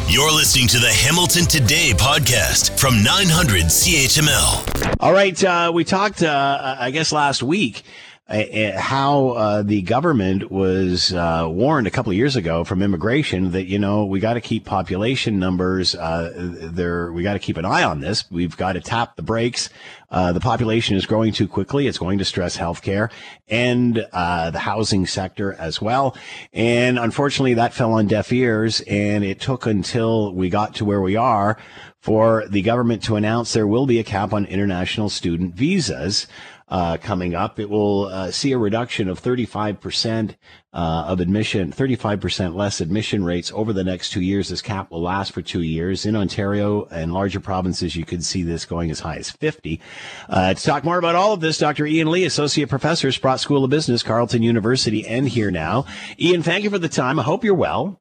You're 0.09 0.33
listening 0.33 0.69
to 0.69 0.79
the 0.79 0.91
Hamilton 0.91 1.45
Today 1.45 1.91
podcast 1.93 2.79
from 2.79 3.03
900 3.03 3.65
CHML. 3.65 4.97
All 5.01 5.13
right. 5.13 5.45
Uh, 5.45 5.73
we 5.75 5.85
talked, 5.85 6.23
uh, 6.23 6.77
I 6.79 6.91
guess, 6.91 7.13
last 7.13 7.43
week. 7.43 7.83
How 8.29 9.29
uh, 9.29 9.63
the 9.63 9.83
government 9.83 10.51
was 10.51 11.13
uh, 11.13 11.47
warned 11.49 11.87
a 11.87 11.93
couple 11.93 12.11
of 12.11 12.17
years 12.17 12.35
ago 12.35 12.65
from 12.65 12.83
immigration 12.83 13.53
that 13.53 13.67
you 13.67 13.79
know 13.79 14.05
we 14.05 14.19
got 14.19 14.35
to 14.35 14.41
keep 14.41 14.65
population 14.65 15.39
numbers 15.39 15.95
uh, 15.95 16.33
there 16.37 17.13
we 17.13 17.23
got 17.23 17.35
to 17.35 17.39
keep 17.39 17.57
an 17.57 17.65
eye 17.65 17.85
on 17.85 18.01
this. 18.01 18.29
We've 18.29 18.57
got 18.57 18.73
to 18.73 18.81
tap 18.81 19.15
the 19.15 19.23
brakes. 19.23 19.71
Uh, 20.11 20.33
the 20.33 20.41
population 20.41 20.97
is 20.97 21.07
growing 21.07 21.33
too 21.33 21.47
quickly. 21.47 21.87
It's 21.87 21.99
going 21.99 22.19
to 22.19 22.25
stress 22.25 22.57
healthcare 22.57 23.13
and 23.47 24.05
uh, 24.13 24.51
the 24.51 24.59
housing 24.59 25.07
sector 25.07 25.55
as 25.55 25.81
well. 25.81 26.17
And 26.53 26.99
unfortunately 26.99 27.55
that 27.55 27.75
fell 27.75 27.93
on 27.93 28.09
deaf 28.09 28.33
ears 28.33 28.81
and 28.89 29.23
it 29.23 29.41
took 29.41 29.67
until 29.67 30.35
we 30.35 30.51
got 30.51 30.75
to 30.77 30.85
where 30.85 31.01
we 31.01 31.15
are 31.15 31.59
for 32.01 32.47
the 32.49 32.63
government 32.63 33.03
to 33.03 33.17
announce 33.17 33.53
there 33.53 33.67
will 33.67 33.87
be 33.87 33.99
a 33.99 34.05
cap 34.05 34.33
on 34.33 34.47
international 34.47 35.09
student 35.09 35.55
visas 35.55 36.27
uh, 36.69 36.97
coming 36.97 37.35
up. 37.35 37.61
It 37.61 37.71
will 37.71 38.07
uh, 38.07 38.31
see 38.31 38.53
a 38.53 38.59
reduction 38.59 39.09
of 39.09 39.23
35% 39.23 40.35
uh, 40.73 41.05
of 41.07 41.21
admission, 41.21 41.73
35% 41.73 42.55
less 42.55 42.81
admission 42.81 43.25
rates 43.25 43.53
over 43.55 43.73
the 43.73 43.85
next 43.85 44.11
two 44.11 44.21
years. 44.21 44.49
This 44.49 44.63
cap 44.63 44.91
will 44.91 45.03
last 45.03 45.33
for 45.33 45.43
two 45.43 45.63
years. 45.63 46.05
In 46.05 46.17
Ontario 46.17 46.87
and 46.87 47.13
larger 47.13 47.41
provinces, 47.41 47.95
you 47.95 48.05
could 48.05 48.25
see 48.25 48.43
this 48.43 48.65
going 48.65 48.91
as 48.91 49.01
high 49.01 49.17
as 49.17 49.31
50. 49.31 49.81
Uh, 50.29 50.55
to 50.55 50.63
talk 50.63 50.85
more 50.85 50.99
about 50.99 51.15
all 51.15 51.33
of 51.33 51.41
this, 51.41 51.59
Dr. 51.59 51.87
Ian 51.87 52.11
Lee, 52.11 52.25
Associate 52.25 52.69
Professor, 52.69 53.13
Sprott 53.13 53.41
School 53.41 53.65
of 53.65 53.71
Business, 53.71 54.03
Carleton 54.03 54.43
University, 54.43 55.07
and 55.07 55.29
here 55.29 55.51
now. 55.51 55.87
Ian, 56.19 56.43
thank 56.43 56.65
you 56.65 56.71
for 56.71 56.79
the 56.79 56.89
time. 56.89 57.21
I 57.21 57.23
hope 57.23 57.45
you're 57.45 57.55
well. 57.55 58.01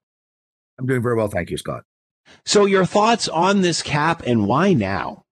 I'm 0.80 0.88
doing 0.88 1.01
very 1.01 1.16
well. 1.16 1.28
Thank 1.28 1.51
you, 1.51 1.57
Scott. 1.57 1.84
So 2.45 2.66
your 2.66 2.86
thoughts 2.86 3.28
on 3.28 3.61
this 3.61 3.84
cap 3.84 4.24
and 4.26 4.47
why 4.47 4.74
now? 4.74 5.24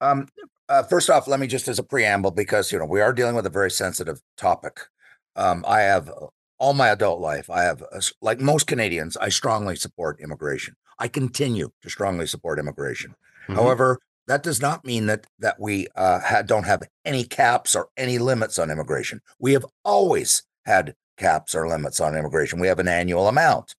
Um, 0.00 0.26
uh, 0.72 0.82
first 0.82 1.10
off, 1.10 1.28
let 1.28 1.38
me 1.38 1.46
just 1.46 1.68
as 1.68 1.78
a 1.78 1.82
preamble, 1.82 2.30
because 2.30 2.72
you 2.72 2.78
know 2.78 2.86
we 2.86 3.00
are 3.00 3.12
dealing 3.12 3.34
with 3.34 3.46
a 3.46 3.50
very 3.50 3.70
sensitive 3.70 4.22
topic. 4.36 4.80
Um, 5.36 5.64
I 5.68 5.80
have 5.80 6.08
uh, 6.08 6.28
all 6.58 6.72
my 6.72 6.88
adult 6.88 7.20
life, 7.20 7.50
I 7.50 7.62
have, 7.62 7.82
uh, 7.92 8.00
like 8.20 8.40
most 8.40 8.66
Canadians, 8.66 9.16
I 9.16 9.28
strongly 9.28 9.76
support 9.76 10.20
immigration. 10.20 10.76
I 10.98 11.08
continue 11.08 11.70
to 11.82 11.90
strongly 11.90 12.26
support 12.26 12.58
immigration. 12.58 13.14
Mhm. 13.48 13.56
However, 13.56 13.98
that 14.28 14.42
does 14.42 14.60
not 14.62 14.84
mean 14.84 15.06
that 15.06 15.26
that 15.40 15.60
we 15.60 15.88
uh, 15.94 16.20
ha- 16.20 16.42
don't 16.42 16.64
have 16.64 16.82
any 17.04 17.24
caps 17.24 17.74
or 17.74 17.88
any 17.96 18.18
limits 18.18 18.58
on 18.58 18.70
immigration. 18.70 19.20
We 19.38 19.52
have 19.52 19.66
always 19.84 20.44
had 20.64 20.94
caps 21.18 21.54
or 21.54 21.68
limits 21.68 22.00
on 22.00 22.16
immigration. 22.16 22.60
We 22.60 22.68
have 22.68 22.78
an 22.78 22.88
annual 22.88 23.28
amount. 23.28 23.74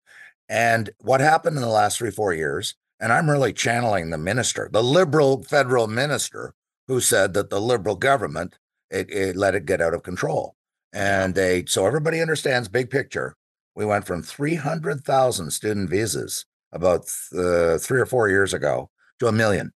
And 0.49 0.91
what 0.99 1.21
happened 1.21 1.55
in 1.55 1.63
the 1.63 1.69
last 1.69 1.97
three, 1.97 2.11
four 2.11 2.33
years, 2.33 2.75
and 2.99 3.11
I'm 3.11 3.29
really 3.29 3.53
channeling 3.53 4.09
the 4.09 4.17
minister, 4.17 4.69
the 4.71 4.83
liberal 4.83 5.43
federal 5.43 5.87
minister, 5.87 6.53
who 6.87 6.99
said 6.99 7.33
that 7.33 7.49
the 7.49 7.61
liberal 7.61 7.95
government 7.95 8.57
it, 8.89 9.09
it 9.09 9.35
let 9.35 9.55
it 9.55 9.65
get 9.65 9.81
out 9.81 9.93
of 9.93 10.03
control. 10.03 10.55
And 10.93 11.33
they 11.33 11.65
so 11.67 11.87
everybody 11.87 12.21
understands 12.21 12.67
big 12.69 12.89
picture. 12.89 13.35
We 13.75 13.85
went 13.85 14.05
from 14.05 14.21
300,000 14.21 15.49
student 15.51 15.89
visas 15.89 16.45
about 16.71 17.11
uh, 17.35 17.79
three 17.79 17.99
or 17.99 18.05
four 18.05 18.29
years 18.29 18.53
ago 18.53 18.89
to 19.19 19.27
a 19.27 19.31
million. 19.31 19.73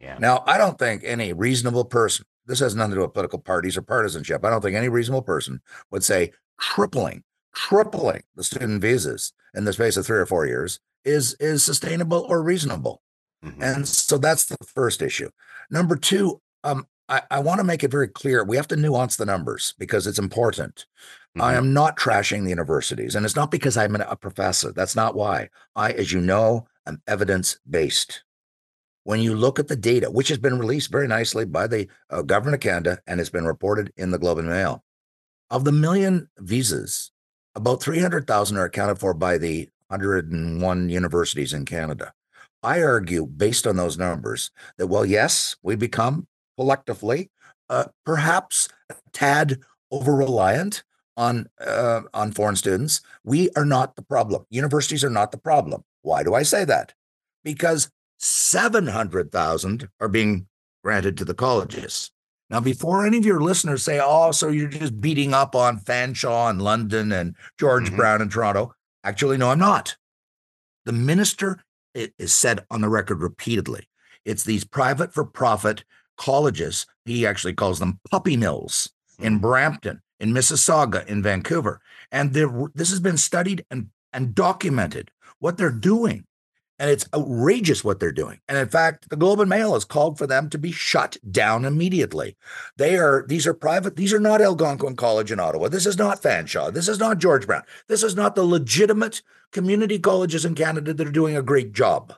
Yeah. 0.00 0.16
Now, 0.18 0.42
I 0.46 0.58
don't 0.58 0.78
think 0.78 1.02
any 1.04 1.32
reasonable 1.32 1.84
person, 1.84 2.24
this 2.46 2.60
has 2.60 2.74
nothing 2.74 2.92
to 2.92 2.96
do 2.96 3.02
with 3.02 3.12
political 3.12 3.38
parties 3.38 3.76
or 3.76 3.82
partisanship. 3.82 4.44
I 4.44 4.50
don't 4.50 4.62
think 4.62 4.76
any 4.76 4.88
reasonable 4.88 5.22
person 5.22 5.60
would 5.90 6.04
say 6.04 6.32
tripling, 6.60 7.22
tripling 7.54 8.22
the 8.34 8.44
student 8.44 8.80
visas 8.80 9.32
in 9.54 9.64
the 9.64 9.72
space 9.72 9.96
of 9.96 10.06
three 10.06 10.18
or 10.18 10.26
four 10.26 10.46
years 10.46 10.80
is 11.04 11.34
is 11.34 11.62
sustainable 11.62 12.26
or 12.28 12.42
reasonable. 12.42 13.02
Mhm. 13.44 13.62
And 13.62 13.88
so 13.88 14.16
that's 14.16 14.46
the 14.46 14.56
first 14.74 15.02
issue. 15.02 15.30
Number 15.70 15.96
two, 15.96 16.40
um, 16.64 16.86
I, 17.08 17.22
I 17.30 17.38
want 17.40 17.58
to 17.58 17.64
make 17.64 17.84
it 17.84 17.90
very 17.90 18.08
clear 18.08 18.42
we 18.42 18.56
have 18.56 18.68
to 18.68 18.76
nuance 18.76 19.16
the 19.16 19.26
numbers 19.26 19.74
because 19.78 20.06
it's 20.06 20.18
important. 20.18 20.86
I 21.40 21.54
am 21.54 21.74
not 21.74 21.96
trashing 21.96 22.44
the 22.44 22.50
universities, 22.50 23.16
and 23.16 23.26
it's 23.26 23.34
not 23.34 23.50
because 23.50 23.76
I'm 23.76 23.96
a 23.96 24.14
professor. 24.14 24.72
That's 24.72 24.94
not 24.94 25.16
why. 25.16 25.48
I, 25.74 25.90
as 25.90 26.12
you 26.12 26.20
know, 26.20 26.68
am 26.86 27.02
evidence 27.08 27.58
based. 27.68 28.22
When 29.02 29.20
you 29.20 29.34
look 29.34 29.58
at 29.58 29.66
the 29.66 29.76
data, 29.76 30.10
which 30.10 30.28
has 30.28 30.38
been 30.38 30.60
released 30.60 30.92
very 30.92 31.08
nicely 31.08 31.44
by 31.44 31.66
the 31.66 31.88
uh, 32.08 32.22
government 32.22 32.54
of 32.54 32.60
Canada 32.60 33.00
and 33.08 33.18
has 33.18 33.30
been 33.30 33.46
reported 33.46 33.92
in 33.96 34.12
the 34.12 34.18
Globe 34.18 34.38
and 34.38 34.48
Mail, 34.48 34.84
of 35.50 35.64
the 35.64 35.72
million 35.72 36.28
visas, 36.38 37.10
about 37.56 37.82
300,000 37.82 38.56
are 38.56 38.64
accounted 38.66 39.00
for 39.00 39.12
by 39.12 39.36
the 39.36 39.68
101 39.88 40.88
universities 40.88 41.52
in 41.52 41.64
Canada. 41.64 42.12
I 42.62 42.80
argue, 42.80 43.26
based 43.26 43.66
on 43.66 43.76
those 43.76 43.98
numbers, 43.98 44.52
that, 44.78 44.86
well, 44.86 45.04
yes, 45.04 45.56
we 45.62 45.74
become 45.74 46.28
collectively 46.56 47.30
uh, 47.68 47.84
perhaps 48.04 48.68
a 48.90 48.94
tad 49.12 49.60
over 49.90 50.14
reliant 50.14 50.82
on 51.16 51.48
uh, 51.60 52.02
on 52.12 52.32
foreign 52.32 52.56
students. 52.56 53.00
We 53.24 53.50
are 53.56 53.64
not 53.64 53.96
the 53.96 54.02
problem. 54.02 54.44
Universities 54.50 55.04
are 55.04 55.10
not 55.10 55.32
the 55.32 55.38
problem. 55.38 55.84
Why 56.02 56.22
do 56.22 56.34
I 56.34 56.42
say 56.42 56.64
that? 56.64 56.92
Because 57.42 57.90
700,000 58.18 59.88
are 60.00 60.08
being 60.08 60.46
granted 60.82 61.16
to 61.18 61.24
the 61.24 61.34
colleges. 61.34 62.10
Now, 62.50 62.60
before 62.60 63.06
any 63.06 63.18
of 63.18 63.24
your 63.24 63.40
listeners 63.40 63.82
say, 63.82 64.00
oh, 64.02 64.30
so 64.30 64.48
you're 64.48 64.68
just 64.68 65.00
beating 65.00 65.32
up 65.32 65.54
on 65.54 65.78
Fanshawe 65.78 66.50
and 66.50 66.60
London 66.60 67.10
and 67.10 67.34
George 67.58 67.86
mm-hmm. 67.86 67.96
Brown 67.96 68.22
in 68.22 68.28
Toronto, 68.28 68.74
actually, 69.02 69.38
no, 69.38 69.50
I'm 69.50 69.58
not. 69.58 69.96
The 70.84 70.92
minister 70.92 71.62
is 71.94 72.32
said 72.34 72.64
on 72.70 72.82
the 72.82 72.88
record 72.88 73.22
repeatedly. 73.22 73.88
It's 74.24 74.44
these 74.44 74.64
private 74.64 75.12
for 75.12 75.24
profit 75.24 75.84
colleges. 76.16 76.86
He 77.04 77.26
actually 77.26 77.54
calls 77.54 77.78
them 77.78 78.00
puppy 78.10 78.36
mills 78.36 78.90
in 79.18 79.34
hmm. 79.34 79.40
Brampton, 79.40 80.02
in 80.20 80.32
Mississauga, 80.32 81.06
in 81.06 81.22
Vancouver. 81.22 81.80
And 82.10 82.32
this 82.32 82.90
has 82.90 83.00
been 83.00 83.16
studied 83.16 83.64
and, 83.70 83.88
and 84.12 84.34
documented 84.34 85.10
what 85.38 85.56
they're 85.56 85.70
doing. 85.70 86.24
And 86.78 86.90
it's 86.90 87.08
outrageous 87.14 87.84
what 87.84 88.00
they're 88.00 88.10
doing. 88.10 88.40
And 88.48 88.58
in 88.58 88.68
fact, 88.68 89.08
the 89.08 89.16
Globe 89.16 89.38
and 89.38 89.48
Mail 89.48 89.74
has 89.74 89.84
called 89.84 90.18
for 90.18 90.26
them 90.26 90.50
to 90.50 90.58
be 90.58 90.72
shut 90.72 91.16
down 91.30 91.64
immediately. 91.64 92.36
They 92.76 92.96
are, 92.96 93.24
these 93.28 93.46
are 93.46 93.54
private, 93.54 93.94
these 93.94 94.12
are 94.12 94.18
not 94.18 94.40
Algonquin 94.40 94.96
College 94.96 95.30
in 95.30 95.38
Ottawa. 95.38 95.68
This 95.68 95.86
is 95.86 95.96
not 95.96 96.20
Fanshawe. 96.20 96.72
This 96.72 96.88
is 96.88 96.98
not 96.98 97.18
George 97.18 97.46
Brown. 97.46 97.62
This 97.86 98.02
is 98.02 98.16
not 98.16 98.34
the 98.34 98.42
legitimate 98.42 99.22
community 99.52 100.00
colleges 100.00 100.44
in 100.44 100.56
Canada 100.56 100.92
that 100.92 101.06
are 101.06 101.12
doing 101.12 101.36
a 101.36 101.42
great 101.42 101.72
job. 101.72 102.12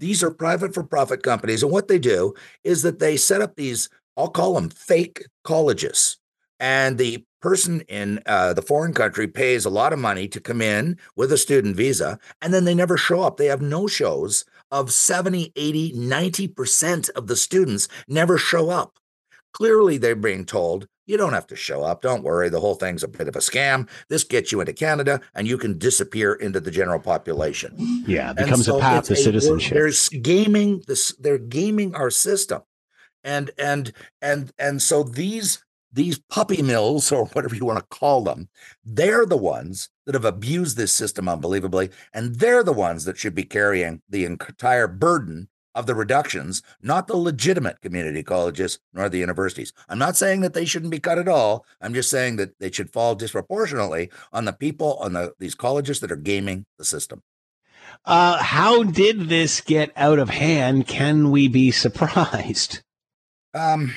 These 0.00 0.22
are 0.22 0.30
private 0.30 0.74
for 0.74 0.82
profit 0.82 1.22
companies. 1.22 1.62
And 1.62 1.70
what 1.70 1.88
they 1.88 1.98
do 1.98 2.34
is 2.64 2.82
that 2.82 2.98
they 2.98 3.16
set 3.16 3.42
up 3.42 3.54
these, 3.54 3.88
I'll 4.16 4.28
call 4.28 4.54
them 4.54 4.70
fake 4.70 5.26
colleges. 5.44 6.16
And 6.58 6.98
the 6.98 7.24
person 7.40 7.82
in 7.82 8.20
uh, 8.26 8.52
the 8.54 8.62
foreign 8.62 8.92
country 8.92 9.28
pays 9.28 9.64
a 9.64 9.70
lot 9.70 9.92
of 9.92 9.98
money 9.98 10.26
to 10.28 10.40
come 10.40 10.60
in 10.60 10.98
with 11.16 11.32
a 11.32 11.38
student 11.38 11.76
visa, 11.76 12.18
and 12.42 12.52
then 12.52 12.64
they 12.64 12.74
never 12.74 12.96
show 12.96 13.22
up. 13.22 13.36
They 13.36 13.46
have 13.46 13.62
no 13.62 13.86
shows 13.86 14.44
of 14.70 14.92
70, 14.92 15.52
80, 15.56 15.92
90% 15.92 17.10
of 17.10 17.26
the 17.26 17.36
students 17.36 17.88
never 18.08 18.36
show 18.36 18.70
up. 18.70 18.98
Clearly, 19.52 19.96
they're 19.96 20.14
being 20.14 20.44
told, 20.44 20.86
you 21.10 21.16
don't 21.16 21.32
have 21.32 21.46
to 21.48 21.56
show 21.56 21.82
up. 21.82 22.02
Don't 22.02 22.22
worry. 22.22 22.48
The 22.48 22.60
whole 22.60 22.76
thing's 22.76 23.02
a 23.02 23.08
bit 23.08 23.26
of 23.26 23.34
a 23.34 23.40
scam. 23.40 23.88
This 24.08 24.22
gets 24.22 24.52
you 24.52 24.60
into 24.60 24.72
Canada 24.72 25.20
and 25.34 25.48
you 25.48 25.58
can 25.58 25.76
disappear 25.76 26.34
into 26.34 26.60
the 26.60 26.70
general 26.70 27.00
population. 27.00 27.74
Yeah, 28.06 28.30
it 28.30 28.36
becomes 28.36 28.66
so 28.66 28.78
a 28.78 28.80
path 28.80 29.06
to 29.06 29.16
citizenship. 29.16 29.74
There's 29.74 30.08
gaming 30.08 30.84
this, 30.86 31.12
they're 31.18 31.38
gaming 31.38 31.96
our 31.96 32.10
system. 32.10 32.62
And 33.24 33.50
and 33.58 33.92
and 34.22 34.52
and 34.58 34.80
so 34.80 35.02
these 35.02 35.62
these 35.92 36.20
puppy 36.30 36.62
mills 36.62 37.10
or 37.10 37.26
whatever 37.26 37.56
you 37.56 37.64
want 37.64 37.80
to 37.80 37.98
call 37.98 38.22
them, 38.22 38.48
they're 38.84 39.26
the 39.26 39.36
ones 39.36 39.90
that 40.06 40.14
have 40.14 40.24
abused 40.24 40.76
this 40.76 40.92
system 40.92 41.28
unbelievably. 41.28 41.90
And 42.14 42.36
they're 42.36 42.62
the 42.62 42.72
ones 42.72 43.04
that 43.04 43.18
should 43.18 43.34
be 43.34 43.42
carrying 43.42 44.00
the 44.08 44.24
entire 44.24 44.86
burden 44.86 45.48
of 45.74 45.86
the 45.86 45.94
reductions, 45.94 46.62
not 46.82 47.06
the 47.06 47.16
legitimate 47.16 47.80
community 47.80 48.22
colleges 48.22 48.78
nor 48.92 49.08
the 49.08 49.18
universities. 49.18 49.72
I'm 49.88 49.98
not 49.98 50.16
saying 50.16 50.40
that 50.40 50.54
they 50.54 50.64
shouldn't 50.64 50.90
be 50.90 51.00
cut 51.00 51.18
at 51.18 51.28
all. 51.28 51.64
I'm 51.80 51.94
just 51.94 52.10
saying 52.10 52.36
that 52.36 52.58
they 52.58 52.70
should 52.70 52.90
fall 52.90 53.14
disproportionately 53.14 54.10
on 54.32 54.44
the 54.44 54.52
people 54.52 54.96
on 55.00 55.12
the 55.12 55.34
these 55.38 55.54
colleges 55.54 56.00
that 56.00 56.12
are 56.12 56.16
gaming 56.16 56.66
the 56.78 56.84
system. 56.84 57.22
Uh, 58.04 58.42
how 58.42 58.82
did 58.82 59.28
this 59.28 59.60
get 59.60 59.92
out 59.96 60.18
of 60.18 60.30
hand? 60.30 60.86
Can 60.86 61.30
we 61.30 61.48
be 61.48 61.70
surprised? 61.70 62.82
Um, 63.54 63.94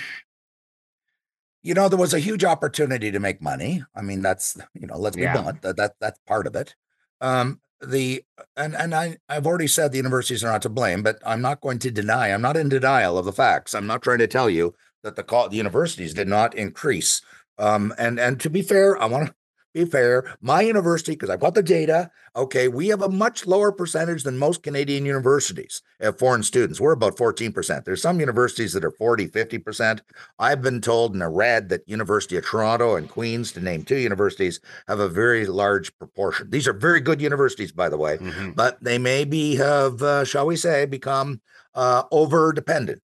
you 1.62 1.74
know, 1.74 1.88
there 1.88 2.00
was 2.00 2.14
a 2.14 2.20
huge 2.20 2.44
opportunity 2.44 3.12
to 3.12 3.20
make 3.20 3.42
money. 3.42 3.84
I 3.96 4.02
mean, 4.02 4.22
that's 4.22 4.58
you 4.74 4.88
know, 4.88 4.98
let's 4.98 5.16
be 5.16 5.24
yeah. 5.24 5.42
blunt. 5.42 5.62
That, 5.62 5.78
that 5.78 5.96
that's 6.00 6.20
part 6.28 6.48
of 6.48 6.56
it. 6.56 6.76
Um, 7.22 7.62
the 7.86 8.24
and 8.56 8.76
and 8.76 8.94
I 8.94 9.18
I've 9.30 9.48
already 9.48 9.68
said 9.68 9.92
the 9.92 9.98
universities 9.98 10.44
are 10.44 10.52
not 10.52 10.62
to 10.64 10.70
blame, 10.70 11.04
but 11.04 11.20
I'm 11.26 11.42
not 11.42 11.62
going 11.62 11.80
to 11.80 11.92
deny. 11.92 12.30
I'm 12.30 12.42
not 12.42 12.58
in 12.58 12.70
denial 12.70 13.18
of 13.18 13.26
the 13.26 13.34
facts. 13.34 13.74
I'm 13.74 13.88
not 13.88 14.02
trying 14.02 14.20
to 14.20 14.28
tell 14.28 14.50
you 14.50 14.74
that 15.04 15.16
the 15.16 15.24
call 15.24 15.50
the 15.50 15.58
universities 15.58 16.14
did 16.14 16.28
not 16.28 16.56
increase. 16.56 17.22
Um, 17.58 17.94
and 17.98 18.20
and 18.20 18.40
to 18.42 18.50
be 18.50 18.62
fair, 18.62 19.02
I 19.02 19.06
want 19.06 19.28
to 19.28 19.36
be 19.74 19.86
fair, 19.86 20.36
my 20.42 20.62
university, 20.62 21.14
because 21.14 21.30
I've 21.30 21.40
got 21.40 21.56
the 21.56 21.64
data, 21.64 22.12
okay, 22.36 22.68
we 22.68 22.88
have 22.90 23.02
a 23.02 23.10
much 23.10 23.48
lower 23.48 23.72
percentage 23.72 24.24
than 24.24 24.38
most 24.38 24.64
Canadian 24.64 25.06
universities 25.06 25.82
of 26.00 26.20
foreign 26.20 26.44
students. 26.44 26.80
We're 26.80 26.92
about 26.92 27.18
14%. 27.18 27.84
There's 27.84 28.02
some 28.02 28.20
universities 28.20 28.74
that 28.74 28.86
are 28.86 28.92
40, 28.92 29.28
50%. 29.30 30.02
I've 30.38 30.62
been 30.62 30.80
told 30.80 31.14
and 31.14 31.24
I 31.24 31.28
read 31.28 31.70
that 31.70 31.88
University 31.88 32.38
of 32.38 32.46
Toronto 32.46 32.96
and 32.96 33.10
Queen's, 33.10 33.52
to 33.54 33.62
name 33.62 33.84
two 33.84 33.98
universities, 33.98 34.60
have 34.88 35.00
a 35.00 35.10
very 35.10 35.48
large 35.48 35.96
proportion. 35.98 36.50
These 36.50 36.68
are 36.68 36.74
very 36.74 37.00
good 37.00 37.22
universities, 37.22 37.72
by 37.72 37.90
the 37.90 37.98
way, 37.98 38.18
mm-hmm. 38.18 38.52
but 38.52 38.84
they 38.84 39.00
maybe 39.00 39.56
have, 39.56 40.02
uh, 40.02 40.24
shall 40.24 40.46
we 40.46 40.56
say, 40.56 40.86
become 40.86 41.42
uh, 41.74 42.04
over 42.12 42.54
dependent 42.54 43.02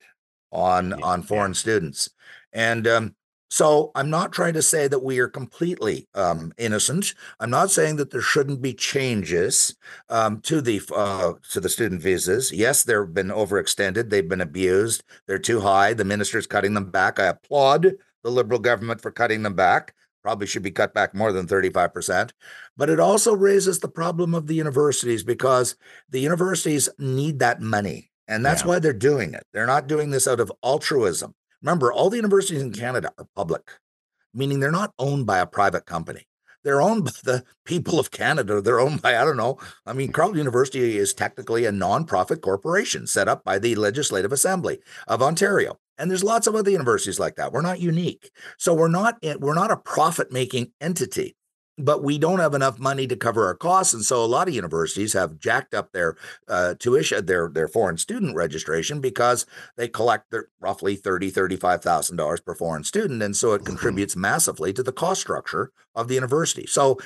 on, 0.51 0.89
yeah, 0.89 1.05
on 1.05 1.23
foreign 1.23 1.51
yeah. 1.51 1.57
students. 1.57 2.09
And 2.53 2.87
um, 2.87 3.15
so 3.49 3.91
I'm 3.95 4.09
not 4.09 4.31
trying 4.31 4.53
to 4.53 4.61
say 4.61 4.87
that 4.87 5.03
we 5.03 5.17
are 5.19 5.27
completely 5.27 6.07
um, 6.13 6.53
innocent. 6.57 7.15
I'm 7.39 7.49
not 7.49 7.71
saying 7.71 7.95
that 7.95 8.11
there 8.11 8.21
shouldn't 8.21 8.61
be 8.61 8.73
changes 8.73 9.75
um, 10.09 10.39
to 10.41 10.61
the 10.61 10.81
uh, 10.95 11.33
to 11.51 11.59
the 11.59 11.69
student 11.69 12.01
visas. 12.01 12.51
Yes, 12.51 12.83
they've 12.83 13.13
been 13.13 13.29
overextended. 13.29 14.09
They've 14.09 14.27
been 14.27 14.41
abused. 14.41 15.03
They're 15.27 15.39
too 15.39 15.61
high. 15.61 15.93
The 15.93 16.05
minister's 16.05 16.47
cutting 16.47 16.75
them 16.75 16.91
back. 16.91 17.19
I 17.19 17.25
applaud 17.25 17.95
the 18.23 18.31
Liberal 18.31 18.59
government 18.59 19.01
for 19.01 19.11
cutting 19.11 19.41
them 19.43 19.55
back. 19.55 19.95
Probably 20.21 20.45
should 20.45 20.63
be 20.63 20.71
cut 20.71 20.93
back 20.93 21.15
more 21.15 21.31
than 21.31 21.47
35%. 21.47 22.31
But 22.77 22.89
it 22.89 22.99
also 22.99 23.33
raises 23.33 23.79
the 23.79 23.87
problem 23.87 24.35
of 24.35 24.47
the 24.47 24.55
universities 24.55 25.23
because 25.23 25.75
the 26.09 26.19
universities 26.19 26.89
need 26.99 27.39
that 27.39 27.61
money. 27.61 28.11
And 28.27 28.45
that's 28.45 28.61
yeah. 28.61 28.67
why 28.67 28.79
they're 28.79 28.93
doing 28.93 29.33
it. 29.33 29.43
They're 29.53 29.65
not 29.65 29.87
doing 29.87 30.11
this 30.11 30.27
out 30.27 30.39
of 30.39 30.51
altruism. 30.63 31.33
Remember, 31.61 31.91
all 31.91 32.09
the 32.09 32.17
universities 32.17 32.61
in 32.61 32.71
Canada 32.71 33.11
are 33.17 33.27
public, 33.35 33.71
meaning 34.33 34.59
they're 34.59 34.71
not 34.71 34.93
owned 34.97 35.25
by 35.25 35.39
a 35.39 35.45
private 35.45 35.85
company. 35.85 36.27
They're 36.63 36.81
owned 36.81 37.05
by 37.05 37.11
the 37.23 37.43
people 37.65 37.99
of 37.99 38.11
Canada. 38.11 38.61
They're 38.61 38.79
owned 38.79 39.01
by, 39.01 39.17
I 39.17 39.25
don't 39.25 39.37
know. 39.37 39.57
I 39.85 39.93
mean, 39.93 40.11
Carleton 40.11 40.37
University 40.37 40.97
is 40.97 41.13
technically 41.13 41.65
a 41.65 41.71
nonprofit 41.71 42.41
corporation 42.41 43.07
set 43.07 43.27
up 43.27 43.43
by 43.43 43.59
the 43.59 43.75
Legislative 43.75 44.31
Assembly 44.31 44.79
of 45.07 45.21
Ontario. 45.21 45.77
And 45.97 46.09
there's 46.09 46.23
lots 46.23 46.47
of 46.47 46.55
other 46.55 46.71
universities 46.71 47.19
like 47.19 47.35
that. 47.35 47.51
We're 47.51 47.61
not 47.61 47.81
unique. 47.81 48.31
So 48.57 48.73
we're 48.73 48.87
not 48.87 49.17
eh, 49.21 49.35
we're 49.37 49.53
not 49.53 49.71
a 49.71 49.75
profit-making 49.77 50.71
entity 50.79 51.35
but 51.79 52.03
we 52.03 52.17
don't 52.17 52.39
have 52.39 52.53
enough 52.53 52.79
money 52.79 53.07
to 53.07 53.15
cover 53.15 53.45
our 53.45 53.55
costs 53.55 53.93
and 53.93 54.03
so 54.03 54.23
a 54.23 54.27
lot 54.27 54.47
of 54.47 54.53
universities 54.53 55.13
have 55.13 55.39
jacked 55.39 55.73
up 55.73 55.91
their 55.91 56.15
uh, 56.47 56.75
tuition 56.77 57.25
their 57.25 57.49
their 57.49 57.67
foreign 57.67 57.97
student 57.97 58.35
registration 58.35 58.99
because 58.99 59.45
they 59.77 59.87
collect 59.87 60.31
their 60.31 60.47
roughly 60.59 60.95
30 60.95 61.29
35000 61.29 62.15
dollars 62.15 62.41
per 62.41 62.53
foreign 62.53 62.83
student 62.83 63.21
and 63.23 63.35
so 63.35 63.53
it 63.53 63.59
mm-hmm. 63.59 63.67
contributes 63.67 64.15
massively 64.15 64.73
to 64.73 64.83
the 64.83 64.91
cost 64.91 65.21
structure 65.21 65.71
of 65.95 66.07
the 66.07 66.15
university. 66.15 66.65
So 66.67 66.97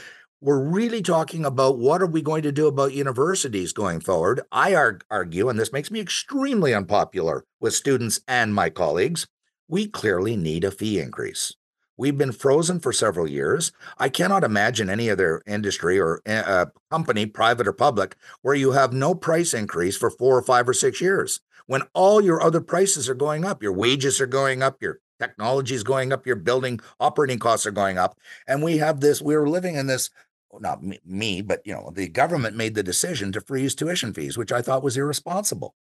we're 0.41 0.61
really 0.61 1.01
talking 1.01 1.45
about 1.45 1.77
what 1.77 2.01
are 2.01 2.07
we 2.07 2.21
going 2.21 2.43
to 2.43 2.51
do 2.51 2.67
about 2.67 2.93
universities 2.93 3.71
going 3.71 4.01
forward. 4.01 4.41
I 4.51 4.75
argue 5.09 5.47
and 5.47 5.57
this 5.57 5.71
makes 5.71 5.89
me 5.89 6.01
extremely 6.01 6.73
unpopular 6.73 7.45
with 7.61 7.73
students 7.73 8.19
and 8.27 8.53
my 8.53 8.69
colleagues 8.69 9.27
we 9.69 9.87
clearly 9.87 10.35
need 10.35 10.63
a 10.63 10.71
fee 10.71 10.99
increase 10.99 11.55
We've 11.95 12.17
been 12.17 12.31
frozen 12.31 12.79
for 12.79 12.91
several 12.91 13.27
years. 13.27 13.71
I 13.97 14.09
cannot 14.09 14.43
imagine 14.43 14.89
any 14.89 15.09
other 15.09 15.43
industry 15.45 15.99
or 15.99 16.21
uh, 16.25 16.65
company, 16.89 17.25
private 17.25 17.67
or 17.67 17.73
public, 17.73 18.15
where 18.41 18.55
you 18.55 18.71
have 18.71 18.93
no 18.93 19.13
price 19.13 19.53
increase 19.53 19.95
for 19.95 20.09
four 20.09 20.37
or 20.37 20.41
five 20.41 20.67
or 20.67 20.73
six 20.73 20.99
years 21.01 21.39
when 21.67 21.83
all 21.93 22.19
your 22.19 22.41
other 22.41 22.61
prices 22.61 23.07
are 23.07 23.15
going 23.15 23.45
up. 23.45 23.61
Your 23.61 23.73
wages 23.73 24.19
are 24.19 24.27
going 24.27 24.63
up, 24.63 24.81
your 24.81 24.99
technology 25.19 25.75
is 25.75 25.83
going 25.83 26.11
up, 26.11 26.25
your 26.25 26.35
building 26.35 26.79
operating 26.99 27.39
costs 27.39 27.65
are 27.65 27.71
going 27.71 27.97
up. 27.97 28.17
And 28.47 28.63
we 28.63 28.77
have 28.77 28.99
this, 28.99 29.21
we're 29.21 29.47
living 29.47 29.75
in 29.75 29.87
this 29.87 30.09
not 30.59 30.83
me, 31.05 31.41
but 31.41 31.61
you 31.65 31.73
know, 31.73 31.91
the 31.93 32.07
government 32.07 32.55
made 32.55 32.75
the 32.75 32.83
decision 32.83 33.31
to 33.31 33.41
freeze 33.41 33.73
tuition 33.75 34.13
fees, 34.13 34.37
which 34.37 34.51
I 34.51 34.61
thought 34.61 34.83
was 34.83 34.97
irresponsible. 34.97 35.73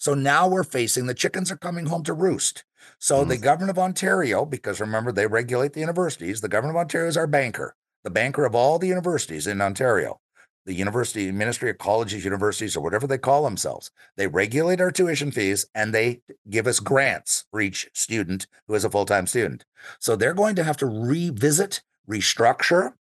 So 0.00 0.14
now 0.14 0.48
we're 0.48 0.64
facing 0.64 1.04
the 1.06 1.14
chickens 1.14 1.52
are 1.52 1.58
coming 1.58 1.84
home 1.84 2.04
to 2.04 2.14
roost. 2.14 2.64
So 2.98 3.20
mm-hmm. 3.20 3.28
the 3.28 3.36
government 3.36 3.70
of 3.70 3.78
Ontario, 3.78 4.46
because 4.46 4.80
remember 4.80 5.12
they 5.12 5.26
regulate 5.26 5.74
the 5.74 5.80
universities, 5.80 6.40
the 6.40 6.48
government 6.48 6.78
of 6.78 6.80
Ontario 6.80 7.06
is 7.06 7.18
our 7.18 7.26
banker. 7.26 7.76
the 8.02 8.08
banker 8.10 8.46
of 8.46 8.54
all 8.54 8.78
the 8.78 8.88
universities 8.88 9.46
in 9.46 9.60
Ontario, 9.60 10.18
the 10.64 10.72
University 10.72 11.30
Ministry 11.30 11.68
of 11.68 11.76
Colleges, 11.76 12.24
Universities, 12.24 12.74
or 12.74 12.80
whatever 12.82 13.06
they 13.06 13.18
call 13.18 13.44
themselves. 13.44 13.90
They 14.16 14.26
regulate 14.26 14.80
our 14.80 14.90
tuition 14.90 15.30
fees 15.32 15.66
and 15.74 15.92
they 15.92 16.22
give 16.48 16.66
us 16.66 16.80
grants 16.80 17.44
for 17.50 17.60
each 17.60 17.90
student 17.92 18.46
who 18.66 18.74
is 18.74 18.86
a 18.86 18.90
full 18.90 19.04
time 19.04 19.26
student. 19.26 19.66
So 19.98 20.16
they're 20.16 20.32
going 20.32 20.56
to 20.56 20.64
have 20.64 20.78
to 20.78 20.86
revisit, 20.86 21.82
restructure 22.08 22.94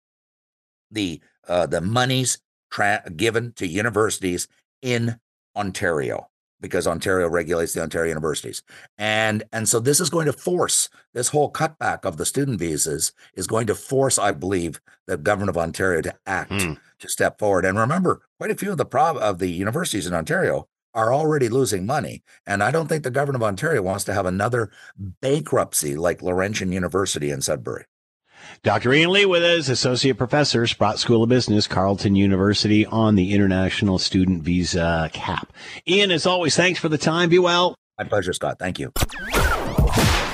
the 0.91 1.21
uh, 1.47 1.67
the 1.67 1.81
monies 1.81 2.39
tra- 2.73 3.05
given 3.15 3.53
to 3.53 3.69
universities 3.69 4.49
in 4.83 5.21
Ontario 5.55 6.28
because 6.61 6.87
Ontario 6.87 7.29
regulates 7.29 7.73
the 7.73 7.83
Ontario 7.83 8.09
universities. 8.09 8.63
And 8.97 9.45
and 9.53 9.69
so 9.69 9.81
this 9.81 10.01
is 10.01 10.11
going 10.11 10.27
to 10.27 10.33
force 10.33 10.89
this 11.15 11.29
whole 11.29 11.53
cutback 11.53 12.05
of 12.05 12.17
the 12.17 12.27
student 12.27 12.59
visas 12.59 13.13
is 13.35 13.47
going 13.47 13.67
to 13.69 13.75
force, 13.75 14.19
I 14.19 14.33
believe, 14.33 14.81
the 15.07 15.17
government 15.17 15.51
of 15.51 15.59
Ontario 15.59 16.01
to 16.03 16.15
act, 16.27 16.51
Hmm. 16.53 16.75
to 17.01 17.09
step 17.09 17.39
forward. 17.39 17.65
And 17.65 17.79
remember, 17.79 18.23
quite 18.39 18.51
a 18.51 18.57
few 18.57 18.71
of 18.73 18.79
the 18.79 18.85
prob 18.85 19.17
of 19.17 19.39
the 19.39 19.51
universities 19.51 20.07
in 20.07 20.15
Ontario 20.15 20.69
are 20.95 21.13
already 21.13 21.49
losing 21.49 21.87
money. 21.87 22.23
And 22.47 22.63
I 22.63 22.71
don't 22.71 22.89
think 22.89 23.05
the 23.05 23.11
government 23.11 23.43
of 23.43 23.47
Ontario 23.47 23.83
wants 23.83 24.05
to 24.05 24.15
have 24.15 24.27
another 24.27 24.71
bankruptcy 25.21 25.97
like 25.97 26.23
Laurentian 26.23 26.73
University 26.73 27.31
in 27.31 27.41
Sudbury. 27.41 27.85
Dr. 28.63 28.93
Ian 28.93 29.11
Lee 29.11 29.27
with 29.27 29.43
us, 29.43 29.69
Associate 29.69 30.17
Professor, 30.17 30.67
Sprott 30.67 30.99
School 30.99 31.23
of 31.23 31.29
Business, 31.29 31.67
Carleton 31.67 32.17
University, 32.17 32.85
on 32.87 33.15
the 33.15 33.33
International 33.33 33.99
Student 33.99 34.43
Visa 34.43 35.11
Cap. 35.13 35.53
Ian, 35.87 36.11
as 36.11 36.27
always, 36.27 36.57
thanks 36.57 36.79
for 36.81 36.89
the 36.89 36.99
time. 36.99 37.29
Be 37.29 37.39
well. 37.39 37.75
My 37.99 38.05
pleasure, 38.05 38.33
Scott. 38.33 38.59
Thank 38.59 38.79
you. 38.79 38.93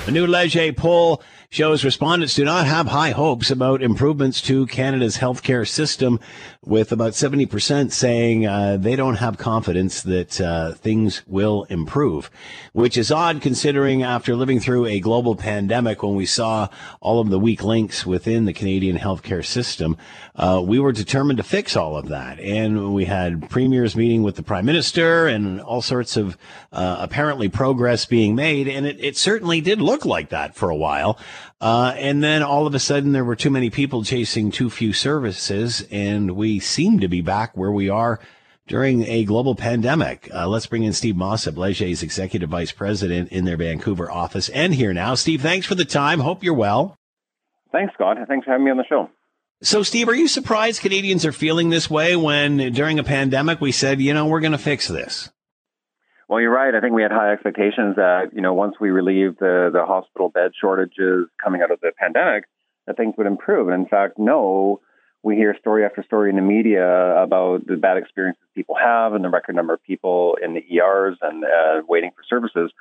The 0.05 0.11
new 0.13 0.27
Leger 0.27 0.73
poll 0.75 1.23
shows 1.55 1.85
respondents 1.85 2.35
do 2.35 2.45
not 2.45 2.67
have 2.67 2.89
high 2.89 3.13
hopes 3.13 3.49
about 3.49 3.81
improvements 3.81 4.41
to 4.41 4.67
Canada's 4.67 5.19
healthcare 5.19 5.67
system, 5.67 6.19
with 6.65 6.91
about 6.91 7.13
70% 7.13 7.93
saying 7.93 8.47
uh, 8.47 8.77
they 8.77 8.97
don't 8.97 9.17
have 9.17 9.39
confidence 9.39 10.03
that 10.03 10.41
uh, 10.41 10.73
things 10.73 11.23
will 11.29 11.65
improve, 11.65 12.29
which 12.73 12.97
is 12.97 13.13
odd 13.13 13.41
considering 13.41 14.03
after 14.03 14.35
living 14.35 14.59
through 14.59 14.87
a 14.87 14.99
global 14.99 15.37
pandemic 15.37 16.03
when 16.03 16.17
we 16.17 16.27
saw 16.27 16.69
all 17.01 17.21
of 17.21 17.31
the 17.31 17.39
weak 17.39 17.63
links 17.63 18.05
within 18.05 18.47
the 18.47 18.53
Canadian 18.53 18.99
healthcare 18.99 19.45
system, 19.45 19.97
uh, 20.37 20.61
we 20.65 20.81
were 20.81 20.93
determined 20.93 21.37
to 21.37 21.43
fix 21.45 21.77
all 21.77 21.97
of 21.97 22.09
that. 22.09 22.41
And 22.41 22.93
we 22.95 23.05
had 23.05 23.49
premiers 23.49 23.95
meeting 23.95 24.23
with 24.23 24.37
the 24.37 24.43
prime 24.43 24.65
minister 24.65 25.27
and 25.29 25.61
all 25.61 25.83
sorts 25.83 26.17
of 26.17 26.37
uh, 26.73 26.97
apparently 26.99 27.49
progress 27.49 28.07
being 28.07 28.35
made. 28.35 28.67
And 28.67 28.87
it, 28.87 28.97
it 28.99 29.17
certainly 29.17 29.61
did 29.61 29.81
look 29.81 30.05
like 30.05 30.31
that 30.31 30.57
for 30.57 30.71
a 30.71 30.77
while. 30.77 31.19
Uh, 31.61 31.95
and 31.97 32.23
then 32.23 32.43
all 32.43 32.67
of 32.67 32.75
a 32.75 32.79
sudden 32.79 33.13
there 33.13 33.25
were 33.25 33.37
too 33.37 33.51
many 33.51 33.71
people 33.71 34.05
chasing 34.05 34.51
too 34.51 34.71
few 34.71 34.93
services 34.93 35.87
and 35.91 36.33
we 36.33 36.59
seem 36.59 37.01
to 37.01 37.09
be 37.09 37.21
back 37.21 37.57
where 37.57 37.73
we 37.73 37.89
are 37.89 38.21
during 38.67 39.05
a 39.05 39.25
global 39.25 39.55
pandemic. 39.55 40.29
Uh, 40.33 40.49
let's 40.49 40.67
bring 40.67 40.85
in 40.85 40.93
Steve 40.93 41.17
Moss, 41.17 41.47
Mossop, 41.47 41.57
Leger's 41.57 42.03
executive 42.03 42.51
vice 42.51 42.73
president 42.73 43.31
in 43.31 43.45
their 43.45 43.57
Vancouver 43.57 44.11
office 44.11 44.49
and 44.51 44.75
here 44.75 44.93
now. 44.93 45.15
Steve, 45.15 45.43
thanks 45.43 45.67
for 45.67 45.75
the 45.75 45.85
time. 45.85 46.21
Hope 46.21 46.43
you're 46.43 46.55
well. 46.55 46.97
Thanks, 47.73 47.93
Scott. 47.95 48.17
Thanks 48.29 48.45
for 48.45 48.53
having 48.53 48.65
me 48.65 48.71
on 48.71 48.77
the 48.77 48.85
show. 48.89 49.11
So, 49.63 49.83
Steve, 49.83 50.09
are 50.09 50.15
you 50.15 50.29
surprised 50.29 50.83
Canadians 50.83 51.25
are 51.25 51.33
feeling 51.33 51.71
this 51.71 51.89
way 51.89 52.17
when 52.17 52.73
during 52.73 52.99
a 52.99 53.05
pandemic 53.05 53.61
we 53.61 53.73
said, 53.73 54.01
you 54.01 54.13
know, 54.13 54.27
we're 54.27 54.41
going 54.41 54.53
to 54.53 54.59
fix 54.59 54.89
this? 54.89 55.31
Well, 56.35 56.41
you're 56.41 56.51
right. 56.51 56.75
I 56.75 56.81
think 56.81 56.95
we 56.95 57.03
had 57.03 57.13
high 57.13 57.33
expectations 57.33 57.95
that, 57.95 58.31
you 58.35 58.41
know, 58.41 58.55
once 58.55 58.75
we 58.81 58.91
relieved 58.91 59.39
the, 59.39 59.71
the 59.73 59.87
hospital 59.87 60.31
bed 60.31 60.51
shortages 60.61 61.29
coming 61.41 61.63
out 61.63 61.71
of 61.71 61.79
the 61.79 61.93
pandemic, 61.97 62.47
that 62.89 62.97
things 62.97 63.15
would 63.17 63.29
improve. 63.29 63.69
And 63.69 63.85
in 63.85 63.89
fact, 63.89 64.19
no, 64.19 64.81
we 65.23 65.37
hear 65.37 65.57
story 65.61 65.85
after 65.85 66.03
story 66.03 66.31
in 66.31 66.35
the 66.35 66.43
media 66.43 67.23
about 67.23 67.69
the 67.69 67.77
bad 67.77 67.99
experiences 67.99 68.43
people 68.53 68.75
have 68.75 69.13
and 69.13 69.25
the 69.25 69.29
record 69.29 69.55
number 69.55 69.75
of 69.75 69.83
people 69.85 70.37
in 70.43 70.55
the 70.55 70.65
ERs 70.77 71.17
and 71.23 71.45
uh, 71.45 71.83
waiting 71.89 72.11
for 72.11 72.25
services. 72.29 72.73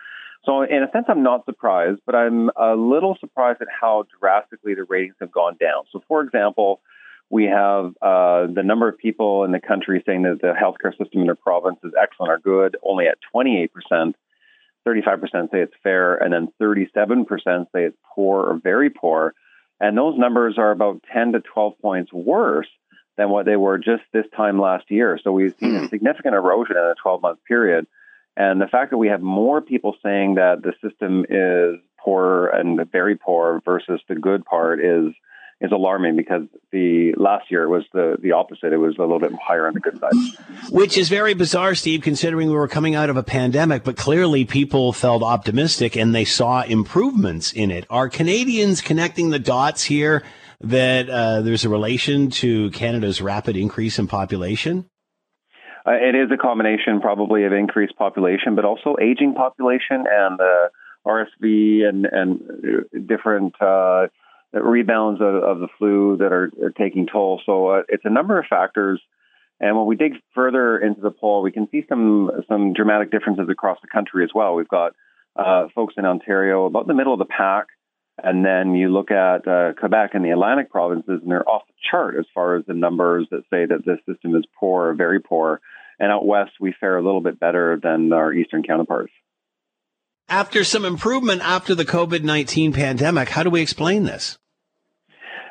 So, 0.46 0.64
in 0.64 0.82
a 0.82 0.90
sense, 0.92 1.06
I'm 1.08 1.22
not 1.22 1.46
surprised, 1.46 2.00
but 2.08 2.16
I'm 2.16 2.50
a 2.56 2.76
little 2.76 3.16
surprised 3.20 3.62
at 3.62 3.68
how 3.70 4.08
drastically 4.20 4.74
the 4.74 4.86
ratings 4.86 5.14
have 5.22 5.32
gone 5.32 5.58
down. 5.60 5.84
So, 5.92 6.02
for 6.08 6.24
example, 6.24 6.82
we 7.34 7.46
have 7.46 7.96
uh, 8.00 8.46
the 8.46 8.62
number 8.64 8.88
of 8.88 9.00
people 9.00 9.44
in 9.44 9.52
the 9.52 9.60
country 9.60 10.04
saying 10.06 10.22
that 10.22 10.40
the 10.40 10.54
healthcare 10.54 10.92
system 10.92 11.22
in 11.22 11.26
their 11.26 11.34
province 11.34 11.80
is 11.84 11.92
excellent 12.00 12.32
or 12.32 12.38
good, 12.38 12.78
only 12.84 13.08
at 13.08 13.18
28%. 13.36 14.14
35% 14.88 15.50
say 15.50 15.62
it's 15.62 15.74
fair, 15.82 16.14
and 16.14 16.32
then 16.32 16.50
37% 16.62 17.26
say 17.74 17.86
it's 17.86 17.98
poor 18.14 18.44
or 18.44 18.60
very 18.62 18.92
poor. 18.92 19.34
And 19.80 19.98
those 19.98 20.16
numbers 20.16 20.60
are 20.60 20.70
about 20.70 21.02
10 21.12 21.32
to 21.32 21.40
12 21.40 21.80
points 21.82 22.14
worse 22.14 22.68
than 23.18 23.32
what 23.32 23.48
they 23.48 23.56
were 23.56 23.80
just 23.80 24.04
this 24.14 24.28
time 24.38 24.62
last 24.62 24.92
year. 24.92 25.20
So 25.24 25.32
we've 25.32 25.56
seen 25.60 25.74
a 25.76 25.90
significant 25.90 26.36
erosion 26.36 26.78
in 26.78 26.84
a 26.84 26.94
12 27.02 27.24
month 27.24 27.40
period. 27.48 27.88
And 28.38 28.62
the 28.62 28.68
fact 28.68 28.92
that 28.92 29.00
we 29.00 29.08
have 29.08 29.24
more 29.24 29.60
people 29.60 29.96
saying 30.04 30.36
that 30.36 30.62
the 30.62 30.74
system 30.88 31.26
is 31.28 31.82
poor 32.00 32.46
and 32.50 32.80
very 32.92 33.16
poor 33.16 33.60
versus 33.66 34.02
the 34.08 34.16
good 34.16 34.46
part 34.46 34.80
is 34.80 35.16
is 35.62 35.72
alarming 35.72 36.16
because 36.16 36.44
the 36.72 37.14
last 37.16 37.50
year 37.50 37.68
was 37.70 37.84
the 37.94 38.18
the 38.22 38.34
opposite. 38.34 38.74
It 38.74 38.78
was 38.78 38.98
a 38.98 39.02
little 39.02 39.20
bit 39.20 39.32
higher 39.42 39.68
on 39.68 39.74
the 39.74 39.80
good 39.80 40.00
side. 40.00 40.12
Which 40.70 40.98
is 40.98 41.10
very 41.10 41.34
bizarre, 41.34 41.76
Steve, 41.76 42.02
considering 42.02 42.50
we 42.50 42.56
were 42.56 42.68
coming 42.68 42.96
out 42.96 43.10
of 43.10 43.18
a 43.18 43.24
pandemic, 43.24 43.84
but 43.84 43.96
clearly 43.96 44.46
people 44.46 44.94
felt 44.94 45.24
optimistic 45.24 45.96
and 45.96 46.14
they 46.14 46.26
saw 46.26 46.64
improvements 46.64 47.54
in 47.54 47.72
it. 47.72 47.86
Are 47.90 48.10
Canadians 48.10 48.82
connecting 48.82 49.30
the 49.30 49.40
dots 49.40 49.84
here 49.84 50.24
that 50.62 51.10
uh, 51.10 51.42
there's 51.42 51.66
a 51.66 51.70
relation 51.70 52.30
to 52.30 52.72
Canada's 52.72 53.22
rapid 53.22 53.56
increase 53.56 54.00
in 54.00 54.08
population? 54.08 54.86
Uh, 55.86 55.92
it 55.92 56.16
is 56.16 56.32
a 56.32 56.38
combination, 56.38 57.02
probably, 57.02 57.44
of 57.44 57.52
increased 57.52 57.96
population, 57.98 58.56
but 58.56 58.64
also 58.64 58.96
aging 59.02 59.34
population 59.34 60.06
and 60.10 60.40
uh, 60.40 60.70
RSV 61.06 61.84
and 61.84 62.06
and 62.06 62.42
uh, 62.42 63.00
different 63.06 63.62
uh, 63.62 64.08
rebounds 64.62 65.22
of, 65.22 65.36
of, 65.36 65.60
the 65.60 65.68
flu 65.78 66.18
that 66.18 66.32
are, 66.32 66.52
are 66.64 66.70
taking 66.70 67.08
toll. 67.12 67.42
So 67.46 67.68
uh, 67.68 67.82
it's 67.90 68.06
a 68.06 68.10
number 68.10 68.40
of 68.40 68.46
factors. 68.48 69.02
And 69.60 69.78
when 69.78 69.86
we 69.86 69.96
dig 69.96 70.14
further 70.36 70.78
into 70.78 71.02
the 71.02 71.12
poll, 71.12 71.42
we 71.42 71.52
can 71.52 71.68
see 71.72 71.84
some 71.88 72.30
some 72.48 72.74
dramatic 72.74 73.12
differences 73.12 73.48
across 73.50 73.78
the 73.82 73.88
country 73.88 74.24
as 74.24 74.32
well. 74.34 74.56
We've 74.56 74.68
got 74.68 74.94
uh, 75.36 75.68
folks 75.74 75.96
in 75.98 76.06
Ontario 76.06 76.66
about 76.66 76.88
the 76.88 76.94
middle 76.94 77.14
of 77.14 77.20
the 77.20 77.26
pack, 77.26 77.68
and 78.22 78.46
then 78.46 78.76
you 78.76 78.90
look 78.90 79.10
at 79.10 79.48
uh, 79.48 79.74
Quebec 79.80 80.12
and 80.14 80.26
the 80.26 80.32
Atlantic 80.32 80.70
provinces, 80.70 81.20
and 81.22 81.32
they're 81.32 81.48
off 81.48 81.64
the 81.68 81.74
chart 81.90 82.16
as 82.20 82.26
far 82.34 82.56
as 82.58 82.66
the 82.66 82.74
numbers 82.74 83.28
that 83.32 83.44
say 83.50 83.66
that 83.66 83.86
this 83.86 84.00
system 84.08 84.36
is 84.36 84.44
poor 84.60 84.90
or 84.90 84.94
very 84.94 85.20
poor. 85.20 85.62
And 86.00 86.12
out 86.12 86.26
west, 86.26 86.52
we 86.60 86.76
fare 86.80 86.98
a 86.98 87.04
little 87.04 87.22
bit 87.22 87.40
better 87.40 87.80
than 87.82 88.12
our 88.12 88.34
eastern 88.34 88.64
counterparts. 88.64 89.14
After 90.28 90.64
some 90.64 90.86
improvement 90.86 91.42
after 91.42 91.76
the 91.76 91.86
COVID 91.86 92.24
19 92.24 92.74
pandemic, 92.74 93.30
how 93.30 93.44
do 93.44 93.50
we 93.50 93.62
explain 93.62 94.04
this? 94.04 94.38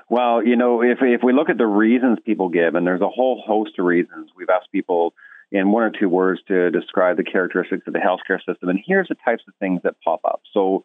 Well, 0.09 0.45
you 0.45 0.57
know, 0.57 0.83
if 0.83 0.99
if 1.01 1.23
we 1.23 1.33
look 1.33 1.49
at 1.49 1.59
the 1.59 1.67
reasons 1.67 2.19
people 2.25 2.49
give, 2.49 2.75
and 2.75 2.87
there's 2.87 3.01
a 3.01 3.09
whole 3.09 3.43
host 3.45 3.79
of 3.79 3.85
reasons, 3.85 4.31
we've 4.37 4.51
asked 4.51 4.73
people 4.73 5.15
in 5.51 5.71
one 5.71 5.83
or 5.83 5.91
two 5.91 6.09
words 6.09 6.41
to 6.49 6.71
describe 6.71 7.17
the 7.17 7.25
characteristics 7.25 7.87
of 7.87 7.93
the 7.93 7.99
healthcare 7.99 8.39
system, 8.39 8.69
and 8.69 8.81
here's 8.85 9.09
the 9.09 9.17
types 9.25 9.43
of 9.47 9.55
things 9.57 9.81
that 9.85 9.97
pop 10.03 10.21
up. 10.25 10.43
So, 10.53 10.85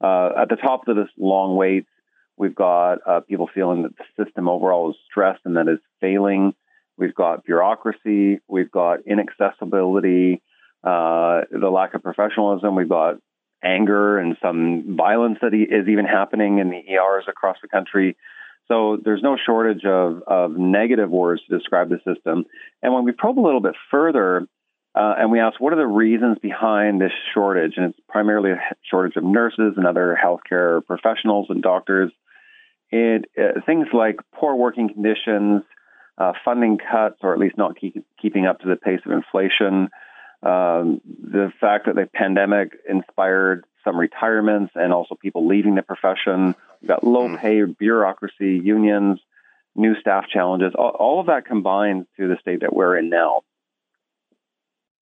uh, 0.00 0.30
at 0.42 0.48
the 0.48 0.56
top 0.56 0.88
of 0.88 0.96
this 0.96 1.08
long 1.18 1.56
waits, 1.56 1.88
we've 2.36 2.54
got 2.54 2.98
uh, 3.06 3.20
people 3.20 3.48
feeling 3.54 3.82
that 3.82 3.92
the 3.96 4.24
system 4.24 4.48
overall 4.48 4.90
is 4.90 4.96
stressed 5.10 5.42
and 5.44 5.56
that 5.56 5.68
is 5.68 5.78
failing. 6.00 6.54
We've 6.96 7.14
got 7.14 7.44
bureaucracy. 7.44 8.40
We've 8.48 8.70
got 8.70 9.00
inaccessibility. 9.06 10.42
Uh, 10.82 11.42
the 11.50 11.70
lack 11.70 11.94
of 11.94 12.02
professionalism. 12.02 12.74
We've 12.74 12.88
got 12.88 13.16
anger 13.62 14.18
and 14.18 14.36
some 14.40 14.96
violence 14.96 15.38
that 15.42 15.52
is 15.52 15.88
even 15.88 16.04
happening 16.04 16.58
in 16.58 16.70
the 16.70 16.82
ERs 16.92 17.24
across 17.28 17.56
the 17.60 17.68
country. 17.68 18.16
So 18.68 18.98
there's 19.02 19.22
no 19.22 19.36
shortage 19.44 19.84
of, 19.84 20.22
of 20.26 20.52
negative 20.56 21.10
words 21.10 21.42
to 21.48 21.56
describe 21.56 21.88
the 21.88 21.98
system. 21.98 22.44
And 22.82 22.92
when 22.92 23.04
we 23.04 23.12
probe 23.12 23.38
a 23.38 23.40
little 23.40 23.60
bit 23.60 23.74
further, 23.90 24.46
uh, 24.94 25.14
and 25.18 25.30
we 25.30 25.40
ask 25.40 25.60
what 25.60 25.72
are 25.72 25.76
the 25.76 25.86
reasons 25.86 26.38
behind 26.40 27.00
this 27.00 27.12
shortage, 27.34 27.74
and 27.76 27.90
it's 27.90 28.00
primarily 28.08 28.52
a 28.52 28.60
shortage 28.90 29.16
of 29.16 29.24
nurses 29.24 29.74
and 29.76 29.86
other 29.86 30.18
healthcare 30.22 30.84
professionals 30.84 31.46
and 31.50 31.62
doctors. 31.62 32.10
It 32.90 33.26
uh, 33.38 33.60
things 33.66 33.88
like 33.92 34.16
poor 34.34 34.54
working 34.54 34.88
conditions, 34.88 35.62
uh, 36.16 36.32
funding 36.44 36.78
cuts, 36.78 37.16
or 37.22 37.34
at 37.34 37.38
least 37.38 37.58
not 37.58 37.78
keep, 37.78 38.04
keeping 38.20 38.46
up 38.46 38.60
to 38.60 38.68
the 38.68 38.76
pace 38.76 39.00
of 39.04 39.12
inflation. 39.12 39.90
Um, 40.46 41.00
the 41.04 41.50
fact 41.60 41.86
that 41.86 41.96
the 41.96 42.08
pandemic 42.12 42.72
inspired 42.88 43.64
some 43.82 43.96
retirements 43.96 44.72
and 44.76 44.92
also 44.92 45.16
people 45.16 45.48
leaving 45.48 45.74
the 45.74 45.82
profession. 45.82 46.54
We've 46.80 46.88
got 46.88 47.02
low 47.02 47.36
pay, 47.36 47.62
bureaucracy, 47.64 48.60
unions, 48.62 49.18
new 49.74 49.98
staff 50.00 50.26
challenges. 50.32 50.72
All, 50.76 50.90
all 50.90 51.20
of 51.20 51.26
that 51.26 51.46
combines 51.46 52.06
to 52.16 52.28
the 52.28 52.36
state 52.40 52.60
that 52.60 52.72
we're 52.72 52.96
in 52.96 53.08
now. 53.10 53.42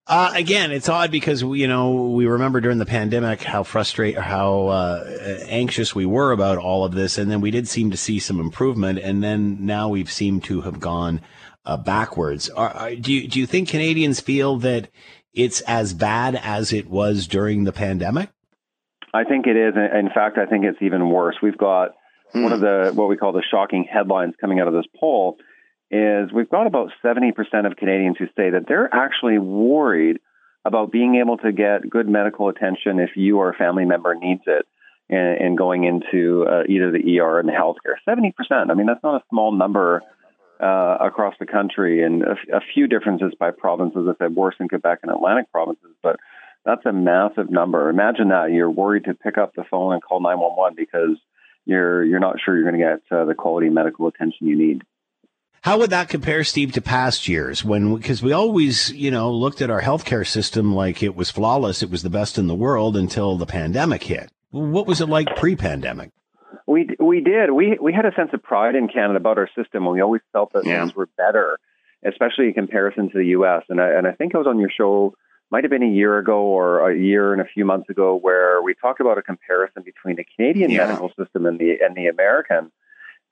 Uh, 0.06 0.32
again, 0.34 0.70
it's 0.70 0.88
odd 0.88 1.10
because 1.10 1.42
you 1.42 1.66
know 1.66 2.10
we 2.10 2.26
remember 2.26 2.60
during 2.60 2.78
the 2.78 2.86
pandemic 2.86 3.42
how 3.42 3.62
frustrated, 3.62 4.20
how 4.20 4.68
uh, 4.68 5.04
anxious 5.48 5.94
we 5.94 6.06
were 6.06 6.32
about 6.32 6.58
all 6.58 6.84
of 6.84 6.92
this, 6.92 7.16
and 7.18 7.30
then 7.30 7.40
we 7.40 7.50
did 7.50 7.66
seem 7.68 7.90
to 7.90 7.96
see 7.96 8.18
some 8.18 8.38
improvement, 8.38 8.98
and 8.98 9.22
then 9.22 9.64
now 9.64 9.88
we've 9.88 10.12
seemed 10.12 10.44
to 10.44 10.60
have 10.60 10.78
gone 10.78 11.22
uh, 11.64 11.78
backwards. 11.78 12.50
Are, 12.50 12.94
do 12.94 13.14
you 13.14 13.26
do 13.28 13.40
you 13.40 13.46
think 13.46 13.70
Canadians 13.70 14.20
feel 14.20 14.58
that 14.58 14.90
it's 15.34 15.60
as 15.62 15.92
bad 15.94 16.36
as 16.36 16.72
it 16.72 16.88
was 16.88 17.26
during 17.26 17.64
the 17.64 17.72
pandemic? 17.72 18.30
I 19.12 19.24
think 19.24 19.46
it 19.46 19.56
is. 19.56 19.74
In 19.76 20.10
fact, 20.14 20.38
I 20.38 20.46
think 20.46 20.64
it's 20.64 20.82
even 20.82 21.08
worse. 21.08 21.36
We've 21.42 21.56
got 21.58 21.90
hmm. 22.32 22.42
one 22.42 22.52
of 22.52 22.60
the 22.60 22.92
what 22.94 23.08
we 23.08 23.16
call 23.16 23.32
the 23.32 23.44
shocking 23.48 23.86
headlines 23.90 24.34
coming 24.40 24.60
out 24.60 24.68
of 24.68 24.74
this 24.74 24.86
poll 24.98 25.36
is 25.90 26.32
we've 26.32 26.48
got 26.48 26.66
about 26.66 26.90
70% 27.04 27.30
of 27.66 27.76
Canadians 27.76 28.16
who 28.18 28.26
say 28.36 28.50
that 28.50 28.64
they're 28.66 28.92
actually 28.92 29.38
worried 29.38 30.18
about 30.64 30.90
being 30.90 31.16
able 31.16 31.36
to 31.38 31.52
get 31.52 31.88
good 31.88 32.08
medical 32.08 32.48
attention 32.48 32.98
if 32.98 33.10
you 33.16 33.38
or 33.38 33.50
a 33.50 33.54
family 33.54 33.84
member 33.84 34.14
needs 34.14 34.42
it 34.46 34.66
and, 35.08 35.40
and 35.40 35.58
going 35.58 35.84
into 35.84 36.46
uh, 36.48 36.62
either 36.68 36.90
the 36.90 37.20
ER 37.20 37.38
and 37.38 37.48
the 37.48 37.52
healthcare. 37.52 37.96
70%. 38.08 38.32
I 38.70 38.74
mean, 38.74 38.86
that's 38.86 39.02
not 39.02 39.20
a 39.20 39.24
small 39.30 39.52
number 39.52 40.02
uh, 40.60 40.98
across 41.00 41.34
the 41.38 41.46
country 41.46 42.02
and 42.02 42.22
a, 42.22 42.36
a 42.56 42.60
few 42.72 42.86
differences 42.86 43.34
by 43.38 43.50
provinces. 43.50 44.06
I 44.08 44.14
said 44.18 44.34
worse 44.34 44.54
in 44.60 44.68
Quebec 44.68 45.00
and 45.02 45.12
Atlantic 45.12 45.50
provinces, 45.50 45.90
but 46.02 46.16
that's 46.64 46.84
a 46.86 46.92
massive 46.92 47.50
number. 47.50 47.90
Imagine 47.90 48.28
that 48.28 48.52
you're 48.52 48.70
worried 48.70 49.04
to 49.04 49.14
pick 49.14 49.36
up 49.36 49.54
the 49.54 49.64
phone 49.70 49.92
and 49.92 50.02
call 50.02 50.20
911 50.20 50.76
because 50.76 51.18
you're 51.66 52.04
you're 52.04 52.20
not 52.20 52.36
sure 52.44 52.56
you're 52.56 52.70
going 52.70 52.80
to 52.80 52.98
get 53.08 53.16
uh, 53.16 53.24
the 53.24 53.34
quality 53.34 53.68
medical 53.68 54.06
attention 54.06 54.46
you 54.46 54.56
need. 54.56 54.82
How 55.62 55.78
would 55.78 55.90
that 55.90 56.10
compare, 56.10 56.44
Steve, 56.44 56.72
to 56.72 56.82
past 56.82 57.26
years 57.26 57.64
when, 57.64 57.96
because 57.96 58.22
we 58.22 58.32
always, 58.32 58.92
you 58.92 59.10
know, 59.10 59.32
looked 59.32 59.62
at 59.62 59.70
our 59.70 59.80
healthcare 59.80 60.26
system 60.26 60.74
like 60.74 61.02
it 61.02 61.16
was 61.16 61.30
flawless, 61.30 61.82
it 61.82 61.88
was 61.90 62.02
the 62.02 62.10
best 62.10 62.36
in 62.36 62.48
the 62.48 62.54
world 62.54 62.98
until 62.98 63.38
the 63.38 63.46
pandemic 63.46 64.02
hit. 64.02 64.30
What 64.50 64.86
was 64.86 65.00
it 65.00 65.08
like 65.08 65.36
pre-pandemic? 65.36 66.10
We 66.66 66.88
we 66.98 67.20
did. 67.20 67.50
We 67.50 67.78
we 67.80 67.92
had 67.92 68.06
a 68.06 68.14
sense 68.14 68.30
of 68.32 68.42
pride 68.42 68.74
in 68.74 68.88
Canada 68.88 69.16
about 69.16 69.38
our 69.38 69.48
system, 69.48 69.84
and 69.84 69.92
we 69.92 70.00
always 70.00 70.22
felt 70.32 70.52
that 70.54 70.64
yeah. 70.64 70.80
things 70.80 70.94
were 70.94 71.08
better, 71.16 71.58
especially 72.04 72.46
in 72.46 72.54
comparison 72.54 73.10
to 73.10 73.18
the 73.18 73.26
U.S. 73.26 73.64
And 73.68 73.80
I, 73.80 73.90
and 73.90 74.06
I 74.06 74.12
think 74.12 74.34
I 74.34 74.38
was 74.38 74.46
on 74.46 74.58
your 74.58 74.70
show, 74.70 75.14
might 75.50 75.64
have 75.64 75.70
been 75.70 75.82
a 75.82 75.90
year 75.90 76.18
ago 76.18 76.40
or 76.40 76.90
a 76.90 76.96
year 76.96 77.32
and 77.32 77.42
a 77.42 77.44
few 77.44 77.66
months 77.66 77.90
ago, 77.90 78.16
where 78.16 78.62
we 78.62 78.74
talked 78.74 79.00
about 79.00 79.18
a 79.18 79.22
comparison 79.22 79.82
between 79.82 80.16
the 80.16 80.24
Canadian 80.36 80.70
yeah. 80.70 80.86
medical 80.86 81.10
system 81.18 81.44
and 81.44 81.58
the 81.58 81.76
and 81.84 81.94
the 81.94 82.06
American, 82.06 82.72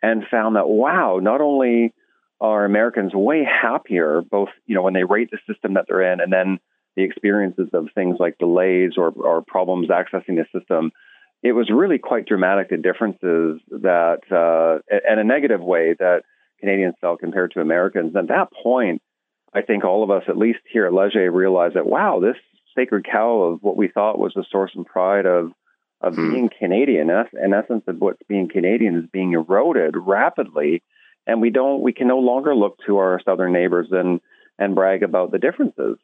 and 0.02 0.24
found 0.30 0.56
that 0.56 0.68
wow, 0.68 1.18
not 1.22 1.40
only 1.40 1.94
are 2.38 2.66
Americans 2.66 3.14
way 3.14 3.44
happier, 3.44 4.20
both 4.20 4.50
you 4.66 4.74
know 4.74 4.82
when 4.82 4.94
they 4.94 5.04
rate 5.04 5.30
the 5.30 5.38
system 5.50 5.74
that 5.74 5.86
they're 5.88 6.12
in, 6.12 6.20
and 6.20 6.30
then 6.30 6.58
the 6.96 7.02
experiences 7.02 7.68
of 7.72 7.88
things 7.94 8.16
like 8.20 8.36
delays 8.38 8.92
or, 8.96 9.08
or 9.10 9.42
problems 9.42 9.88
accessing 9.88 10.36
the 10.36 10.44
system. 10.52 10.92
It 11.42 11.52
was 11.52 11.70
really 11.70 11.98
quite 11.98 12.26
dramatic 12.26 12.70
the 12.70 12.76
differences 12.76 13.60
that, 13.70 14.20
uh, 14.30 14.80
in 15.10 15.18
a 15.18 15.24
negative 15.24 15.60
way, 15.60 15.94
that 15.98 16.22
Canadians 16.60 16.94
felt 17.00 17.20
compared 17.20 17.52
to 17.52 17.60
Americans. 17.60 18.14
At 18.14 18.28
that 18.28 18.48
point, 18.62 19.02
I 19.52 19.62
think 19.62 19.84
all 19.84 20.04
of 20.04 20.10
us, 20.10 20.22
at 20.28 20.38
least 20.38 20.60
here 20.72 20.86
at 20.86 20.92
Leger, 20.92 21.30
realized 21.30 21.74
that 21.74 21.86
wow, 21.86 22.20
this 22.20 22.36
sacred 22.76 23.04
cow 23.04 23.40
of 23.42 23.62
what 23.62 23.76
we 23.76 23.88
thought 23.88 24.18
was 24.18 24.32
the 24.34 24.44
source 24.50 24.72
and 24.74 24.86
pride 24.86 25.26
of 25.26 25.52
of 26.00 26.14
mm. 26.14 26.32
being 26.32 26.50
Canadian, 26.58 27.10
in 27.10 27.54
essence, 27.54 27.84
of 27.86 28.00
what's 28.00 28.22
being 28.28 28.48
Canadian 28.48 28.96
is 28.96 29.10
being 29.12 29.32
eroded 29.32 29.94
rapidly 29.96 30.82
and 31.26 31.40
we 31.40 31.50
don't 31.50 31.82
we 31.82 31.92
can 31.92 32.08
no 32.08 32.18
longer 32.18 32.54
look 32.54 32.78
to 32.86 32.98
our 32.98 33.20
southern 33.24 33.52
neighbors 33.52 33.88
and 33.90 34.20
and 34.58 34.74
brag 34.74 35.02
about 35.02 35.30
the 35.30 35.38
differences. 35.38 35.96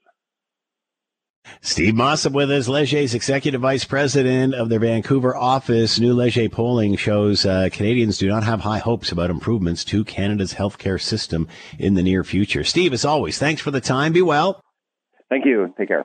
Steve 1.61 1.94
Mossop 1.94 2.32
with 2.32 2.51
us, 2.51 2.68
Leger's 2.68 3.14
executive 3.14 3.61
vice 3.61 3.84
president 3.84 4.55
of 4.55 4.68
their 4.68 4.78
Vancouver 4.78 5.36
office. 5.36 5.99
New 5.99 6.14
Leger 6.14 6.49
polling 6.49 6.96
shows 6.96 7.44
uh, 7.44 7.68
Canadians 7.72 8.18
do 8.18 8.28
not 8.28 8.44
have 8.44 8.61
high 8.61 8.78
hopes 8.78 9.12
about 9.12 9.30
improvements 9.30 9.84
to 9.84 10.05
Canada's 10.05 10.55
healthcare 10.55 11.01
system 11.01 11.49
in 11.78 11.94
the 11.94 12.03
near 12.03 12.24
future. 12.24 12.64
Steve, 12.64 12.92
as 12.92 13.05
always, 13.05 13.38
thanks 13.38 13.61
for 13.61 13.70
the 13.70 13.80
time. 13.80 14.12
Be 14.12 14.22
well. 14.22 14.61
Thank 15.28 15.44
you. 15.44 15.74
Take 15.76 15.88
care. 15.88 16.05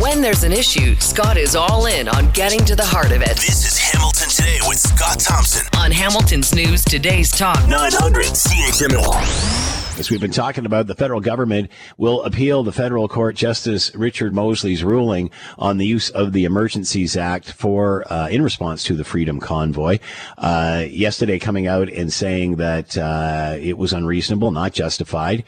When 0.00 0.20
there's 0.20 0.42
an 0.44 0.52
issue, 0.52 0.94
Scott 0.96 1.36
is 1.36 1.54
all 1.54 1.86
in 1.86 2.08
on 2.08 2.30
getting 2.32 2.64
to 2.64 2.74
the 2.74 2.84
heart 2.84 3.12
of 3.12 3.22
it. 3.22 3.36
This 3.36 3.64
is 3.64 3.78
Hamilton 3.78 4.28
Today 4.28 4.58
with 4.66 4.78
Scott 4.78 5.20
Thompson 5.20 5.66
on 5.78 5.90
Hamilton's 5.90 6.54
News 6.54 6.84
Today's 6.84 7.30
Talk 7.30 7.68
900 7.68 8.24
CHML. 8.24 9.73
As 9.96 10.10
we've 10.10 10.20
been 10.20 10.32
talking 10.32 10.66
about, 10.66 10.88
the 10.88 10.96
federal 10.96 11.20
government 11.20 11.70
will 11.96 12.24
appeal 12.24 12.64
the 12.64 12.72
federal 12.72 13.06
court 13.06 13.36
Justice 13.36 13.94
Richard 13.94 14.34
Mosley's 14.34 14.82
ruling 14.82 15.30
on 15.56 15.78
the 15.78 15.86
use 15.86 16.10
of 16.10 16.32
the 16.32 16.44
Emergencies 16.44 17.16
Act 17.16 17.52
for 17.52 18.04
uh, 18.12 18.26
in 18.28 18.42
response 18.42 18.82
to 18.84 18.96
the 18.96 19.04
Freedom 19.04 19.38
Convoy. 19.38 20.00
Uh, 20.36 20.84
yesterday, 20.90 21.38
coming 21.38 21.68
out 21.68 21.88
and 21.88 22.12
saying 22.12 22.56
that 22.56 22.98
uh, 22.98 23.56
it 23.60 23.78
was 23.78 23.92
unreasonable, 23.92 24.50
not 24.50 24.72
justified. 24.72 25.44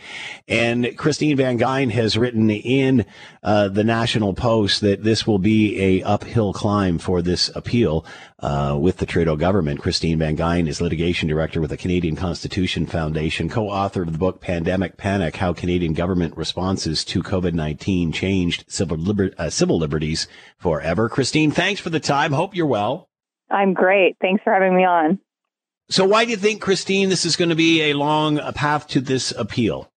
And 0.47 0.97
Christine 0.97 1.37
Van 1.37 1.59
Geyn 1.59 1.91
has 1.91 2.17
written 2.17 2.49
in 2.49 3.05
uh, 3.43 3.67
the 3.67 3.83
National 3.83 4.33
Post 4.33 4.81
that 4.83 5.03
this 5.03 5.27
will 5.27 5.41
be 5.41 5.81
a 5.81 6.05
uphill 6.05 6.53
climb 6.53 6.99
for 6.99 7.21
this 7.21 7.51
appeal 7.57 8.07
uh, 8.41 8.77
with 8.79 8.99
the 8.99 9.07
Trudeau 9.07 9.37
government. 9.37 9.81
Christine 9.81 10.19
Van 10.19 10.37
Geyn 10.37 10.69
is 10.69 10.81
litigation 10.81 11.29
director 11.29 11.61
with 11.61 11.71
the 11.71 11.77
Canadian 11.77 12.17
Constitution 12.17 12.87
Foundation, 12.87 13.49
co-author 13.49 14.03
of 14.03 14.13
the 14.13 14.19
book 14.19 14.41
Pandemic 14.41 14.97
Panic: 14.97 15.37
How 15.37 15.53
Canadian 15.53 15.95
Government 15.95 16.37
Responses 16.37 17.05
to 17.07 17.23
COVID-19 17.23 18.13
Changed 18.13 18.65
Civil, 18.69 18.99
Liber- 18.99 19.33
uh, 19.39 19.51
Civil 19.51 19.79
Liberties 19.79 20.29
Forever. 20.59 21.09
Christine, 21.09 21.51
thanks 21.51 21.81
for 21.81 21.91
the 21.91 22.01
time. 22.01 22.33
Hope 22.33 22.55
you're 22.55 22.67
well. 22.67 23.09
I'm 23.51 23.73
great. 23.73 24.17
Thanks 24.21 24.43
for 24.43 24.53
having 24.53 24.77
me 24.77 24.85
on. 24.85 25.21
So, 25.89 26.05
why 26.05 26.25
do 26.25 26.33
you 26.33 26.37
think, 26.37 26.61
Christine, 26.61 27.09
this 27.09 27.25
is 27.25 27.37
going 27.37 27.51
to 27.51 27.55
be 27.55 27.83
a 27.83 27.95
long 27.95 28.39
path 28.55 28.89
to 28.89 29.01
this 29.01 29.31
appeal? 29.31 29.91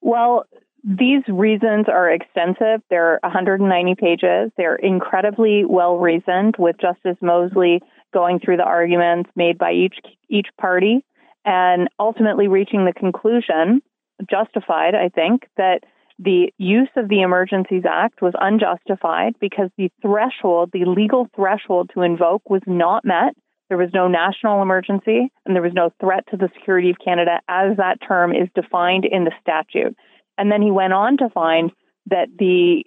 Well, 0.00 0.46
these 0.82 1.22
reasons 1.28 1.86
are 1.88 2.10
extensive. 2.10 2.82
They're 2.88 3.18
190 3.22 3.94
pages. 3.94 4.50
They're 4.56 4.76
incredibly 4.76 5.64
well 5.64 5.98
reasoned, 5.98 6.56
with 6.58 6.76
Justice 6.80 7.16
Mosley 7.20 7.82
going 8.12 8.40
through 8.40 8.56
the 8.56 8.64
arguments 8.64 9.30
made 9.36 9.58
by 9.58 9.72
each 9.72 9.96
each 10.28 10.48
party, 10.58 11.04
and 11.44 11.88
ultimately 11.98 12.48
reaching 12.48 12.84
the 12.84 12.92
conclusion, 12.92 13.82
justified, 14.28 14.94
I 14.94 15.08
think, 15.08 15.46
that 15.56 15.80
the 16.18 16.52
use 16.58 16.90
of 16.96 17.08
the 17.08 17.22
Emergencies 17.22 17.84
Act 17.88 18.20
was 18.20 18.34
unjustified 18.38 19.36
because 19.40 19.70
the 19.78 19.90
threshold, 20.02 20.70
the 20.72 20.84
legal 20.84 21.28
threshold 21.34 21.90
to 21.94 22.02
invoke, 22.02 22.48
was 22.50 22.62
not 22.66 23.04
met. 23.04 23.34
There 23.68 23.78
was 23.78 23.90
no 23.94 24.08
national 24.08 24.60
emergency, 24.60 25.32
and 25.46 25.54
there 25.54 25.62
was 25.62 25.72
no 25.72 25.90
threat 26.00 26.24
to 26.30 26.36
the 26.36 26.50
security 26.54 26.90
of 26.90 26.96
Canada 27.02 27.40
as 27.48 27.76
that 27.76 27.98
term 28.06 28.32
is 28.32 28.48
defined 28.54 29.04
in 29.04 29.24
the 29.24 29.32
statute. 29.40 29.96
And 30.40 30.50
then 30.50 30.62
he 30.62 30.70
went 30.70 30.94
on 30.94 31.18
to 31.18 31.28
find 31.28 31.70
that 32.06 32.28
the 32.38 32.86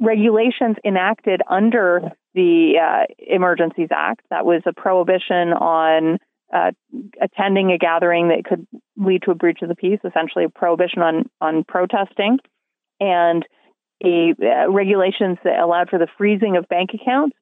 regulations 0.00 0.76
enacted 0.84 1.40
under 1.48 2.10
the 2.34 2.80
uh, 2.82 3.04
Emergencies 3.16 3.90
Act, 3.94 4.22
that 4.30 4.44
was 4.44 4.62
a 4.66 4.72
prohibition 4.72 5.52
on 5.52 6.18
uh, 6.52 6.72
attending 7.22 7.70
a 7.70 7.78
gathering 7.78 8.28
that 8.28 8.44
could 8.44 8.66
lead 8.96 9.22
to 9.22 9.30
a 9.30 9.36
breach 9.36 9.62
of 9.62 9.68
the 9.68 9.76
peace, 9.76 10.00
essentially 10.04 10.44
a 10.46 10.48
prohibition 10.48 11.00
on, 11.00 11.30
on 11.40 11.62
protesting, 11.62 12.38
and 12.98 13.46
a 14.02 14.34
uh, 14.42 14.68
regulations 14.68 15.38
that 15.44 15.60
allowed 15.60 15.88
for 15.88 16.00
the 16.00 16.08
freezing 16.18 16.56
of 16.56 16.68
bank 16.68 16.90
accounts. 16.92 17.36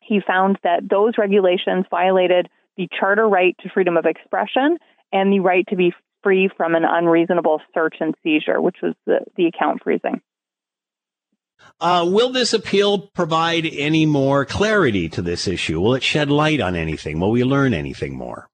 He 0.00 0.20
found 0.26 0.58
that 0.64 0.88
those 0.88 1.18
regulations 1.18 1.84
violated 1.88 2.48
the 2.76 2.88
charter 2.98 3.28
right 3.28 3.54
to 3.60 3.68
freedom 3.68 3.96
of 3.96 4.06
expression 4.06 4.78
and 5.12 5.32
the 5.32 5.38
right 5.38 5.66
to 5.68 5.76
be 5.76 5.94
free 6.22 6.48
from 6.56 6.74
an 6.74 6.84
unreasonable 6.84 7.60
search 7.74 7.96
and 8.00 8.14
seizure, 8.22 8.60
which 8.60 8.76
was 8.82 8.94
the, 9.06 9.20
the 9.36 9.46
account 9.46 9.82
freezing. 9.82 10.20
Uh, 11.80 12.06
will 12.08 12.30
this 12.30 12.52
appeal 12.52 12.98
provide 12.98 13.66
any 13.66 14.06
more 14.06 14.44
clarity 14.44 15.08
to 15.08 15.22
this 15.22 15.46
issue? 15.46 15.80
Will 15.80 15.94
it 15.94 16.02
shed 16.02 16.30
light 16.30 16.60
on 16.60 16.76
anything? 16.76 17.20
Will 17.20 17.30
we 17.30 17.44
learn 17.44 17.74
anything 17.74 18.16
more? 18.16 18.48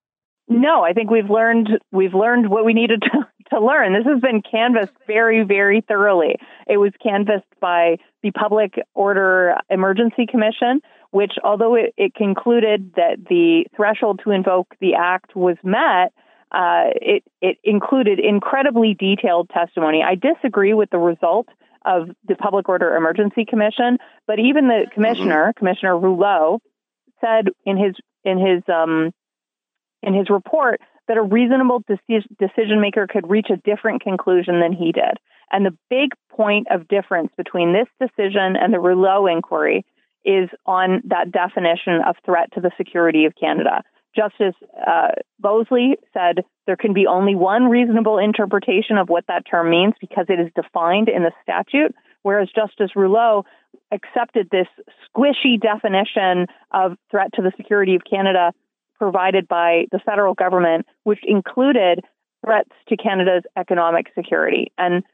No, 0.49 0.83
I 0.83 0.93
think 0.93 1.11
we've 1.11 1.31
learned 1.31 1.69
we've 1.91 2.15
learned 2.15 2.49
what 2.49 2.65
we 2.65 2.73
needed 2.73 3.03
to, 3.03 3.27
to 3.51 3.61
learn. 3.61 3.95
This 3.95 4.07
has 4.07 4.21
been 4.21 4.43
canvassed 4.43 4.97
very, 5.07 5.45
very 5.45 5.81
thoroughly. 5.81 6.37
It 6.69 6.77
was 6.77 6.93
canvassed 7.03 7.45
by 7.61 7.97
the 8.23 8.31
Public 8.31 8.75
Order 8.95 9.57
Emergency 9.71 10.27
Commission, 10.31 10.81
which, 11.11 11.33
although 11.43 11.75
it, 11.75 11.95
it 11.97 12.15
concluded 12.15 12.93
that 12.97 13.17
the 13.29 13.65
threshold 13.75 14.21
to 14.25 14.31
invoke 14.31 14.75
the 14.81 14.95
act 14.95 15.35
was 15.35 15.57
met, 15.65 16.13
uh, 16.53 16.91
it, 16.95 17.25
it 17.41 17.59
included 17.65 18.19
incredibly 18.19 18.95
detailed 18.95 19.51
testimony. 19.51 20.03
I 20.03 20.15
disagree 20.15 20.75
with 20.75 20.91
the 20.91 20.99
result 20.99 21.49
of 21.85 22.09
the 22.27 22.35
Public 22.35 22.69
Order 22.69 22.97
Emergency 22.97 23.45
Commission, 23.45 23.99
but 24.27 24.39
even 24.39 24.69
the 24.69 24.87
commissioner, 24.93 25.47
mm-hmm. 25.49 25.59
Commissioner 25.59 25.99
Rouleau, 25.99 26.61
said 27.21 27.49
in 27.65 27.77
his 27.77 27.95
in 28.25 28.39
his 28.39 28.63
um, 28.69 29.13
in 30.03 30.15
his 30.15 30.29
report 30.31 30.81
that 31.09 31.17
a 31.17 31.23
reasonable 31.23 31.83
decision 31.87 32.81
maker 32.81 33.07
could 33.07 33.31
reach 33.31 33.49
a 33.51 33.57
different 33.57 34.03
conclusion 34.03 34.61
than 34.61 34.73
he 34.73 34.93
did. 34.93 35.19
And 35.53 35.65
the 35.65 35.77
big 35.89 36.11
point 36.31 36.67
of 36.71 36.89
difference 36.89 37.31
between 37.37 37.73
this 37.73 37.87
decision 38.01 38.57
and 38.57 38.75
the 38.75 38.81
Rouleau 38.81 39.27
inquiry 39.27 39.85
is 40.25 40.49
on 40.67 41.03
that 41.07 41.31
definition 41.31 42.01
of 42.05 42.17
threat 42.25 42.53
to 42.55 42.61
the 42.61 42.73
security 42.77 43.27
of 43.27 43.35
Canada. 43.37 43.85
Justice 44.17 44.55
uh, 44.87 45.09
Mosley 45.43 45.97
said 46.15 46.45
there 46.67 46.77
can 46.77 46.95
be 46.95 47.07
only 47.07 47.35
one 47.35 47.65
reasonable 47.65 48.19
interpretation 48.19 48.97
of 48.97 49.09
what 49.09 49.27
that 49.29 49.45
term 49.49 49.71
means 49.71 49.95
because 50.01 50.27
it 50.29 50.41
is 50.41 50.51
defined 50.57 51.09
in 51.09 51.23
the 51.23 51.33
statute, 51.43 51.95
whereas 52.23 52.49
Justice 52.55 52.97
Rouleau 52.97 53.45
accepted 53.93 54.49
this 54.51 54.67
squishy 55.07 55.61
definition 55.61 56.47
of 56.73 56.97
threat 57.11 57.33
to 57.35 57.43
the 57.43 57.53
security 57.57 57.95
of 57.95 58.03
Canada 58.09 58.53
provided 58.99 59.47
by 59.47 59.85
the 59.93 59.99
federal 59.99 60.35
government, 60.35 60.87
which 61.05 61.21
included 61.23 62.01
threats 62.45 62.71
to 62.89 62.97
Canada's 62.97 63.43
economic 63.57 64.07
security. 64.15 64.73
And 64.79 65.05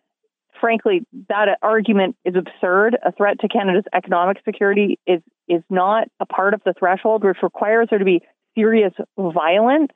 frankly, 0.61 1.03
that 1.29 1.59
argument 1.63 2.17
is 2.25 2.35
absurd. 2.37 2.97
A 3.05 3.13
threat 3.13 3.41
to 3.41 3.49
Canada's 3.49 3.85
economic 3.93 4.39
security 4.45 4.99
is 5.07 5.21
is 5.49 5.63
not 5.69 6.09
a 6.21 6.27
part 6.27 6.55
of 6.55 6.63
the 6.65 6.73
threshold, 6.79 7.25
which 7.25 7.39
requires 7.43 7.89
there 7.91 7.99
to 7.99 8.05
be 8.05 8.23
serious 8.55 8.93
violence. 9.17 9.93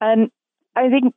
And 0.00 0.30
I 0.76 0.88
think 0.88 1.14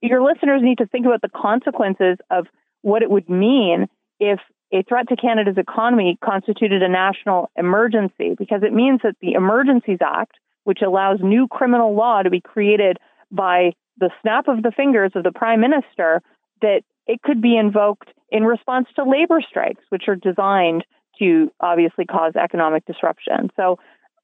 your 0.00 0.22
listeners 0.22 0.62
need 0.62 0.78
to 0.78 0.86
think 0.86 1.06
about 1.06 1.22
the 1.22 1.28
consequences 1.28 2.18
of 2.30 2.46
what 2.82 3.02
it 3.02 3.10
would 3.10 3.28
mean 3.28 3.88
if 4.18 4.40
a 4.72 4.82
threat 4.82 5.08
to 5.08 5.16
Canada's 5.16 5.58
economy 5.58 6.18
constituted 6.24 6.82
a 6.82 6.88
national 6.88 7.50
emergency, 7.56 8.34
because 8.38 8.62
it 8.62 8.72
means 8.72 9.00
that 9.02 9.16
the 9.20 9.32
Emergencies 9.34 9.98
Act, 10.00 10.36
which 10.64 10.80
allows 10.80 11.20
new 11.22 11.46
criminal 11.46 11.94
law 11.94 12.22
to 12.22 12.30
be 12.30 12.40
created 12.40 12.96
by 13.30 13.72
the 13.98 14.10
snap 14.22 14.48
of 14.48 14.62
the 14.62 14.72
fingers 14.72 15.12
of 15.14 15.24
the 15.24 15.32
Prime 15.32 15.60
Minister, 15.60 16.22
that 16.62 16.82
it 17.06 17.20
could 17.22 17.42
be 17.42 17.56
invoked 17.56 18.08
in 18.30 18.44
response 18.44 18.88
to 18.96 19.04
labor 19.04 19.40
strikes, 19.46 19.84
which 19.90 20.04
are 20.08 20.16
designed 20.16 20.84
to 21.18 21.52
obviously 21.60 22.06
cause 22.06 22.34
economic 22.34 22.86
disruption. 22.86 23.50
So 23.56 23.78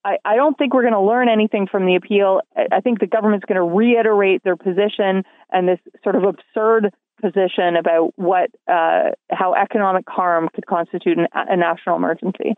I, 0.04 0.18
I 0.24 0.36
don't 0.36 0.56
think 0.56 0.74
we're 0.74 0.82
going 0.82 0.94
to 0.94 1.00
learn 1.00 1.28
anything 1.28 1.66
from 1.70 1.86
the 1.86 1.96
appeal. 1.96 2.40
I 2.72 2.80
think 2.80 3.00
the 3.00 3.06
government's 3.06 3.44
going 3.46 3.56
to 3.56 3.76
reiterate 3.76 4.42
their 4.44 4.56
position 4.56 5.24
and 5.52 5.68
this 5.68 5.78
sort 6.02 6.16
of 6.16 6.24
absurd 6.24 6.92
position 7.20 7.76
about 7.76 8.12
what 8.16 8.50
uh, 8.70 9.10
how 9.30 9.54
economic 9.54 10.04
harm 10.08 10.48
could 10.54 10.66
constitute 10.66 11.18
an, 11.18 11.26
a 11.34 11.56
national 11.56 11.96
emergency. 11.96 12.54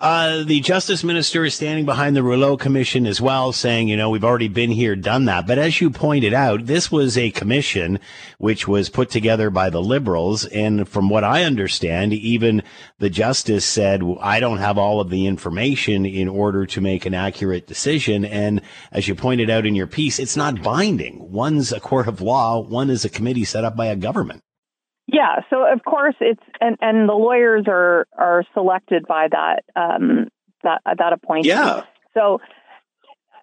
Uh, 0.00 0.44
the 0.44 0.60
justice 0.60 1.02
minister 1.02 1.44
is 1.44 1.54
standing 1.54 1.84
behind 1.84 2.14
the 2.14 2.22
Rouleau 2.22 2.56
Commission 2.56 3.06
as 3.06 3.20
well, 3.20 3.52
saying, 3.52 3.88
you 3.88 3.96
know, 3.96 4.10
we've 4.10 4.24
already 4.24 4.48
been 4.48 4.70
here, 4.70 4.94
done 4.96 5.24
that. 5.26 5.46
But 5.46 5.58
as 5.58 5.80
you 5.80 5.90
pointed 5.90 6.34
out, 6.34 6.66
this 6.66 6.90
was 6.90 7.16
a 7.16 7.30
commission 7.30 7.98
which 8.38 8.68
was 8.68 8.90
put 8.90 9.10
together 9.10 9.50
by 9.50 9.70
the 9.70 9.82
liberals. 9.82 10.44
And 10.46 10.88
from 10.88 11.08
what 11.08 11.24
I 11.24 11.44
understand, 11.44 12.12
even 12.12 12.62
the 12.98 13.10
justice 13.10 13.64
said, 13.64 14.02
I 14.20 14.40
don't 14.40 14.58
have 14.58 14.78
all 14.78 15.00
of 15.00 15.10
the 15.10 15.26
information 15.26 16.06
in 16.06 16.28
order 16.28 16.66
to 16.66 16.80
make 16.80 17.06
an 17.06 17.14
accurate 17.14 17.66
decision. 17.66 18.24
And 18.24 18.60
as 18.92 19.08
you 19.08 19.14
pointed 19.14 19.50
out 19.50 19.66
in 19.66 19.74
your 19.74 19.86
piece, 19.86 20.18
it's 20.18 20.36
not 20.36 20.62
binding. 20.62 21.30
One's 21.30 21.72
a 21.72 21.80
court 21.80 22.08
of 22.08 22.20
law, 22.20 22.60
one 22.60 22.90
is 22.90 23.04
a 23.04 23.10
committee 23.10 23.44
set 23.44 23.64
up 23.64 23.76
by 23.76 23.86
a 23.86 23.96
government. 23.96 24.42
Yeah, 25.10 25.40
so 25.48 25.64
of 25.70 25.82
course 25.84 26.14
it's 26.20 26.42
and 26.60 26.76
and 26.80 27.08
the 27.08 27.14
lawyers 27.14 27.64
are 27.66 28.06
are 28.16 28.44
selected 28.52 29.06
by 29.06 29.28
that 29.30 29.64
um 29.74 30.28
that 30.62 30.82
that 30.84 31.12
appointment. 31.14 31.46
Yeah. 31.46 31.84
So 32.12 32.40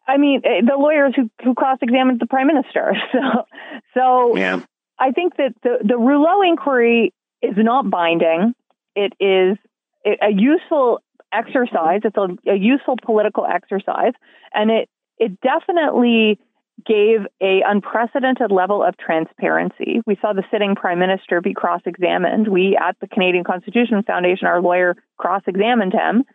I 0.08 0.18
mean 0.18 0.42
eh, 0.46 0.62
the 0.62 0.78
lawyers 0.78 1.14
who 1.16 1.30
who 1.44 1.56
cross 1.56 1.80
examined 1.82 2.20
the 2.20 2.28
prime 2.28 2.48
minister. 2.48 2.94
So 3.12 3.46
so 3.96 4.38
yeah. 4.38 4.62
I 5.00 5.12
think 5.12 5.38
that 5.38 5.56
the 5.64 5.78
the 5.84 5.98
Rouleau 5.98 6.44
inquiry 6.44 7.14
is 7.42 7.56
not 7.58 7.90
binding. 7.90 8.54
It 8.96 9.14
is 9.20 9.58
a 10.06 10.32
useful 10.32 11.02
exercise. 11.34 12.02
It's 12.04 12.16
a, 12.16 12.28
a 12.50 12.56
useful 12.56 12.96
political 13.04 13.46
exercise, 13.46 14.14
and 14.54 14.70
it 14.70 14.90
it 15.18 15.40
definitely 15.42 16.40
gave 16.84 17.20
a 17.42 17.62
unprecedented 17.66 18.52
level 18.52 18.84
of 18.84 18.98
transparency. 18.98 20.02
We 20.06 20.18
saw 20.22 20.34
the 20.34 20.44
sitting 20.52 20.76
prime 20.76 21.00
minister 21.00 21.40
be 21.42 21.54
cross-examined. 21.54 22.48
We 22.48 22.78
at 22.78 22.98
the 23.00 23.08
Canadian 23.08 23.44
Constitution 23.44 24.04
Foundation, 24.04 24.48
our 24.48 24.62
lawyer 24.62 24.96
cross-examined 25.18 25.94
him. 25.94 26.26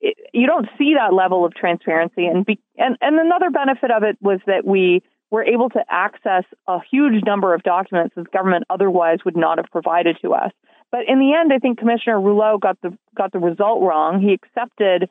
It, 0.00 0.16
you 0.32 0.46
don't 0.46 0.68
see 0.78 0.94
that 0.94 1.12
level 1.12 1.44
of 1.44 1.54
transparency, 1.54 2.26
and, 2.26 2.46
be, 2.46 2.60
and 2.76 2.96
and 3.00 3.18
another 3.18 3.50
benefit 3.50 3.90
of 3.90 4.02
it 4.02 4.16
was 4.20 4.40
that 4.46 4.64
we 4.66 5.02
were 5.30 5.44
able 5.44 5.68
to 5.70 5.84
access 5.90 6.44
a 6.66 6.78
huge 6.90 7.24
number 7.24 7.54
of 7.54 7.62
documents 7.62 8.14
that 8.14 8.24
the 8.24 8.30
government 8.30 8.64
otherwise 8.70 9.18
would 9.24 9.36
not 9.36 9.58
have 9.58 9.66
provided 9.70 10.16
to 10.22 10.32
us. 10.32 10.52
But 10.90 11.00
in 11.08 11.18
the 11.18 11.34
end, 11.34 11.52
I 11.52 11.58
think 11.58 11.78
Commissioner 11.78 12.20
Rouleau 12.20 12.58
got 12.58 12.80
the 12.82 12.96
got 13.16 13.32
the 13.32 13.38
result 13.38 13.82
wrong. 13.82 14.20
He 14.20 14.32
accepted 14.32 15.10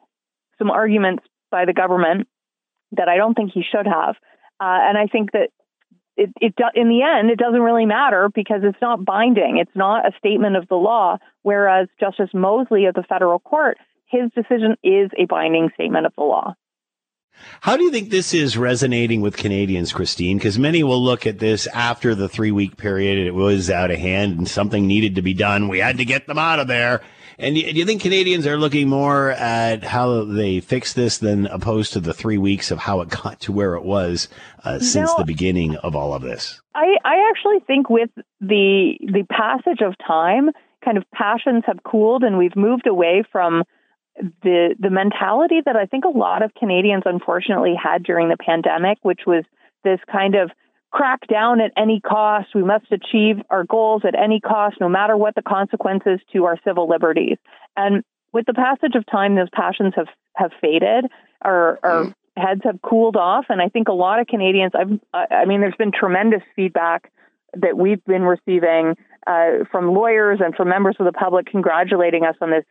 some 0.58 0.72
arguments 0.72 1.24
by 1.52 1.66
the 1.66 1.74
government 1.74 2.28
that 2.94 3.10
I 3.10 3.18
don't 3.18 3.34
think 3.34 3.52
he 3.54 3.64
should 3.64 3.86
have. 3.86 4.16
Uh, 4.64 4.80
and 4.88 4.98
I 4.98 5.08
think 5.08 5.34
that 5.34 5.50
it, 6.16 6.30
it 6.40 6.54
in 6.74 6.88
the 6.88 7.02
end, 7.02 7.30
it 7.30 7.38
doesn't 7.38 7.60
really 7.60 7.86
matter 7.86 8.30
because 8.34 8.62
it's 8.64 8.82
not 8.82 9.04
binding. 9.04 9.58
It's 9.58 9.76
not 9.76 10.08
a 10.08 10.18
statement 10.18 10.56
of 10.56 10.70
the 10.70 10.76
law. 10.76 11.18
Whereas 11.42 11.90
Justice 12.00 12.30
Mosley 12.34 12.86
of 12.86 12.96
the 12.96 13.04
federal 13.04 13.40
court, 13.40 13.78
his 14.06 14.32
decision 14.34 14.78
is 14.82 15.12
a 15.18 15.26
binding 15.26 15.70
statement 15.74 16.06
of 16.06 16.14
the 16.16 16.24
law. 16.24 16.54
How 17.60 17.76
do 17.76 17.84
you 17.84 17.92
think 17.92 18.10
this 18.10 18.34
is 18.34 18.58
resonating 18.58 19.20
with 19.20 19.36
Canadians, 19.36 19.92
Christine? 19.92 20.38
Because 20.38 20.58
many 20.58 20.82
will 20.82 21.04
look 21.04 21.26
at 21.28 21.40
this 21.40 21.68
after 21.68 22.16
the 22.16 22.30
three 22.30 22.52
week 22.52 22.78
period. 22.78 23.18
It 23.18 23.34
was 23.34 23.70
out 23.70 23.92
of 23.92 24.00
hand 24.00 24.38
and 24.38 24.48
something 24.48 24.88
needed 24.88 25.16
to 25.16 25.22
be 25.22 25.34
done. 25.34 25.68
We 25.68 25.80
had 25.80 25.98
to 25.98 26.06
get 26.06 26.28
them 26.28 26.38
out 26.38 26.60
of 26.60 26.68
there. 26.68 27.02
And 27.44 27.56
do 27.56 27.62
you 27.62 27.86
think 27.86 28.02
Canadians 28.02 28.48
are 28.48 28.58
looking 28.58 28.88
more 28.88 29.32
at 29.32 29.84
how 29.84 30.24
they 30.24 30.62
fix 30.62 30.94
this 30.94 31.18
than 31.18 31.48
opposed 31.48 31.92
to 31.94 32.00
the 32.00 32.14
three 32.14 32.38
weeks 32.38 32.72
of 32.72 32.80
how 32.80 33.02
it 33.02 33.10
got 33.10 33.42
to 33.42 33.52
where 33.52 33.76
it 33.76 33.84
was 33.84 34.30
uh, 34.64 34.80
since 34.80 35.14
the 35.16 35.26
beginning 35.26 35.76
of 35.78 35.94
all 35.94 36.14
of 36.14 36.22
this? 36.22 36.62
I, 36.74 36.96
I 37.04 37.30
actually 37.30 37.60
think 37.68 37.90
with 37.90 38.10
the 38.40 38.98
the 39.02 39.26
passage 39.30 39.82
of 39.82 39.96
time, 40.06 40.52
kind 40.86 40.98
of 40.98 41.04
passions 41.12 41.64
have 41.66 41.84
cooled, 41.84 42.24
and 42.24 42.38
we've 42.38 42.56
moved 42.56 42.88
away 42.88 43.24
from 43.30 43.64
the 44.42 44.76
the 44.80 44.90
mentality 44.90 45.60
that 45.66 45.76
I 45.76 45.86
think 45.86 46.06
a 46.06 46.18
lot 46.18 46.44
of 46.44 46.54
Canadians 46.54 47.04
unfortunately 47.06 47.76
had 47.82 48.04
during 48.04 48.30
the 48.30 48.38
pandemic, 48.38 49.00
which 49.02 49.22
was 49.28 49.44
this 49.84 50.00
kind 50.10 50.36
of 50.36 50.50
crack 50.94 51.28
down 51.28 51.60
at 51.60 51.72
any 51.76 52.00
cost. 52.00 52.50
We 52.54 52.64
must 52.64 52.86
achieve 52.92 53.38
our 53.50 53.64
goals 53.64 54.04
at 54.08 54.14
any 54.16 54.40
cost, 54.40 54.78
no 54.80 54.88
matter 54.88 55.18
what 55.18 55.34
the 55.36 55.42
consequences 55.42 56.20
to 56.32 56.46
our 56.46 56.58
civil 56.64 56.88
liberties. 56.88 57.38
And 57.76 58.04
with 58.32 58.46
the 58.46 58.54
passage 58.54 58.96
of 58.96 59.04
time, 59.08 59.36
those 59.36 59.50
passions 59.52 59.94
have, 59.96 60.08
have 60.36 60.52
faded. 60.62 61.06
Our, 61.42 61.80
our 61.84 62.04
mm. 62.06 62.14
heads 62.38 62.62
have 62.64 62.80
cooled 62.82 63.18
off. 63.18 63.46
And 63.50 63.60
I 63.60 63.70
think 63.70 63.88
a 63.88 63.94
lot 63.94 64.20
of 64.20 64.28
Canadians, 64.28 64.74
I've, 64.76 65.00
I 65.32 65.46
mean, 65.46 65.62
there's 65.62 65.76
been 65.76 65.92
tremendous 65.92 66.44
feedback 66.56 67.12
that 67.56 67.76
we've 67.76 68.04
been 68.06 68.24
receiving 68.24 68.96
uh, 69.26 69.66
from 69.72 69.94
lawyers 69.94 70.40
and 70.44 70.56
from 70.56 70.70
members 70.70 70.96
of 71.00 71.06
the 71.06 71.12
public 71.12 71.48
congratulating 71.48 72.24
us 72.24 72.36
on 72.40 72.52
this 72.52 72.66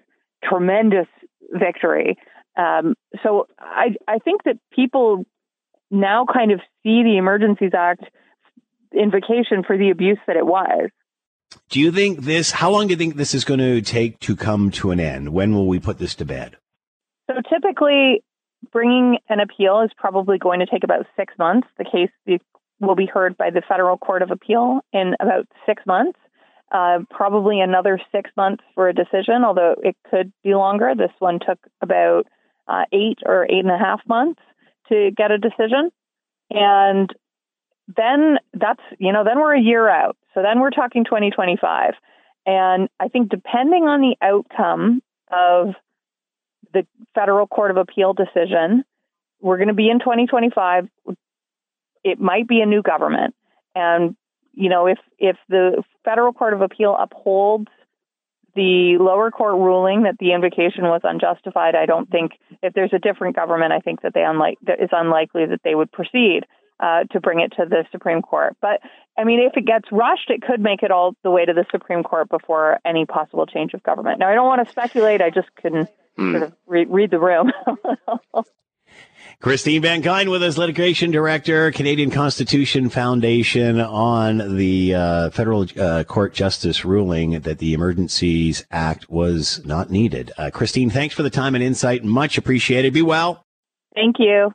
tremendous 0.44 1.06
victory. 1.52 2.16
Um, 2.56 2.94
so 3.22 3.48
I, 3.58 3.96
I 4.06 4.18
think 4.18 4.44
that 4.44 4.58
people 4.72 5.24
now 5.93 6.24
kind 6.24 6.51
of 6.51 6.61
see 6.82 7.03
the 7.05 7.16
Emergencies 7.18 7.72
Act 7.74 8.05
invocation 8.93 9.62
for 9.64 9.78
the 9.78 9.90
abuse 9.90 10.18
that 10.26 10.36
it 10.36 10.47
was. 10.47 10.90
Do 11.68 11.80
you 11.80 11.93
think 11.93 12.22
this, 12.22 12.51
how 12.51 12.70
long 12.70 12.86
do 12.86 12.93
you 12.93 12.97
think 12.97 13.16
this 13.16 13.34
is 13.34 13.45
going 13.45 13.61
to 13.61 13.82
take 13.82 14.18
to 14.20 14.34
come 14.34 14.70
to 14.72 14.90
an 14.90 14.99
end? 14.99 15.32
When 15.32 15.55
will 15.55 15.68
we 15.68 15.78
put 15.78 15.99
this 15.99 16.14
to 16.16 16.24
bed? 16.24 16.57
So 17.30 17.36
typically, 17.49 18.22
bringing 18.72 19.18
an 19.28 19.38
appeal 19.40 19.82
is 19.82 19.90
probably 19.97 20.38
going 20.38 20.61
to 20.61 20.66
take 20.66 20.82
about 20.82 21.07
six 21.16 21.34
months. 21.38 21.68
The 21.78 21.84
case 21.84 22.40
will 22.80 22.97
be 22.97 23.07
heard 23.07 23.36
by 23.36 23.51
the 23.51 23.62
Federal 23.66 23.99
Court 23.99 24.22
of 24.22 24.30
Appeal 24.30 24.80
in 24.93 25.14
about 25.20 25.47
six 25.66 25.82
months. 25.86 26.18
Uh, 26.70 27.01
probably 27.11 27.61
another 27.61 28.01
six 28.12 28.30
months 28.34 28.64
for 28.74 28.88
a 28.88 28.95
decision, 28.95 29.45
although 29.45 29.74
it 29.82 29.95
could 30.11 30.32
be 30.43 30.55
longer. 30.55 30.95
This 30.97 31.12
one 31.18 31.38
took 31.38 31.59
about 31.82 32.26
uh, 32.66 32.84
eight 32.93 33.18
or 33.26 33.45
eight 33.45 33.59
and 33.59 33.70
a 33.70 33.76
half 33.76 34.01
months 34.09 34.40
to 34.88 35.10
get 35.16 35.30
a 35.30 35.38
decision. 35.38 35.90
And 36.50 37.10
then 37.96 38.38
that's, 38.54 38.82
you 38.98 39.12
know, 39.12 39.24
then 39.24 39.38
we're 39.38 39.56
a 39.56 39.60
year 39.60 39.88
out. 39.88 40.16
So 40.34 40.42
then 40.42 40.60
we're 40.60 40.70
talking 40.70 41.04
2025. 41.04 41.94
And 42.46 42.88
I 42.98 43.08
think 43.08 43.28
depending 43.28 43.84
on 43.84 44.00
the 44.00 44.16
outcome 44.20 45.02
of 45.30 45.74
the 46.72 46.86
Federal 47.14 47.46
Court 47.46 47.70
of 47.70 47.76
Appeal 47.76 48.14
decision, 48.14 48.84
we're 49.40 49.56
going 49.56 49.68
to 49.68 49.74
be 49.74 49.90
in 49.90 49.98
2025. 49.98 50.88
It 52.04 52.20
might 52.20 52.48
be 52.48 52.60
a 52.60 52.66
new 52.66 52.82
government. 52.82 53.34
And, 53.74 54.16
you 54.52 54.68
know, 54.68 54.86
if, 54.86 54.98
if 55.18 55.36
the 55.48 55.82
Federal 56.04 56.32
Court 56.32 56.54
of 56.54 56.62
Appeal 56.62 56.96
upholds 56.98 57.68
the 58.55 58.98
lower 58.98 59.30
court 59.30 59.55
ruling 59.55 60.03
that 60.03 60.18
the 60.18 60.32
invocation 60.32 60.84
was 60.84 61.00
unjustified, 61.05 61.74
I 61.74 61.86
don't 61.86 62.11
think 62.11 62.32
if 62.62 62.74
there's 62.74 62.92
a 62.92 62.98
different 62.98 63.36
government, 63.36 63.72
I 63.72 63.80
think 63.80 64.03
that 64.03 64.14
they 64.14 64.24
unlike 64.24 64.59
that 64.66 64.80
is 64.82 64.90
unlikely 64.92 65.46
that 65.46 65.61
they 65.64 65.74
would 65.74 65.90
proceed. 65.92 66.44
uh, 66.82 67.05
to 67.12 67.20
bring 67.20 67.40
it 67.40 67.53
to 67.53 67.64
the 67.64 67.84
Supreme 67.92 68.22
Court. 68.22 68.57
But 68.61 68.80
I 69.16 69.24
mean, 69.24 69.40
if 69.40 69.57
it 69.57 69.64
gets 69.64 69.86
rushed, 69.92 70.30
it 70.30 70.42
could 70.42 70.61
make 70.61 70.82
it 70.82 70.90
all 70.90 71.14
the 71.22 71.30
way 71.30 71.44
to 71.44 71.53
the 71.53 71.64
Supreme 71.70 72.03
Court 72.03 72.28
before 72.28 72.80
any 72.84 73.07
possible 73.07 73.46
change 73.46 73.72
of 73.72 73.82
government. 73.84 74.18
Now, 74.18 74.28
I 74.28 74.34
don't 74.34 74.46
want 74.46 74.66
to 74.66 74.72
speculate. 74.72 75.22
I 75.22 75.30
just 75.30 75.48
couldn't 75.55 75.88
mm. 76.18 76.32
sort 76.32 76.42
of 76.42 76.53
re- 76.66 76.86
read 76.86 77.11
the 77.12 77.20
room. 77.20 77.53
Christine 79.43 79.82
Van 79.82 80.03
Geyn 80.05 80.30
with 80.30 80.40
us, 80.45 80.57
litigation 80.57 81.11
director, 81.11 81.72
Canadian 81.72 82.12
Constitution 82.12 82.88
Foundation, 82.88 83.80
on 83.80 84.57
the 84.57 84.95
uh, 84.95 85.30
federal 85.30 85.66
uh, 85.76 86.05
court 86.05 86.32
justice 86.32 86.84
ruling 86.84 87.40
that 87.40 87.59
the 87.59 87.74
Emergencies 87.74 88.64
Act 88.70 89.11
was 89.11 89.61
not 89.64 89.90
needed. 89.90 90.30
Uh, 90.38 90.51
Christine, 90.51 90.90
thanks 90.90 91.12
for 91.12 91.24
the 91.24 91.30
time 91.30 91.57
and 91.57 91.64
insight. 91.64 92.05
Much 92.05 92.38
appreciated. 92.38 92.95
Be 92.95 93.03
well. 93.03 93.45
Thank 93.97 94.20
you. 94.20 94.53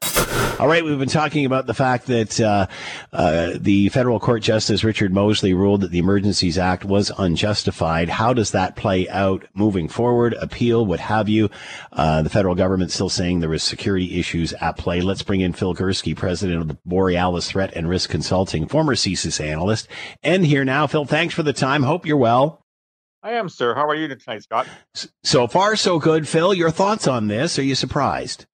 All 0.59 0.67
right, 0.67 0.83
we've 0.83 0.97
been 0.97 1.07
talking 1.07 1.45
about 1.45 1.67
the 1.67 1.75
fact 1.75 2.07
that 2.07 2.41
uh, 2.41 2.65
uh, 3.13 3.51
the 3.57 3.89
federal 3.89 4.19
court 4.19 4.41
justice 4.41 4.83
Richard 4.83 5.13
Mosley 5.13 5.53
ruled 5.53 5.81
that 5.81 5.91
the 5.91 5.99
Emergencies 5.99 6.57
Act 6.57 6.83
was 6.83 7.11
unjustified. 7.15 8.09
How 8.09 8.33
does 8.33 8.49
that 8.51 8.75
play 8.75 9.07
out 9.09 9.45
moving 9.53 9.87
forward? 9.87 10.33
Appeal, 10.33 10.83
what 10.83 10.99
have 10.99 11.29
you? 11.29 11.51
Uh, 11.91 12.23
the 12.23 12.31
federal 12.31 12.55
government 12.55 12.91
still 12.91 13.07
saying 13.07 13.39
there 13.39 13.51
was 13.51 13.61
security 13.61 14.19
issues 14.19 14.51
at 14.53 14.77
play. 14.77 14.99
Let's 14.99 15.21
bring 15.21 15.41
in 15.41 15.53
Phil 15.53 15.75
Gurski, 15.75 16.15
president 16.15 16.59
of 16.59 16.67
the 16.69 16.77
Borealis 16.85 17.51
Threat 17.51 17.71
and 17.75 17.87
Risk 17.87 18.09
Consulting, 18.09 18.67
former 18.67 18.95
CSIS 18.95 19.39
analyst, 19.39 19.87
and 20.23 20.43
here 20.43 20.65
now. 20.65 20.87
Phil, 20.87 21.05
thanks 21.05 21.35
for 21.35 21.43
the 21.43 21.53
time. 21.53 21.83
Hope 21.83 22.07
you're 22.07 22.17
well. 22.17 22.65
I 23.21 23.33
am, 23.33 23.47
sir. 23.47 23.75
How 23.75 23.87
are 23.87 23.95
you 23.95 24.07
tonight, 24.07 24.41
Scott? 24.41 24.67
So 25.23 25.45
far, 25.45 25.75
so 25.75 25.99
good. 25.99 26.27
Phil, 26.27 26.55
your 26.55 26.71
thoughts 26.71 27.07
on 27.07 27.27
this? 27.27 27.59
Are 27.59 27.63
you 27.63 27.75
surprised? 27.75 28.47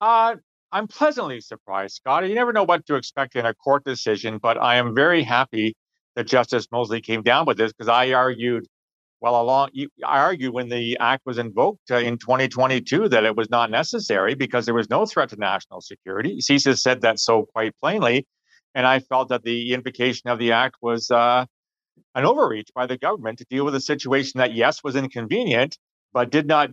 Uh, 0.00 0.36
I'm 0.74 0.88
pleasantly 0.88 1.40
surprised, 1.40 1.94
Scott. 1.94 2.28
You 2.28 2.34
never 2.34 2.52
know 2.52 2.64
what 2.64 2.84
to 2.86 2.96
expect 2.96 3.36
in 3.36 3.46
a 3.46 3.54
court 3.54 3.84
decision, 3.84 4.38
but 4.38 4.60
I 4.60 4.74
am 4.74 4.92
very 4.92 5.22
happy 5.22 5.76
that 6.16 6.26
Justice 6.26 6.66
Mosley 6.72 7.00
came 7.00 7.22
down 7.22 7.46
with 7.46 7.58
this 7.58 7.72
because 7.72 7.88
I 7.88 8.12
argued, 8.12 8.66
well, 9.20 9.40
along 9.40 9.70
I 10.04 10.18
argued 10.18 10.52
when 10.52 10.68
the 10.68 10.98
act 10.98 11.26
was 11.26 11.38
invoked 11.38 11.92
uh, 11.92 11.98
in 11.98 12.18
2022 12.18 13.08
that 13.10 13.22
it 13.22 13.36
was 13.36 13.48
not 13.50 13.70
necessary 13.70 14.34
because 14.34 14.64
there 14.64 14.74
was 14.74 14.90
no 14.90 15.06
threat 15.06 15.28
to 15.28 15.36
national 15.36 15.80
security. 15.80 16.38
CSIS 16.38 16.80
said 16.80 17.02
that 17.02 17.20
so 17.20 17.44
quite 17.44 17.72
plainly, 17.80 18.26
and 18.74 18.84
I 18.84 18.98
felt 18.98 19.28
that 19.28 19.44
the 19.44 19.74
invocation 19.74 20.28
of 20.28 20.40
the 20.40 20.50
act 20.50 20.78
was 20.82 21.08
uh, 21.08 21.46
an 22.16 22.24
overreach 22.24 22.70
by 22.74 22.86
the 22.86 22.98
government 22.98 23.38
to 23.38 23.46
deal 23.48 23.64
with 23.64 23.76
a 23.76 23.80
situation 23.80 24.38
that 24.38 24.54
yes 24.54 24.82
was 24.82 24.96
inconvenient, 24.96 25.78
but 26.12 26.30
did 26.30 26.48
not 26.48 26.70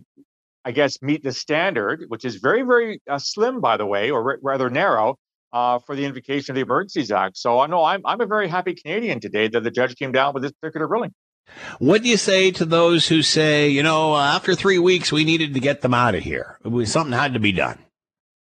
I 0.64 0.72
guess, 0.72 1.02
meet 1.02 1.22
the 1.24 1.32
standard, 1.32 2.04
which 2.08 2.24
is 2.24 2.36
very, 2.36 2.62
very 2.62 3.00
uh, 3.08 3.18
slim, 3.18 3.60
by 3.60 3.76
the 3.76 3.86
way, 3.86 4.10
or 4.10 4.32
r- 4.32 4.38
rather 4.42 4.70
narrow, 4.70 5.16
uh, 5.52 5.80
for 5.80 5.96
the 5.96 6.04
invocation 6.04 6.52
of 6.52 6.56
the 6.56 6.62
Emergencies 6.62 7.10
Act. 7.10 7.36
So 7.36 7.60
I 7.60 7.66
know 7.66 7.84
I'm, 7.84 8.02
I'm 8.04 8.20
a 8.20 8.26
very 8.26 8.48
happy 8.48 8.74
Canadian 8.74 9.20
today 9.20 9.48
that 9.48 9.62
the 9.62 9.70
judge 9.70 9.96
came 9.96 10.12
down 10.12 10.34
with 10.34 10.42
this 10.42 10.52
particular 10.52 10.86
ruling. 10.86 11.12
What 11.78 12.02
do 12.02 12.08
you 12.08 12.16
say 12.16 12.52
to 12.52 12.64
those 12.64 13.08
who 13.08 13.22
say, 13.22 13.68
you 13.68 13.82
know, 13.82 14.16
after 14.16 14.54
three 14.54 14.78
weeks, 14.78 15.10
we 15.10 15.24
needed 15.24 15.54
to 15.54 15.60
get 15.60 15.80
them 15.80 15.92
out 15.92 16.14
of 16.14 16.22
here? 16.22 16.58
Something 16.84 17.12
had 17.12 17.34
to 17.34 17.40
be 17.40 17.52
done. 17.52 17.78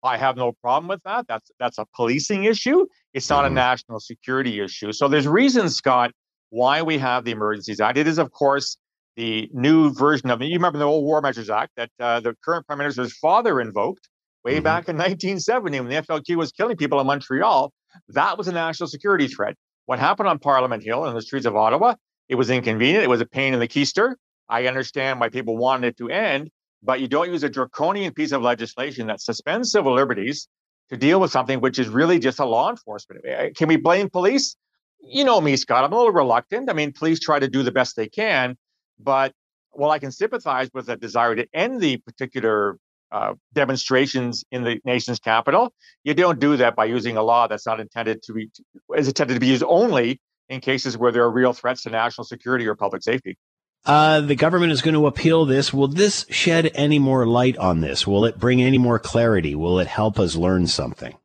I 0.04 0.18
have 0.18 0.36
no 0.36 0.52
problem 0.52 0.90
with 0.90 1.02
that. 1.04 1.26
That's 1.28 1.50
that's 1.58 1.78
a 1.78 1.86
policing 1.96 2.44
issue. 2.44 2.86
It's 3.14 3.30
not 3.30 3.46
mm-hmm. 3.46 3.54
a 3.54 3.56
national 3.56 4.00
security 4.02 4.60
issue. 4.60 4.92
So 4.92 5.08
there's 5.08 5.28
reasons, 5.28 5.78
Scott, 5.78 6.12
why 6.50 6.82
we 6.82 6.98
have 6.98 7.24
the 7.24 7.32
Emergencies 7.32 7.80
Act. 7.80 7.98
It 7.98 8.08
is, 8.08 8.18
of 8.18 8.32
course, 8.32 8.78
the 9.16 9.50
new 9.54 9.94
version 9.94 10.30
of 10.30 10.42
it. 10.42 10.46
You 10.46 10.56
remember 10.56 10.80
the 10.80 10.86
old 10.86 11.04
War 11.04 11.22
Measures 11.22 11.50
Act 11.50 11.72
that 11.78 11.90
uh, 12.00 12.20
the 12.20 12.36
current 12.44 12.66
prime 12.66 12.80
minister's 12.80 13.16
father 13.18 13.62
invoked 13.62 14.10
way 14.44 14.56
mm-hmm. 14.56 14.64
back 14.64 14.90
in 14.90 14.96
1970 14.98 15.80
when 15.80 15.90
the 15.90 16.02
FLQ 16.02 16.36
was 16.36 16.52
killing 16.52 16.78
people 16.78 17.00
in 17.00 17.08
Montreal. 17.08 17.72
That 18.10 18.38
was 18.38 18.48
a 18.48 18.52
national 18.52 18.88
security 18.88 19.28
threat. 19.28 19.56
What 19.86 20.00
happened 20.00 20.30
on 20.30 20.40
Parliament 20.40 20.84
Hill 20.84 21.06
in 21.06 21.14
the 21.14 21.22
streets 21.22 21.46
of 21.46 21.56
Ottawa? 21.56 21.96
It 22.30 22.36
was 22.36 22.50
inconvenient. 22.50 23.04
It 23.04 23.10
was 23.10 23.22
a 23.22 23.26
pain 23.26 23.54
in 23.54 23.60
the 23.60 23.68
keister. 23.68 24.16
I 24.50 24.68
understand 24.68 25.20
why 25.20 25.30
people 25.30 25.58
wanted 25.58 25.88
it 25.88 25.98
to 25.98 26.10
end, 26.10 26.50
but 26.82 27.00
you 27.00 27.08
don't 27.08 27.32
use 27.32 27.44
a 27.44 27.50
draconian 27.50 28.14
piece 28.14 28.32
of 28.32 28.42
legislation 28.42 29.08
that 29.08 29.22
suspends 29.22 29.72
civil 29.72 29.94
liberties 29.94 30.48
to 30.90 30.98
deal 30.98 31.20
with 31.20 31.32
something 31.32 31.60
which 31.60 31.80
is 31.80 31.88
really 31.88 32.20
just 32.20 32.40
a 32.40 32.46
law 32.46 32.70
enforcement. 32.70 33.22
Eh, 33.26 33.50
can 33.56 33.68
we 33.68 33.78
blame 33.78 34.10
police? 34.10 34.56
You 35.02 35.26
know 35.26 35.42
me, 35.42 35.56
Scott. 35.58 35.84
I'm 35.84 35.92
a 35.92 35.98
little 35.98 36.12
reluctant. 36.12 36.70
I 36.70 36.74
mean, 36.74 36.94
police 36.94 37.20
try 37.20 37.40
to 37.40 37.48
do 37.48 37.64
the 37.64 37.72
best 37.72 37.96
they 37.96 38.08
can, 38.08 38.58
but 39.00 39.34
while 39.72 39.92
I 39.92 40.00
can 40.00 40.12
sympathize 40.12 40.70
with 40.74 40.90
a 40.90 40.96
desire 40.96 41.36
to 41.36 41.48
end 41.54 41.82
the 41.82 41.98
particular 41.98 42.78
uh, 43.12 43.34
demonstrations 43.54 44.44
in 44.52 44.64
the 44.64 44.80
nation's 44.86 45.20
capital, 45.20 45.74
you 46.04 46.14
don't 46.14 46.40
do 46.40 46.58
that 46.58 46.76
by 46.76 46.86
using 46.86 47.18
a 47.18 47.24
law 47.24 47.48
that's 47.48 47.66
not 47.66 47.80
intended 47.80 48.24
to 48.24 48.34
be 48.34 48.50
is 48.96 49.08
intended 49.08 49.36
to 49.36 49.40
be 49.40 49.48
used 49.48 49.64
only 49.64 50.20
in 50.50 50.60
cases 50.60 50.98
where 50.98 51.12
there 51.12 51.24
are 51.24 51.32
real 51.32 51.54
threats 51.54 51.84
to 51.84 51.90
national 51.90 52.26
security 52.26 52.68
or 52.68 52.76
public 52.76 53.04
safety. 53.04 53.38
Uh, 53.86 54.22
the 54.22 54.36
government 54.36 54.72
is 54.72 54.82
going 54.82 54.94
to 54.94 55.08
appeal 55.08 55.46
this. 55.46 55.74
Will 55.74 55.90
this 55.90 56.26
shed 56.30 56.72
any 56.74 57.00
more 57.00 57.28
light 57.28 57.58
on 57.58 57.82
this? 57.82 58.08
Will 58.08 58.26
it 58.26 58.40
bring 58.40 58.62
any 58.62 58.78
more 58.78 58.98
clarity? 58.98 59.56
Will 59.56 59.80
it 59.80 59.88
help 59.88 60.20
us 60.20 60.36
learn 60.36 60.68
something? 60.68 61.18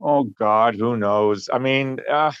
Oh 0.00 0.24
God, 0.24 0.74
who 0.74 0.96
knows? 0.96 1.48
I 1.52 1.58
mean, 1.58 2.00
uh, 2.10 2.32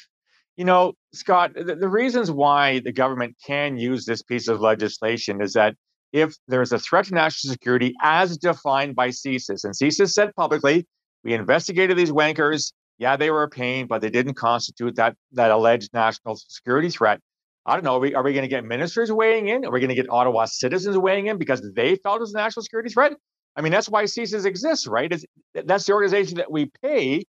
you 0.56 0.64
know, 0.64 0.92
Scott, 1.14 1.52
the, 1.54 1.76
the, 1.76 1.88
reasons 1.88 2.30
why 2.30 2.80
the 2.80 2.92
government 2.92 3.36
can 3.44 3.78
use 3.78 4.04
this 4.04 4.22
piece 4.22 4.48
of 4.48 4.60
legislation 4.60 5.40
is 5.40 5.54
that 5.54 5.74
if 6.12 6.34
there's 6.46 6.72
a 6.72 6.78
threat 6.78 7.06
to 7.06 7.14
national 7.14 7.52
security 7.52 7.94
as 8.02 8.36
defined 8.36 8.94
by 8.94 9.08
CSIS, 9.08 9.64
and 9.64 9.74
CSIS 9.74 10.10
said 10.10 10.34
publicly, 10.36 10.86
we 11.24 11.32
investigated 11.32 11.96
these 11.96 12.10
wankers. 12.10 12.72
Yeah, 12.98 13.16
they 13.16 13.30
were 13.30 13.44
a 13.44 13.48
pain, 13.48 13.86
but 13.86 14.02
they 14.02 14.10
didn't 14.10 14.34
constitute 14.34 14.96
that 14.96 15.16
that 15.32 15.50
alleged 15.50 15.90
national 15.94 16.36
security 16.36 16.90
threat. 16.90 17.20
I 17.64 17.74
don't 17.74 17.84
know. 17.84 17.96
Are 17.96 18.00
we, 18.00 18.14
are 18.14 18.22
we 18.22 18.32
going 18.32 18.42
to 18.42 18.48
get 18.48 18.64
ministers 18.64 19.10
weighing 19.10 19.48
in? 19.48 19.64
Are 19.64 19.70
we 19.70 19.80
going 19.80 19.88
to 19.88 19.94
get 19.94 20.10
Ottawa 20.10 20.44
citizens 20.46 20.98
weighing 20.98 21.28
in 21.28 21.38
because 21.38 21.62
they 21.74 21.96
felt 21.96 22.16
it 22.16 22.20
was 22.20 22.34
a 22.34 22.36
national 22.36 22.64
security 22.64 22.90
threat? 22.90 23.12
I 23.56 23.62
mean, 23.62 23.72
that's 23.72 23.88
why 23.88 24.04
CSIS 24.04 24.44
exists, 24.44 24.86
right? 24.86 25.12
It's, 25.12 25.24
that's 25.54 25.86
the 25.86 25.92
organization 25.92 26.38
that 26.38 26.50
we 26.50 26.70
pay 26.82 27.22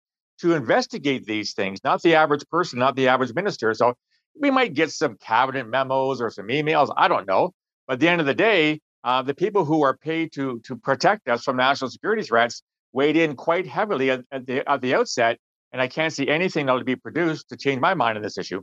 to 0.41 0.53
investigate 0.53 1.25
these 1.25 1.53
things, 1.53 1.79
not 1.83 2.01
the 2.01 2.15
average 2.15 2.43
person, 2.49 2.79
not 2.79 2.95
the 2.95 3.07
average 3.07 3.33
minister. 3.33 3.73
So 3.73 3.93
we 4.39 4.51
might 4.51 4.73
get 4.73 4.91
some 4.91 5.17
cabinet 5.17 5.67
memos 5.67 6.21
or 6.21 6.29
some 6.29 6.47
emails. 6.47 6.93
I 6.97 7.07
don't 7.07 7.27
know. 7.27 7.53
But 7.87 7.93
at 7.93 7.99
the 7.99 8.07
end 8.09 8.21
of 8.21 8.27
the 8.27 8.33
day, 8.33 8.81
uh, 9.03 9.21
the 9.21 9.33
people 9.33 9.65
who 9.65 9.81
are 9.83 9.97
paid 9.97 10.31
to 10.33 10.59
to 10.65 10.75
protect 10.75 11.27
us 11.27 11.43
from 11.43 11.57
national 11.57 11.89
security 11.89 12.23
threats 12.23 12.61
weighed 12.93 13.17
in 13.17 13.35
quite 13.35 13.67
heavily 13.67 14.11
at, 14.11 14.21
at 14.31 14.45
the 14.45 14.69
at 14.69 14.81
the 14.81 14.93
outset, 14.95 15.37
and 15.71 15.81
I 15.81 15.87
can't 15.87 16.13
see 16.13 16.27
anything 16.27 16.67
that 16.67 16.73
will 16.73 16.83
be 16.83 16.95
produced 16.95 17.49
to 17.49 17.57
change 17.57 17.81
my 17.81 17.93
mind 17.93 18.17
on 18.17 18.23
this 18.23 18.37
issue. 18.37 18.61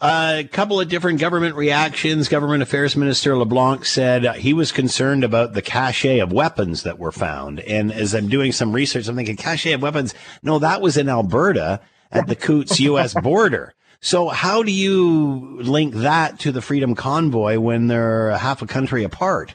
A 0.00 0.48
couple 0.50 0.80
of 0.80 0.88
different 0.88 1.20
government 1.20 1.56
reactions. 1.56 2.28
Government 2.28 2.62
Affairs 2.62 2.96
Minister 2.96 3.36
LeBlanc 3.36 3.84
said 3.84 4.36
he 4.36 4.52
was 4.52 4.72
concerned 4.72 5.24
about 5.24 5.54
the 5.54 5.62
cache 5.62 6.04
of 6.04 6.32
weapons 6.32 6.82
that 6.82 6.98
were 6.98 7.12
found. 7.12 7.60
And 7.60 7.92
as 7.92 8.14
I'm 8.14 8.28
doing 8.28 8.52
some 8.52 8.72
research, 8.72 9.08
I'm 9.08 9.16
thinking 9.16 9.36
cache 9.36 9.66
of 9.66 9.82
weapons. 9.82 10.14
No, 10.42 10.58
that 10.58 10.80
was 10.80 10.96
in 10.96 11.08
Alberta 11.08 11.80
at 12.10 12.26
the 12.26 12.36
Coutts 12.36 12.80
U.S. 12.80 13.14
border. 13.22 13.74
So 14.00 14.28
how 14.28 14.62
do 14.62 14.70
you 14.70 15.58
link 15.62 15.94
that 15.94 16.38
to 16.40 16.52
the 16.52 16.60
Freedom 16.60 16.94
Convoy 16.94 17.58
when 17.58 17.86
they're 17.86 18.36
half 18.36 18.60
a 18.62 18.66
country 18.66 19.02
apart? 19.02 19.54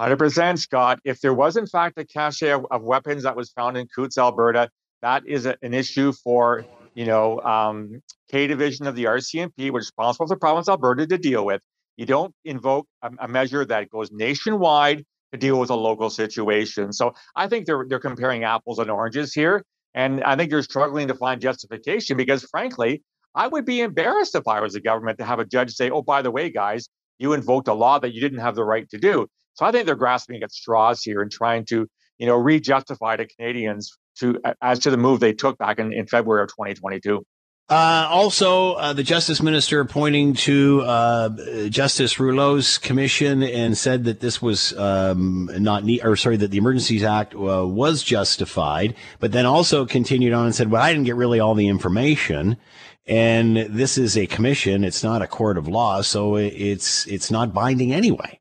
100% 0.00 0.58
Scott. 0.58 1.00
If 1.04 1.20
there 1.20 1.34
was 1.34 1.56
in 1.56 1.66
fact 1.66 1.98
a 1.98 2.04
cache 2.04 2.42
of, 2.42 2.66
of 2.70 2.82
weapons 2.82 3.24
that 3.24 3.34
was 3.34 3.50
found 3.50 3.76
in 3.76 3.88
Coutts, 3.88 4.18
Alberta, 4.18 4.70
that 5.02 5.26
is 5.26 5.46
a, 5.46 5.56
an 5.62 5.74
issue 5.74 6.12
for 6.12 6.64
you 6.96 7.04
know, 7.04 7.38
um, 7.42 8.00
K 8.30 8.46
division 8.46 8.86
of 8.86 8.96
the 8.96 9.04
RCMP, 9.04 9.70
which 9.70 9.82
is 9.82 9.88
responsible 9.88 10.26
for 10.26 10.34
the 10.34 10.40
province 10.40 10.66
of 10.66 10.72
Alberta 10.72 11.06
to 11.06 11.18
deal 11.18 11.44
with. 11.44 11.60
You 11.98 12.06
don't 12.06 12.34
invoke 12.44 12.88
a, 13.02 13.10
a, 13.20 13.28
measure 13.28 13.64
that 13.66 13.90
goes 13.90 14.10
nationwide 14.10 15.04
to 15.32 15.38
deal 15.38 15.60
with 15.60 15.68
a 15.68 15.74
local 15.74 16.08
situation. 16.08 16.94
So 16.94 17.12
I 17.36 17.48
think 17.48 17.66
they're 17.66 17.84
they're 17.86 18.00
comparing 18.00 18.44
apples 18.44 18.78
and 18.78 18.90
oranges 18.90 19.34
here, 19.34 19.62
and 19.94 20.24
I 20.24 20.36
think 20.36 20.50
they're 20.50 20.62
struggling 20.62 21.08
to 21.08 21.14
find 21.14 21.38
justification 21.40 22.16
because, 22.16 22.44
frankly, 22.44 23.02
I 23.34 23.46
would 23.46 23.66
be 23.66 23.82
embarrassed 23.82 24.34
if 24.34 24.48
I 24.48 24.60
was 24.60 24.72
the 24.72 24.80
government 24.80 25.18
to 25.18 25.24
have 25.26 25.38
a 25.38 25.44
judge 25.44 25.72
say, 25.72 25.90
"Oh, 25.90 26.02
by 26.02 26.22
the 26.22 26.30
way, 26.30 26.48
guys, 26.50 26.88
you 27.18 27.34
invoked 27.34 27.68
a 27.68 27.74
law 27.74 27.98
that 27.98 28.14
you 28.14 28.22
didn't 28.22 28.40
have 28.40 28.54
the 28.54 28.64
right 28.64 28.88
to 28.88 28.98
do." 28.98 29.26
So 29.52 29.66
I 29.66 29.70
think 29.70 29.84
they're 29.84 29.96
grasping 29.96 30.42
at 30.42 30.50
straws 30.50 31.02
here 31.02 31.20
and 31.20 31.30
trying 31.30 31.66
to, 31.66 31.86
you 32.16 32.26
know, 32.26 32.36
re-justify 32.36 33.16
to 33.16 33.26
Canadians 33.26 33.92
to 34.16 34.40
as 34.60 34.80
to 34.80 34.90
the 34.90 34.96
move 34.96 35.20
they 35.20 35.32
took 35.32 35.58
back 35.58 35.78
in, 35.78 35.92
in 35.92 36.06
February 36.06 36.42
of 36.42 36.48
2022. 36.48 37.24
Uh, 37.68 38.06
also, 38.08 38.74
uh, 38.74 38.92
the 38.92 39.02
justice 39.02 39.42
minister 39.42 39.84
pointing 39.84 40.34
to 40.34 40.82
uh, 40.82 41.68
Justice 41.68 42.20
Rouleau's 42.20 42.78
commission 42.78 43.42
and 43.42 43.76
said 43.76 44.04
that 44.04 44.20
this 44.20 44.40
was 44.40 44.72
um, 44.78 45.50
not 45.52 45.82
need, 45.82 46.04
or 46.04 46.14
sorry, 46.14 46.36
that 46.36 46.52
the 46.52 46.58
Emergencies 46.58 47.02
Act 47.02 47.34
uh, 47.34 47.66
was 47.66 48.04
justified, 48.04 48.94
but 49.18 49.32
then 49.32 49.46
also 49.46 49.84
continued 49.84 50.32
on 50.32 50.46
and 50.46 50.54
said, 50.54 50.70
"Well, 50.70 50.80
I 50.80 50.92
didn't 50.92 51.06
get 51.06 51.16
really 51.16 51.40
all 51.40 51.56
the 51.56 51.66
information." 51.66 52.56
And 53.04 53.56
this 53.56 53.98
is 53.98 54.16
a 54.16 54.28
commission; 54.28 54.84
it's 54.84 55.02
not 55.02 55.20
a 55.20 55.26
court 55.26 55.58
of 55.58 55.66
law, 55.66 56.02
so 56.02 56.36
it's 56.36 57.04
it's 57.08 57.32
not 57.32 57.52
binding 57.52 57.92
anyway. 57.92 58.38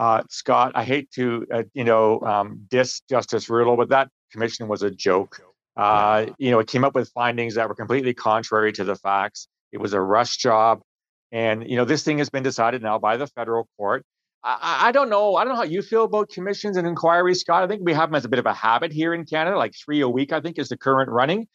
Uh, 0.00 0.24
Scott, 0.28 0.72
I 0.74 0.82
hate 0.82 1.12
to 1.12 1.46
uh, 1.54 1.62
you 1.74 1.84
know 1.84 2.20
um, 2.22 2.66
diss 2.68 3.02
Justice 3.08 3.48
Rouleau, 3.48 3.76
but 3.76 3.90
that 3.90 4.08
commission 4.32 4.68
was 4.68 4.82
a 4.82 4.90
joke. 4.90 5.40
Uh, 5.76 6.26
you 6.38 6.50
know, 6.50 6.58
it 6.58 6.68
came 6.68 6.84
up 6.84 6.94
with 6.94 7.10
findings 7.10 7.54
that 7.54 7.68
were 7.68 7.74
completely 7.74 8.14
contrary 8.14 8.72
to 8.72 8.84
the 8.84 8.96
facts. 8.96 9.48
It 9.72 9.78
was 9.78 9.92
a 9.92 10.00
rush 10.00 10.38
job. 10.38 10.80
And, 11.32 11.68
you 11.68 11.76
know, 11.76 11.84
this 11.84 12.02
thing 12.02 12.18
has 12.18 12.30
been 12.30 12.42
decided 12.42 12.82
now 12.82 12.98
by 12.98 13.16
the 13.16 13.26
federal 13.26 13.68
court. 13.76 14.04
I, 14.42 14.88
I 14.88 14.92
don't 14.92 15.10
know. 15.10 15.36
I 15.36 15.44
don't 15.44 15.52
know 15.52 15.58
how 15.58 15.64
you 15.64 15.82
feel 15.82 16.04
about 16.04 16.30
commissions 16.30 16.76
and 16.76 16.86
inquiries, 16.86 17.40
Scott. 17.40 17.64
I 17.64 17.66
think 17.66 17.82
we 17.84 17.92
have 17.92 18.08
them 18.08 18.14
as 18.14 18.24
a 18.24 18.28
bit 18.28 18.38
of 18.38 18.46
a 18.46 18.54
habit 18.54 18.92
here 18.92 19.12
in 19.12 19.24
Canada, 19.24 19.58
like 19.58 19.74
three 19.74 20.00
a 20.00 20.08
week, 20.08 20.32
I 20.32 20.40
think 20.40 20.58
is 20.58 20.68
the 20.68 20.78
current 20.78 21.10
running. 21.10 21.48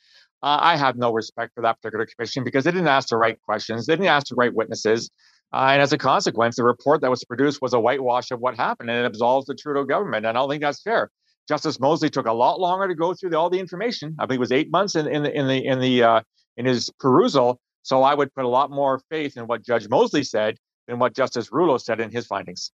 Uh, 0.44 0.58
I 0.60 0.76
have 0.76 0.98
no 0.98 1.14
respect 1.14 1.54
for 1.56 1.62
that 1.62 1.82
particular 1.82 2.06
commission 2.06 2.44
because 2.44 2.64
they 2.66 2.72
didn't 2.72 2.88
ask 2.88 3.10
the 3.10 3.18
right 3.18 3.40
questions. 3.42 3.86
They 3.86 3.94
didn't 3.94 4.08
ask 4.08 4.28
the 4.28 4.36
right 4.36 4.54
witnesses. 4.54 5.10
Uh, 5.54 5.70
and 5.72 5.82
as 5.82 5.94
a 5.94 5.98
consequence, 5.98 6.56
the 6.56 6.64
report 6.64 7.02
that 7.02 7.10
was 7.10 7.24
produced 7.24 7.62
was 7.62 7.74
a 7.74 7.80
whitewash 7.80 8.32
of 8.32 8.40
what 8.40 8.56
happened 8.56 8.90
and 8.90 9.00
it 9.00 9.06
absolves 9.06 9.46
the 9.46 9.56
Trudeau 9.56 9.84
government. 9.84 10.26
And 10.26 10.38
I 10.38 10.42
don't 10.42 10.50
think 10.50 10.62
that's 10.62 10.82
fair. 10.82 11.12
Justice 11.48 11.80
Mosley 11.80 12.10
took 12.10 12.28
a 12.28 12.34
lot 12.34 12.60
longer 12.60 12.88
to 12.88 12.96
go 12.96 13.14
through 13.14 13.32
the, 13.32 13.40
all 13.40 13.50
the 13.50 13.60
information. 13.60 14.16
I 14.20 14.26
think 14.26 14.38
it 14.38 14.40
was 14.40 14.52
eight 14.52 14.72
months 14.72 14.96
in, 14.96 15.08
in 15.08 15.24
the 15.24 15.38
in 15.38 15.48
the 15.48 15.66
in 15.66 15.80
the 15.80 16.04
uh, 16.04 16.22
in 16.58 16.66
his 16.66 16.90
perusal. 17.00 17.60
So 17.84 18.04
I 18.04 18.14
would 18.14 18.34
put 18.34 18.46
a 18.46 18.50
lot 18.50 18.70
more 18.70 19.02
faith 19.10 19.38
in 19.38 19.48
what 19.48 19.66
Judge 19.66 19.90
Mosley 19.90 20.24
said 20.24 20.58
than 20.88 21.00
what 21.00 21.16
Justice 21.16 21.52
Rouleau 21.52 21.78
said 21.78 22.00
in 22.00 22.12
his 22.12 22.28
findings. 22.28 22.72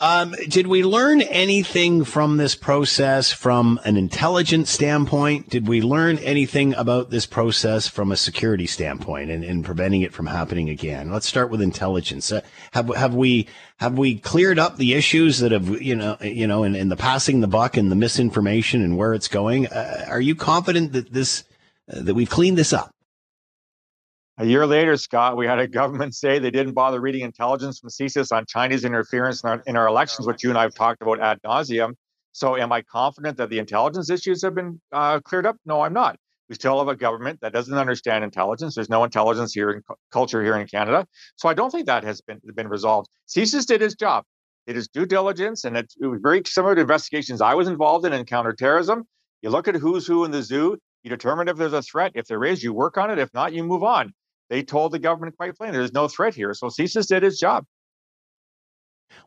Um, 0.00 0.36
did 0.48 0.68
we 0.68 0.84
learn 0.84 1.22
anything 1.22 2.04
from 2.04 2.36
this 2.36 2.54
process 2.54 3.32
from 3.32 3.80
an 3.84 3.96
intelligence 3.96 4.70
standpoint? 4.70 5.50
Did 5.50 5.66
we 5.66 5.82
learn 5.82 6.18
anything 6.18 6.72
about 6.74 7.10
this 7.10 7.26
process 7.26 7.88
from 7.88 8.12
a 8.12 8.16
security 8.16 8.66
standpoint 8.66 9.32
and, 9.32 9.42
and 9.42 9.64
preventing 9.64 10.02
it 10.02 10.12
from 10.12 10.26
happening 10.26 10.70
again? 10.70 11.10
Let's 11.10 11.26
start 11.26 11.50
with 11.50 11.60
intelligence. 11.60 12.30
Uh, 12.30 12.42
have 12.72 12.94
have 12.94 13.16
we 13.16 13.48
have 13.78 13.98
we 13.98 14.18
cleared 14.18 14.60
up 14.60 14.76
the 14.76 14.94
issues 14.94 15.40
that 15.40 15.50
have 15.50 15.68
you 15.82 15.96
know 15.96 16.16
you 16.20 16.46
know 16.46 16.62
in, 16.62 16.76
in 16.76 16.90
the 16.90 16.96
passing 16.96 17.40
the 17.40 17.48
buck 17.48 17.76
and 17.76 17.90
the 17.90 17.96
misinformation 17.96 18.82
and 18.82 18.96
where 18.96 19.14
it's 19.14 19.28
going? 19.28 19.66
Uh, 19.66 20.04
are 20.08 20.20
you 20.20 20.36
confident 20.36 20.92
that 20.92 21.12
this 21.12 21.42
uh, 21.92 22.02
that 22.02 22.14
we've 22.14 22.30
cleaned 22.30 22.56
this 22.56 22.72
up? 22.72 22.94
A 24.40 24.46
year 24.46 24.68
later, 24.68 24.96
Scott, 24.96 25.36
we 25.36 25.46
had 25.46 25.58
a 25.58 25.66
government 25.80 26.14
say 26.14 26.38
they 26.38 26.52
didn't 26.52 26.74
bother 26.74 27.00
reading 27.00 27.22
intelligence 27.22 27.80
from 27.80 27.90
CSIS 27.90 28.30
on 28.30 28.46
Chinese 28.46 28.84
interference 28.84 29.42
in 29.42 29.50
our, 29.50 29.62
in 29.66 29.76
our 29.76 29.88
elections, 29.88 30.28
which 30.28 30.44
you 30.44 30.50
and 30.50 30.56
I 30.56 30.62
have 30.62 30.74
talked 30.74 31.02
about 31.02 31.18
ad 31.20 31.40
nauseum. 31.44 31.94
So, 32.32 32.56
am 32.56 32.70
I 32.70 32.82
confident 32.82 33.36
that 33.38 33.50
the 33.50 33.58
intelligence 33.58 34.10
issues 34.10 34.42
have 34.42 34.54
been 34.54 34.80
uh, 34.92 35.18
cleared 35.20 35.44
up? 35.44 35.56
No, 35.66 35.80
I'm 35.80 35.92
not. 35.92 36.18
We 36.48 36.54
still 36.54 36.78
have 36.78 36.86
a 36.86 36.94
government 36.94 37.40
that 37.40 37.52
doesn't 37.52 37.76
understand 37.76 38.22
intelligence. 38.22 38.76
There's 38.76 38.88
no 38.88 39.02
intelligence 39.02 39.52
here 39.52 39.70
in 39.72 39.82
culture 40.12 40.40
here 40.44 40.56
in 40.56 40.68
Canada. 40.68 41.04
So, 41.34 41.48
I 41.48 41.54
don't 41.54 41.70
think 41.70 41.86
that 41.86 42.04
has 42.04 42.20
been 42.20 42.40
been 42.54 42.68
resolved. 42.68 43.08
CSIS 43.26 43.66
did 43.66 43.80
his 43.80 43.96
job. 43.96 44.24
It 44.68 44.76
is 44.76 44.86
due 44.86 45.06
diligence, 45.06 45.64
and 45.64 45.76
it, 45.76 45.92
it 46.00 46.06
was 46.06 46.20
very 46.22 46.42
similar 46.46 46.76
to 46.76 46.82
investigations 46.82 47.40
I 47.40 47.54
was 47.54 47.66
involved 47.66 48.06
in 48.06 48.12
in 48.12 48.24
counterterrorism. 48.24 49.02
You 49.42 49.50
look 49.50 49.66
at 49.66 49.74
who's 49.74 50.06
who 50.06 50.24
in 50.24 50.30
the 50.30 50.44
zoo. 50.44 50.78
You 51.02 51.10
determine 51.10 51.48
if 51.48 51.56
there's 51.56 51.72
a 51.72 51.82
threat. 51.82 52.12
If 52.14 52.26
there 52.26 52.44
is, 52.44 52.62
you 52.62 52.72
work 52.72 52.98
on 52.98 53.10
it. 53.10 53.18
If 53.18 53.34
not, 53.34 53.52
you 53.52 53.64
move 53.64 53.82
on 53.82 54.12
they 54.48 54.62
told 54.62 54.92
the 54.92 54.98
government 54.98 55.36
quite 55.36 55.56
plainly 55.56 55.78
there's 55.78 55.92
no 55.92 56.08
threat 56.08 56.34
here. 56.34 56.54
So 56.54 56.68
CSIS 56.68 57.06
did 57.06 57.22
his 57.22 57.38
job. 57.38 57.64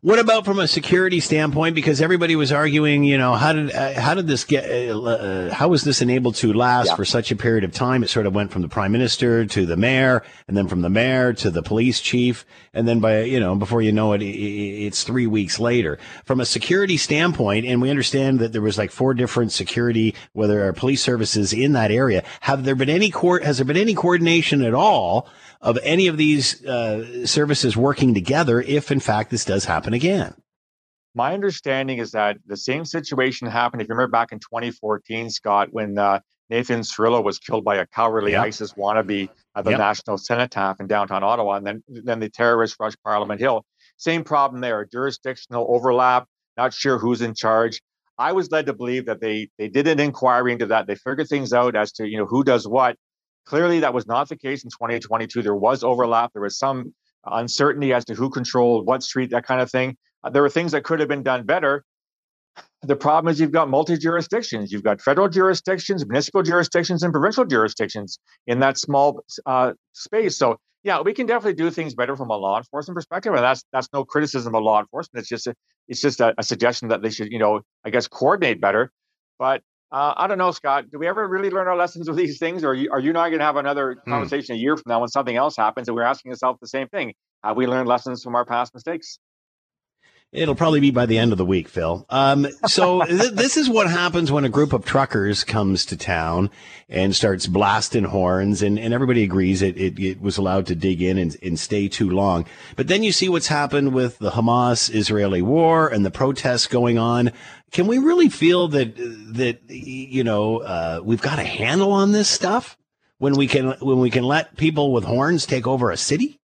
What 0.04 0.18
about 0.18 0.46
from 0.46 0.58
a 0.58 0.68
security 0.68 1.20
standpoint? 1.20 1.76
Because 1.76 2.02
everybody 2.02 2.36
was 2.36 2.52
arguing, 2.52 3.04
you 3.04 3.20
know, 3.20 3.36
how 3.36 3.54
did 3.54 3.72
uh, 3.72 4.02
how 4.02 4.16
did 4.16 4.26
this 4.26 4.44
get? 4.44 4.66
Uh, 4.66 5.00
uh, 5.00 5.54
how 5.54 5.68
was 5.68 5.84
this 5.84 6.02
enabled 6.02 6.34
to 6.38 6.52
last 6.54 6.88
yeah. 6.88 6.96
for 6.96 7.06
such 7.06 7.30
a 7.30 7.36
period 7.36 7.64
of 7.64 7.72
time? 7.72 8.02
It 8.02 8.10
sort 8.10 8.26
of 8.26 8.34
went 8.34 8.50
from 8.50 8.64
the 8.64 8.68
prime 8.68 8.92
minister 8.92 9.46
to 9.46 9.66
the 9.68 9.78
mayor, 9.78 10.24
and 10.48 10.58
then 10.58 10.68
from 10.68 10.82
the 10.82 10.90
mayor 10.90 11.34
to 11.34 11.52
the 11.52 11.62
police 11.62 12.02
chief, 12.02 12.48
and 12.74 12.88
then 12.88 13.00
by 13.00 13.22
you 13.22 13.40
know 13.40 13.56
before 13.56 13.84
you 13.84 13.92
know 13.92 14.14
it, 14.14 14.24
it 14.24 14.26
it's 14.26 15.04
three 15.04 15.28
weeks 15.28 15.60
later. 15.60 16.00
From 16.26 16.40
a 16.40 16.46
security 16.48 16.98
standpoint, 16.98 17.68
and 17.68 17.80
we 17.80 17.92
understand 17.92 18.40
that 18.40 18.54
there 18.54 18.62
was 18.64 18.80
like 18.80 18.90
four 18.90 19.14
different 19.14 19.52
security, 19.52 20.16
whether 20.34 20.74
police 20.74 21.04
services 21.04 21.54
in 21.54 21.74
that 21.74 21.92
area. 21.92 22.24
Have 22.40 22.64
there 22.64 22.74
been 22.74 22.90
any 22.90 23.12
court? 23.12 23.44
Has 23.44 23.58
there 23.58 23.66
been 23.66 23.78
any 23.78 23.94
coordination 23.94 24.64
at 24.64 24.74
all? 24.74 25.30
Of 25.62 25.78
any 25.84 26.08
of 26.08 26.18
these 26.18 26.64
uh, 26.66 27.26
services 27.26 27.78
working 27.78 28.14
together 28.14 28.62
if, 28.62 28.92
in 28.92 29.00
fact, 29.00 29.30
this 29.30 29.46
does 29.46 29.66
happen 29.66 29.94
again. 29.94 30.34
My 31.14 31.34
understanding 31.34 31.98
is 31.98 32.12
that 32.12 32.38
the 32.46 32.58
same 32.58 32.86
situation 32.86 33.48
happened. 33.48 33.82
If 33.82 33.90
you 33.90 33.96
remember 33.96 34.12
back 34.12 34.32
in 34.32 34.40
2014, 34.40 35.30
Scott, 35.30 35.68
when 35.72 35.98
uh, 35.98 36.20
Nathan 36.50 36.82
Cirillo 36.82 37.24
was 37.24 37.38
killed 37.38 37.64
by 37.64 37.78
a 37.78 37.86
cowardly 37.86 38.32
yep. 38.32 38.46
ISIS 38.46 38.74
wannabe 38.74 39.30
at 39.56 39.64
the 39.66 39.72
yep. 39.72 39.80
National 39.80 40.18
Cenotaph 40.18 40.80
in 40.80 40.88
downtown 40.88 41.24
Ottawa, 41.24 41.56
and 41.56 41.66
then 41.66 41.84
then 41.88 42.20
the 42.20 42.30
terrorists 42.30 42.78
rushed 42.80 42.98
Parliament 43.04 43.40
Hill. 43.40 43.66
Same 43.98 44.24
problem 44.24 44.62
there: 44.62 44.86
jurisdictional 44.86 45.66
overlap. 45.70 46.28
Not 46.58 46.74
sure 46.74 46.98
who's 46.98 47.22
in 47.22 47.36
charge. 47.36 47.82
I 48.18 48.34
was 48.34 48.52
led 48.52 48.66
to 48.68 48.74
believe 48.74 49.06
that 49.06 49.22
they 49.22 49.50
they 49.58 49.70
did 49.70 49.88
an 49.88 50.00
inquiry 50.00 50.52
into 50.52 50.68
that. 50.68 50.88
They 50.88 50.96
figured 50.96 51.28
things 51.28 51.54
out 51.54 51.76
as 51.76 51.94
to 51.94 52.08
you 52.08 52.18
know 52.18 52.26
who 52.26 52.44
does 52.44 52.68
what, 52.68 52.98
Clearly, 53.46 53.80
that 53.80 53.94
was 53.94 54.08
not 54.08 54.30
the 54.30 54.36
case 54.36 54.64
in 54.64 54.70
2022. 54.70 55.42
There 55.42 55.56
was 55.56 55.84
overlap. 55.84 56.32
There 56.34 56.42
was 56.42 56.58
some 56.58 56.94
uncertainty 57.26 57.94
as 57.94 58.06
to 58.06 58.14
who 58.14 58.30
controlled 58.30 58.86
what 58.86 59.04
street, 59.04 59.32
that 59.32 59.46
kind 59.46 59.62
of 59.62 59.70
thing. 59.70 59.98
Uh, 60.24 60.30
there 60.30 60.42
were 60.42 60.50
things 60.50 60.72
that 60.72 60.84
could 60.84 61.00
have 61.00 61.10
been 61.10 61.24
done 61.24 61.46
better. 61.46 61.84
The 62.84 62.96
problem 62.96 63.32
is 63.32 63.40
you've 63.40 63.52
got 63.52 63.70
multi 63.70 63.98
jurisdictions. 63.98 64.72
You've 64.72 64.84
got 64.84 65.02
federal 65.02 65.30
jurisdictions, 65.30 66.06
municipal 66.06 66.44
jurisdictions, 66.44 67.04
and 67.04 67.14
provincial 67.14 67.46
jurisdictions 67.46 68.20
in 68.48 68.60
that 68.60 68.78
small 68.78 69.24
uh, 69.46 69.74
space. 69.94 70.38
So, 70.38 70.58
yeah, 70.84 71.00
we 71.02 71.14
can 71.14 71.28
definitely 71.28 71.54
do 71.54 71.70
things 71.70 71.94
better 71.94 72.16
from 72.16 72.32
a 72.32 72.36
law 72.36 72.58
enforcement 72.58 72.96
perspective, 72.96 73.34
and 73.34 73.44
that's 73.44 73.64
that's 73.72 73.88
no 73.94 74.04
criticism 74.04 74.56
of 74.56 74.64
law 74.64 74.80
enforcement. 74.80 75.22
It's 75.22 75.30
just 75.30 75.48
a, 75.48 75.54
it's 75.88 76.02
just 76.02 76.20
a, 76.22 76.34
a 76.38 76.44
suggestion 76.44 76.88
that 76.88 77.04
they 77.04 77.12
should, 77.12 77.32
you 77.32 77.38
know, 77.40 77.62
I 77.86 77.92
guess 77.92 78.08
coordinate 78.08 78.60
better. 78.60 78.92
But 79.38 79.62
uh, 79.92 80.14
I 80.16 80.28
don't 80.28 80.38
know, 80.38 80.52
Scott. 80.52 80.86
Do 80.90 81.00
we 81.00 81.08
ever 81.08 81.28
really 81.28 81.50
learn 81.50 81.68
our 81.68 81.76
lessons 81.76 82.08
with 82.08 82.18
these 82.18 82.40
things, 82.40 82.64
or 82.64 82.70
are 82.70 82.74
you, 82.74 82.92
are 82.92 83.00
you 83.00 83.12
not 83.12 83.28
going 83.28 83.40
to 83.40 83.46
have 83.46 83.58
another 83.58 83.98
hmm. 84.04 84.12
conversation 84.12 84.56
a 84.56 84.58
year 84.58 84.78
from 84.78 84.90
now 84.90 85.00
when 85.02 85.10
something 85.10 85.36
else 85.36 85.58
happens 85.58 85.88
and 85.88 85.96
we're 85.96 86.04
asking 86.04 86.32
ourselves 86.32 86.60
the 86.62 86.68
same 86.68 86.88
thing? 86.88 87.14
Have 87.44 87.58
we 87.58 87.68
learned 87.68 87.88
lessons 87.88 88.24
from 88.24 88.36
our 88.36 88.46
past 88.46 88.74
mistakes? 88.74 89.20
It'll 90.32 90.56
probably 90.56 90.80
be 90.80 90.92
by 90.92 91.08
the 91.08 91.18
end 91.18 91.34
of 91.34 91.38
the 91.38 91.46
week, 91.46 91.68
Phil. 91.68 92.06
Um, 92.10 92.48
so 92.66 93.04
th- 93.06 93.34
this 93.34 93.58
is 93.58 93.70
what 93.70 93.90
happens 93.90 94.32
when 94.32 94.46
a 94.46 94.50
group 94.50 94.72
of 94.72 94.86
truckers 94.86 95.44
comes 95.44 95.86
to 95.88 95.98
town 95.98 96.50
and 96.88 97.14
starts 97.14 97.48
blasting 97.48 98.06
horns, 98.06 98.62
and, 98.62 98.80
and 98.80 98.94
everybody 98.94 99.24
agrees 99.24 99.62
it, 99.62 99.76
it, 99.76 100.00
it 100.00 100.22
was 100.22 100.38
allowed 100.38 100.68
to 100.68 100.76
dig 100.76 101.02
in 101.02 101.18
and, 101.18 101.36
and 101.44 101.60
stay 101.60 101.90
too 101.90 102.10
long. 102.10 102.46
But 102.78 102.88
then 102.88 103.04
you 103.04 103.12
see 103.12 103.28
what's 103.28 103.48
happened 103.48 103.94
with 103.94 104.20
the 104.20 104.32
Hamas-Israeli 104.32 105.42
war 105.42 105.90
and 105.90 106.06
the 106.06 106.12
protests 106.12 106.68
going 106.68 106.98
on. 106.98 107.34
Can 107.72 107.88
we 107.88 108.00
really 108.00 108.30
feel 108.30 108.68
that 108.70 108.96
that 108.98 109.62
you 109.70 110.24
know 110.24 110.60
uh, 110.60 111.02
we've 111.04 111.22
got 111.22 111.40
a 111.40 111.44
handle 111.44 111.92
on 111.94 112.12
this 112.12 112.30
stuff 112.30 112.78
when 113.18 113.34
we 113.34 113.48
can 113.48 113.72
when 113.80 114.00
we 114.00 114.10
can 114.10 114.24
let 114.24 114.58
people 114.58 114.92
with 114.92 115.06
horns 115.06 115.46
take 115.46 115.68
over 115.68 115.90
a 115.90 115.98
city? 115.98 116.40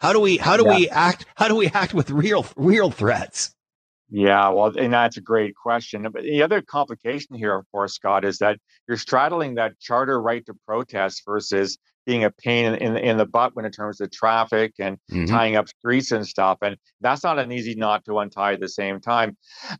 How 0.00 0.12
do 0.12 0.20
we 0.20 0.36
how 0.36 0.56
do 0.56 0.64
yeah. 0.64 0.76
we 0.76 0.88
act 0.88 1.26
how 1.36 1.48
do 1.48 1.54
we 1.54 1.68
act 1.68 1.94
with 1.94 2.10
real 2.10 2.46
real 2.56 2.90
threats? 2.90 3.54
Yeah, 4.10 4.48
well, 4.48 4.72
and 4.76 4.92
that's 4.92 5.18
a 5.18 5.20
great 5.20 5.54
question. 5.54 6.06
But 6.10 6.22
the 6.22 6.42
other 6.42 6.62
complication 6.62 7.36
here, 7.36 7.54
of 7.54 7.70
course, 7.70 7.94
Scott, 7.94 8.24
is 8.24 8.38
that 8.38 8.58
you're 8.88 8.96
straddling 8.96 9.56
that 9.56 9.78
charter 9.80 10.20
right 10.20 10.44
to 10.46 10.54
protest 10.66 11.22
versus 11.26 11.78
being 12.08 12.24
a 12.24 12.30
pain 12.30 12.64
in, 12.64 12.74
in, 12.76 12.96
in 12.96 13.16
the 13.18 13.26
butt 13.26 13.54
when 13.54 13.66
in 13.66 13.70
terms 13.70 14.00
of 14.00 14.10
traffic 14.10 14.72
and 14.78 14.96
mm-hmm. 15.12 15.26
tying 15.26 15.56
up 15.56 15.68
streets 15.68 16.10
and 16.10 16.26
stuff. 16.26 16.56
And 16.62 16.78
that's 17.02 17.22
not 17.22 17.38
an 17.38 17.52
easy 17.52 17.74
knot 17.74 18.06
to 18.06 18.18
untie 18.18 18.54
at 18.54 18.60
the 18.60 18.68
same 18.68 18.98
time. 18.98 19.36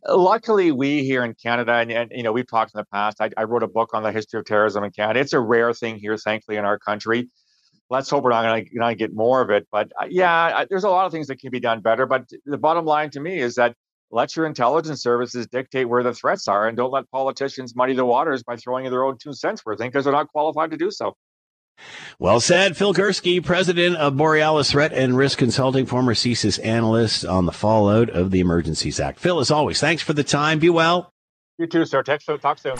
Luckily, 0.07 0.71
we 0.71 1.03
here 1.03 1.23
in 1.23 1.33
Canada, 1.33 1.73
and, 1.73 1.91
and 1.91 2.11
you 2.13 2.21
know, 2.21 2.31
we've 2.31 2.47
talked 2.47 2.71
in 2.75 2.77
the 2.77 2.85
past. 2.93 3.17
I, 3.19 3.31
I 3.35 3.45
wrote 3.45 3.63
a 3.63 3.67
book 3.67 3.95
on 3.95 4.03
the 4.03 4.11
history 4.11 4.39
of 4.39 4.45
terrorism 4.45 4.83
in 4.83 4.91
Canada. 4.91 5.19
It's 5.19 5.33
a 5.33 5.39
rare 5.39 5.73
thing 5.73 5.97
here, 5.97 6.15
thankfully, 6.17 6.57
in 6.57 6.65
our 6.65 6.77
country 6.77 7.29
let's 7.91 8.07
hope 8.07 8.23
we're 8.23 8.29
not 8.29 8.43
going 8.43 8.63
to 8.63 8.95
get 8.95 9.15
more 9.15 9.41
of 9.41 9.49
it. 9.49 9.67
But 9.71 9.91
uh, 9.99 10.05
yeah, 10.07 10.63
there's 10.69 10.83
a 10.83 10.89
lot 10.89 11.07
of 11.07 11.11
things 11.11 11.25
that 11.25 11.39
can 11.39 11.49
be 11.49 11.59
done 11.59 11.81
better. 11.81 12.05
But 12.05 12.29
the 12.45 12.59
bottom 12.59 12.85
line 12.85 13.09
to 13.09 13.19
me 13.19 13.39
is 13.39 13.55
that 13.55 13.73
let 14.11 14.35
your 14.35 14.45
intelligence 14.45 15.01
services 15.01 15.47
dictate 15.47 15.89
where 15.89 16.03
the 16.03 16.13
threats 16.13 16.47
are 16.47 16.67
and 16.67 16.77
don't 16.77 16.91
let 16.91 17.09
politicians 17.09 17.75
muddy 17.75 17.95
the 17.95 18.05
waters 18.05 18.43
by 18.43 18.57
throwing 18.57 18.85
in 18.85 18.91
their 18.91 19.03
own 19.03 19.17
two 19.17 19.33
cents 19.33 19.65
worth 19.65 19.79
because 19.79 20.03
they're 20.03 20.13
not 20.13 20.27
qualified 20.27 20.69
to 20.69 20.77
do 20.77 20.91
so. 20.91 21.15
Well 22.17 22.39
said. 22.39 22.75
Phil 22.75 22.93
Gurski, 22.93 23.43
president 23.43 23.95
of 23.97 24.17
Borealis 24.17 24.71
Threat 24.71 24.93
and 24.93 25.15
Risk 25.15 25.37
Consulting, 25.37 25.85
former 25.85 26.13
CSIS 26.13 26.63
analyst 26.65 27.25
on 27.25 27.45
the 27.45 27.51
fallout 27.51 28.09
of 28.09 28.31
the 28.31 28.39
Emergencies 28.39 28.99
Act. 28.99 29.19
Phil, 29.19 29.39
as 29.39 29.51
always, 29.51 29.79
thanks 29.79 30.03
for 30.03 30.13
the 30.13 30.23
time. 30.23 30.59
Be 30.59 30.69
well. 30.69 31.13
You 31.57 31.67
too, 31.67 31.83
sir. 31.83 32.03
Text, 32.03 32.29
talk 32.41 32.57
soon. 32.57 32.77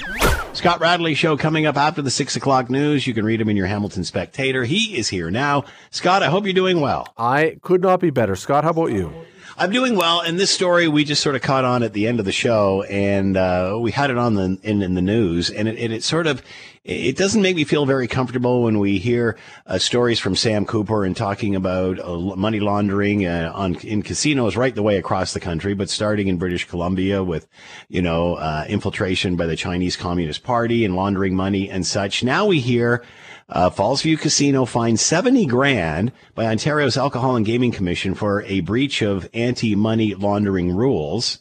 Scott 0.54 0.80
Radley 0.80 1.14
show 1.14 1.36
coming 1.36 1.66
up 1.66 1.76
after 1.76 2.02
the 2.02 2.10
six 2.10 2.38
o'clock 2.38 2.70
news. 2.70 3.06
You 3.06 3.14
can 3.14 3.26
read 3.26 3.42
him 3.42 3.50
in 3.50 3.58
your 3.58 3.68
Hamilton 3.68 4.06
Spectator. 4.06 4.64
He 4.64 4.98
is 4.98 5.10
here 5.10 5.30
now. 5.30 5.66
Scott, 5.92 6.24
I 6.24 6.28
hope 6.28 6.46
you're 6.46 6.54
doing 6.54 6.80
well. 6.80 7.06
I 7.18 7.58
could 7.62 7.82
not 7.82 8.00
be 8.00 8.10
better. 8.10 8.38
Scott, 8.38 8.64
how 8.64 8.70
about 8.70 8.92
you? 8.94 9.14
I'm 9.61 9.72
doing 9.72 9.98
well, 9.98 10.22
and 10.22 10.40
this 10.40 10.52
story 10.52 10.88
we 10.88 11.03
just 11.03 11.22
sort 11.22 11.36
of 11.36 11.41
caught 11.41 11.65
on 11.65 11.84
at 11.84 11.91
the 11.91 12.07
end 12.07 12.19
of 12.19 12.26
the 12.26 12.31
show, 12.31 12.84
and 12.84 13.36
uh, 13.36 13.77
we 13.77 13.91
had 13.91 14.10
it 14.10 14.18
on 14.18 14.36
the 14.36 14.57
in, 14.64 14.81
in 14.81 14.94
the 14.94 15.02
news, 15.02 15.49
and 15.49 15.68
it, 15.68 15.77
it, 15.77 15.91
it, 15.91 16.03
sort 16.03 16.27
of 16.27 16.41
it 16.86 17.18
doesn't 17.18 17.41
make 17.41 17.57
me 17.57 17.65
feel 17.65 17.86
very 17.86 18.07
comfortable 18.07 18.64
when 18.64 18.80
we 18.80 18.99
hear 18.99 19.38
uh, 19.68 19.77
stories 19.77 20.18
from 20.18 20.38
Sam 20.38 20.65
Cooper 20.65 21.03
and 21.03 21.14
talking 21.14 21.57
about 21.57 21.99
uh, 21.99 22.38
money 22.38 22.61
laundering 22.61 23.26
uh, 23.26 23.52
on 23.53 23.76
in 23.80 24.02
casinos 24.02 24.56
right 24.56 24.73
the 24.73 24.81
way 24.81 24.95
across 24.95 25.34
the 25.34 25.41
country, 25.41 25.73
but 25.73 25.90
starting 25.90 26.30
in 26.30 26.38
British 26.38 26.65
Columbia 26.65 27.22
with 27.22 27.45
you 27.90 28.02
know 28.02 28.36
uh, 28.36 28.64
infiltration 28.69 29.36
by 29.36 29.45
the 29.45 29.57
Chinese 29.57 29.98
Communist 29.98 30.41
Party 30.41 30.86
and 30.86 30.95
laundering 30.95 31.36
money 31.36 31.69
and 31.69 31.86
such. 31.86 32.23
Now 32.23 32.45
we 32.45 32.61
hear 32.61 33.03
uh, 33.50 33.70
Fallsview 33.70 34.20
Casino 34.20 34.66
fined 34.66 35.00
70 35.00 35.46
grand 35.48 36.12
by 36.36 36.46
Ontario's 36.46 36.98
Alcohol 36.98 37.36
and 37.36 37.46
Gaming 37.46 37.72
Commission 37.72 38.14
for 38.14 38.44
a 38.44 38.60
breach 38.62 39.02
of 39.02 39.28
anti-money 39.34 40.16
laundering 40.16 40.76
rules. 40.76 41.40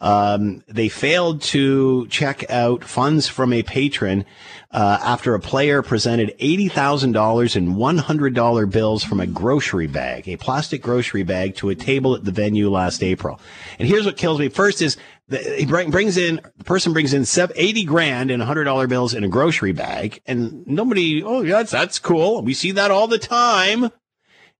Um, 0.00 0.64
they 0.66 0.88
failed 0.88 1.42
to 1.42 2.06
check 2.06 2.50
out 2.50 2.84
funds 2.84 3.28
from 3.28 3.52
a 3.52 3.62
patron 3.62 4.24
uh, 4.70 4.98
after 5.02 5.34
a 5.34 5.40
player 5.40 5.82
presented 5.82 6.34
$80,000 6.38 7.56
in 7.56 7.74
$100 7.74 8.70
bills 8.70 9.04
from 9.04 9.20
a 9.20 9.26
grocery 9.26 9.88
bag, 9.88 10.26
a 10.26 10.36
plastic 10.36 10.80
grocery 10.80 11.22
bag, 11.22 11.56
to 11.56 11.68
a 11.68 11.74
table 11.74 12.14
at 12.14 12.24
the 12.24 12.32
venue 12.32 12.70
last 12.70 13.02
April. 13.02 13.40
And 13.78 13.86
here's 13.86 14.06
what 14.06 14.16
kills 14.16 14.38
me. 14.38 14.48
First 14.48 14.80
is 14.80 14.96
he 15.30 15.64
brings 15.64 16.16
in 16.16 16.40
the 16.56 16.64
person 16.64 16.92
brings 16.92 17.14
in 17.14 17.24
80 17.54 17.84
grand 17.84 18.30
in 18.30 18.40
$100 18.40 18.88
bills 18.88 19.14
in 19.14 19.24
a 19.24 19.28
grocery 19.28 19.72
bag, 19.72 20.20
and 20.26 20.66
nobody. 20.66 21.22
Oh, 21.22 21.42
yeah, 21.42 21.58
that's 21.58 21.70
that's 21.70 21.98
cool. 21.98 22.42
We 22.42 22.54
see 22.54 22.72
that 22.72 22.90
all 22.90 23.06
the 23.06 23.18
time, 23.18 23.90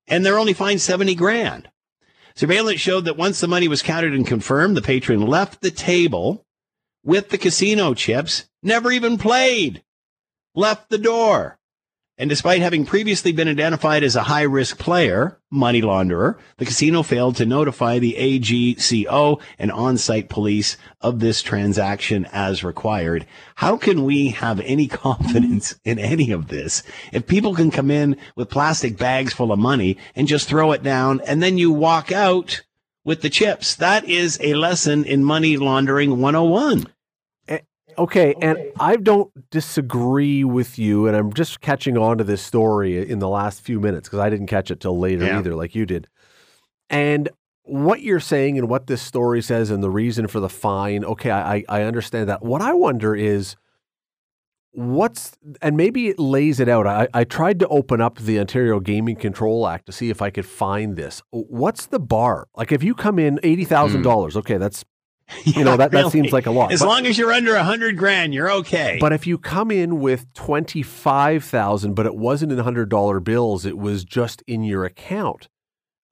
and 0.07 0.25
they're 0.25 0.39
only 0.39 0.53
fined 0.53 0.81
70 0.81 1.15
grand. 1.15 1.69
Surveillance 2.35 2.81
showed 2.81 3.05
that 3.05 3.17
once 3.17 3.41
the 3.41 3.49
money 3.49 3.69
was 3.69 3.83
counted 3.83 4.15
and 4.15 4.27
confirmed, 4.27 4.77
the 4.77 4.83
patron 4.83 5.27
left 5.27 5.61
the 5.61 5.71
table 5.71 6.47
with 7.05 7.31
the 7.31 7.39
casino 7.39 7.95
chips, 7.95 8.49
never 8.63 8.91
even 8.93 9.19
played, 9.19 9.83
left 10.55 10.91
the 10.91 10.99
door. 10.99 11.59
And 12.21 12.29
despite 12.29 12.61
having 12.61 12.85
previously 12.85 13.33
been 13.33 13.49
identified 13.49 14.03
as 14.03 14.15
a 14.15 14.25
high 14.25 14.43
risk 14.43 14.77
player, 14.77 15.39
money 15.51 15.81
launderer, 15.81 16.37
the 16.59 16.67
casino 16.67 17.03
failed 17.03 17.37
to 17.37 17.47
notify 17.47 17.99
the 17.99 18.15
AGCO 18.19 19.41
and 19.59 19.73
on 19.73 19.97
site 19.97 20.29
police 20.29 20.77
of 21.01 21.21
this 21.21 21.41
transaction 21.41 22.27
as 22.31 22.63
required. 22.63 23.27
How 23.55 23.79
can 23.79 24.05
we 24.05 24.29
have 24.29 24.61
any 24.61 24.87
confidence 25.07 25.81
in 25.83 25.99
any 25.99 26.31
of 26.31 26.49
this 26.49 26.83
if 27.11 27.27
people 27.27 27.55
can 27.55 27.71
come 27.71 27.91
in 27.91 28.19
with 28.37 28.51
plastic 28.51 28.99
bags 28.99 29.33
full 29.33 29.51
of 29.51 29.59
money 29.59 29.97
and 30.15 30.29
just 30.29 30.47
throw 30.47 30.73
it 30.73 30.83
down 30.83 31.23
and 31.27 31.43
then 31.43 31.57
you 31.57 31.73
walk 31.73 32.13
out 32.13 32.61
with 33.03 33.23
the 33.23 33.31
chips? 33.31 33.75
That 33.75 34.05
is 34.05 34.39
a 34.43 34.53
lesson 34.53 35.05
in 35.05 35.25
money 35.25 35.57
laundering 35.57 36.21
101. 36.21 36.87
Okay, 37.99 38.35
and 38.41 38.59
I 38.79 38.97
don't 38.97 39.51
disagree 39.51 40.45
with 40.45 40.79
you, 40.79 41.07
and 41.07 41.17
I'm 41.17 41.33
just 41.33 41.61
catching 41.61 41.99
on 41.99 42.19
to 42.19 42.25
this 42.25 42.43
story 42.43 43.09
in 43.09 43.19
the 43.19 43.29
last 43.29 43.61
few 43.61 43.81
minutes 43.81 44.09
because 44.09 44.21
I 44.21 44.31
didn't 44.31 44.47
catch 44.47 44.71
it 44.71 44.81
till 44.81 44.99
later 44.99 45.27
yeah. 45.27 45.39
either, 45.39 45.55
like 45.55 45.75
you 45.75 45.87
did. 45.87 46.09
And 46.89 47.29
what 47.63 48.03
you're 48.03 48.21
saying 48.21 48.59
and 48.59 48.69
what 48.69 48.87
this 48.87 49.01
story 49.01 49.43
says 49.43 49.71
and 49.71 49.83
the 49.83 49.91
reason 49.91 50.27
for 50.27 50.41
the 50.41 50.49
fine, 50.49 51.05
okay, 51.05 51.31
I, 51.31 51.65
I 51.69 51.83
understand 51.83 52.29
that. 52.29 52.43
What 52.43 52.63
I 52.63 52.73
wonder 52.73 53.15
is 53.15 53.57
what's, 54.73 55.37
and 55.63 55.77
maybe 55.77 56.09
it 56.09 56.19
lays 56.19 56.59
it 56.59 56.69
out. 56.69 56.87
I, 56.87 57.07
I 57.15 57.25
tried 57.25 57.61
to 57.61 57.69
open 57.69 58.01
up 58.01 58.19
the 58.19 58.41
Ontario 58.41 58.81
Gaming 58.81 59.17
Control 59.17 59.67
Act 59.69 59.87
to 59.87 59.93
see 59.93 60.11
if 60.11 60.21
I 60.21 60.31
could 60.31 60.47
find 60.47 60.97
this. 60.97 61.23
What's 61.31 61.87
the 61.87 62.01
bar? 62.01 62.49
Like 62.57 62.73
if 62.73 62.83
you 62.83 62.95
come 62.95 63.19
in 63.19 63.39
$80,000, 63.39 64.03
mm. 64.03 64.37
okay, 64.37 64.57
that's 64.57 64.85
you 65.45 65.65
know 65.65 65.77
that, 65.77 65.93
really. 65.93 66.05
that 66.05 66.11
seems 66.11 66.33
like 66.33 66.47
a 66.47 66.51
lot. 66.51 66.73
As 66.73 66.81
but, 66.81 66.89
long 66.89 67.07
as 67.07 67.19
you're 67.19 67.33
under 67.33 67.55
a 67.55 67.65
hundred 67.65 67.97
grand, 67.97 68.35
you're 68.35 68.51
okay. 68.51 68.99
But 69.01 69.13
if 69.13 69.27
you 69.27 69.39
come 69.39 69.71
in 69.71 70.01
with 70.01 70.33
twenty 70.35 70.83
five 70.83 71.45
thousand, 71.45 71.95
but 71.95 72.07
it 72.07 72.17
wasn't 72.17 72.53
in 72.53 72.59
hundred 72.59 72.89
dollar 72.89 73.21
bills, 73.21 73.65
it 73.65 73.79
was 73.79 74.05
just 74.05 74.43
in 74.47 74.63
your 74.63 74.85
account. 74.85 75.49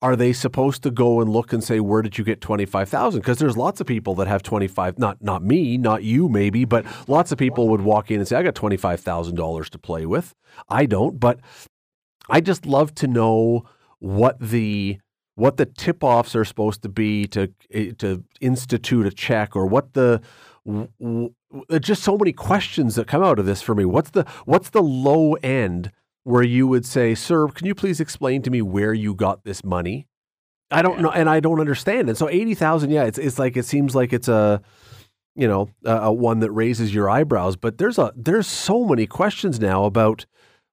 Are 0.01 0.15
they 0.15 0.33
supposed 0.33 0.85
to 0.85 0.93
go 0.93 1.21
and 1.21 1.29
look 1.29 1.53
and 1.53 1.63
say 1.63 1.81
where 1.81 2.03
did 2.03 2.19
you 2.19 2.25
get 2.25 2.41
twenty 2.41 2.65
five 2.65 2.89
thousand? 2.89 3.21
Because 3.21 3.39
there's 3.39 3.57
lots 3.57 3.81
of 3.81 3.87
people 3.87 4.15
that 4.17 4.29
have 4.29 4.43
twenty 4.43 4.69
five. 4.69 4.99
Not 4.99 5.23
not 5.23 5.43
me, 5.43 5.77
not 5.77 6.05
you, 6.05 6.29
maybe, 6.29 6.65
but 6.65 6.87
lots 7.09 7.33
of 7.33 7.39
people 7.39 7.69
would 7.69 7.81
walk 7.81 8.11
in 8.11 8.21
and 8.21 8.29
say, 8.29 8.37
"I 8.37 8.43
got 8.43 8.55
twenty 8.55 8.77
five 8.77 9.01
thousand 9.01 9.35
dollars 9.35 9.69
to 9.71 9.79
play 9.79 10.07
with." 10.07 10.35
I 10.69 10.87
don't, 10.87 11.19
but 11.19 11.41
I 12.29 12.41
just 12.41 12.67
love 12.67 12.95
to 12.97 13.09
know 13.09 13.65
what 13.99 14.39
the 14.39 14.99
what 15.39 15.57
the 15.57 15.67
tip 15.67 16.03
offs 16.03 16.35
are 16.35 16.45
supposed 16.45 16.83
to 16.83 16.89
be 16.89 17.27
to 17.29 17.53
eh, 17.73 17.93
to 17.99 18.25
institute 18.41 19.07
a 19.07 19.11
check 19.11 19.55
or 19.55 19.67
what 19.67 19.95
the 19.95 20.21
w- 20.67 21.31
just 21.81 22.03
so 22.03 22.19
many 22.19 22.33
questions 22.33 22.97
that 22.97 23.07
come 23.07 23.23
out 23.23 23.39
of 23.39 23.47
this 23.47 23.63
for 23.63 23.75
me. 23.75 23.85
What's 23.85 24.11
the 24.11 24.27
what's 24.45 24.71
the 24.71 24.83
low 24.83 25.35
end 25.35 25.93
where 26.25 26.43
you 26.43 26.67
would 26.67 26.85
say, 26.85 27.15
"Sir, 27.15 27.49
can 27.49 27.67
you 27.67 27.75
please 27.75 28.01
explain 28.01 28.43
to 28.43 28.51
me 28.51 28.61
where 28.63 28.93
you 28.93 29.15
got 29.15 29.45
this 29.45 29.65
money?" 29.65 30.09
I 30.71 30.83
don't 30.83 30.97
yeah. 30.97 31.03
know, 31.03 31.11
and 31.11 31.31
I 31.31 31.41
don't 31.41 31.61
understand. 31.61 32.09
And 32.09 32.19
so 32.19 32.29
eighty 32.29 32.55
thousand, 32.55 32.91
yeah, 32.91 33.05
it's 33.05 33.19
it's 33.19 33.39
like 33.39 33.57
it 33.57 33.65
seems 33.65 33.95
like 33.95 34.13
it's 34.13 34.29
a 34.29 34.61
you 35.37 35.47
know 35.47 35.71
a, 35.85 35.97
a 35.97 36.13
one 36.13 36.41
that 36.41 36.51
raises 36.51 36.93
your 36.93 37.09
eyebrows. 37.09 37.55
But 37.55 37.79
there's 37.79 37.97
a 37.97 38.13
there's 38.17 38.49
so 38.49 38.85
many 38.85 39.07
questions 39.07 39.61
now 39.61 39.85
about 39.85 40.27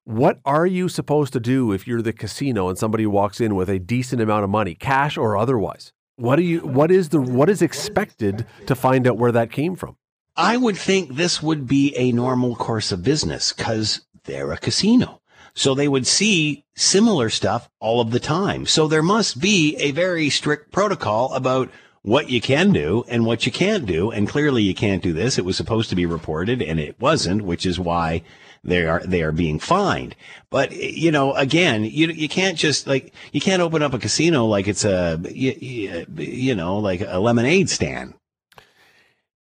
what 0.06 0.40
are 0.46 0.68
you 0.68 0.88
supposed 0.88 1.34
to 1.34 1.40
do 1.40 1.72
if 1.72 1.88
you're 1.88 2.02
the 2.02 2.14
casino 2.14 2.70
and 2.70 2.78
somebody 2.78 3.06
walks 3.08 3.42
in 3.42 3.56
with 3.56 3.70
a 3.70 3.80
decent 3.80 4.22
amount 4.22 4.44
of 4.44 4.50
money, 4.52 4.76
cash 4.76 5.18
or 5.18 5.36
otherwise? 5.36 5.92
What 6.16 6.38
do 6.38 6.44
you 6.44 6.62
what 6.62 6.92
is 6.92 7.10
the 7.10 7.20
what 7.20 7.50
is 7.50 7.62
expected 7.62 8.46
to 8.68 8.76
find 8.76 9.08
out 9.08 9.18
where 9.18 9.34
that 9.34 9.52
came 9.52 9.76
from? 9.76 9.98
I 10.38 10.58
would 10.58 10.78
think 10.78 11.16
this 11.16 11.42
would 11.42 11.68
be 11.68 11.96
a 11.98 12.12
normal 12.12 12.56
course 12.56 12.92
of 12.92 13.04
business 13.04 13.52
cuz 13.52 14.02
they're 14.24 14.52
a 14.52 14.58
casino. 14.58 15.22
So 15.56 15.74
they 15.74 15.88
would 15.88 16.06
see 16.06 16.66
similar 16.76 17.30
stuff 17.30 17.70
all 17.80 18.00
of 18.00 18.12
the 18.12 18.20
time. 18.20 18.66
So 18.66 18.88
there 18.88 19.04
must 19.04 19.40
be 19.40 19.76
a 19.78 19.92
very 19.92 20.30
strict 20.30 20.72
protocol 20.72 21.34
about 21.34 21.70
what 22.02 22.30
you 22.30 22.40
can 22.40 22.72
do 22.72 23.04
and 23.08 23.26
what 23.26 23.46
you 23.46 23.52
can't 23.52 23.86
do. 23.86 24.12
And 24.12 24.30
clearly 24.30 24.62
you 24.62 24.76
can't 24.76 25.02
do 25.02 25.14
this. 25.14 25.38
It 25.38 25.46
was 25.46 25.58
supposed 25.58 25.90
to 25.90 25.96
be 25.96 26.06
reported 26.06 26.62
and 26.62 26.80
it 26.80 27.00
wasn't, 27.00 27.42
which 27.42 27.66
is 27.66 27.80
why 27.80 28.22
they 28.66 28.86
are 28.86 29.02
they 29.06 29.22
are 29.22 29.32
being 29.32 29.60
fined. 29.60 30.16
But 30.50 30.72
you 30.72 31.12
know, 31.12 31.34
again, 31.36 31.84
you 31.84 32.08
you 32.08 32.28
can't 32.28 32.58
just 32.58 32.88
like 32.88 33.14
you 33.32 33.40
can't 33.40 33.62
open 33.62 33.82
up 33.84 33.94
a 33.94 34.00
casino 34.00 34.46
like 34.46 34.68
it's 34.68 34.84
a 34.84 35.22
you, 35.32 36.06
you 36.16 36.56
know 36.56 36.80
like 36.80 37.02
a 37.02 37.20
lemonade 37.20 37.70
stand. 37.70 38.16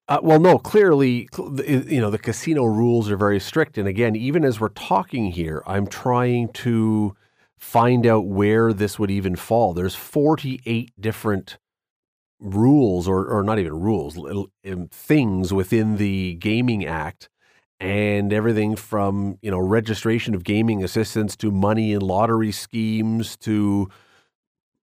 Uh, 0.09 0.19
well, 0.21 0.39
no, 0.39 0.59
clearly, 0.59 1.29
you 1.65 2.01
know, 2.01 2.11
the 2.11 2.19
casino 2.19 2.65
rules 2.65 3.09
are 3.09 3.15
very 3.15 3.39
strict. 3.39 3.77
And 3.77 3.87
again, 3.87 4.17
even 4.17 4.43
as 4.43 4.59
we're 4.59 4.67
talking 4.67 5.31
here, 5.31 5.63
I'm 5.65 5.87
trying 5.87 6.49
to 6.49 7.15
find 7.57 8.05
out 8.05 8.25
where 8.25 8.73
this 8.73 8.99
would 8.99 9.09
even 9.09 9.37
fall. 9.37 9.73
There's 9.73 9.95
48 9.95 10.91
different 10.99 11.57
rules, 12.41 13.07
or, 13.07 13.25
or 13.25 13.43
not 13.43 13.59
even 13.59 13.79
rules, 13.79 14.19
things 14.91 15.53
within 15.53 15.95
the 15.95 16.33
Gaming 16.33 16.85
Act 16.85 17.29
and 17.84 18.31
everything 18.31 18.77
from 18.77 19.38
you 19.41 19.51
know 19.51 19.60
registration 19.60 20.34
of 20.34 20.45
gaming 20.45 20.84
assistants 20.84 21.35
to 21.35 21.51
money 21.51 21.93
and 21.93 22.01
lottery 22.01 22.51
schemes 22.51 23.35
to 23.35 23.89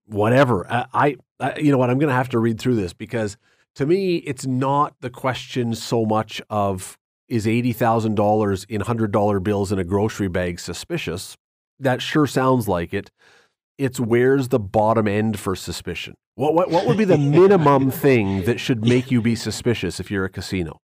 whatever. 0.05 0.67
I, 0.69 1.15
I 1.39 1.57
you 1.57 1.71
know 1.71 1.79
what 1.79 1.89
I'm 1.89 1.97
going 1.97 2.09
to 2.09 2.15
have 2.15 2.29
to 2.29 2.39
read 2.39 2.59
through 2.59 2.75
this 2.75 2.93
because 2.93 3.37
to 3.75 3.87
me 3.87 4.17
it's 4.17 4.45
not 4.45 4.93
the 5.01 5.09
question 5.09 5.73
so 5.73 6.05
much 6.05 6.43
of 6.51 6.95
is 7.27 7.47
eighty 7.47 7.73
thousand 7.73 8.15
dollars 8.15 8.65
in 8.65 8.81
hundred 8.81 9.11
dollar 9.11 9.39
bills 9.39 9.71
in 9.71 9.79
a 9.79 9.83
grocery 9.83 10.27
bag 10.27 10.59
suspicious. 10.59 11.35
That 11.79 12.03
sure 12.03 12.27
sounds 12.27 12.67
like 12.67 12.93
it. 12.93 13.09
It's 13.79 13.99
where's 13.99 14.49
the 14.49 14.59
bottom 14.59 15.07
end 15.07 15.39
for 15.39 15.55
suspicion. 15.55 16.13
What 16.35 16.53
what 16.53 16.69
what 16.69 16.85
would 16.85 16.99
be 16.99 17.05
the 17.05 17.17
minimum 17.39 17.89
thing 17.89 18.43
that 18.43 18.59
should 18.59 18.85
make 18.85 19.09
you 19.09 19.23
be 19.23 19.33
suspicious 19.33 19.99
if 19.99 20.11
you're 20.11 20.25
a 20.25 20.29
casino? 20.29 20.77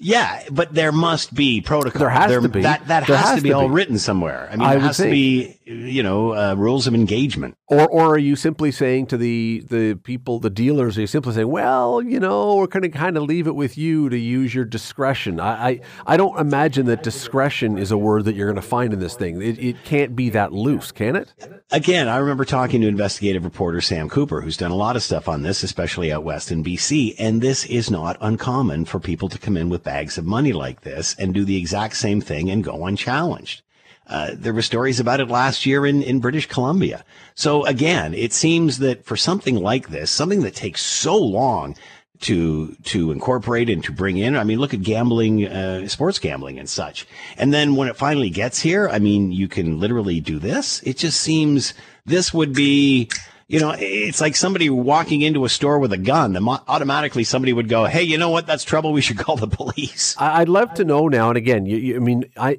Yeah, 0.00 0.44
but 0.52 0.72
there 0.72 0.92
must 0.92 1.34
be 1.34 1.60
protocol. 1.60 1.98
There 1.98 2.10
has 2.10 2.30
there, 2.30 2.40
to 2.40 2.48
be. 2.48 2.62
That 2.62 2.86
that 2.86 3.04
has, 3.04 3.16
has, 3.16 3.36
to 3.38 3.42
be 3.42 3.48
to 3.48 3.56
all 3.56 3.68
be. 3.68 3.74
written 3.74 3.98
somewhere. 3.98 4.48
I 4.48 4.56
mean, 4.56 4.66
I 4.66 4.74
there 4.74 4.80
has 4.80 4.96
to 4.98 5.10
be, 5.10 5.58
you 5.64 6.04
know, 6.04 6.34
uh, 6.34 6.54
rules 6.54 6.86
of 6.86 6.94
engagement. 6.94 7.56
Or 7.66 7.88
or 7.88 8.14
are 8.14 8.18
you 8.18 8.36
simply 8.36 8.70
saying 8.70 9.06
to 9.08 9.16
the 9.16 9.64
the 9.68 9.98
people, 10.04 10.38
the 10.38 10.50
dealers, 10.50 10.96
are 10.96 11.00
you 11.00 11.08
simply 11.08 11.34
saying, 11.34 11.48
well, 11.48 12.00
you 12.00 12.20
know, 12.20 12.56
we're 12.56 12.68
going 12.68 12.84
to 12.84 12.90
kind 12.90 13.16
of 13.16 13.24
leave 13.24 13.48
it 13.48 13.56
with 13.56 13.76
you 13.76 14.08
to 14.08 14.16
use 14.16 14.54
your 14.54 14.64
discretion? 14.64 15.40
I, 15.40 15.68
I, 15.68 15.80
I 16.06 16.16
don't 16.16 16.38
imagine 16.38 16.86
that 16.86 17.02
discretion 17.02 17.76
is 17.76 17.90
a 17.90 17.98
word 17.98 18.24
that 18.26 18.36
you're 18.36 18.46
going 18.46 18.54
to 18.54 18.62
find 18.62 18.92
in 18.92 19.00
this 19.00 19.16
thing. 19.16 19.42
It, 19.42 19.58
it 19.58 19.84
can't 19.84 20.14
be 20.14 20.30
that 20.30 20.52
loose, 20.52 20.92
can 20.92 21.16
it? 21.16 21.34
Again, 21.72 22.06
I 22.06 22.18
remember 22.18 22.44
talking 22.44 22.82
to 22.82 22.86
investigative 22.86 23.44
reporter 23.44 23.80
Sam 23.80 24.08
Cooper, 24.08 24.42
who's 24.42 24.56
done 24.56 24.70
a 24.70 24.76
lot 24.76 24.94
of 24.94 25.02
stuff 25.02 25.28
on 25.28 25.42
this, 25.42 25.64
especially 25.64 26.12
out 26.12 26.22
west 26.22 26.52
in 26.52 26.62
BC, 26.62 27.16
and 27.18 27.42
this 27.42 27.66
is 27.66 27.90
not 27.90 28.16
uncommon 28.20 28.84
for 28.84 29.00
people 29.00 29.28
to 29.28 29.38
come 29.38 29.56
in 29.56 29.68
with 29.68 29.87
bags 29.88 30.18
of 30.18 30.24
money 30.26 30.52
like 30.52 30.82
this 30.82 31.14
and 31.18 31.32
do 31.32 31.44
the 31.46 31.56
exact 31.56 31.96
same 31.96 32.20
thing 32.20 32.50
and 32.50 32.62
go 32.62 32.84
unchallenged. 32.84 33.62
Uh, 34.06 34.30
there 34.34 34.52
were 34.52 34.62
stories 34.62 35.00
about 35.00 35.20
it 35.20 35.28
last 35.28 35.64
year 35.64 35.86
in, 35.86 36.02
in 36.02 36.20
British 36.20 36.46
Columbia. 36.46 37.04
So 37.34 37.64
again, 37.64 38.12
it 38.14 38.32
seems 38.32 38.78
that 38.78 39.04
for 39.04 39.16
something 39.16 39.56
like 39.56 39.88
this, 39.88 40.10
something 40.10 40.42
that 40.42 40.54
takes 40.54 40.82
so 40.82 41.16
long 41.16 41.74
to 42.20 42.74
to 42.92 43.12
incorporate 43.12 43.70
and 43.70 43.82
to 43.84 43.92
bring 43.92 44.18
in. 44.18 44.36
I 44.36 44.44
mean, 44.44 44.58
look 44.58 44.74
at 44.74 44.82
gambling, 44.82 45.46
uh, 45.46 45.88
sports 45.88 46.18
gambling 46.18 46.58
and 46.58 46.68
such. 46.68 47.06
And 47.36 47.52
then 47.54 47.76
when 47.76 47.88
it 47.88 47.96
finally 47.96 48.30
gets 48.30 48.60
here, 48.60 48.88
I 48.88 48.98
mean, 48.98 49.32
you 49.32 49.48
can 49.48 49.78
literally 49.78 50.20
do 50.20 50.38
this. 50.38 50.82
It 50.82 50.98
just 50.98 51.20
seems 51.20 51.74
this 52.04 52.34
would 52.34 52.52
be. 52.52 53.08
You 53.48 53.60
know, 53.60 53.74
it's 53.78 54.20
like 54.20 54.36
somebody 54.36 54.68
walking 54.68 55.22
into 55.22 55.46
a 55.46 55.48
store 55.48 55.78
with 55.78 55.92
a 55.94 55.98
gun. 55.98 56.36
Automatically, 56.46 57.24
somebody 57.24 57.54
would 57.54 57.68
go, 57.68 57.86
"Hey, 57.86 58.02
you 58.02 58.18
know 58.18 58.28
what? 58.28 58.46
That's 58.46 58.62
trouble. 58.62 58.92
We 58.92 59.00
should 59.00 59.18
call 59.24 59.36
the 59.36 59.48
police." 59.48 60.14
I'd 60.18 60.50
love 60.50 60.74
to 60.74 60.84
know 60.84 61.08
now. 61.08 61.30
And 61.30 61.38
again, 61.38 61.64
you, 61.64 61.78
you, 61.78 61.96
I 61.96 61.98
mean, 61.98 62.24
I 62.36 62.58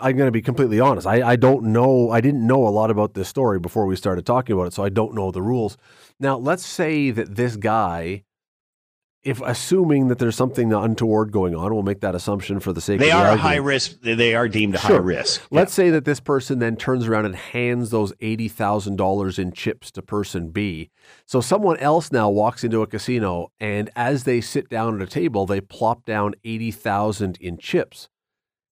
I'm 0.00 0.16
going 0.16 0.28
to 0.28 0.32
be 0.32 0.42
completely 0.42 0.80
honest. 0.80 1.06
I, 1.06 1.22
I 1.32 1.36
don't 1.36 1.64
know. 1.64 2.10
I 2.10 2.22
didn't 2.22 2.46
know 2.46 2.66
a 2.66 2.70
lot 2.70 2.90
about 2.90 3.12
this 3.12 3.28
story 3.28 3.58
before 3.58 3.84
we 3.84 3.96
started 3.96 4.24
talking 4.24 4.54
about 4.54 4.68
it, 4.68 4.72
so 4.72 4.82
I 4.82 4.88
don't 4.88 5.14
know 5.14 5.30
the 5.30 5.42
rules. 5.42 5.76
Now, 6.18 6.38
let's 6.38 6.64
say 6.64 7.10
that 7.10 7.36
this 7.36 7.56
guy 7.56 8.24
if 9.22 9.40
assuming 9.42 10.08
that 10.08 10.18
there's 10.18 10.36
something 10.36 10.72
untoward 10.72 11.30
going 11.30 11.54
on, 11.54 11.74
we'll 11.74 11.82
make 11.82 12.00
that 12.00 12.14
assumption 12.14 12.60
for 12.60 12.72
the 12.72 12.80
sake 12.80 13.00
they 13.00 13.10
of 13.10 13.18
the 13.18 13.24
are 13.26 13.32
a 13.32 13.36
high 13.36 13.56
risk. 13.56 14.00
They 14.00 14.34
are 14.34 14.48
deemed 14.48 14.78
sure. 14.78 14.96
high 14.96 15.02
risk. 15.02 15.42
Let's 15.50 15.72
yeah. 15.72 15.84
say 15.84 15.90
that 15.90 16.04
this 16.04 16.20
person 16.20 16.58
then 16.58 16.76
turns 16.76 17.06
around 17.06 17.26
and 17.26 17.36
hands 17.36 17.90
those 17.90 18.12
eighty 18.20 18.48
thousand 18.48 18.96
dollars 18.96 19.38
in 19.38 19.52
chips 19.52 19.90
to 19.92 20.02
person 20.02 20.50
B. 20.50 20.90
So 21.26 21.40
someone 21.40 21.76
else 21.78 22.12
now 22.12 22.30
walks 22.30 22.64
into 22.64 22.82
a 22.82 22.86
casino, 22.86 23.52
and 23.58 23.90
as 23.96 24.24
they 24.24 24.40
sit 24.40 24.68
down 24.68 24.96
at 24.96 25.02
a 25.02 25.10
table, 25.10 25.46
they 25.46 25.60
plop 25.60 26.04
down 26.04 26.34
eighty 26.44 26.70
thousand 26.70 27.38
in 27.40 27.58
chips 27.58 28.08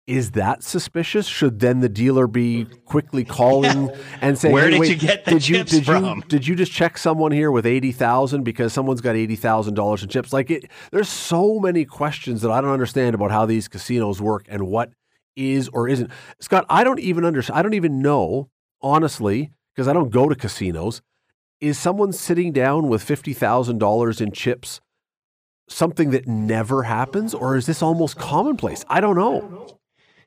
is 0.06 0.32
that 0.32 0.62
suspicious? 0.62 1.26
Should 1.26 1.58
then 1.58 1.80
the 1.80 1.88
dealer 1.88 2.28
be 2.28 2.66
quickly 2.84 3.24
calling 3.24 3.86
yeah. 3.88 3.96
and 4.20 4.38
saying, 4.38 4.52
"Where 4.54 4.64
hey, 4.64 4.70
did 4.70 4.80
wait, 4.80 4.90
you 4.90 4.96
get 4.96 5.24
the 5.24 5.32
did 5.32 5.42
chips 5.42 5.72
you, 5.72 5.78
did 5.80 5.86
from? 5.86 6.04
You, 6.04 6.22
did 6.28 6.46
you 6.46 6.54
just 6.54 6.70
check 6.70 6.96
someone 6.96 7.32
here 7.32 7.50
with 7.50 7.66
eighty 7.66 7.90
thousand 7.90 8.44
because 8.44 8.72
someone's 8.72 9.00
got 9.00 9.16
eighty 9.16 9.34
thousand 9.34 9.74
dollars 9.74 10.04
in 10.04 10.08
chips?" 10.08 10.32
Like 10.32 10.50
it, 10.50 10.70
there's 10.92 11.08
so 11.08 11.58
many 11.58 11.84
questions 11.84 12.42
that 12.42 12.52
I 12.52 12.60
don't 12.60 12.70
understand 12.70 13.14
about 13.16 13.32
how 13.32 13.46
these 13.46 13.66
casinos 13.66 14.22
work 14.22 14.46
and 14.48 14.68
what 14.68 14.90
is 15.34 15.68
or 15.70 15.88
isn't. 15.88 16.10
Scott, 16.40 16.66
I 16.68 16.84
don't 16.84 17.00
even 17.00 17.24
understand. 17.24 17.58
I 17.58 17.62
don't 17.62 17.74
even 17.74 18.00
know 18.00 18.48
honestly 18.80 19.50
because 19.74 19.88
I 19.88 19.92
don't 19.92 20.10
go 20.10 20.28
to 20.28 20.36
casinos. 20.36 21.02
Is 21.60 21.78
someone 21.78 22.12
sitting 22.12 22.52
down 22.52 22.86
with 22.88 23.02
fifty 23.02 23.32
thousand 23.32 23.78
dollars 23.78 24.20
in 24.20 24.30
chips? 24.30 24.80
Something 25.68 26.10
that 26.10 26.28
never 26.28 26.84
happens, 26.84 27.34
or 27.34 27.56
is 27.56 27.66
this 27.66 27.82
almost 27.82 28.16
commonplace? 28.16 28.84
I 28.88 29.00
don't 29.00 29.16
know 29.16 29.76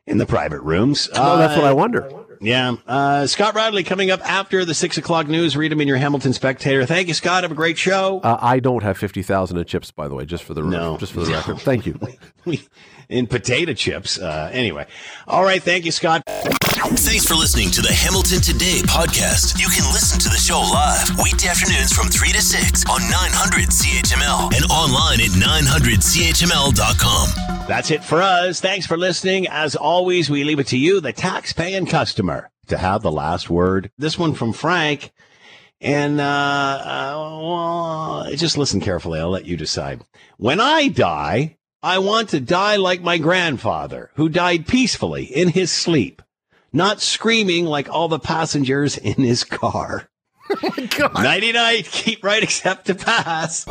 in 0.09 0.17
the 0.17 0.25
private 0.25 0.61
rooms. 0.61 1.09
No, 1.13 1.37
that's 1.37 1.55
what 1.55 1.65
I 1.65 1.73
wonder. 1.73 2.11
Yeah. 2.41 2.75
Uh, 2.87 3.27
Scott 3.27 3.53
Radley 3.53 3.83
coming 3.83 4.11
up 4.11 4.21
after 4.27 4.65
the 4.65 4.73
six 4.73 4.97
o'clock 4.97 5.27
news. 5.27 5.55
Read 5.55 5.71
them 5.71 5.81
in 5.81 5.87
your 5.87 5.97
Hamilton 5.97 6.33
Spectator. 6.33 6.85
Thank 6.85 7.07
you, 7.07 7.13
Scott. 7.13 7.43
Have 7.43 7.51
a 7.51 7.55
great 7.55 7.77
show. 7.77 8.19
Uh, 8.21 8.37
I 8.41 8.59
don't 8.59 8.83
have 8.83 8.97
50,000 8.97 9.57
in 9.57 9.65
chips, 9.65 9.91
by 9.91 10.07
the 10.07 10.15
way, 10.15 10.25
just 10.25 10.43
for 10.43 10.53
the, 10.53 10.61
no. 10.61 10.97
just 10.97 11.13
for 11.13 11.21
the 11.21 11.31
record. 11.31 11.59
Thank 11.59 11.85
you. 11.85 11.99
in 13.09 13.27
potato 13.27 13.73
chips. 13.73 14.17
Uh, 14.17 14.49
anyway. 14.53 14.87
All 15.27 15.43
right. 15.43 15.61
Thank 15.61 15.85
you, 15.85 15.91
Scott. 15.91 16.23
Thanks 16.97 17.27
for 17.27 17.35
listening 17.35 17.69
to 17.71 17.81
the 17.83 17.93
Hamilton 17.93 18.41
Today 18.41 18.81
podcast. 18.81 19.59
You 19.59 19.67
can 19.69 19.85
listen 19.93 20.17
to 20.17 20.27
the 20.27 20.37
show 20.37 20.59
live 20.59 21.07
weekday 21.21 21.49
afternoons 21.49 21.93
from 21.93 22.07
3 22.07 22.29
to 22.29 22.41
6 22.41 22.83
on 22.89 23.01
900 23.01 23.69
CHML 23.69 24.51
and 24.55 24.65
online 24.71 25.21
at 25.21 25.29
900CHML.com. 25.37 27.67
That's 27.67 27.91
it 27.91 28.03
for 28.03 28.23
us. 28.23 28.59
Thanks 28.59 28.87
for 28.87 28.97
listening. 28.97 29.45
As 29.47 29.75
always, 29.75 30.31
we 30.31 30.43
leave 30.43 30.57
it 30.57 30.65
to 30.67 30.79
you, 30.79 30.99
the 30.99 31.13
tax-paying 31.13 31.85
customer, 31.85 32.49
to 32.69 32.77
have 32.79 33.03
the 33.03 33.11
last 33.11 33.51
word. 33.51 33.91
This 33.99 34.17
one 34.17 34.33
from 34.33 34.51
Frank. 34.51 35.11
And, 35.79 36.19
uh, 36.19 36.23
uh, 36.23 37.39
well, 37.39 38.31
just 38.35 38.57
listen 38.57 38.81
carefully. 38.81 39.19
I'll 39.19 39.29
let 39.29 39.45
you 39.45 39.57
decide. 39.57 40.01
When 40.37 40.59
I 40.59 40.87
die, 40.87 41.57
I 41.83 41.99
want 41.99 42.29
to 42.29 42.39
die 42.39 42.77
like 42.77 43.03
my 43.03 43.19
grandfather, 43.19 44.09
who 44.15 44.27
died 44.27 44.65
peacefully 44.65 45.25
in 45.25 45.49
his 45.49 45.71
sleep 45.71 46.23
not 46.71 47.01
screaming 47.01 47.65
like 47.65 47.89
all 47.89 48.07
the 48.07 48.19
passengers 48.19 48.97
in 48.97 49.15
his 49.15 49.43
car. 49.43 50.09
Oh. 51.01 51.09
Nighty 51.13 51.51
night. 51.51 51.85
Keep 51.85 52.23
right 52.23 52.41
except 52.41 52.87
to 52.87 52.95
pass. 52.95 53.65